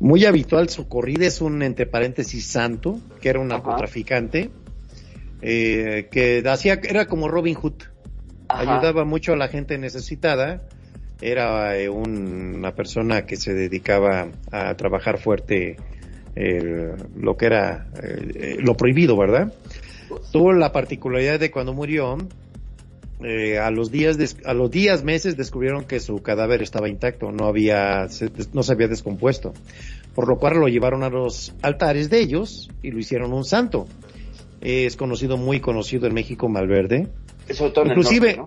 muy 0.00 0.24
habitual 0.24 0.68
su 0.68 0.88
corrida 0.88 1.26
es 1.26 1.40
un, 1.40 1.62
entre 1.62 1.86
paréntesis, 1.86 2.46
santo, 2.46 3.00
que 3.20 3.28
era 3.28 3.40
un 3.40 3.48
narcotraficante, 3.48 4.50
eh, 5.40 6.08
que 6.10 6.42
hacía, 6.46 6.80
era 6.82 7.06
como 7.06 7.28
Robin 7.28 7.54
Hood, 7.54 7.82
ayudaba 8.48 9.04
mucho 9.04 9.32
a 9.32 9.36
la 9.36 9.48
gente 9.48 9.78
necesitada, 9.78 10.62
era 11.20 11.76
eh, 11.78 11.88
una 11.88 12.74
persona 12.74 13.26
que 13.26 13.36
se 13.36 13.54
dedicaba 13.54 14.28
a 14.50 14.74
trabajar 14.74 15.18
fuerte 15.18 15.76
lo 16.34 17.36
que 17.36 17.46
era 17.46 17.86
eh, 18.02 18.56
lo 18.58 18.74
prohibido, 18.74 19.16
¿verdad? 19.16 19.52
Tuvo 20.32 20.52
la 20.52 20.72
particularidad 20.72 21.38
de 21.38 21.50
cuando 21.50 21.74
murió, 21.74 22.18
eh, 23.24 23.58
a 23.58 23.70
los 23.70 23.90
días 23.90 24.16
a 24.44 24.54
los 24.54 24.70
días 24.70 25.04
meses 25.04 25.36
descubrieron 25.36 25.84
que 25.84 26.00
su 26.00 26.16
cadáver 26.22 26.62
estaba 26.62 26.88
intacto, 26.88 27.30
no 27.32 27.46
había 27.46 28.08
se, 28.08 28.30
no 28.52 28.62
se 28.62 28.72
había 28.72 28.88
descompuesto, 28.88 29.52
por 30.14 30.28
lo 30.28 30.36
cual 30.36 30.58
lo 30.58 30.68
llevaron 30.68 31.02
a 31.02 31.08
los 31.08 31.54
altares 31.62 32.10
de 32.10 32.20
ellos 32.20 32.70
y 32.82 32.90
lo 32.90 32.98
hicieron 32.98 33.32
un 33.32 33.44
santo. 33.44 33.86
Es 34.60 34.96
conocido 34.96 35.36
muy 35.36 35.60
conocido 35.60 36.06
en 36.06 36.14
México 36.14 36.48
Malverde. 36.48 37.08
inclusive, 37.84 38.40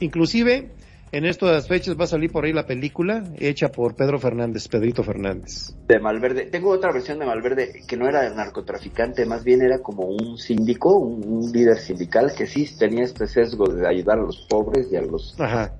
inclusive 0.00 0.70
en 1.10 1.24
estas 1.24 1.68
fechas 1.68 1.98
va 1.98 2.04
a 2.04 2.08
salir 2.08 2.30
por 2.30 2.44
ahí 2.44 2.52
la 2.52 2.66
película 2.66 3.24
hecha 3.38 3.70
por 3.70 3.94
Pedro 3.94 4.18
Fernández, 4.18 4.68
Pedrito 4.68 5.02
Fernández. 5.02 5.74
De 5.86 5.98
Malverde. 5.98 6.46
Tengo 6.46 6.70
otra 6.70 6.92
versión 6.92 7.18
de 7.18 7.26
Malverde 7.26 7.82
que 7.86 7.96
no 7.96 8.08
era 8.08 8.28
narcotraficante, 8.30 9.24
más 9.24 9.44
bien 9.44 9.62
era 9.62 9.78
como 9.80 10.04
un 10.04 10.36
síndico, 10.38 10.98
un, 10.98 11.50
líder 11.52 11.78
sindical 11.78 12.32
que 12.36 12.46
sí 12.46 12.68
tenía 12.78 13.04
este 13.04 13.26
sesgo 13.26 13.66
de 13.68 13.88
ayudar 13.88 14.18
a 14.18 14.22
los 14.22 14.46
pobres 14.48 14.88
y 14.92 14.96
a 14.96 15.02
los 15.02 15.36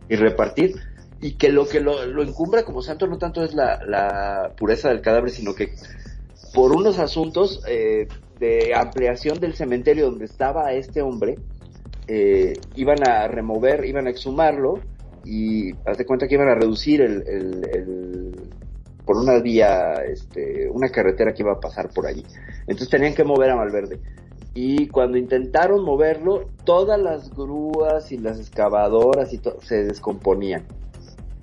y 0.09 0.17
repartir. 0.17 0.77
Y 1.21 1.33
que 1.33 1.51
lo 1.51 1.69
que 1.69 1.81
lo, 1.81 2.07
lo 2.07 2.23
encumbra 2.23 2.65
como 2.65 2.81
santo 2.81 3.07
no 3.07 3.19
tanto 3.19 3.43
es 3.43 3.53
la, 3.53 4.53
pureza 4.57 4.89
del 4.89 5.01
cadáver, 5.01 5.31
sino 5.31 5.55
que 5.55 5.75
por 6.55 6.73
unos 6.73 6.99
asuntos 6.99 7.63
eh, 7.69 8.07
de 8.39 8.73
ampliación 8.75 9.41
del 9.41 9.55
cementerio 9.55 10.07
donde 10.07 10.25
estaba 10.25 10.73
este 10.73 11.03
hombre, 11.03 11.37
eh, 12.07 12.55
iban 12.77 13.07
a 13.07 13.29
remover, 13.29 13.85
iban 13.85 14.07
a 14.07 14.11
exhumarlo 14.11 14.81
y 15.29 15.75
haz 15.85 15.99
de 15.99 16.07
cuenta 16.07 16.27
que 16.27 16.37
iban 16.37 16.49
a 16.49 16.55
reducir 16.55 17.03
el, 17.03 17.23
el, 17.27 18.35
por 19.05 19.19
una 19.19 19.39
vía, 19.41 19.93
este, 20.11 20.71
una 20.71 20.89
carretera 20.89 21.35
que 21.35 21.43
iba 21.43 21.53
a 21.53 21.61
pasar 21.61 21.91
por 21.91 22.07
allí. 22.07 22.25
Entonces 22.63 22.89
tenían 22.89 23.15
que 23.15 23.25
mover 23.25 23.51
a 23.51 23.57
Malverde. 23.57 24.01
Y 24.55 24.89
cuando 24.89 25.19
intentaron 25.19 25.85
moverlo, 25.85 26.49
todas 26.65 26.99
las 26.99 27.31
grúas 27.31 28.11
y 28.11 28.17
las 28.17 28.41
excavadoras 28.41 29.31
se 29.61 29.85
descomponían. 29.85 30.65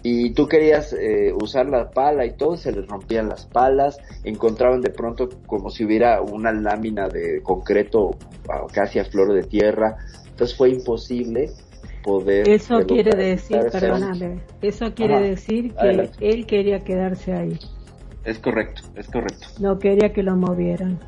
Y 0.02 0.32
tú 0.32 0.48
querías 0.48 0.92
eh, 0.94 1.32
usar 1.40 1.68
la 1.68 1.92
pala 1.92 2.26
y 2.26 2.36
todo, 2.36 2.58
se 2.58 2.72
les 2.72 2.88
rompían 2.88 3.30
las 3.30 3.46
palas, 3.46 4.00
encontraban 4.24 4.82
de 4.82 4.90
pronto 4.90 5.30
como 5.46 5.70
si 5.70 5.86
hubiera 5.86 6.22
una 6.22 6.52
lámina 6.52 7.08
de 7.08 7.42
concreto 7.44 8.18
casi 8.74 8.98
a 8.98 9.06
flor 9.06 9.34
de 9.34 9.44
tierra. 9.44 9.98
Entonces 10.28 10.58
fue 10.58 10.70
imposible 10.72 11.52
eso 12.46 12.86
quiere 12.86 13.16
decir, 13.16 13.60
perdóname, 13.72 14.40
eso 14.62 14.94
quiere 14.94 15.30
decir 15.30 15.74
que 15.74 16.10
él 16.20 16.46
quería 16.46 16.80
quedarse 16.80 17.34
ahí. 17.34 17.58
Es 18.24 18.40
correcto, 18.40 18.82
es 18.96 19.08
correcto. 19.08 19.48
No 19.60 19.80
quería 19.80 20.14
que 20.14 20.24
lo 20.24 20.36
movieran. 20.36 21.00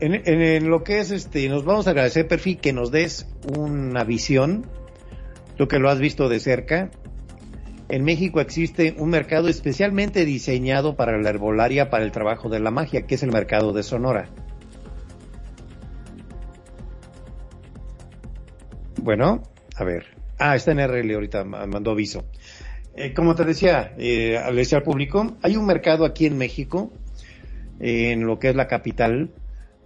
En, 0.00 0.68
lo 0.68 0.82
que 0.82 0.98
es 0.98 1.10
este, 1.10 1.48
nos 1.48 1.64
vamos 1.64 1.86
a 1.86 1.90
agradecer, 1.90 2.26
Perfi, 2.26 2.56
que 2.56 2.72
nos 2.72 2.90
des 2.90 3.28
una 3.56 4.04
visión, 4.04 4.66
tú 5.56 5.68
que 5.68 5.78
lo 5.78 5.88
has 5.88 5.98
visto 5.98 6.28
de 6.28 6.40
cerca. 6.40 6.90
En 7.88 8.02
México 8.02 8.40
existe 8.40 8.96
un 8.98 9.10
mercado 9.10 9.48
especialmente 9.48 10.24
diseñado 10.24 10.96
para 10.96 11.18
la 11.18 11.30
herbolaria, 11.30 11.90
para 11.90 12.04
el 12.04 12.12
trabajo 12.12 12.48
de 12.48 12.58
la 12.58 12.70
magia, 12.70 13.02
que 13.06 13.14
es 13.14 13.22
el 13.22 13.30
mercado 13.30 13.72
de 13.72 13.82
Sonora. 13.82 14.30
Bueno, 19.04 19.42
a 19.76 19.84
ver. 19.84 20.06
Ah, 20.38 20.56
está 20.56 20.72
en 20.72 20.78
RL 20.78 21.12
ahorita, 21.12 21.44
mandó 21.44 21.90
aviso. 21.90 22.24
Eh, 22.96 23.12
como 23.12 23.34
te 23.34 23.44
decía, 23.44 23.92
eh, 23.98 24.38
al 24.38 24.56
decir 24.56 24.78
al 24.78 24.82
público, 24.82 25.36
hay 25.42 25.58
un 25.58 25.66
mercado 25.66 26.06
aquí 26.06 26.24
en 26.24 26.38
México, 26.38 26.90
en 27.80 28.26
lo 28.26 28.38
que 28.38 28.48
es 28.48 28.56
la 28.56 28.66
capital, 28.66 29.28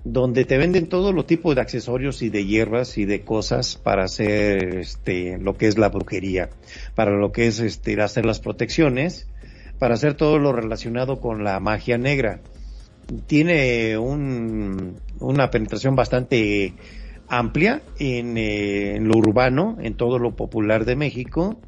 donde 0.04 0.44
te 0.44 0.56
venden 0.56 0.88
todo 0.88 1.12
los 1.12 1.26
tipos 1.26 1.56
de 1.56 1.62
accesorios 1.62 2.22
y 2.22 2.28
de 2.28 2.46
hierbas 2.46 2.96
y 2.96 3.06
de 3.06 3.22
cosas 3.22 3.74
para 3.74 4.04
hacer 4.04 4.76
este 4.78 5.36
lo 5.38 5.56
que 5.56 5.66
es 5.66 5.78
la 5.78 5.88
brujería, 5.88 6.50
para 6.94 7.10
lo 7.10 7.32
que 7.32 7.48
es 7.48 7.58
este 7.58 8.00
hacer 8.00 8.24
las 8.24 8.38
protecciones, 8.38 9.26
para 9.80 9.94
hacer 9.94 10.14
todo 10.14 10.38
lo 10.38 10.52
relacionado 10.52 11.18
con 11.18 11.42
la 11.42 11.58
magia 11.58 11.98
negra. 11.98 12.38
Tiene 13.26 13.98
un, 13.98 15.00
una 15.18 15.50
penetración 15.50 15.96
bastante 15.96 16.74
amplia 17.28 17.82
eh, 17.98 18.94
en, 18.96 19.08
lo 19.08 19.16
urbano, 19.16 19.76
en 19.80 19.94
todo 19.94 20.18
lo 20.18 20.34
popular 20.34 20.84
de 20.84 20.96
México, 20.96 21.60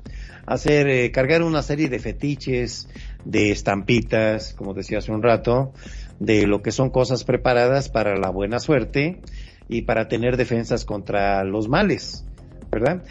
hacer, 0.46 0.88
eh, 0.88 1.10
cargar 1.12 1.42
una 1.42 1.62
serie 1.62 1.88
de 1.88 1.98
fetiches, 1.98 2.88
de 3.24 3.50
estampitas, 3.50 4.54
como 4.54 4.74
decía 4.74 4.98
hace 4.98 5.12
un 5.12 5.22
rato, 5.22 5.72
de 6.18 6.46
lo 6.46 6.62
que 6.62 6.72
son 6.72 6.90
cosas 6.90 7.24
preparadas 7.24 7.88
para 7.88 8.16
la 8.16 8.30
buena 8.30 8.58
suerte 8.58 9.20
y 9.68 9.82
para 9.82 10.08
tener 10.08 10.36
defensas 10.36 10.84
contra 10.84 11.44
los 11.44 11.68
males, 11.68 12.24
¿verdad? 12.70 13.02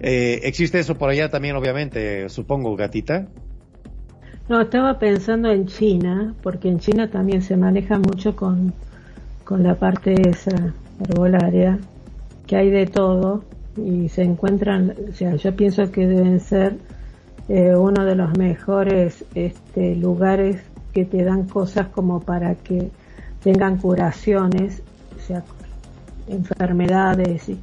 Eh, 0.00 0.40
¿Existe 0.44 0.78
eso 0.78 0.96
por 0.96 1.10
allá 1.10 1.28
también, 1.28 1.56
obviamente, 1.56 2.28
supongo, 2.28 2.74
gatita? 2.76 3.28
No, 4.48 4.62
estaba 4.62 4.98
pensando 4.98 5.50
en 5.50 5.66
China, 5.66 6.34
porque 6.42 6.68
en 6.68 6.80
China 6.80 7.10
también 7.10 7.42
se 7.42 7.56
maneja 7.56 7.98
mucho 7.98 8.34
con, 8.34 8.72
con 9.44 9.62
la 9.62 9.74
parte 9.74 10.14
esa 10.28 10.74
herbolaria, 11.00 11.78
que 12.46 12.56
hay 12.56 12.70
de 12.70 12.86
todo 12.86 13.44
y 13.76 14.08
se 14.08 14.22
encuentran, 14.22 14.94
o 15.10 15.14
sea, 15.14 15.36
yo 15.36 15.54
pienso 15.54 15.90
que 15.90 16.06
deben 16.06 16.40
ser 16.40 16.76
eh, 17.48 17.74
uno 17.74 18.04
de 18.04 18.14
los 18.14 18.36
mejores 18.36 19.24
este, 19.34 19.96
lugares 19.96 20.60
que 20.92 21.04
te 21.04 21.24
dan 21.24 21.44
cosas 21.44 21.88
como 21.88 22.20
para 22.20 22.54
que 22.54 22.90
tengan 23.42 23.78
curaciones, 23.78 24.82
o 25.16 25.20
sea, 25.20 25.42
enfermedades 26.28 27.48
y, 27.48 27.58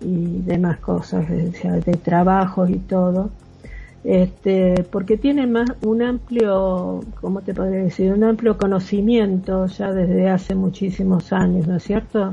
demás 0.00 0.78
cosas, 0.78 1.26
o 1.28 1.52
sea, 1.56 1.72
de 1.72 1.94
trabajo 1.94 2.68
y 2.68 2.76
todo, 2.76 3.30
este, 4.04 4.84
porque 4.92 5.16
tienen 5.16 5.50
más 5.50 5.70
un 5.82 6.02
amplio, 6.02 7.00
¿cómo 7.20 7.40
te 7.40 7.54
podría 7.54 7.82
decir? 7.82 8.12
Un 8.12 8.22
amplio 8.22 8.56
conocimiento 8.58 9.66
ya 9.66 9.92
desde 9.92 10.28
hace 10.28 10.54
muchísimos 10.54 11.32
años, 11.32 11.66
¿no 11.66 11.76
es 11.76 11.82
cierto? 11.82 12.32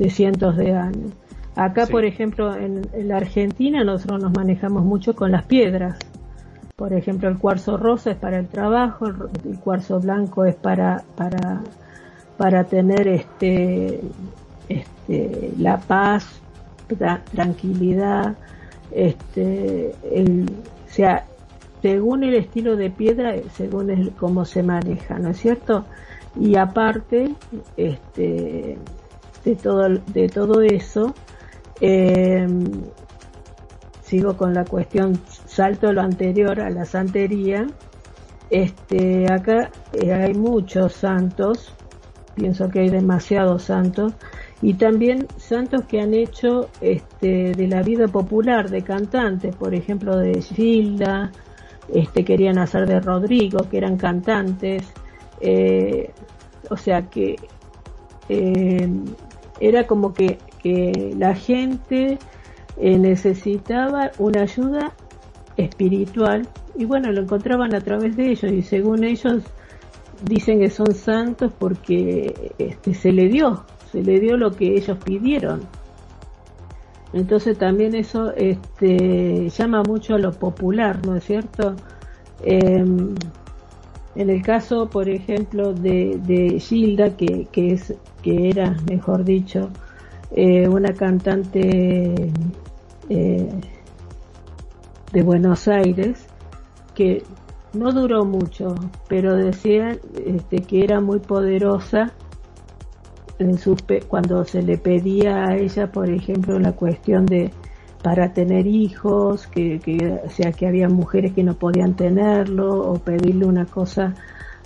De 0.00 0.08
cientos 0.08 0.56
de 0.56 0.72
años. 0.72 1.12
Acá, 1.54 1.86
por 1.86 2.06
ejemplo, 2.06 2.56
en, 2.56 2.88
la 3.06 3.18
Argentina 3.18 3.84
nosotros 3.84 4.22
nos 4.22 4.32
manejamos 4.32 4.82
mucho 4.82 5.14
con 5.14 5.30
las 5.30 5.44
piedras. 5.44 5.98
Por 6.74 6.94
ejemplo, 6.94 7.28
el 7.28 7.36
cuarzo 7.36 7.76
rosa 7.76 8.12
es 8.12 8.16
para 8.16 8.38
el 8.38 8.48
trabajo, 8.48 9.06
el, 9.06 9.58
cuarzo 9.58 10.00
blanco 10.00 10.46
es 10.46 10.54
para, 10.54 11.04
para, 11.16 11.60
para 12.38 12.64
tener 12.64 13.08
este, 13.08 14.00
este, 14.70 15.52
la 15.58 15.78
paz, 15.78 16.40
tranquilidad, 17.34 18.36
este, 18.92 19.94
el, 20.14 20.50
o 20.88 20.92
sea, 20.92 21.26
según 21.82 22.24
el 22.24 22.34
estilo 22.34 22.76
de 22.76 22.88
piedra, 22.88 23.34
según 23.52 23.90
el, 23.90 24.12
cómo 24.12 24.46
se 24.46 24.62
maneja, 24.62 25.18
¿no 25.18 25.28
es 25.28 25.36
cierto? 25.38 25.84
Y 26.40 26.56
aparte, 26.56 27.34
este, 27.76 28.78
de 29.44 29.56
todo, 29.56 29.88
de 29.88 30.28
todo 30.28 30.62
eso, 30.62 31.14
eh, 31.80 32.46
sigo 34.02 34.36
con 34.36 34.54
la 34.54 34.64
cuestión, 34.64 35.20
salto 35.46 35.92
lo 35.92 36.02
anterior 36.02 36.60
a 36.60 36.70
la 36.70 36.84
santería. 36.84 37.66
Este, 38.50 39.32
acá 39.32 39.70
eh, 39.92 40.12
hay 40.12 40.34
muchos 40.34 40.94
santos, 40.94 41.72
pienso 42.34 42.68
que 42.68 42.80
hay 42.80 42.90
demasiados 42.90 43.62
santos, 43.62 44.12
y 44.62 44.74
también 44.74 45.26
santos 45.36 45.84
que 45.84 46.00
han 46.00 46.12
hecho 46.12 46.68
este, 46.80 47.52
de 47.52 47.68
la 47.68 47.82
vida 47.82 48.08
popular 48.08 48.68
de 48.68 48.82
cantantes, 48.82 49.54
por 49.54 49.74
ejemplo 49.74 50.16
de 50.16 50.42
Gilda, 50.42 51.30
este, 51.94 52.24
querían 52.24 52.58
hacer 52.58 52.86
de 52.86 53.00
Rodrigo, 53.00 53.68
que 53.70 53.78
eran 53.78 53.96
cantantes, 53.96 54.82
eh, 55.40 56.10
o 56.68 56.76
sea 56.76 57.02
que 57.08 57.36
era 59.60 59.86
como 59.86 60.14
que, 60.14 60.38
que 60.62 61.14
la 61.16 61.34
gente 61.34 62.18
eh, 62.78 62.98
necesitaba 62.98 64.10
una 64.18 64.42
ayuda 64.42 64.92
espiritual 65.56 66.48
y 66.76 66.84
bueno, 66.84 67.12
lo 67.12 67.22
encontraban 67.22 67.74
a 67.74 67.80
través 67.80 68.16
de 68.16 68.30
ellos 68.30 68.50
y 68.52 68.62
según 68.62 69.04
ellos 69.04 69.42
dicen 70.24 70.60
que 70.60 70.70
son 70.70 70.94
santos 70.94 71.52
porque 71.58 72.52
este, 72.58 72.94
se 72.94 73.12
le 73.12 73.28
dio, 73.28 73.64
se 73.90 74.02
le 74.02 74.20
dio 74.20 74.36
lo 74.36 74.52
que 74.52 74.76
ellos 74.76 74.98
pidieron. 75.04 75.60
Entonces 77.12 77.58
también 77.58 77.94
eso 77.94 78.32
este, 78.36 79.48
llama 79.48 79.82
mucho 79.82 80.14
a 80.14 80.18
lo 80.18 80.32
popular, 80.32 81.04
¿no 81.04 81.16
es 81.16 81.24
cierto? 81.24 81.74
Em, 82.42 83.14
en 84.14 84.30
el 84.30 84.42
caso, 84.42 84.88
por 84.88 85.08
ejemplo, 85.08 85.72
de, 85.72 86.20
de 86.24 86.60
Gilda, 86.60 87.16
que, 87.16 87.46
que, 87.50 87.72
es, 87.72 87.94
que 88.22 88.48
era, 88.48 88.76
mejor 88.88 89.24
dicho, 89.24 89.70
eh, 90.32 90.68
una 90.68 90.92
cantante 90.92 92.30
eh, 93.08 93.48
de 95.12 95.22
Buenos 95.22 95.68
Aires, 95.68 96.26
que 96.94 97.22
no 97.72 97.92
duró 97.92 98.24
mucho, 98.24 98.74
pero 99.08 99.36
decían 99.36 99.98
este, 100.24 100.58
que 100.58 100.84
era 100.84 101.00
muy 101.00 101.20
poderosa 101.20 102.12
en 103.38 103.58
sus 103.58 103.78
cuando 104.08 104.44
se 104.44 104.62
le 104.62 104.76
pedía 104.76 105.46
a 105.46 105.56
ella, 105.56 105.90
por 105.90 106.10
ejemplo, 106.10 106.58
la 106.58 106.72
cuestión 106.72 107.26
de 107.26 107.50
para 108.02 108.32
tener 108.32 108.66
hijos, 108.66 109.46
que, 109.46 109.78
que, 109.78 110.20
o 110.24 110.30
sea, 110.30 110.52
que 110.52 110.66
había 110.66 110.88
mujeres 110.88 111.34
que 111.34 111.42
no 111.42 111.54
podían 111.54 111.96
tenerlo, 111.96 112.90
o 112.90 112.94
pedirle 112.98 113.44
una 113.44 113.66
cosa 113.66 114.14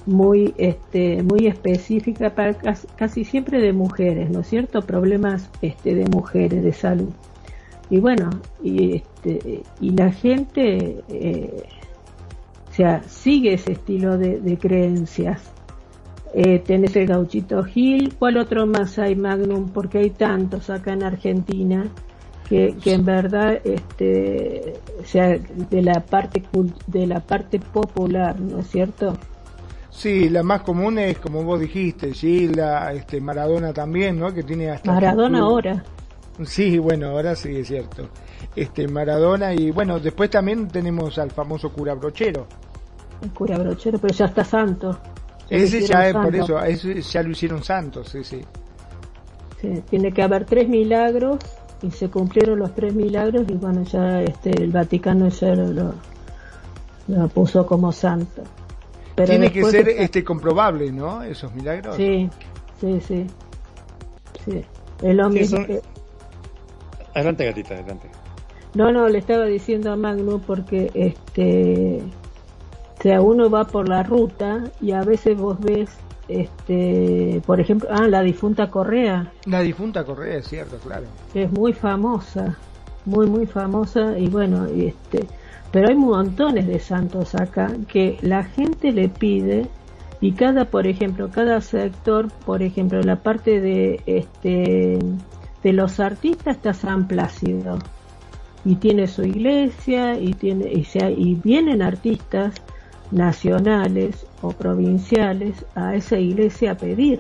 muy, 0.07 0.55
este, 0.59 1.23
muy 1.23 1.47
específica 1.47 2.35
para 2.35 2.55
casi, 2.55 3.25
siempre 3.25 3.61
de 3.61 3.73
mujeres, 3.73 4.31
¿no 4.31 4.41
es 4.41 4.49
cierto? 4.49 4.83
Problemas, 4.83 5.51
este, 5.63 5.95
de 5.95 6.07
mujeres, 6.07 6.63
de 6.63 6.73
salud. 6.73 7.11
Y 7.91 7.99
bueno, 8.01 8.31
y 8.63 8.97
este, 8.97 9.63
y 9.81 9.91
la 9.91 10.11
gente, 10.11 11.03
eh, 11.09 11.63
o 12.71 12.73
sea, 12.73 13.03
sigue 13.05 13.55
ese 13.55 13.73
estilo 13.73 14.19
de, 14.19 14.59
creencias. 14.59 15.53
Eh, 16.35 16.59
tenés 16.59 16.97
el 16.97 17.07
gauchito 17.07 17.63
Gil, 17.63 18.15
¿cuál 18.19 18.39
otro 18.39 18.67
más 18.67 18.99
hay 18.99 19.15
Magnum? 19.15 19.69
Porque 19.69 19.99
hay 19.99 20.11
tantos 20.11 20.69
acá 20.69 20.93
en 20.93 21.05
Argentina 21.05 21.89
que, 22.49 22.75
que 22.83 22.95
en 22.95 23.05
verdad, 23.05 23.61
este, 23.65 24.75
o 25.01 25.05
sea, 25.05 25.39
de 25.39 25.83
la 25.83 26.01
parte 26.01 26.43
de 26.89 27.07
la 27.07 27.21
parte 27.21 27.61
popular, 27.61 28.41
¿no 28.41 28.59
es 28.59 28.67
cierto? 28.67 29.17
Sí, 29.95 30.29
la 30.29 30.43
más 30.43 30.63
común 30.63 30.99
es 30.99 31.19
como 31.19 31.45
vos 31.45 31.61
dijiste, 31.61 32.13
Gilda, 32.13 32.93
este 32.93 33.21
Maradona 33.21 33.73
también, 33.73 34.19
¿no? 34.19 34.35
Que 34.35 34.43
tiene 34.43 34.71
hasta 34.71 34.93
Maradona 34.93 35.39
ahora. 35.39 35.85
Sí, 36.45 36.79
bueno, 36.79 37.11
ahora 37.11 37.37
sí 37.37 37.57
es 37.57 37.69
cierto. 37.69 38.09
Este 38.57 38.89
Maradona 38.89 39.55
y 39.55 39.71
bueno, 39.71 40.01
después 40.01 40.31
también 40.31 40.67
tenemos 40.67 41.17
al 41.19 41.31
famoso 41.31 41.73
cura 41.73 41.95
brochero. 41.95 42.47
El 43.23 43.31
cura 43.31 43.57
brochero, 43.57 43.99
pero 43.99 44.13
ya 44.13 44.27
está 44.27 44.45
santo. 44.45 44.99
ese 45.49 45.83
ya 45.83 46.09
es 46.09 46.15
por 46.15 46.35
eso, 46.35 46.59
ese 46.59 47.01
ya 47.01 47.23
lo 47.23 47.31
hicieron 47.31 47.63
santos, 47.63 48.09
sí, 48.09 48.25
sí. 48.25 48.41
Sí, 49.61 49.83
tiene 49.89 50.13
que 50.13 50.23
haber 50.23 50.45
tres 50.45 50.69
milagros 50.69 51.39
y 51.83 51.91
se 51.93 52.11
cumplieron 52.11 52.59
los 52.59 52.75
tres 52.75 52.95
milagros 52.95 53.45
y 53.49 53.55
bueno, 53.55 53.85
ya 53.85 54.21
este 54.23 54.51
el 54.51 54.73
Vaticano 54.73 55.29
ya 55.29 55.55
lo, 55.55 55.95
lo, 57.07 57.29
puso 57.29 57.65
como 57.65 57.93
santo. 57.93 58.43
Pero 59.15 59.29
Tiene 59.29 59.53
que 59.53 59.65
ser 59.65 59.89
este 59.89 60.25
comprobable, 60.25 60.91
¿no? 60.91 61.23
Esos 61.23 61.55
milagros. 61.55 61.97
Sí, 61.97 62.29
sí, 62.81 63.01
sí. 63.01 63.27
sí. 64.45 64.65
Es 65.03 65.15
lo 65.15 65.29
mismo 65.31 65.65
que 65.67 65.81
Adelante, 67.15 67.45
gatita, 67.45 67.75
adelante. 67.75 68.09
No, 68.75 68.91
no, 68.91 69.09
le 69.09 69.19
estaba 69.19 69.45
diciendo 69.45 69.93
a 69.93 69.97
Magno 69.97 70.41
porque 70.41 70.91
este 70.95 72.03
o 72.99 73.03
sea, 73.03 73.21
uno 73.21 73.51
va 73.51 73.65
por 73.65 73.89
la 73.89 74.03
ruta 74.03 74.65
y 74.81 74.93
a 74.93 75.03
veces 75.03 75.37
vos 75.37 75.61
ves 75.61 75.91
este, 76.27 77.43
por 77.47 77.61
ejemplo, 77.61 77.89
ah, 77.93 78.09
la 78.09 78.23
difunta 78.23 78.71
Correa. 78.71 79.31
La 79.47 79.61
difunta 79.61 80.05
Correa, 80.05 80.39
es 80.39 80.49
cierto, 80.49 80.79
claro. 80.79 81.05
Es 81.35 81.53
muy 81.53 81.73
famosa, 81.73 82.57
muy 83.05 83.27
muy 83.27 83.47
famosa 83.47 84.19
y 84.19 84.29
bueno, 84.29 84.67
y 84.73 84.87
este, 84.87 85.27
pero 85.75 85.89
hay 85.89 85.97
montones 85.97 86.69
de 86.69 86.79
santos 86.79 87.35
acá 87.35 87.67
que 87.89 88.17
la 88.23 88.45
gente 88.45 88.93
le 88.93 89.09
pide 89.09 89.67
y 90.21 90.31
cada, 90.31 90.67
por 90.67 90.87
ejemplo, 90.87 91.33
cada 91.33 91.61
sector, 91.61 92.31
por 92.47 92.63
ejemplo, 92.63 93.03
la 93.03 93.17
parte 93.17 93.61
de 93.61 94.01
este 94.07 95.01
de 95.65 95.73
los 95.73 95.99
artistas 95.99 96.59
está 96.59 96.75
San 96.75 97.09
Plácido 97.09 97.81
y 98.65 98.77
tiene 98.77 99.09
su 99.09 99.25
iglesia 99.25 100.17
y 100.17 100.35
tiene 100.35 100.73
y, 100.73 100.85
sea, 100.85 101.11
y 101.11 101.35
vienen 101.35 101.83
artistas 101.83 102.55
nacionales 103.11 104.29
o 104.43 104.53
provinciales 104.53 105.67
a 105.75 105.97
esa 105.97 106.21
iglesia 106.21 106.71
a 106.71 106.77
pedir. 106.77 107.19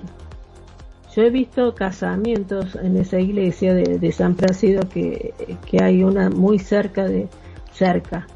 Yo 1.12 1.22
he 1.22 1.30
visto 1.30 1.74
casamientos 1.74 2.76
en 2.76 2.98
esa 2.98 3.18
iglesia 3.18 3.74
de, 3.74 4.12
San 4.12 4.36
Plácido 4.36 4.88
que, 4.88 5.34
que, 5.68 5.82
hay 5.82 6.04
una 6.04 6.30
muy 6.30 6.60
cerca 6.60 7.02
de 7.02 7.28
cerca 7.72 8.28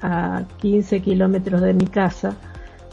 a 0.00 0.44
15 0.58 1.00
kilómetros 1.00 1.60
de 1.60 1.74
mi 1.74 1.86
casa 1.86 2.36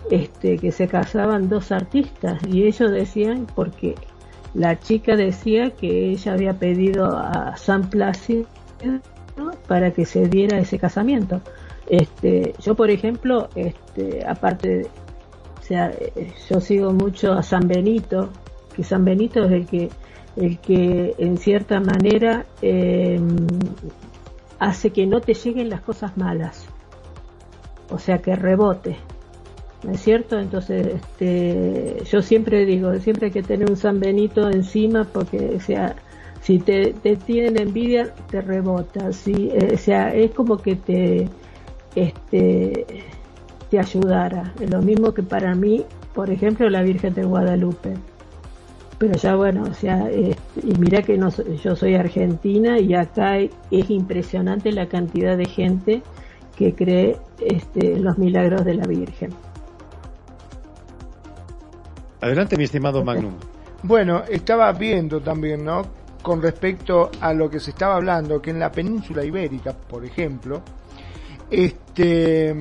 este 0.09 0.57
que 0.57 0.71
se 0.71 0.87
casaban 0.87 1.49
dos 1.49 1.71
artistas 1.71 2.39
y 2.47 2.63
ellos 2.63 2.91
decían 2.91 3.47
porque 3.55 3.95
la 4.53 4.79
chica 4.79 5.15
decía 5.15 5.71
que 5.71 6.11
ella 6.11 6.33
había 6.33 6.53
pedido 6.53 7.17
a 7.17 7.55
San 7.57 7.89
Plácido 7.89 8.45
para 9.67 9.91
que 9.91 10.05
se 10.05 10.27
diera 10.27 10.59
ese 10.59 10.77
casamiento. 10.77 11.41
Este, 11.89 12.53
yo 12.59 12.75
por 12.75 12.89
ejemplo, 12.91 13.49
este, 13.55 14.23
aparte, 14.27 14.87
o 15.59 15.63
sea, 15.63 15.91
yo 16.49 16.61
sigo 16.61 16.93
mucho 16.93 17.33
a 17.33 17.41
San 17.41 17.67
Benito, 17.67 18.29
que 18.75 18.83
San 18.83 19.03
Benito 19.05 19.43
es 19.45 19.51
el 19.51 19.65
que, 19.65 19.89
el 20.35 20.59
que 20.59 21.15
en 21.17 21.37
cierta 21.37 21.79
manera 21.79 22.45
em, 22.61 23.35
hace 24.59 24.91
que 24.91 25.07
no 25.07 25.19
te 25.19 25.33
lleguen 25.33 25.69
las 25.69 25.81
cosas 25.81 26.15
malas, 26.15 26.67
o 27.89 27.99
sea, 27.99 28.19
que 28.19 28.35
rebote. 28.35 28.97
¿no 29.83 29.91
es 29.91 30.01
cierto? 30.01 30.39
Entonces, 30.39 30.87
este, 30.95 32.03
yo 32.09 32.21
siempre 32.21 32.65
digo, 32.65 32.93
siempre 32.99 33.27
hay 33.27 33.31
que 33.31 33.43
tener 33.43 33.69
un 33.69 33.77
San 33.77 33.99
Benito 33.99 34.49
encima 34.49 35.03
porque, 35.03 35.53
o 35.55 35.59
sea, 35.59 35.95
si 36.41 36.59
te, 36.59 36.93
tienen 37.25 37.59
envidia, 37.59 38.13
te 38.29 38.41
rebota, 38.41 39.11
¿sí? 39.13 39.49
Eh, 39.53 39.71
o 39.73 39.77
sea, 39.77 40.13
es 40.13 40.31
como 40.31 40.57
que 40.57 40.75
te, 40.75 41.27
este, 41.95 42.85
te 43.69 43.79
ayudara. 43.79 44.53
Es 44.59 44.69
lo 44.69 44.81
mismo 44.81 45.13
que 45.13 45.23
para 45.23 45.53
mí, 45.55 45.85
por 46.13 46.29
ejemplo, 46.29 46.69
la 46.69 46.81
Virgen 46.81 47.13
de 47.13 47.23
Guadalupe. 47.23 47.93
Pero 48.99 49.15
ya 49.15 49.35
bueno, 49.35 49.63
o 49.69 49.73
sea, 49.73 50.09
y 50.11 50.35
mira 50.79 51.01
que 51.01 51.17
no, 51.17 51.29
yo 51.29 51.75
soy 51.75 51.95
argentina 51.95 52.79
y 52.79 52.93
acá 52.93 53.37
es 53.39 53.89
impresionante 53.89 54.71
la 54.71 54.85
cantidad 54.85 55.35
de 55.35 55.45
gente 55.45 56.01
que 56.55 56.73
cree 56.73 57.17
este, 57.39 57.97
los 57.97 58.17
milagros 58.17 58.63
de 58.65 58.75
la 58.75 58.85
Virgen. 58.85 59.31
Adelante, 62.21 62.57
mi 62.57 62.63
estimado 62.63 63.03
Magnum. 63.03 63.33
Bueno, 63.81 64.23
estaba 64.29 64.71
viendo 64.71 65.19
también, 65.19 65.65
¿no? 65.65 65.81
Con 66.21 66.41
respecto 66.41 67.11
a 67.19 67.33
lo 67.33 67.49
que 67.49 67.59
se 67.59 67.71
estaba 67.71 67.95
hablando, 67.95 68.41
que 68.41 68.51
en 68.51 68.59
la 68.59 68.71
península 68.71 69.25
ibérica, 69.25 69.73
por 69.73 70.05
ejemplo, 70.05 70.61
este, 71.51 72.55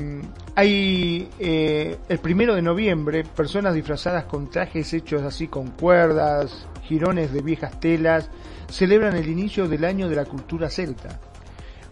hay 0.57 1.29
eh, 1.39 1.97
el 2.09 2.19
primero 2.19 2.55
de 2.55 2.63
noviembre 2.63 3.25
personas 3.25 3.75
disfrazadas 3.75 4.25
con 4.25 4.51
trajes 4.51 4.93
hechos 4.93 5.23
así 5.23 5.47
con 5.47 5.71
cuerdas, 5.71 6.67
jirones 6.83 7.33
de 7.33 7.41
viejas 7.41 7.79
telas, 7.79 8.29
celebran 8.69 9.17
el 9.17 9.29
inicio 9.29 9.69
del 9.69 9.85
año 9.85 10.09
de 10.09 10.17
la 10.17 10.25
cultura 10.25 10.69
celta, 10.69 11.21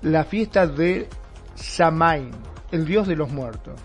la 0.03 0.25
fiesta 0.25 0.67
de 0.67 1.09
Samain, 1.61 2.31
el 2.73 2.87
dios 2.87 3.07
de 3.07 3.17
los 3.17 3.31
muertos 3.31 3.79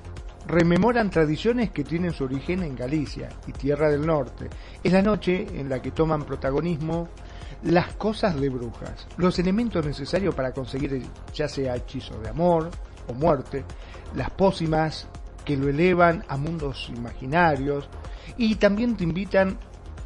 rememoran 0.47 1.09
tradiciones 1.09 1.71
que 1.71 1.83
tienen 1.83 2.13
su 2.13 2.23
origen 2.23 2.63
en 2.63 2.75
Galicia 2.75 3.29
y 3.47 3.51
Tierra 3.51 3.89
del 3.89 4.05
Norte. 4.05 4.49
Es 4.83 4.93
la 4.93 5.01
noche 5.01 5.45
en 5.59 5.69
la 5.69 5.81
que 5.81 5.91
toman 5.91 6.23
protagonismo 6.23 7.09
las 7.63 7.93
cosas 7.95 8.39
de 8.39 8.49
brujas, 8.49 9.07
los 9.17 9.39
elementos 9.39 9.85
necesarios 9.85 10.33
para 10.35 10.53
conseguir 10.53 11.03
ya 11.33 11.49
sea 11.49 11.75
hechizo 11.75 12.19
de 12.19 12.29
amor 12.29 12.69
o 13.07 13.13
muerte, 13.13 13.65
las 14.15 14.29
pócimas 14.29 15.07
que 15.43 15.57
lo 15.57 15.67
elevan 15.67 16.23
a 16.27 16.37
mundos 16.37 16.91
imaginarios 16.95 17.89
y 18.37 18.55
también 18.55 18.95
te 18.95 19.03
invitan 19.03 19.57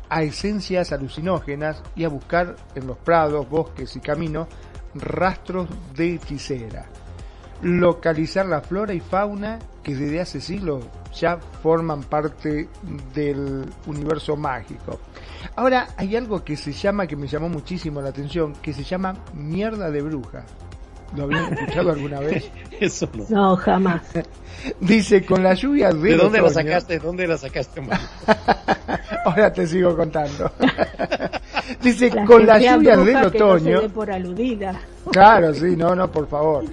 a 0.10 0.24
esencias 0.24 0.92
alucinógenas 0.92 1.84
y 1.96 2.04
a 2.04 2.10
buscar 2.10 2.56
en 2.76 2.88
los 2.88 2.98
prados, 2.98 3.48
bosques 3.48 3.96
y 3.96 4.00
caminos 4.00 4.48
rastros 4.96 5.70
de 5.96 6.16
hechicera. 6.16 6.88
Localizar 7.62 8.46
la 8.46 8.62
flora 8.62 8.94
y 8.94 9.00
fauna 9.00 9.60
que 9.84 9.96
desde 9.96 10.22
hace 10.22 10.40
siglos 10.42 10.84
ya 11.20 11.38
forman 11.62 12.04
parte 12.04 12.70
del 13.14 13.66
universo 13.88 14.36
mágico. 14.38 15.00
Ahora 15.56 15.88
hay 15.98 16.16
algo 16.16 16.44
que 16.44 16.56
se 16.56 16.72
llama, 16.72 17.08
que 17.08 17.16
me 17.16 17.28
llamó 17.28 17.50
muchísimo 17.50 18.02
la 18.02 18.10
atención, 18.10 18.54
que 18.62 18.74
se 18.74 18.84
llama 18.84 19.16
mierda 19.34 19.90
de 19.92 20.02
bruja. 20.02 20.44
¿Lo 21.16 21.24
habían 21.24 21.52
escuchado 21.54 21.92
alguna 21.92 22.20
vez? 22.20 22.50
Eso 22.80 23.10
no. 23.14 23.26
No, 23.30 23.56
jamás. 23.58 24.04
Dice, 24.80 25.26
con 25.26 25.42
la 25.44 25.54
lluvia 25.54 25.92
de 25.92 26.00
¿De 26.12 26.16
dónde 26.18 26.38
la 26.40 26.48
otoño- 26.48 26.54
sacaste? 26.54 26.94
¿De 26.94 27.00
dónde 27.00 27.28
la 27.28 27.38
sacaste? 27.38 27.82
Ahora 29.26 29.52
te 29.52 29.66
sigo 29.68 29.96
contando. 29.98 30.52
Dice, 31.82 32.10
La 32.10 32.26
con 32.26 32.42
lluvias 32.46 32.78
bruja 32.98 33.04
del 33.06 33.06
que 33.06 33.14
no 33.14 33.30
se 33.32 33.38
otoño, 33.44 33.82
dé 33.82 33.90
por 33.90 34.12
aludida. 34.12 34.80
Claro, 35.12 35.54
sí, 35.54 35.76
no, 35.76 35.96
no, 35.96 36.12
por 36.12 36.28
favor. 36.28 36.66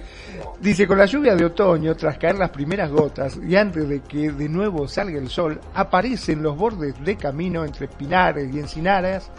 Dice, 0.59 0.87
con 0.87 0.97
la 0.97 1.05
lluvia 1.05 1.35
de 1.35 1.45
otoño, 1.45 1.95
tras 1.95 2.17
caer 2.17 2.35
las 2.39 2.49
primeras 2.49 2.89
gotas 2.89 3.39
y 3.47 3.55
antes 3.55 3.87
de 3.87 3.99
que 4.01 4.31
de 4.31 4.49
nuevo 4.49 4.87
salga 4.87 5.19
el 5.19 5.29
sol, 5.29 5.61
aparecen 5.75 6.41
los 6.41 6.57
bordes 6.57 6.95
de 7.05 7.15
camino 7.15 7.63
entre 7.63 7.87
pinares 7.87 8.53
y 8.53 8.57
encinaras 8.59 9.29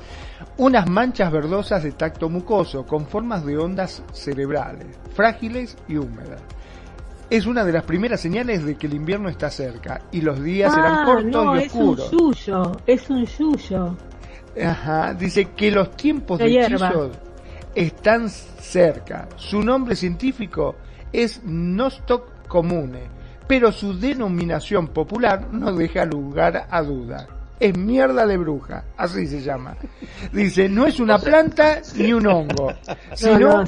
unas 0.58 0.88
manchas 0.88 1.32
verdosas 1.32 1.82
de 1.82 1.90
tacto 1.92 2.28
mucoso 2.28 2.86
con 2.86 3.06
formas 3.06 3.44
de 3.44 3.58
ondas 3.58 4.04
cerebrales, 4.12 4.86
frágiles 5.12 5.76
y 5.88 5.96
húmedas. 5.96 6.40
Es 7.30 7.46
una 7.46 7.64
de 7.64 7.72
las 7.72 7.82
primeras 7.82 8.20
señales 8.20 8.64
de 8.64 8.76
que 8.76 8.86
el 8.86 8.94
invierno 8.94 9.28
está 9.28 9.50
cerca 9.50 10.00
y 10.12 10.20
los 10.20 10.40
días 10.40 10.72
serán 10.72 10.98
Ah, 11.00 11.04
cortos 11.04 11.32
no, 11.32 11.56
y 11.56 11.64
es 11.64 11.74
un 11.74 11.88
oscuros. 11.98 12.10
yuyo, 12.12 12.72
es 12.86 13.10
un 13.10 13.26
yuyo. 13.26 13.96
Ajá, 14.64 15.14
dice 15.14 15.46
que 15.56 15.72
los 15.72 15.96
tiempos 15.96 16.38
La 16.38 16.46
de 16.46 16.52
hierba. 16.52 16.86
hechizos 16.88 17.18
están 17.74 18.28
cerca. 18.28 19.28
Su 19.36 19.62
nombre 19.62 19.94
científico 19.96 20.76
es 21.12 21.42
Nostoc 21.44 22.46
comune, 22.48 23.02
pero 23.46 23.72
su 23.72 23.98
denominación 23.98 24.88
popular 24.88 25.48
no 25.52 25.72
deja 25.72 26.04
lugar 26.04 26.66
a 26.70 26.82
duda. 26.82 27.26
Es 27.60 27.76
mierda 27.76 28.24
de 28.24 28.36
bruja, 28.36 28.84
así 28.96 29.26
se 29.26 29.40
llama. 29.40 29.76
Dice, 30.32 30.68
no 30.68 30.86
es 30.86 31.00
una 31.00 31.18
planta 31.18 31.80
ni 31.96 32.12
un 32.12 32.26
hongo, 32.26 32.72
sino 33.14 33.64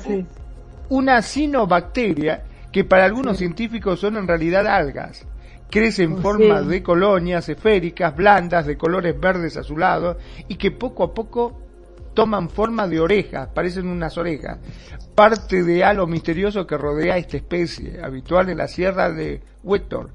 una 0.91 1.23
cinobacteria 1.23 2.45
que 2.71 2.85
para 2.85 3.05
algunos 3.05 3.37
científicos 3.39 3.99
son 4.01 4.17
en 4.17 4.29
realidad 4.29 4.67
algas. 4.67 5.27
Crece 5.71 6.03
en 6.05 6.15
Oh, 6.15 6.17
forma 6.19 6.62
sí. 6.62 6.69
de 6.69 6.83
colonias 6.83 7.49
esféricas, 7.49 8.15
blandas, 8.17 8.67
de 8.67 8.77
colores 8.77 9.19
verdes 9.19 9.57
azulados 9.57 10.17
y 10.49 10.57
que 10.57 10.71
poco 10.73 11.05
a 11.05 11.15
poco 11.15 11.61
toman 12.15 12.51
forma 12.51 12.87
de 12.87 13.01
orejas, 13.01 13.49
parecen 13.55 13.89
unas 13.89 14.16
orejas. 14.19 14.59
Parte 15.15 15.62
de 15.62 15.85
halo 15.85 16.07
misterioso 16.07 16.66
que 16.66 16.78
rodea 16.78 17.16
esta 17.16 17.37
especie, 17.37 18.01
habitual 18.03 18.49
en 18.49 18.59
la 18.59 18.69
sierra 18.69 19.11
de 19.11 19.43
Huétor, 19.62 20.11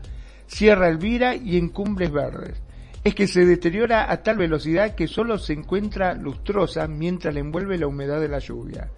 Sierra 0.47 0.89
Elvira 0.89 1.35
y 1.35 1.57
en 1.57 1.69
cumbres 1.69 2.11
verdes. 2.11 2.61
Es 3.03 3.13
que 3.15 3.27
se 3.27 3.45
deteriora 3.45 4.11
a 4.11 4.23
tal 4.23 4.37
velocidad 4.37 4.95
que 4.95 5.07
solo 5.07 5.37
se 5.37 5.53
encuentra 5.53 6.13
lustrosa 6.13 6.87
mientras 6.87 7.33
le 7.33 7.41
envuelve 7.41 7.77
la 7.77 7.87
humedad 7.87 8.19
de 8.19 8.29
la 8.29 8.39
lluvia 8.39 8.89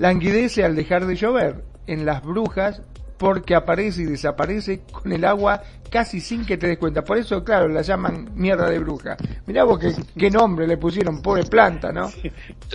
languidece 0.00 0.64
al 0.64 0.74
dejar 0.74 1.06
de 1.06 1.14
llover 1.14 1.62
en 1.86 2.06
las 2.06 2.22
brujas 2.22 2.80
porque 3.20 3.54
aparece 3.54 4.00
y 4.00 4.06
desaparece 4.06 4.80
con 4.90 5.12
el 5.12 5.26
agua 5.26 5.62
casi 5.90 6.22
sin 6.22 6.46
que 6.46 6.56
te 6.56 6.66
des 6.68 6.78
cuenta. 6.78 7.02
Por 7.04 7.18
eso, 7.18 7.44
claro, 7.44 7.68
la 7.68 7.82
llaman 7.82 8.30
mierda 8.34 8.70
de 8.70 8.78
bruja. 8.78 9.18
Mirá 9.46 9.64
vos 9.64 9.78
qué, 9.78 9.92
qué 10.18 10.30
nombre 10.30 10.66
le 10.66 10.78
pusieron, 10.78 11.20
pobre 11.20 11.44
planta, 11.44 11.92
¿no? 11.92 12.10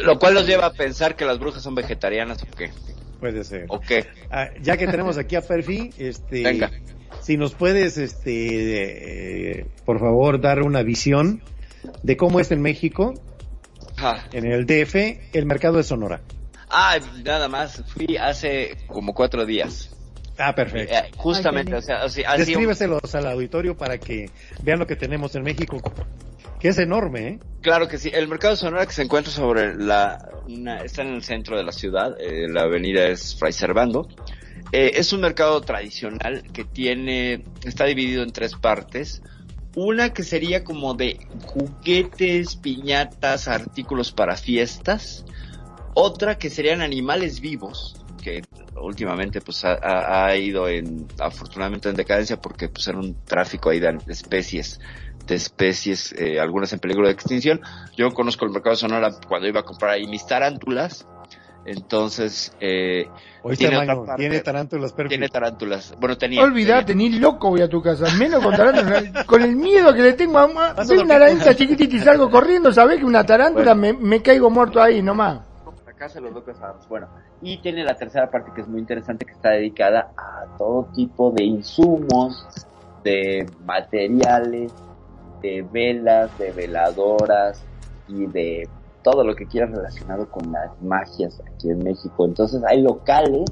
Lo 0.03 0.19
cual 0.19 0.35
nos 0.35 0.45
lleva 0.45 0.67
a 0.67 0.71
pensar 0.73 1.15
que 1.15 1.25
las 1.25 1.39
brujas 1.39 1.63
son 1.63 1.73
vegetarianas 1.73 2.43
o 2.43 2.47
qué. 2.55 2.69
Puede 3.19 3.43
ser. 3.43 3.65
¿O 3.69 3.79
qué? 3.79 4.05
Ah, 4.29 4.49
ya 4.61 4.77
que 4.77 4.85
tenemos 4.85 5.17
aquí 5.17 5.35
a 5.35 5.41
Perfi, 5.41 5.89
este, 5.97 6.43
Venga. 6.43 6.69
si 7.21 7.37
nos 7.37 7.55
puedes, 7.55 7.97
este, 7.97 9.61
eh, 9.61 9.65
por 9.83 9.99
favor, 9.99 10.39
dar 10.39 10.61
una 10.61 10.83
visión 10.83 11.41
de 12.03 12.17
cómo 12.17 12.39
es 12.39 12.51
en 12.51 12.61
México, 12.61 13.15
Ah, 13.97 14.25
en 14.31 14.45
el 14.45 14.67
DF, 14.67 14.95
el 15.33 15.45
mercado 15.47 15.77
de 15.77 15.83
Sonora. 15.83 16.21
ah, 16.69 16.97
nada 17.23 17.47
más. 17.47 17.81
Fui 17.87 18.15
hace 18.17 18.77
como 18.87 19.15
cuatro 19.15 19.43
días. 19.47 19.89
Ah, 20.37 20.53
perfecto. 20.53 20.93
Eh, 20.93 21.11
justamente, 21.15 21.73
Ay, 21.73 21.79
o 21.79 21.81
sea, 21.81 22.03
así, 22.03 22.23
así- 22.23 22.39
Descríbeselos 22.45 23.15
al 23.15 23.27
auditorio 23.27 23.77
para 23.77 23.97
que 23.97 24.31
vean 24.61 24.79
lo 24.79 24.87
que 24.87 24.95
tenemos 24.95 25.33
en 25.35 25.43
México, 25.43 25.81
que 26.59 26.67
es 26.69 26.77
enorme, 26.77 27.27
¿eh? 27.27 27.39
Claro 27.61 27.87
que 27.87 27.97
sí. 27.97 28.11
El 28.13 28.27
mercado 28.27 28.53
de 28.53 28.57
Sonora 28.59 28.85
que 28.85 28.93
se 28.93 29.03
encuentra 29.03 29.31
sobre 29.31 29.75
la, 29.75 30.29
una- 30.47 30.81
está 30.81 31.01
en 31.03 31.13
el 31.15 31.23
centro 31.23 31.57
de 31.57 31.63
la 31.63 31.71
ciudad, 31.71 32.15
eh, 32.19 32.47
la 32.49 32.63
avenida 32.63 33.07
es 33.07 33.35
Fray 33.35 33.53
Servando. 33.53 34.07
Eh, 34.71 34.93
es 34.95 35.13
un 35.13 35.21
mercado 35.21 35.61
tradicional 35.61 36.43
que 36.53 36.63
tiene, 36.65 37.43
está 37.63 37.85
dividido 37.85 38.23
en 38.23 38.31
tres 38.31 38.55
partes. 38.55 39.21
Una 39.73 40.13
que 40.13 40.23
sería 40.23 40.63
como 40.63 40.93
de 40.93 41.19
juguetes, 41.45 42.55
piñatas, 42.55 43.47
artículos 43.47 44.11
para 44.11 44.35
fiestas. 44.37 45.25
Otra 45.93 46.37
que 46.37 46.49
serían 46.49 46.81
animales 46.81 47.39
vivos, 47.41 48.04
que 48.25 48.41
últimamente 48.81 49.39
pues 49.39 49.63
ha, 49.65 50.35
ido 50.35 50.67
en, 50.67 51.05
afortunadamente 51.19 51.89
en 51.89 51.95
decadencia 51.95 52.37
porque 52.37 52.69
pues 52.69 52.87
era 52.87 52.97
un 52.97 53.23
tráfico 53.23 53.69
ahí 53.69 53.79
de 53.79 53.99
especies, 54.07 54.79
de 55.27 55.35
especies, 55.35 56.11
eh, 56.17 56.39
algunas 56.39 56.73
en 56.73 56.79
peligro 56.79 57.05
de 57.05 57.13
extinción. 57.13 57.61
Yo 57.95 58.11
conozco 58.15 58.45
el 58.45 58.51
mercado 58.51 58.71
de 58.71 58.79
Sonora 58.79 59.11
cuando 59.27 59.47
iba 59.47 59.59
a 59.59 59.63
comprar 59.63 59.91
ahí 59.91 60.07
mis 60.07 60.25
tarántulas. 60.25 61.07
Entonces, 61.67 62.55
eh, 62.59 63.07
Oíste, 63.43 63.67
Tiene 63.67 63.77
Mayo, 63.77 63.91
otra 63.93 64.05
parte. 64.05 64.21
tiene 64.23 64.39
tarántulas 64.39 64.93
Perfi. 64.93 65.09
tiene 65.09 65.29
tarántulas. 65.29 65.95
Bueno, 65.99 66.17
tenía. 66.17 66.41
Olvídate, 66.43 66.93
tenía. 66.93 67.09
ni 67.09 67.19
loco 67.19 67.49
voy 67.49 67.61
a 67.61 67.69
tu 67.69 67.81
casa, 67.81 68.05
menos 68.17 68.43
con 68.43 68.55
tarántulas. 68.55 69.25
Con 69.25 69.43
el 69.43 69.55
miedo 69.55 69.93
que 69.93 70.01
le 70.01 70.13
tengo 70.13 70.39
a... 70.39 70.45
Una 70.45 71.15
arañita 71.15 71.55
chiquitita 71.55 71.95
y 71.95 71.99
salgo 71.99 72.29
corriendo, 72.31 72.71
¿sabés 72.73 72.97
que 72.99 73.05
una 73.05 73.23
tarántula 73.23 73.75
me, 73.75 73.93
me 73.93 74.21
caigo 74.23 74.49
muerto 74.49 74.81
ahí 74.81 75.03
nomás? 75.03 75.44
Acá 75.95 76.09
se 76.09 76.19
los 76.19 76.33
doy 76.33 76.43
pesados. 76.43 76.87
Bueno, 76.89 77.07
y 77.41 77.57
tiene 77.59 77.83
la 77.83 77.95
tercera 77.95 78.29
parte 78.29 78.51
que 78.53 78.61
es 78.61 78.67
muy 78.67 78.79
interesante, 78.79 79.25
que 79.25 79.31
está 79.31 79.51
dedicada 79.51 80.11
a 80.17 80.45
todo 80.57 80.89
tipo 80.93 81.31
de 81.31 81.43
insumos, 81.43 82.45
de 83.03 83.49
materiales, 83.65 84.73
de 85.41 85.61
velas, 85.71 86.37
de 86.37 86.51
veladoras 86.51 87.63
y 88.07 88.25
de 88.27 88.67
todo 89.03 89.23
lo 89.23 89.35
que 89.35 89.45
quieras 89.45 89.71
relacionado 89.71 90.29
con 90.29 90.51
las 90.51 90.81
magias 90.81 91.41
aquí 91.47 91.69
en 91.69 91.79
México. 91.79 92.25
Entonces 92.25 92.61
hay 92.63 92.81
locales, 92.81 93.45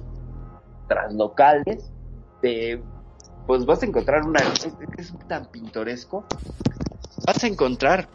tras 0.88 1.14
locales, 1.14 1.92
de, 2.42 2.84
pues 3.48 3.66
vas 3.66 3.84
a 3.84 3.86
encontrar 3.86 4.26
una, 4.26 4.40
es, 4.40 4.68
es 4.98 5.14
tan 5.28 5.46
pintoresco, 5.46 6.26
Vas 7.26 7.44
a 7.44 7.48
encontrar. 7.48 8.08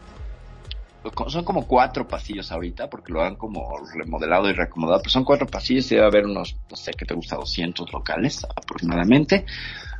Son 1.28 1.44
como 1.44 1.66
cuatro 1.66 2.06
pasillos 2.06 2.51
ahorita, 2.52 2.89
porque 2.89 3.12
lo 3.12 3.22
han 3.22 3.36
como 3.36 3.78
remodelado 3.94 4.48
y 4.48 4.52
reacomodado, 4.52 5.01
pero 5.01 5.10
son 5.10 5.24
cuatro 5.24 5.47
pasillos 5.47 5.90
y 5.90 5.94
debe 5.94 6.06
haber 6.06 6.26
unos, 6.26 6.56
no 6.70 6.76
sé, 6.76 6.93
que 6.93 7.05
te 7.05 7.14
gusta, 7.14 7.36
200 7.36 7.93
locales 7.93 8.44
aproximadamente, 8.56 9.44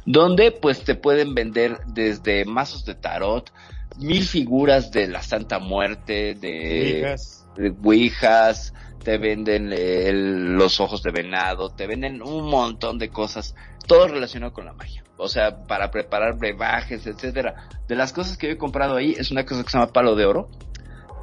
donde 0.05 0.53
pues 0.53 0.85
te 0.85 0.95
pueden 0.95 1.35
vender 1.35 1.81
desde 1.87 2.45
mazos 2.45 2.85
de 2.85 2.95
tarot, 2.95 3.53
mil 3.99 4.23
figuras 4.25 4.91
de 4.91 5.09
la 5.09 5.23
Santa 5.23 5.59
Muerte, 5.59 6.35
de, 6.35 7.01
Hijas. 7.01 7.47
ouijas, 7.83 8.73
te 9.03 9.19
venden 9.19 9.73
el- 9.73 10.55
los 10.55 10.81
ojos 10.81 11.03
de 11.03 11.11
venado, 11.11 11.71
te 11.71 11.87
venden 11.87 12.23
un 12.23 12.49
montón 12.49 12.99
de 12.99 13.09
cosas, 13.11 13.55
todo 13.87 14.09
relacionado 14.09 14.53
con 14.53 14.67
la 14.67 14.73
magia. 14.73 15.03
O 15.17 15.29
sea, 15.29 15.67
para 15.67 15.91
preparar 15.91 16.37
brebajes, 16.39 17.07
etcétera. 17.07 17.69
De 17.89 17.97
las 17.97 18.13
cosas 18.13 18.37
que 18.37 18.47
yo 18.47 18.53
he 18.53 18.59
comprado 18.59 18.97
ahí 18.97 19.17
es 19.19 19.31
una 19.31 19.45
cosa 19.45 19.65
que 19.65 19.71
se 19.71 19.79
llama 19.79 19.93
palo 19.93 20.15
de 20.15 20.27
oro, 20.27 20.49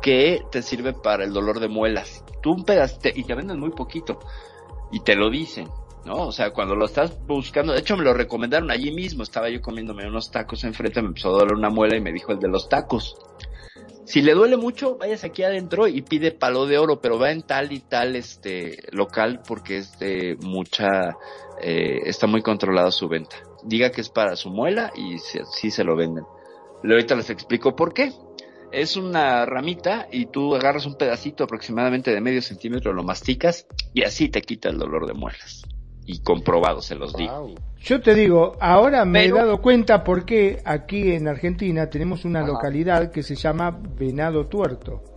que 0.06 0.46
te 0.52 0.62
sirve 0.62 0.94
para 0.94 1.24
el 1.24 1.34
dolor 1.34 1.60
de 1.60 1.68
muelas. 1.68 2.24
Tú 2.44 2.52
un 2.52 2.64
pedacito, 2.64 3.10
y 3.16 3.24
te 3.24 3.34
venden 3.34 3.60
muy 3.60 3.72
poquito, 3.72 4.20
y 4.92 5.00
te 5.00 5.16
lo 5.16 5.32
dicen, 5.32 5.68
¿no? 6.06 6.28
O 6.28 6.32
sea, 6.32 6.52
cuando 6.52 6.76
lo 6.76 6.86
estás 6.86 7.26
buscando, 7.26 7.74
de 7.74 7.80
hecho 7.80 7.98
me 7.98 8.04
lo 8.04 8.14
recomendaron 8.14 8.70
allí 8.70 8.92
mismo, 8.92 9.24
estaba 9.24 9.50
yo 9.50 9.64
comiéndome 9.64 10.08
unos 10.08 10.30
tacos 10.30 10.64
enfrente, 10.64 11.02
me 11.02 11.08
empezó 11.08 11.30
a 11.30 11.40
doler 11.40 11.56
una 11.56 11.72
muela 11.72 11.98
y 11.98 12.02
me 12.02 12.14
dijo 12.14 12.32
el 12.32 12.38
de 12.38 12.48
los 12.48 12.70
tacos. 12.70 13.18
Si 14.04 14.22
le 14.22 14.36
duele 14.36 14.58
mucho, 14.58 14.96
vayas 14.96 15.24
aquí 15.24 15.42
adentro 15.42 15.88
y 15.88 16.04
pide 16.04 16.30
palo 16.30 16.68
de 16.68 16.78
oro, 16.78 17.02
pero 17.02 17.18
va 17.18 17.32
en 17.32 17.42
tal 17.42 17.72
y 17.72 17.80
tal 17.80 18.16
este 18.16 18.84
local 18.92 19.42
porque 19.48 19.78
es 19.78 19.98
de 19.98 20.38
mucha, 20.40 21.18
eh, 21.60 22.02
está 22.06 22.28
muy 22.28 22.44
controlada 22.44 22.92
su 22.92 23.08
venta. 23.08 23.38
Diga 23.64 23.90
que 23.90 24.02
es 24.02 24.10
para 24.10 24.36
su 24.36 24.52
muela 24.52 24.92
y 24.96 25.18
sí, 25.18 25.40
sí 25.52 25.72
se 25.72 25.84
lo 25.84 25.96
venden. 25.96 26.26
Pero 26.84 26.94
ahorita 26.94 27.16
les 27.16 27.32
explico 27.32 27.76
por 27.76 27.92
qué. 27.92 28.14
Es 28.76 28.98
una 28.98 29.46
ramita 29.46 30.10
y 30.12 30.26
tú 30.26 30.54
agarras 30.54 30.86
un 30.86 30.96
pedacito 30.96 31.46
aproximadamente 31.46 32.12
de 32.12 32.20
medio 32.20 32.42
centímetro, 32.42 32.92
lo 32.92 33.04
masticas 33.04 33.68
y 33.94 34.04
así 34.04 34.28
te 34.28 34.42
quita 34.42 34.68
el 34.68 34.78
dolor 34.78 35.08
de 35.08 35.14
muelas. 35.14 35.64
y 36.08 36.20
comprobado, 36.22 36.82
se 36.82 36.96
los 36.96 37.16
digo. 37.16 37.56
Yo 37.80 38.02
te 38.02 38.14
digo, 38.14 38.58
ahora 38.60 39.06
me 39.06 39.26
he 39.26 39.32
dado 39.32 39.62
cuenta 39.62 40.04
por 40.04 40.26
qué 40.26 40.62
aquí 40.66 41.14
en 41.14 41.28
Argentina 41.28 41.90
tenemos 41.90 42.26
una 42.26 42.46
localidad 42.46 43.12
que 43.12 43.24
se 43.24 43.36
llama 43.36 43.72
Venado 43.98 44.46
Tuerto. 44.48 45.15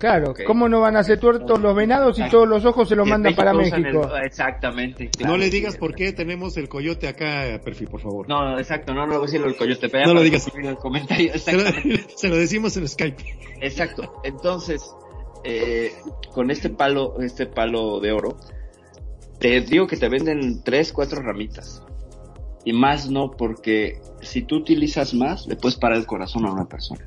Claro, 0.00 0.34
¿cómo 0.46 0.66
no 0.66 0.80
van 0.80 0.96
a 0.96 1.04
ser 1.04 1.20
tuertos 1.20 1.60
los 1.60 1.76
venados 1.76 2.18
y 2.18 2.26
todos 2.30 2.48
los 2.48 2.64
ojos 2.64 2.88
se 2.88 2.96
los 2.96 3.06
mandan 3.06 3.34
para 3.34 3.52
México? 3.52 4.10
exactamente. 4.24 5.10
no 5.22 5.36
le 5.36 5.50
digas 5.50 5.76
por 5.76 5.94
qué 5.94 6.14
tenemos 6.14 6.56
el 6.56 6.70
coyote 6.70 7.06
acá, 7.06 7.60
perfil, 7.62 7.88
por 7.88 8.00
favor. 8.00 8.26
No, 8.26 8.58
exacto, 8.58 8.94
no, 8.94 9.06
no 9.06 9.12
lo 9.12 9.18
voy 9.18 9.28
a 9.28 9.30
decir 9.30 9.46
el 9.46 9.56
coyote. 9.56 9.90
no 10.06 10.14
lo 10.14 10.22
digas. 10.22 10.50
En 10.54 10.64
el 10.64 10.76
comentario, 10.76 11.38
se, 11.38 11.52
lo, 11.52 11.62
se 12.16 12.28
lo 12.28 12.36
decimos 12.36 12.78
en 12.78 12.88
Skype. 12.88 13.22
Exacto. 13.60 14.22
Entonces, 14.24 14.90
eh, 15.44 15.92
con 16.32 16.50
este 16.50 16.70
palo, 16.70 17.20
este 17.20 17.44
palo 17.44 18.00
de 18.00 18.12
oro, 18.12 18.38
te 19.38 19.60
digo 19.60 19.86
que 19.86 19.98
te 19.98 20.08
venden 20.08 20.62
tres, 20.62 20.94
cuatro 20.94 21.20
ramitas. 21.20 21.82
Y 22.64 22.72
más 22.72 23.10
no, 23.10 23.30
porque 23.30 24.00
si 24.22 24.42
tú 24.42 24.56
utilizas 24.56 25.12
más, 25.12 25.46
le 25.46 25.56
puedes 25.56 25.78
parar 25.78 25.98
el 25.98 26.06
corazón 26.06 26.46
a 26.46 26.52
una 26.52 26.64
persona. 26.64 27.04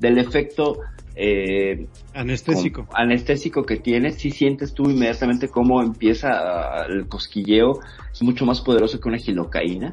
Del 0.00 0.18
efecto 0.18 0.78
eh, 1.14 1.86
anestésico. 2.14 2.86
anestésico 2.92 3.64
que 3.64 3.76
tienes, 3.76 4.16
si 4.16 4.30
sientes 4.30 4.74
tú 4.74 4.90
inmediatamente 4.90 5.48
cómo 5.48 5.82
empieza 5.82 6.84
el 6.88 7.08
cosquilleo, 7.08 7.80
es 8.12 8.22
mucho 8.22 8.46
más 8.46 8.60
poderoso 8.60 9.00
que 9.00 9.08
una 9.08 9.18
gilocaína. 9.18 9.90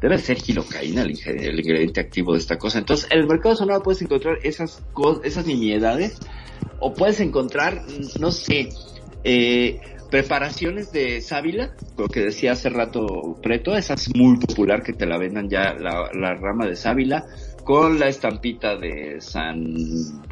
Debe 0.00 0.18
ser 0.18 0.36
gilocaína 0.36 1.02
el, 1.02 1.10
ingrediente 1.12 2.00
activo 2.00 2.32
de 2.32 2.38
esta 2.38 2.58
cosa. 2.58 2.78
Entonces, 2.78 3.08
en 3.10 3.20
el 3.20 3.26
mercado 3.26 3.56
sonoro 3.56 3.82
puedes 3.82 4.02
encontrar 4.02 4.38
esas, 4.42 4.82
esas 5.22 5.46
nimiedades 5.46 6.18
o 6.80 6.92
puedes 6.92 7.20
encontrar, 7.20 7.82
no 8.20 8.30
sé, 8.30 8.68
eh, 9.22 9.80
preparaciones 10.10 10.92
de 10.92 11.20
sábila, 11.20 11.74
lo 11.96 12.08
que 12.08 12.20
decía 12.20 12.52
hace 12.52 12.68
rato 12.68 13.36
Preto, 13.42 13.74
esa 13.74 13.94
es 13.94 14.14
muy 14.14 14.36
popular 14.36 14.82
que 14.82 14.92
te 14.92 15.06
la 15.06 15.18
vendan 15.18 15.48
ya 15.48 15.74
la, 15.74 16.10
la 16.12 16.34
rama 16.34 16.66
de 16.66 16.76
sábila, 16.76 17.24
con 17.64 17.98
la 17.98 18.08
estampita 18.08 18.76
de 18.76 19.20
San 19.20 19.74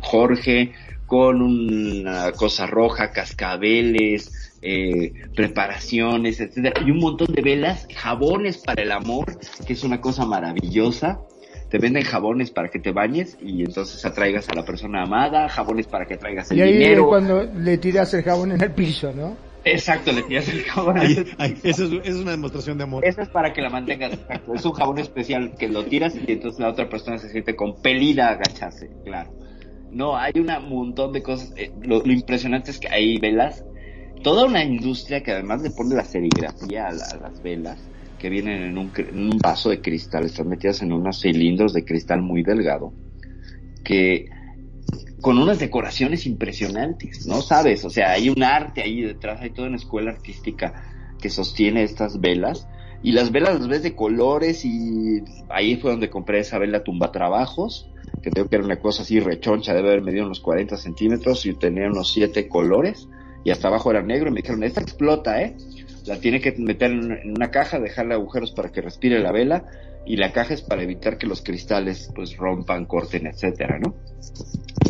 Jorge, 0.00 0.72
con 1.06 1.42
una 1.42 2.32
cosa 2.32 2.66
roja, 2.66 3.10
cascabeles, 3.10 4.52
eh, 4.62 5.12
preparaciones, 5.34 6.40
etcétera, 6.40 6.82
y 6.86 6.90
un 6.90 6.98
montón 6.98 7.34
de 7.34 7.42
velas, 7.42 7.86
jabones 7.94 8.58
para 8.58 8.82
el 8.82 8.92
amor, 8.92 9.26
que 9.66 9.72
es 9.72 9.82
una 9.84 10.00
cosa 10.00 10.24
maravillosa. 10.24 11.20
Te 11.68 11.78
venden 11.78 12.04
jabones 12.04 12.50
para 12.50 12.68
que 12.68 12.78
te 12.78 12.92
bañes 12.92 13.38
y 13.40 13.62
entonces 13.62 14.04
atraigas 14.04 14.48
a 14.50 14.54
la 14.54 14.64
persona 14.64 15.02
amada, 15.02 15.48
jabones 15.48 15.86
para 15.86 16.06
que 16.06 16.18
traigas 16.18 16.50
el 16.50 16.58
y 16.58 16.60
ahí 16.60 16.72
dinero. 16.74 17.08
Cuando 17.08 17.42
le 17.44 17.78
tiras 17.78 18.12
el 18.12 18.22
jabón 18.22 18.52
en 18.52 18.60
el 18.60 18.70
piso, 18.72 19.12
¿no? 19.14 19.51
Exacto, 19.64 20.12
le 20.12 20.22
tiras 20.22 20.48
el 20.48 20.62
jabón. 20.62 20.98
eso 20.98 22.00
es, 22.02 22.14
una 22.16 22.32
demostración 22.32 22.78
de 22.78 22.84
amor. 22.84 23.04
Eso 23.04 23.22
es 23.22 23.28
para 23.28 23.52
que 23.52 23.62
la 23.62 23.70
mantengas, 23.70 24.14
exacto. 24.14 24.54
Es 24.54 24.64
un 24.64 24.72
jabón 24.72 24.98
especial 24.98 25.54
que 25.58 25.68
lo 25.68 25.84
tiras 25.84 26.14
y 26.16 26.32
entonces 26.32 26.60
la 26.60 26.68
otra 26.68 26.88
persona 26.88 27.18
se 27.18 27.28
siente 27.28 27.54
compelida 27.54 28.28
a 28.28 28.32
agacharse, 28.32 28.90
claro. 29.04 29.32
No, 29.90 30.16
hay 30.16 30.32
un 30.36 30.46
montón 30.68 31.12
de 31.12 31.22
cosas. 31.22 31.52
Eh, 31.56 31.70
lo, 31.82 32.02
impresionante 32.04 32.70
es 32.70 32.78
que 32.78 32.88
hay 32.88 33.18
velas, 33.18 33.64
toda 34.22 34.46
una 34.46 34.64
industria 34.64 35.22
que 35.22 35.32
además 35.32 35.62
le 35.62 35.70
pone 35.70 35.94
la 35.94 36.04
serigrafía 36.04 36.88
a, 36.88 36.92
las 36.92 37.42
velas, 37.42 37.78
que 38.18 38.30
vienen 38.30 38.62
en 38.62 38.78
un, 38.78 38.90
en 38.96 39.18
un 39.18 39.38
vaso 39.38 39.70
de 39.70 39.80
cristal, 39.80 40.24
están 40.24 40.48
metidas 40.48 40.82
en 40.82 40.92
unos 40.92 41.20
cilindros 41.20 41.72
de 41.72 41.84
cristal 41.84 42.22
muy 42.22 42.42
delgado, 42.42 42.92
que 43.84 44.26
con 45.22 45.38
unas 45.38 45.60
decoraciones 45.60 46.26
impresionantes, 46.26 47.26
¿no? 47.26 47.42
Sabes, 47.42 47.84
o 47.84 47.90
sea, 47.90 48.10
hay 48.10 48.28
un 48.28 48.42
arte 48.42 48.82
ahí 48.82 49.02
detrás, 49.02 49.40
hay 49.40 49.50
toda 49.50 49.68
una 49.68 49.76
escuela 49.76 50.10
artística 50.10 50.82
que 51.20 51.30
sostiene 51.30 51.84
estas 51.84 52.20
velas 52.20 52.66
y 53.04 53.12
las 53.12 53.30
velas 53.30 53.60
las 53.60 53.68
ves 53.68 53.84
de 53.84 53.94
colores 53.94 54.64
y 54.64 55.22
ahí 55.48 55.76
fue 55.76 55.92
donde 55.92 56.10
compré 56.10 56.40
esa 56.40 56.58
vela 56.58 56.82
tumba 56.82 57.12
trabajos, 57.12 57.88
que 58.20 58.30
tengo 58.30 58.48
que 58.48 58.56
era 58.56 58.64
una 58.64 58.80
cosa 58.80 59.02
así 59.02 59.20
rechoncha, 59.20 59.74
debe 59.74 59.90
haber 59.90 60.02
medido 60.02 60.26
unos 60.26 60.40
40 60.40 60.76
centímetros 60.76 61.46
y 61.46 61.54
tenía 61.54 61.86
unos 61.86 62.12
7 62.12 62.48
colores 62.48 63.08
y 63.44 63.50
hasta 63.50 63.68
abajo 63.68 63.92
era 63.92 64.02
negro 64.02 64.28
y 64.28 64.32
me 64.32 64.40
dijeron, 64.40 64.64
esta 64.64 64.80
explota, 64.80 65.40
¿eh? 65.40 65.56
La 66.04 66.18
tiene 66.18 66.40
que 66.40 66.52
meter 66.58 66.90
en 66.90 67.30
una 67.36 67.52
caja, 67.52 67.78
dejarle 67.78 68.14
agujeros 68.14 68.50
para 68.50 68.72
que 68.72 68.80
respire 68.80 69.20
la 69.20 69.30
vela 69.30 69.66
y 70.04 70.16
la 70.16 70.32
caja 70.32 70.54
es 70.54 70.62
para 70.62 70.82
evitar 70.82 71.18
que 71.18 71.26
los 71.26 71.42
cristales 71.42 72.10
pues 72.14 72.36
rompan, 72.36 72.86
corten, 72.86 73.26
etcétera, 73.26 73.78
¿no? 73.78 73.94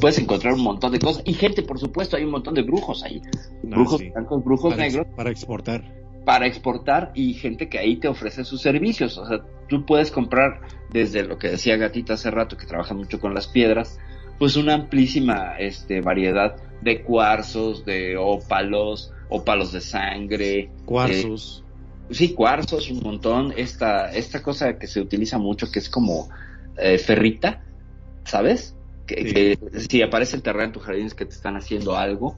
Puedes 0.01 0.18
encontrar 0.18 0.55
un 0.55 0.62
montón 0.62 0.93
de 0.93 0.98
cosas 0.98 1.22
y 1.26 1.34
gente, 1.34 1.62
por 1.62 1.78
supuesto, 1.78 2.16
hay 2.16 2.24
un 2.24 2.30
montón 2.30 2.55
de 2.55 2.62
brujos 2.62 3.02
ahí, 3.02 3.20
ah, 3.24 3.39
brujos 3.62 4.01
blancos, 4.01 4.44
brujos 4.44 4.76
negros. 4.76 5.06
para 5.14 5.30
exportar, 5.30 5.84
para 6.24 6.47
exportar 6.47 7.12
y 7.14 7.34
gente 7.34 7.68
que 7.68 7.78
ahí 7.78 7.97
te 7.97 8.09
ofrece 8.09 8.44
sus 8.44 8.60
servicios, 8.62 9.18
o 9.18 9.26
sea, 9.26 9.44
tú 9.68 9.84
puedes 9.84 10.10
comprar 10.10 10.60
desde 10.90 11.24
lo 11.24 11.39
que 11.39 11.48
decía 11.48 11.76
Gatita 11.76 12.14
hace 12.14 12.30
rato 12.30 12.56
que 12.56 12.66
trabaja 12.66 12.94
mucho 12.94 13.20
con 13.20 13.34
las 13.34 13.47
piedras, 13.47 13.98
pues 14.39 14.56
una 14.56 14.74
amplísima 14.74 15.56
este 15.59 16.01
variedad 16.01 16.56
de 16.80 17.02
cuarzos, 17.02 17.84
de 17.84 18.16
ópalos, 18.16 19.12
ópalos 19.28 19.72
de 19.72 19.80
sangre, 19.80 20.70
cuarzos 20.84 21.61
sí, 22.12 22.34
cuarzos, 22.34 22.90
un 22.90 23.01
montón. 23.01 23.52
Esta, 23.56 24.12
esta 24.12 24.43
cosa 24.43 24.78
que 24.78 24.86
se 24.86 25.01
utiliza 25.01 25.39
mucho, 25.39 25.70
que 25.70 25.78
es 25.78 25.89
como 25.89 26.28
eh, 26.76 26.98
ferrita, 26.98 27.62
¿sabes? 28.24 28.74
Que, 29.06 29.59
si 29.89 30.02
aparece 30.02 30.36
el 30.36 30.43
terreno 30.43 30.66
en 30.66 30.72
tu 30.72 30.80
jardín 30.80 31.06
es 31.06 31.14
que 31.14 31.26
te 31.26 31.34
están 31.34 31.56
haciendo 31.56 31.97
algo. 31.97 32.36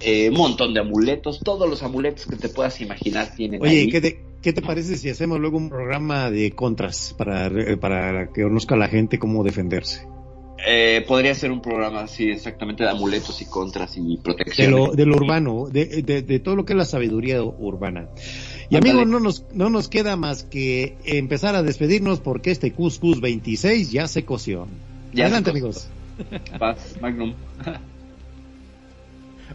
Eh, 0.00 0.30
un 0.30 0.36
montón 0.36 0.74
de 0.74 0.80
amuletos, 0.80 1.40
todos 1.40 1.68
los 1.68 1.82
amuletos 1.82 2.26
que 2.26 2.36
te 2.36 2.48
puedas 2.48 2.80
imaginar 2.80 3.34
tienen. 3.34 3.60
Oye, 3.60 3.88
¿qué 3.88 4.00
te, 4.00 4.24
¿qué 4.42 4.52
te 4.52 4.62
parece 4.62 4.96
si 4.96 5.10
hacemos 5.10 5.40
luego 5.40 5.58
un 5.58 5.68
programa 5.68 6.30
de 6.30 6.52
contras 6.52 7.14
para, 7.18 7.50
para 7.80 8.32
que 8.32 8.42
conozca 8.42 8.76
la 8.76 8.88
gente 8.88 9.18
cómo 9.18 9.42
defenderse? 9.42 10.06
Eh, 10.66 11.04
podría 11.06 11.34
ser 11.34 11.52
un 11.52 11.62
programa 11.62 12.00
así 12.00 12.30
exactamente 12.30 12.82
de 12.82 12.90
amuletos 12.90 13.40
y 13.40 13.44
contras 13.44 13.96
y 13.96 14.16
protección. 14.16 14.70
De 14.70 14.76
lo, 14.76 14.92
de 14.92 15.06
lo 15.06 15.16
urbano, 15.16 15.68
de, 15.70 16.02
de, 16.02 16.22
de, 16.22 16.38
todo 16.40 16.56
lo 16.56 16.64
que 16.64 16.72
es 16.72 16.76
la 16.76 16.84
sabiduría 16.84 17.42
urbana. 17.42 18.08
Y 18.68 18.76
amigos, 18.76 19.06
no 19.06 19.20
nos, 19.20 19.44
no 19.52 19.70
nos 19.70 19.88
queda 19.88 20.16
más 20.16 20.42
que 20.42 20.96
empezar 21.04 21.54
a 21.54 21.62
despedirnos 21.62 22.20
porque 22.20 22.50
este 22.50 22.72
Cuscus 22.72 23.20
26 23.20 23.92
ya 23.92 24.08
se 24.08 24.24
coció. 24.24 24.66
Adelante, 25.12 25.50
amigos. 25.50 25.88
Paz, 26.58 26.96
Magnum. 27.00 27.34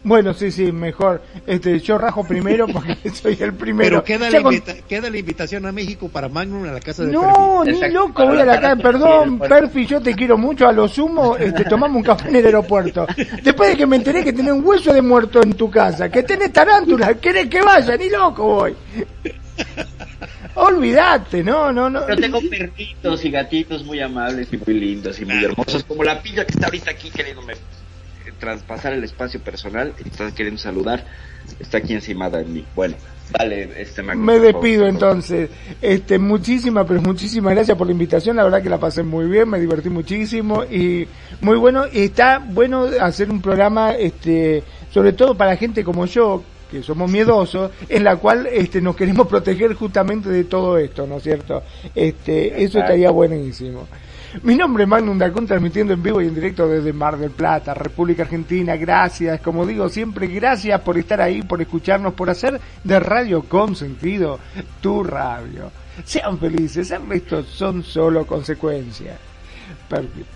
Bueno, 0.04 0.34
sí, 0.34 0.52
sí, 0.52 0.70
mejor. 0.70 1.22
Este, 1.46 1.80
yo 1.80 1.96
rajo 1.96 2.24
primero 2.24 2.66
porque 2.68 3.10
soy 3.14 3.38
el 3.40 3.54
primero. 3.54 4.02
Pero 4.02 4.04
queda, 4.04 4.30
la, 4.30 4.60
queda 4.86 5.08
la 5.08 5.18
invitación 5.18 5.64
a 5.64 5.72
México 5.72 6.10
para 6.10 6.28
Magnum 6.28 6.64
a 6.64 6.72
la 6.72 6.80
casa 6.80 7.04
de 7.04 7.12
No, 7.12 7.64
ni 7.64 7.80
loco, 7.90 8.26
voy 8.26 8.38
a 8.38 8.44
la 8.44 8.60
casa. 8.60 8.76
Perdón, 8.76 9.38
Perfi, 9.38 9.86
yo 9.86 10.02
te 10.02 10.14
quiero 10.14 10.36
mucho. 10.36 10.68
A 10.68 10.72
lo 10.72 10.86
sumo, 10.88 11.36
este, 11.38 11.64
tomamos 11.64 11.96
un 11.96 12.02
café 12.02 12.28
en 12.28 12.36
el 12.36 12.44
aeropuerto. 12.44 13.06
Después 13.42 13.70
de 13.70 13.76
que 13.78 13.86
me 13.86 13.96
enteré 13.96 14.22
que 14.22 14.34
tenés 14.34 14.52
un 14.52 14.64
hueso 14.64 14.92
de 14.92 15.00
muerto 15.00 15.42
en 15.42 15.54
tu 15.54 15.70
casa, 15.70 16.10
que 16.10 16.22
tenés 16.22 16.52
tarántula, 16.52 17.14
¿querés 17.14 17.48
que 17.48 17.62
vaya? 17.62 17.96
Ni 17.96 18.10
loco 18.10 18.44
voy. 18.44 18.76
Olvídate, 20.56 21.42
no, 21.42 21.72
no, 21.72 21.88
no. 21.88 22.04
Pero 22.06 22.20
tengo 22.20 22.40
perritos 22.48 23.24
y 23.24 23.30
gatitos 23.30 23.84
muy 23.84 24.00
amables 24.00 24.48
y 24.52 24.58
muy 24.58 24.74
lindos 24.78 25.18
y 25.18 25.24
muy 25.24 25.42
hermosos, 25.42 25.82
como 25.84 26.04
la 26.04 26.20
pilla 26.22 26.44
que 26.44 26.52
está 26.52 26.66
ahorita 26.66 26.90
aquí 26.92 27.10
queriéndome 27.10 27.54
traspasar 28.38 28.92
el 28.92 29.04
espacio 29.04 29.40
personal 29.40 29.92
y 30.04 30.08
está 30.08 30.30
queriendo 30.32 30.60
saludar, 30.60 31.04
está 31.60 31.78
aquí 31.78 31.94
encima 31.94 32.30
de 32.30 32.44
mí. 32.44 32.64
Bueno, 32.74 32.96
vale, 33.32 33.70
este 33.80 34.02
Me 34.02 34.38
despido 34.38 34.86
entonces. 34.86 35.50
Este, 35.80 36.18
muchísimas, 36.18 36.86
pero 36.86 37.00
muchísimas 37.02 37.54
gracias 37.54 37.76
por 37.76 37.86
la 37.86 37.92
invitación. 37.92 38.36
La 38.36 38.44
verdad 38.44 38.62
que 38.62 38.70
la 38.70 38.78
pasé 38.78 39.02
muy 39.02 39.26
bien, 39.26 39.48
me 39.48 39.60
divertí 39.60 39.88
muchísimo 39.88 40.64
y 40.64 41.06
muy 41.40 41.56
bueno. 41.56 41.84
Y 41.92 42.04
está 42.04 42.38
bueno 42.38 42.88
hacer 43.00 43.30
un 43.30 43.40
programa, 43.40 43.92
este, 43.92 44.62
sobre 44.90 45.12
todo 45.12 45.36
para 45.36 45.56
gente 45.56 45.84
como 45.84 46.06
yo, 46.06 46.42
que 46.70 46.82
somos 46.82 47.10
miedosos, 47.10 47.70
en 47.88 48.04
la 48.04 48.16
cual 48.16 48.48
este, 48.50 48.80
nos 48.80 48.96
queremos 48.96 49.26
proteger 49.28 49.74
justamente 49.74 50.28
de 50.28 50.44
todo 50.44 50.76
esto, 50.78 51.06
¿no 51.06 51.18
es 51.18 51.22
cierto? 51.22 51.62
Este, 51.94 52.62
eso 52.62 52.78
estaría 52.78 53.10
buenísimo. 53.10 53.86
Mi 54.42 54.56
nombre 54.56 54.82
es 54.82 54.88
Magnum 54.88 55.16
Dacun, 55.16 55.46
transmitiendo 55.46 55.92
en 55.92 56.02
vivo 56.02 56.20
y 56.20 56.26
en 56.26 56.34
directo 56.34 56.68
desde 56.68 56.92
Mar 56.92 57.16
del 57.16 57.30
Plata, 57.30 57.72
República 57.72 58.24
Argentina. 58.24 58.76
Gracias, 58.76 59.40
como 59.40 59.64
digo 59.64 59.88
siempre, 59.88 60.26
gracias 60.26 60.80
por 60.80 60.98
estar 60.98 61.20
ahí, 61.20 61.42
por 61.42 61.62
escucharnos, 61.62 62.14
por 62.14 62.28
hacer 62.28 62.60
de 62.82 63.00
Radio 63.00 63.44
con 63.44 63.76
sentido 63.76 64.40
tu 64.80 65.04
radio. 65.04 65.70
Sean 66.04 66.38
felices, 66.38 66.90
el 66.90 67.06
resto 67.06 67.44
son 67.44 67.84
solo 67.84 68.26
consecuencias. 68.26 69.16
Perfecto. 69.88 70.26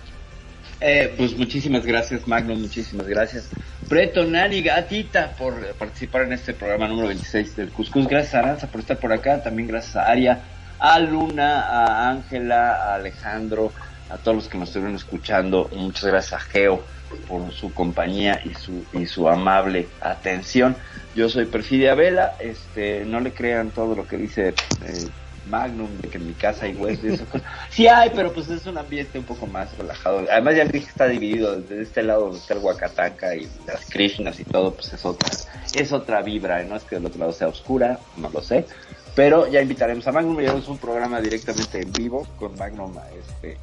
Eh, 0.80 1.12
pues 1.16 1.36
muchísimas 1.36 1.84
gracias, 1.84 2.28
Magnum, 2.28 2.60
muchísimas 2.60 3.08
gracias. 3.08 3.50
Preto, 3.88 4.24
Nani, 4.24 4.62
Gatita, 4.62 5.32
por 5.36 5.54
participar 5.74 6.22
en 6.22 6.34
este 6.34 6.54
programa 6.54 6.86
número 6.86 7.08
26 7.08 7.56
del 7.56 7.70
Cuscus. 7.70 8.06
Gracias 8.06 8.34
a 8.36 8.38
Aranza 8.38 8.68
por 8.68 8.80
estar 8.80 8.98
por 8.98 9.12
acá, 9.12 9.42
también 9.42 9.66
gracias 9.66 9.96
a 9.96 10.08
Aria, 10.08 10.40
a 10.78 11.00
Luna, 11.00 11.62
a 11.62 12.10
Ángela, 12.10 12.74
a 12.74 12.94
Alejandro, 12.94 13.72
a 14.10 14.16
todos 14.16 14.36
los 14.36 14.48
que 14.48 14.58
nos 14.58 14.68
estuvieron 14.68 14.96
escuchando. 14.96 15.68
Muchas 15.74 16.04
gracias 16.04 16.32
a 16.34 16.40
Geo 16.40 16.82
por 17.26 17.52
su 17.52 17.72
compañía 17.72 18.40
y 18.44 18.54
su, 18.54 18.84
y 18.92 19.06
su 19.06 19.28
amable 19.28 19.88
atención. 20.00 20.76
Yo 21.14 21.28
soy 21.28 21.46
Perfidia 21.46 21.94
Vela, 21.94 22.36
este, 22.38 23.04
no 23.04 23.20
le 23.20 23.32
crean 23.32 23.70
todo 23.70 23.94
lo 23.94 24.06
que 24.06 24.16
dice 24.16 24.48
eh, 24.48 25.08
Magnum, 25.48 25.88
de 26.00 26.08
que 26.08 26.18
en 26.18 26.26
mi 26.26 26.34
casa 26.34 26.66
hay 26.66 26.78
eso. 27.04 27.24
sí 27.70 27.86
hay, 27.86 28.10
pero 28.14 28.32
pues 28.32 28.48
es 28.50 28.66
un 28.66 28.78
ambiente 28.78 29.18
un 29.18 29.24
poco 29.24 29.46
más 29.46 29.76
relajado. 29.76 30.24
Además 30.30 30.56
ya 30.56 30.64
dije 30.64 30.84
que 30.84 30.90
está 30.90 31.06
dividido, 31.06 31.56
desde 31.60 31.82
este 31.82 32.02
lado 32.02 32.24
donde 32.24 32.38
está 32.38 32.54
el 32.54 32.60
Huacatanca 32.60 33.34
y 33.34 33.48
las 33.66 33.86
Krishnas 33.86 34.38
y 34.40 34.44
todo, 34.44 34.74
pues 34.74 34.92
es 34.92 35.04
otra, 35.04 35.30
es 35.74 35.92
otra 35.92 36.22
vibra, 36.22 36.62
no 36.64 36.76
es 36.76 36.84
que 36.84 36.96
del 36.96 37.06
otro 37.06 37.20
lado 37.20 37.32
sea 37.32 37.48
oscura, 37.48 37.98
no 38.16 38.30
lo 38.30 38.42
sé, 38.42 38.66
pero 39.14 39.48
ya 39.48 39.60
invitaremos 39.60 40.06
a 40.06 40.12
Magnum, 40.12 40.38
es 40.40 40.68
un 40.68 40.78
programa 40.78 41.20
directamente 41.20 41.80
en 41.80 41.92
vivo 41.92 42.26
con 42.38 42.56
Magnum, 42.56 42.94
este, 43.18 43.56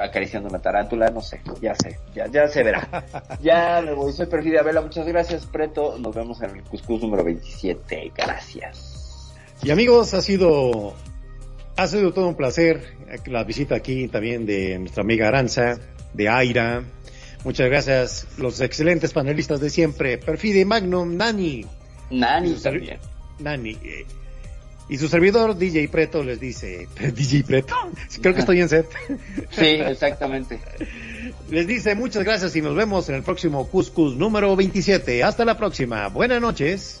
acariciando 0.00 0.48
una 0.48 0.60
tarántula, 0.60 1.10
no 1.10 1.20
sé, 1.20 1.40
ya 1.60 1.74
sé, 1.74 1.98
ya, 2.14 2.26
ya 2.26 2.48
se 2.48 2.62
verá. 2.62 2.88
Ya 3.40 3.80
me 3.84 3.92
voy, 3.92 4.12
soy 4.12 4.26
Perfidia 4.26 4.62
Vela, 4.62 4.80
muchas 4.80 5.06
gracias, 5.06 5.46
Preto, 5.46 5.98
nos 5.98 6.14
vemos 6.14 6.40
en 6.42 6.50
el 6.50 6.62
Cuscus 6.62 7.00
número 7.02 7.24
27, 7.24 8.12
gracias. 8.16 9.34
Y 9.62 9.70
amigos, 9.70 10.14
ha 10.14 10.22
sido 10.22 10.94
ha 11.76 11.86
sido 11.86 12.12
todo 12.12 12.28
un 12.28 12.34
placer 12.34 12.96
la 13.26 13.44
visita 13.44 13.76
aquí 13.76 14.08
también 14.08 14.46
de 14.46 14.78
nuestra 14.78 15.02
amiga 15.02 15.28
Aranza, 15.28 15.78
de 16.12 16.28
Aira. 16.28 16.82
Muchas 17.44 17.68
gracias, 17.68 18.26
los 18.36 18.60
excelentes 18.60 19.12
panelistas 19.12 19.60
de 19.60 19.70
siempre, 19.70 20.18
Perfide 20.18 20.64
Magnum, 20.64 21.16
Nani. 21.16 21.64
Nani 22.10 22.54
también. 22.54 22.98
Nani. 23.38 23.78
Y 24.88 24.96
su 24.96 25.08
servidor 25.08 25.56
DJ 25.56 25.88
Preto 25.88 26.22
les 26.22 26.40
dice, 26.40 26.88
DJ 27.14 27.44
Preto, 27.44 27.74
creo 28.20 28.34
que 28.34 28.40
estoy 28.40 28.60
en 28.60 28.68
set. 28.68 28.88
Sí, 29.50 29.66
exactamente. 29.66 30.60
Les 31.50 31.66
dice 31.66 31.94
muchas 31.94 32.24
gracias 32.24 32.54
y 32.56 32.62
nos 32.62 32.74
vemos 32.74 33.08
en 33.08 33.14
el 33.14 33.22
próximo 33.22 33.68
Cuscus 33.68 34.16
número 34.16 34.54
27. 34.54 35.24
Hasta 35.24 35.44
la 35.44 35.56
próxima. 35.56 36.08
Buenas 36.08 36.40
noches. 36.40 37.00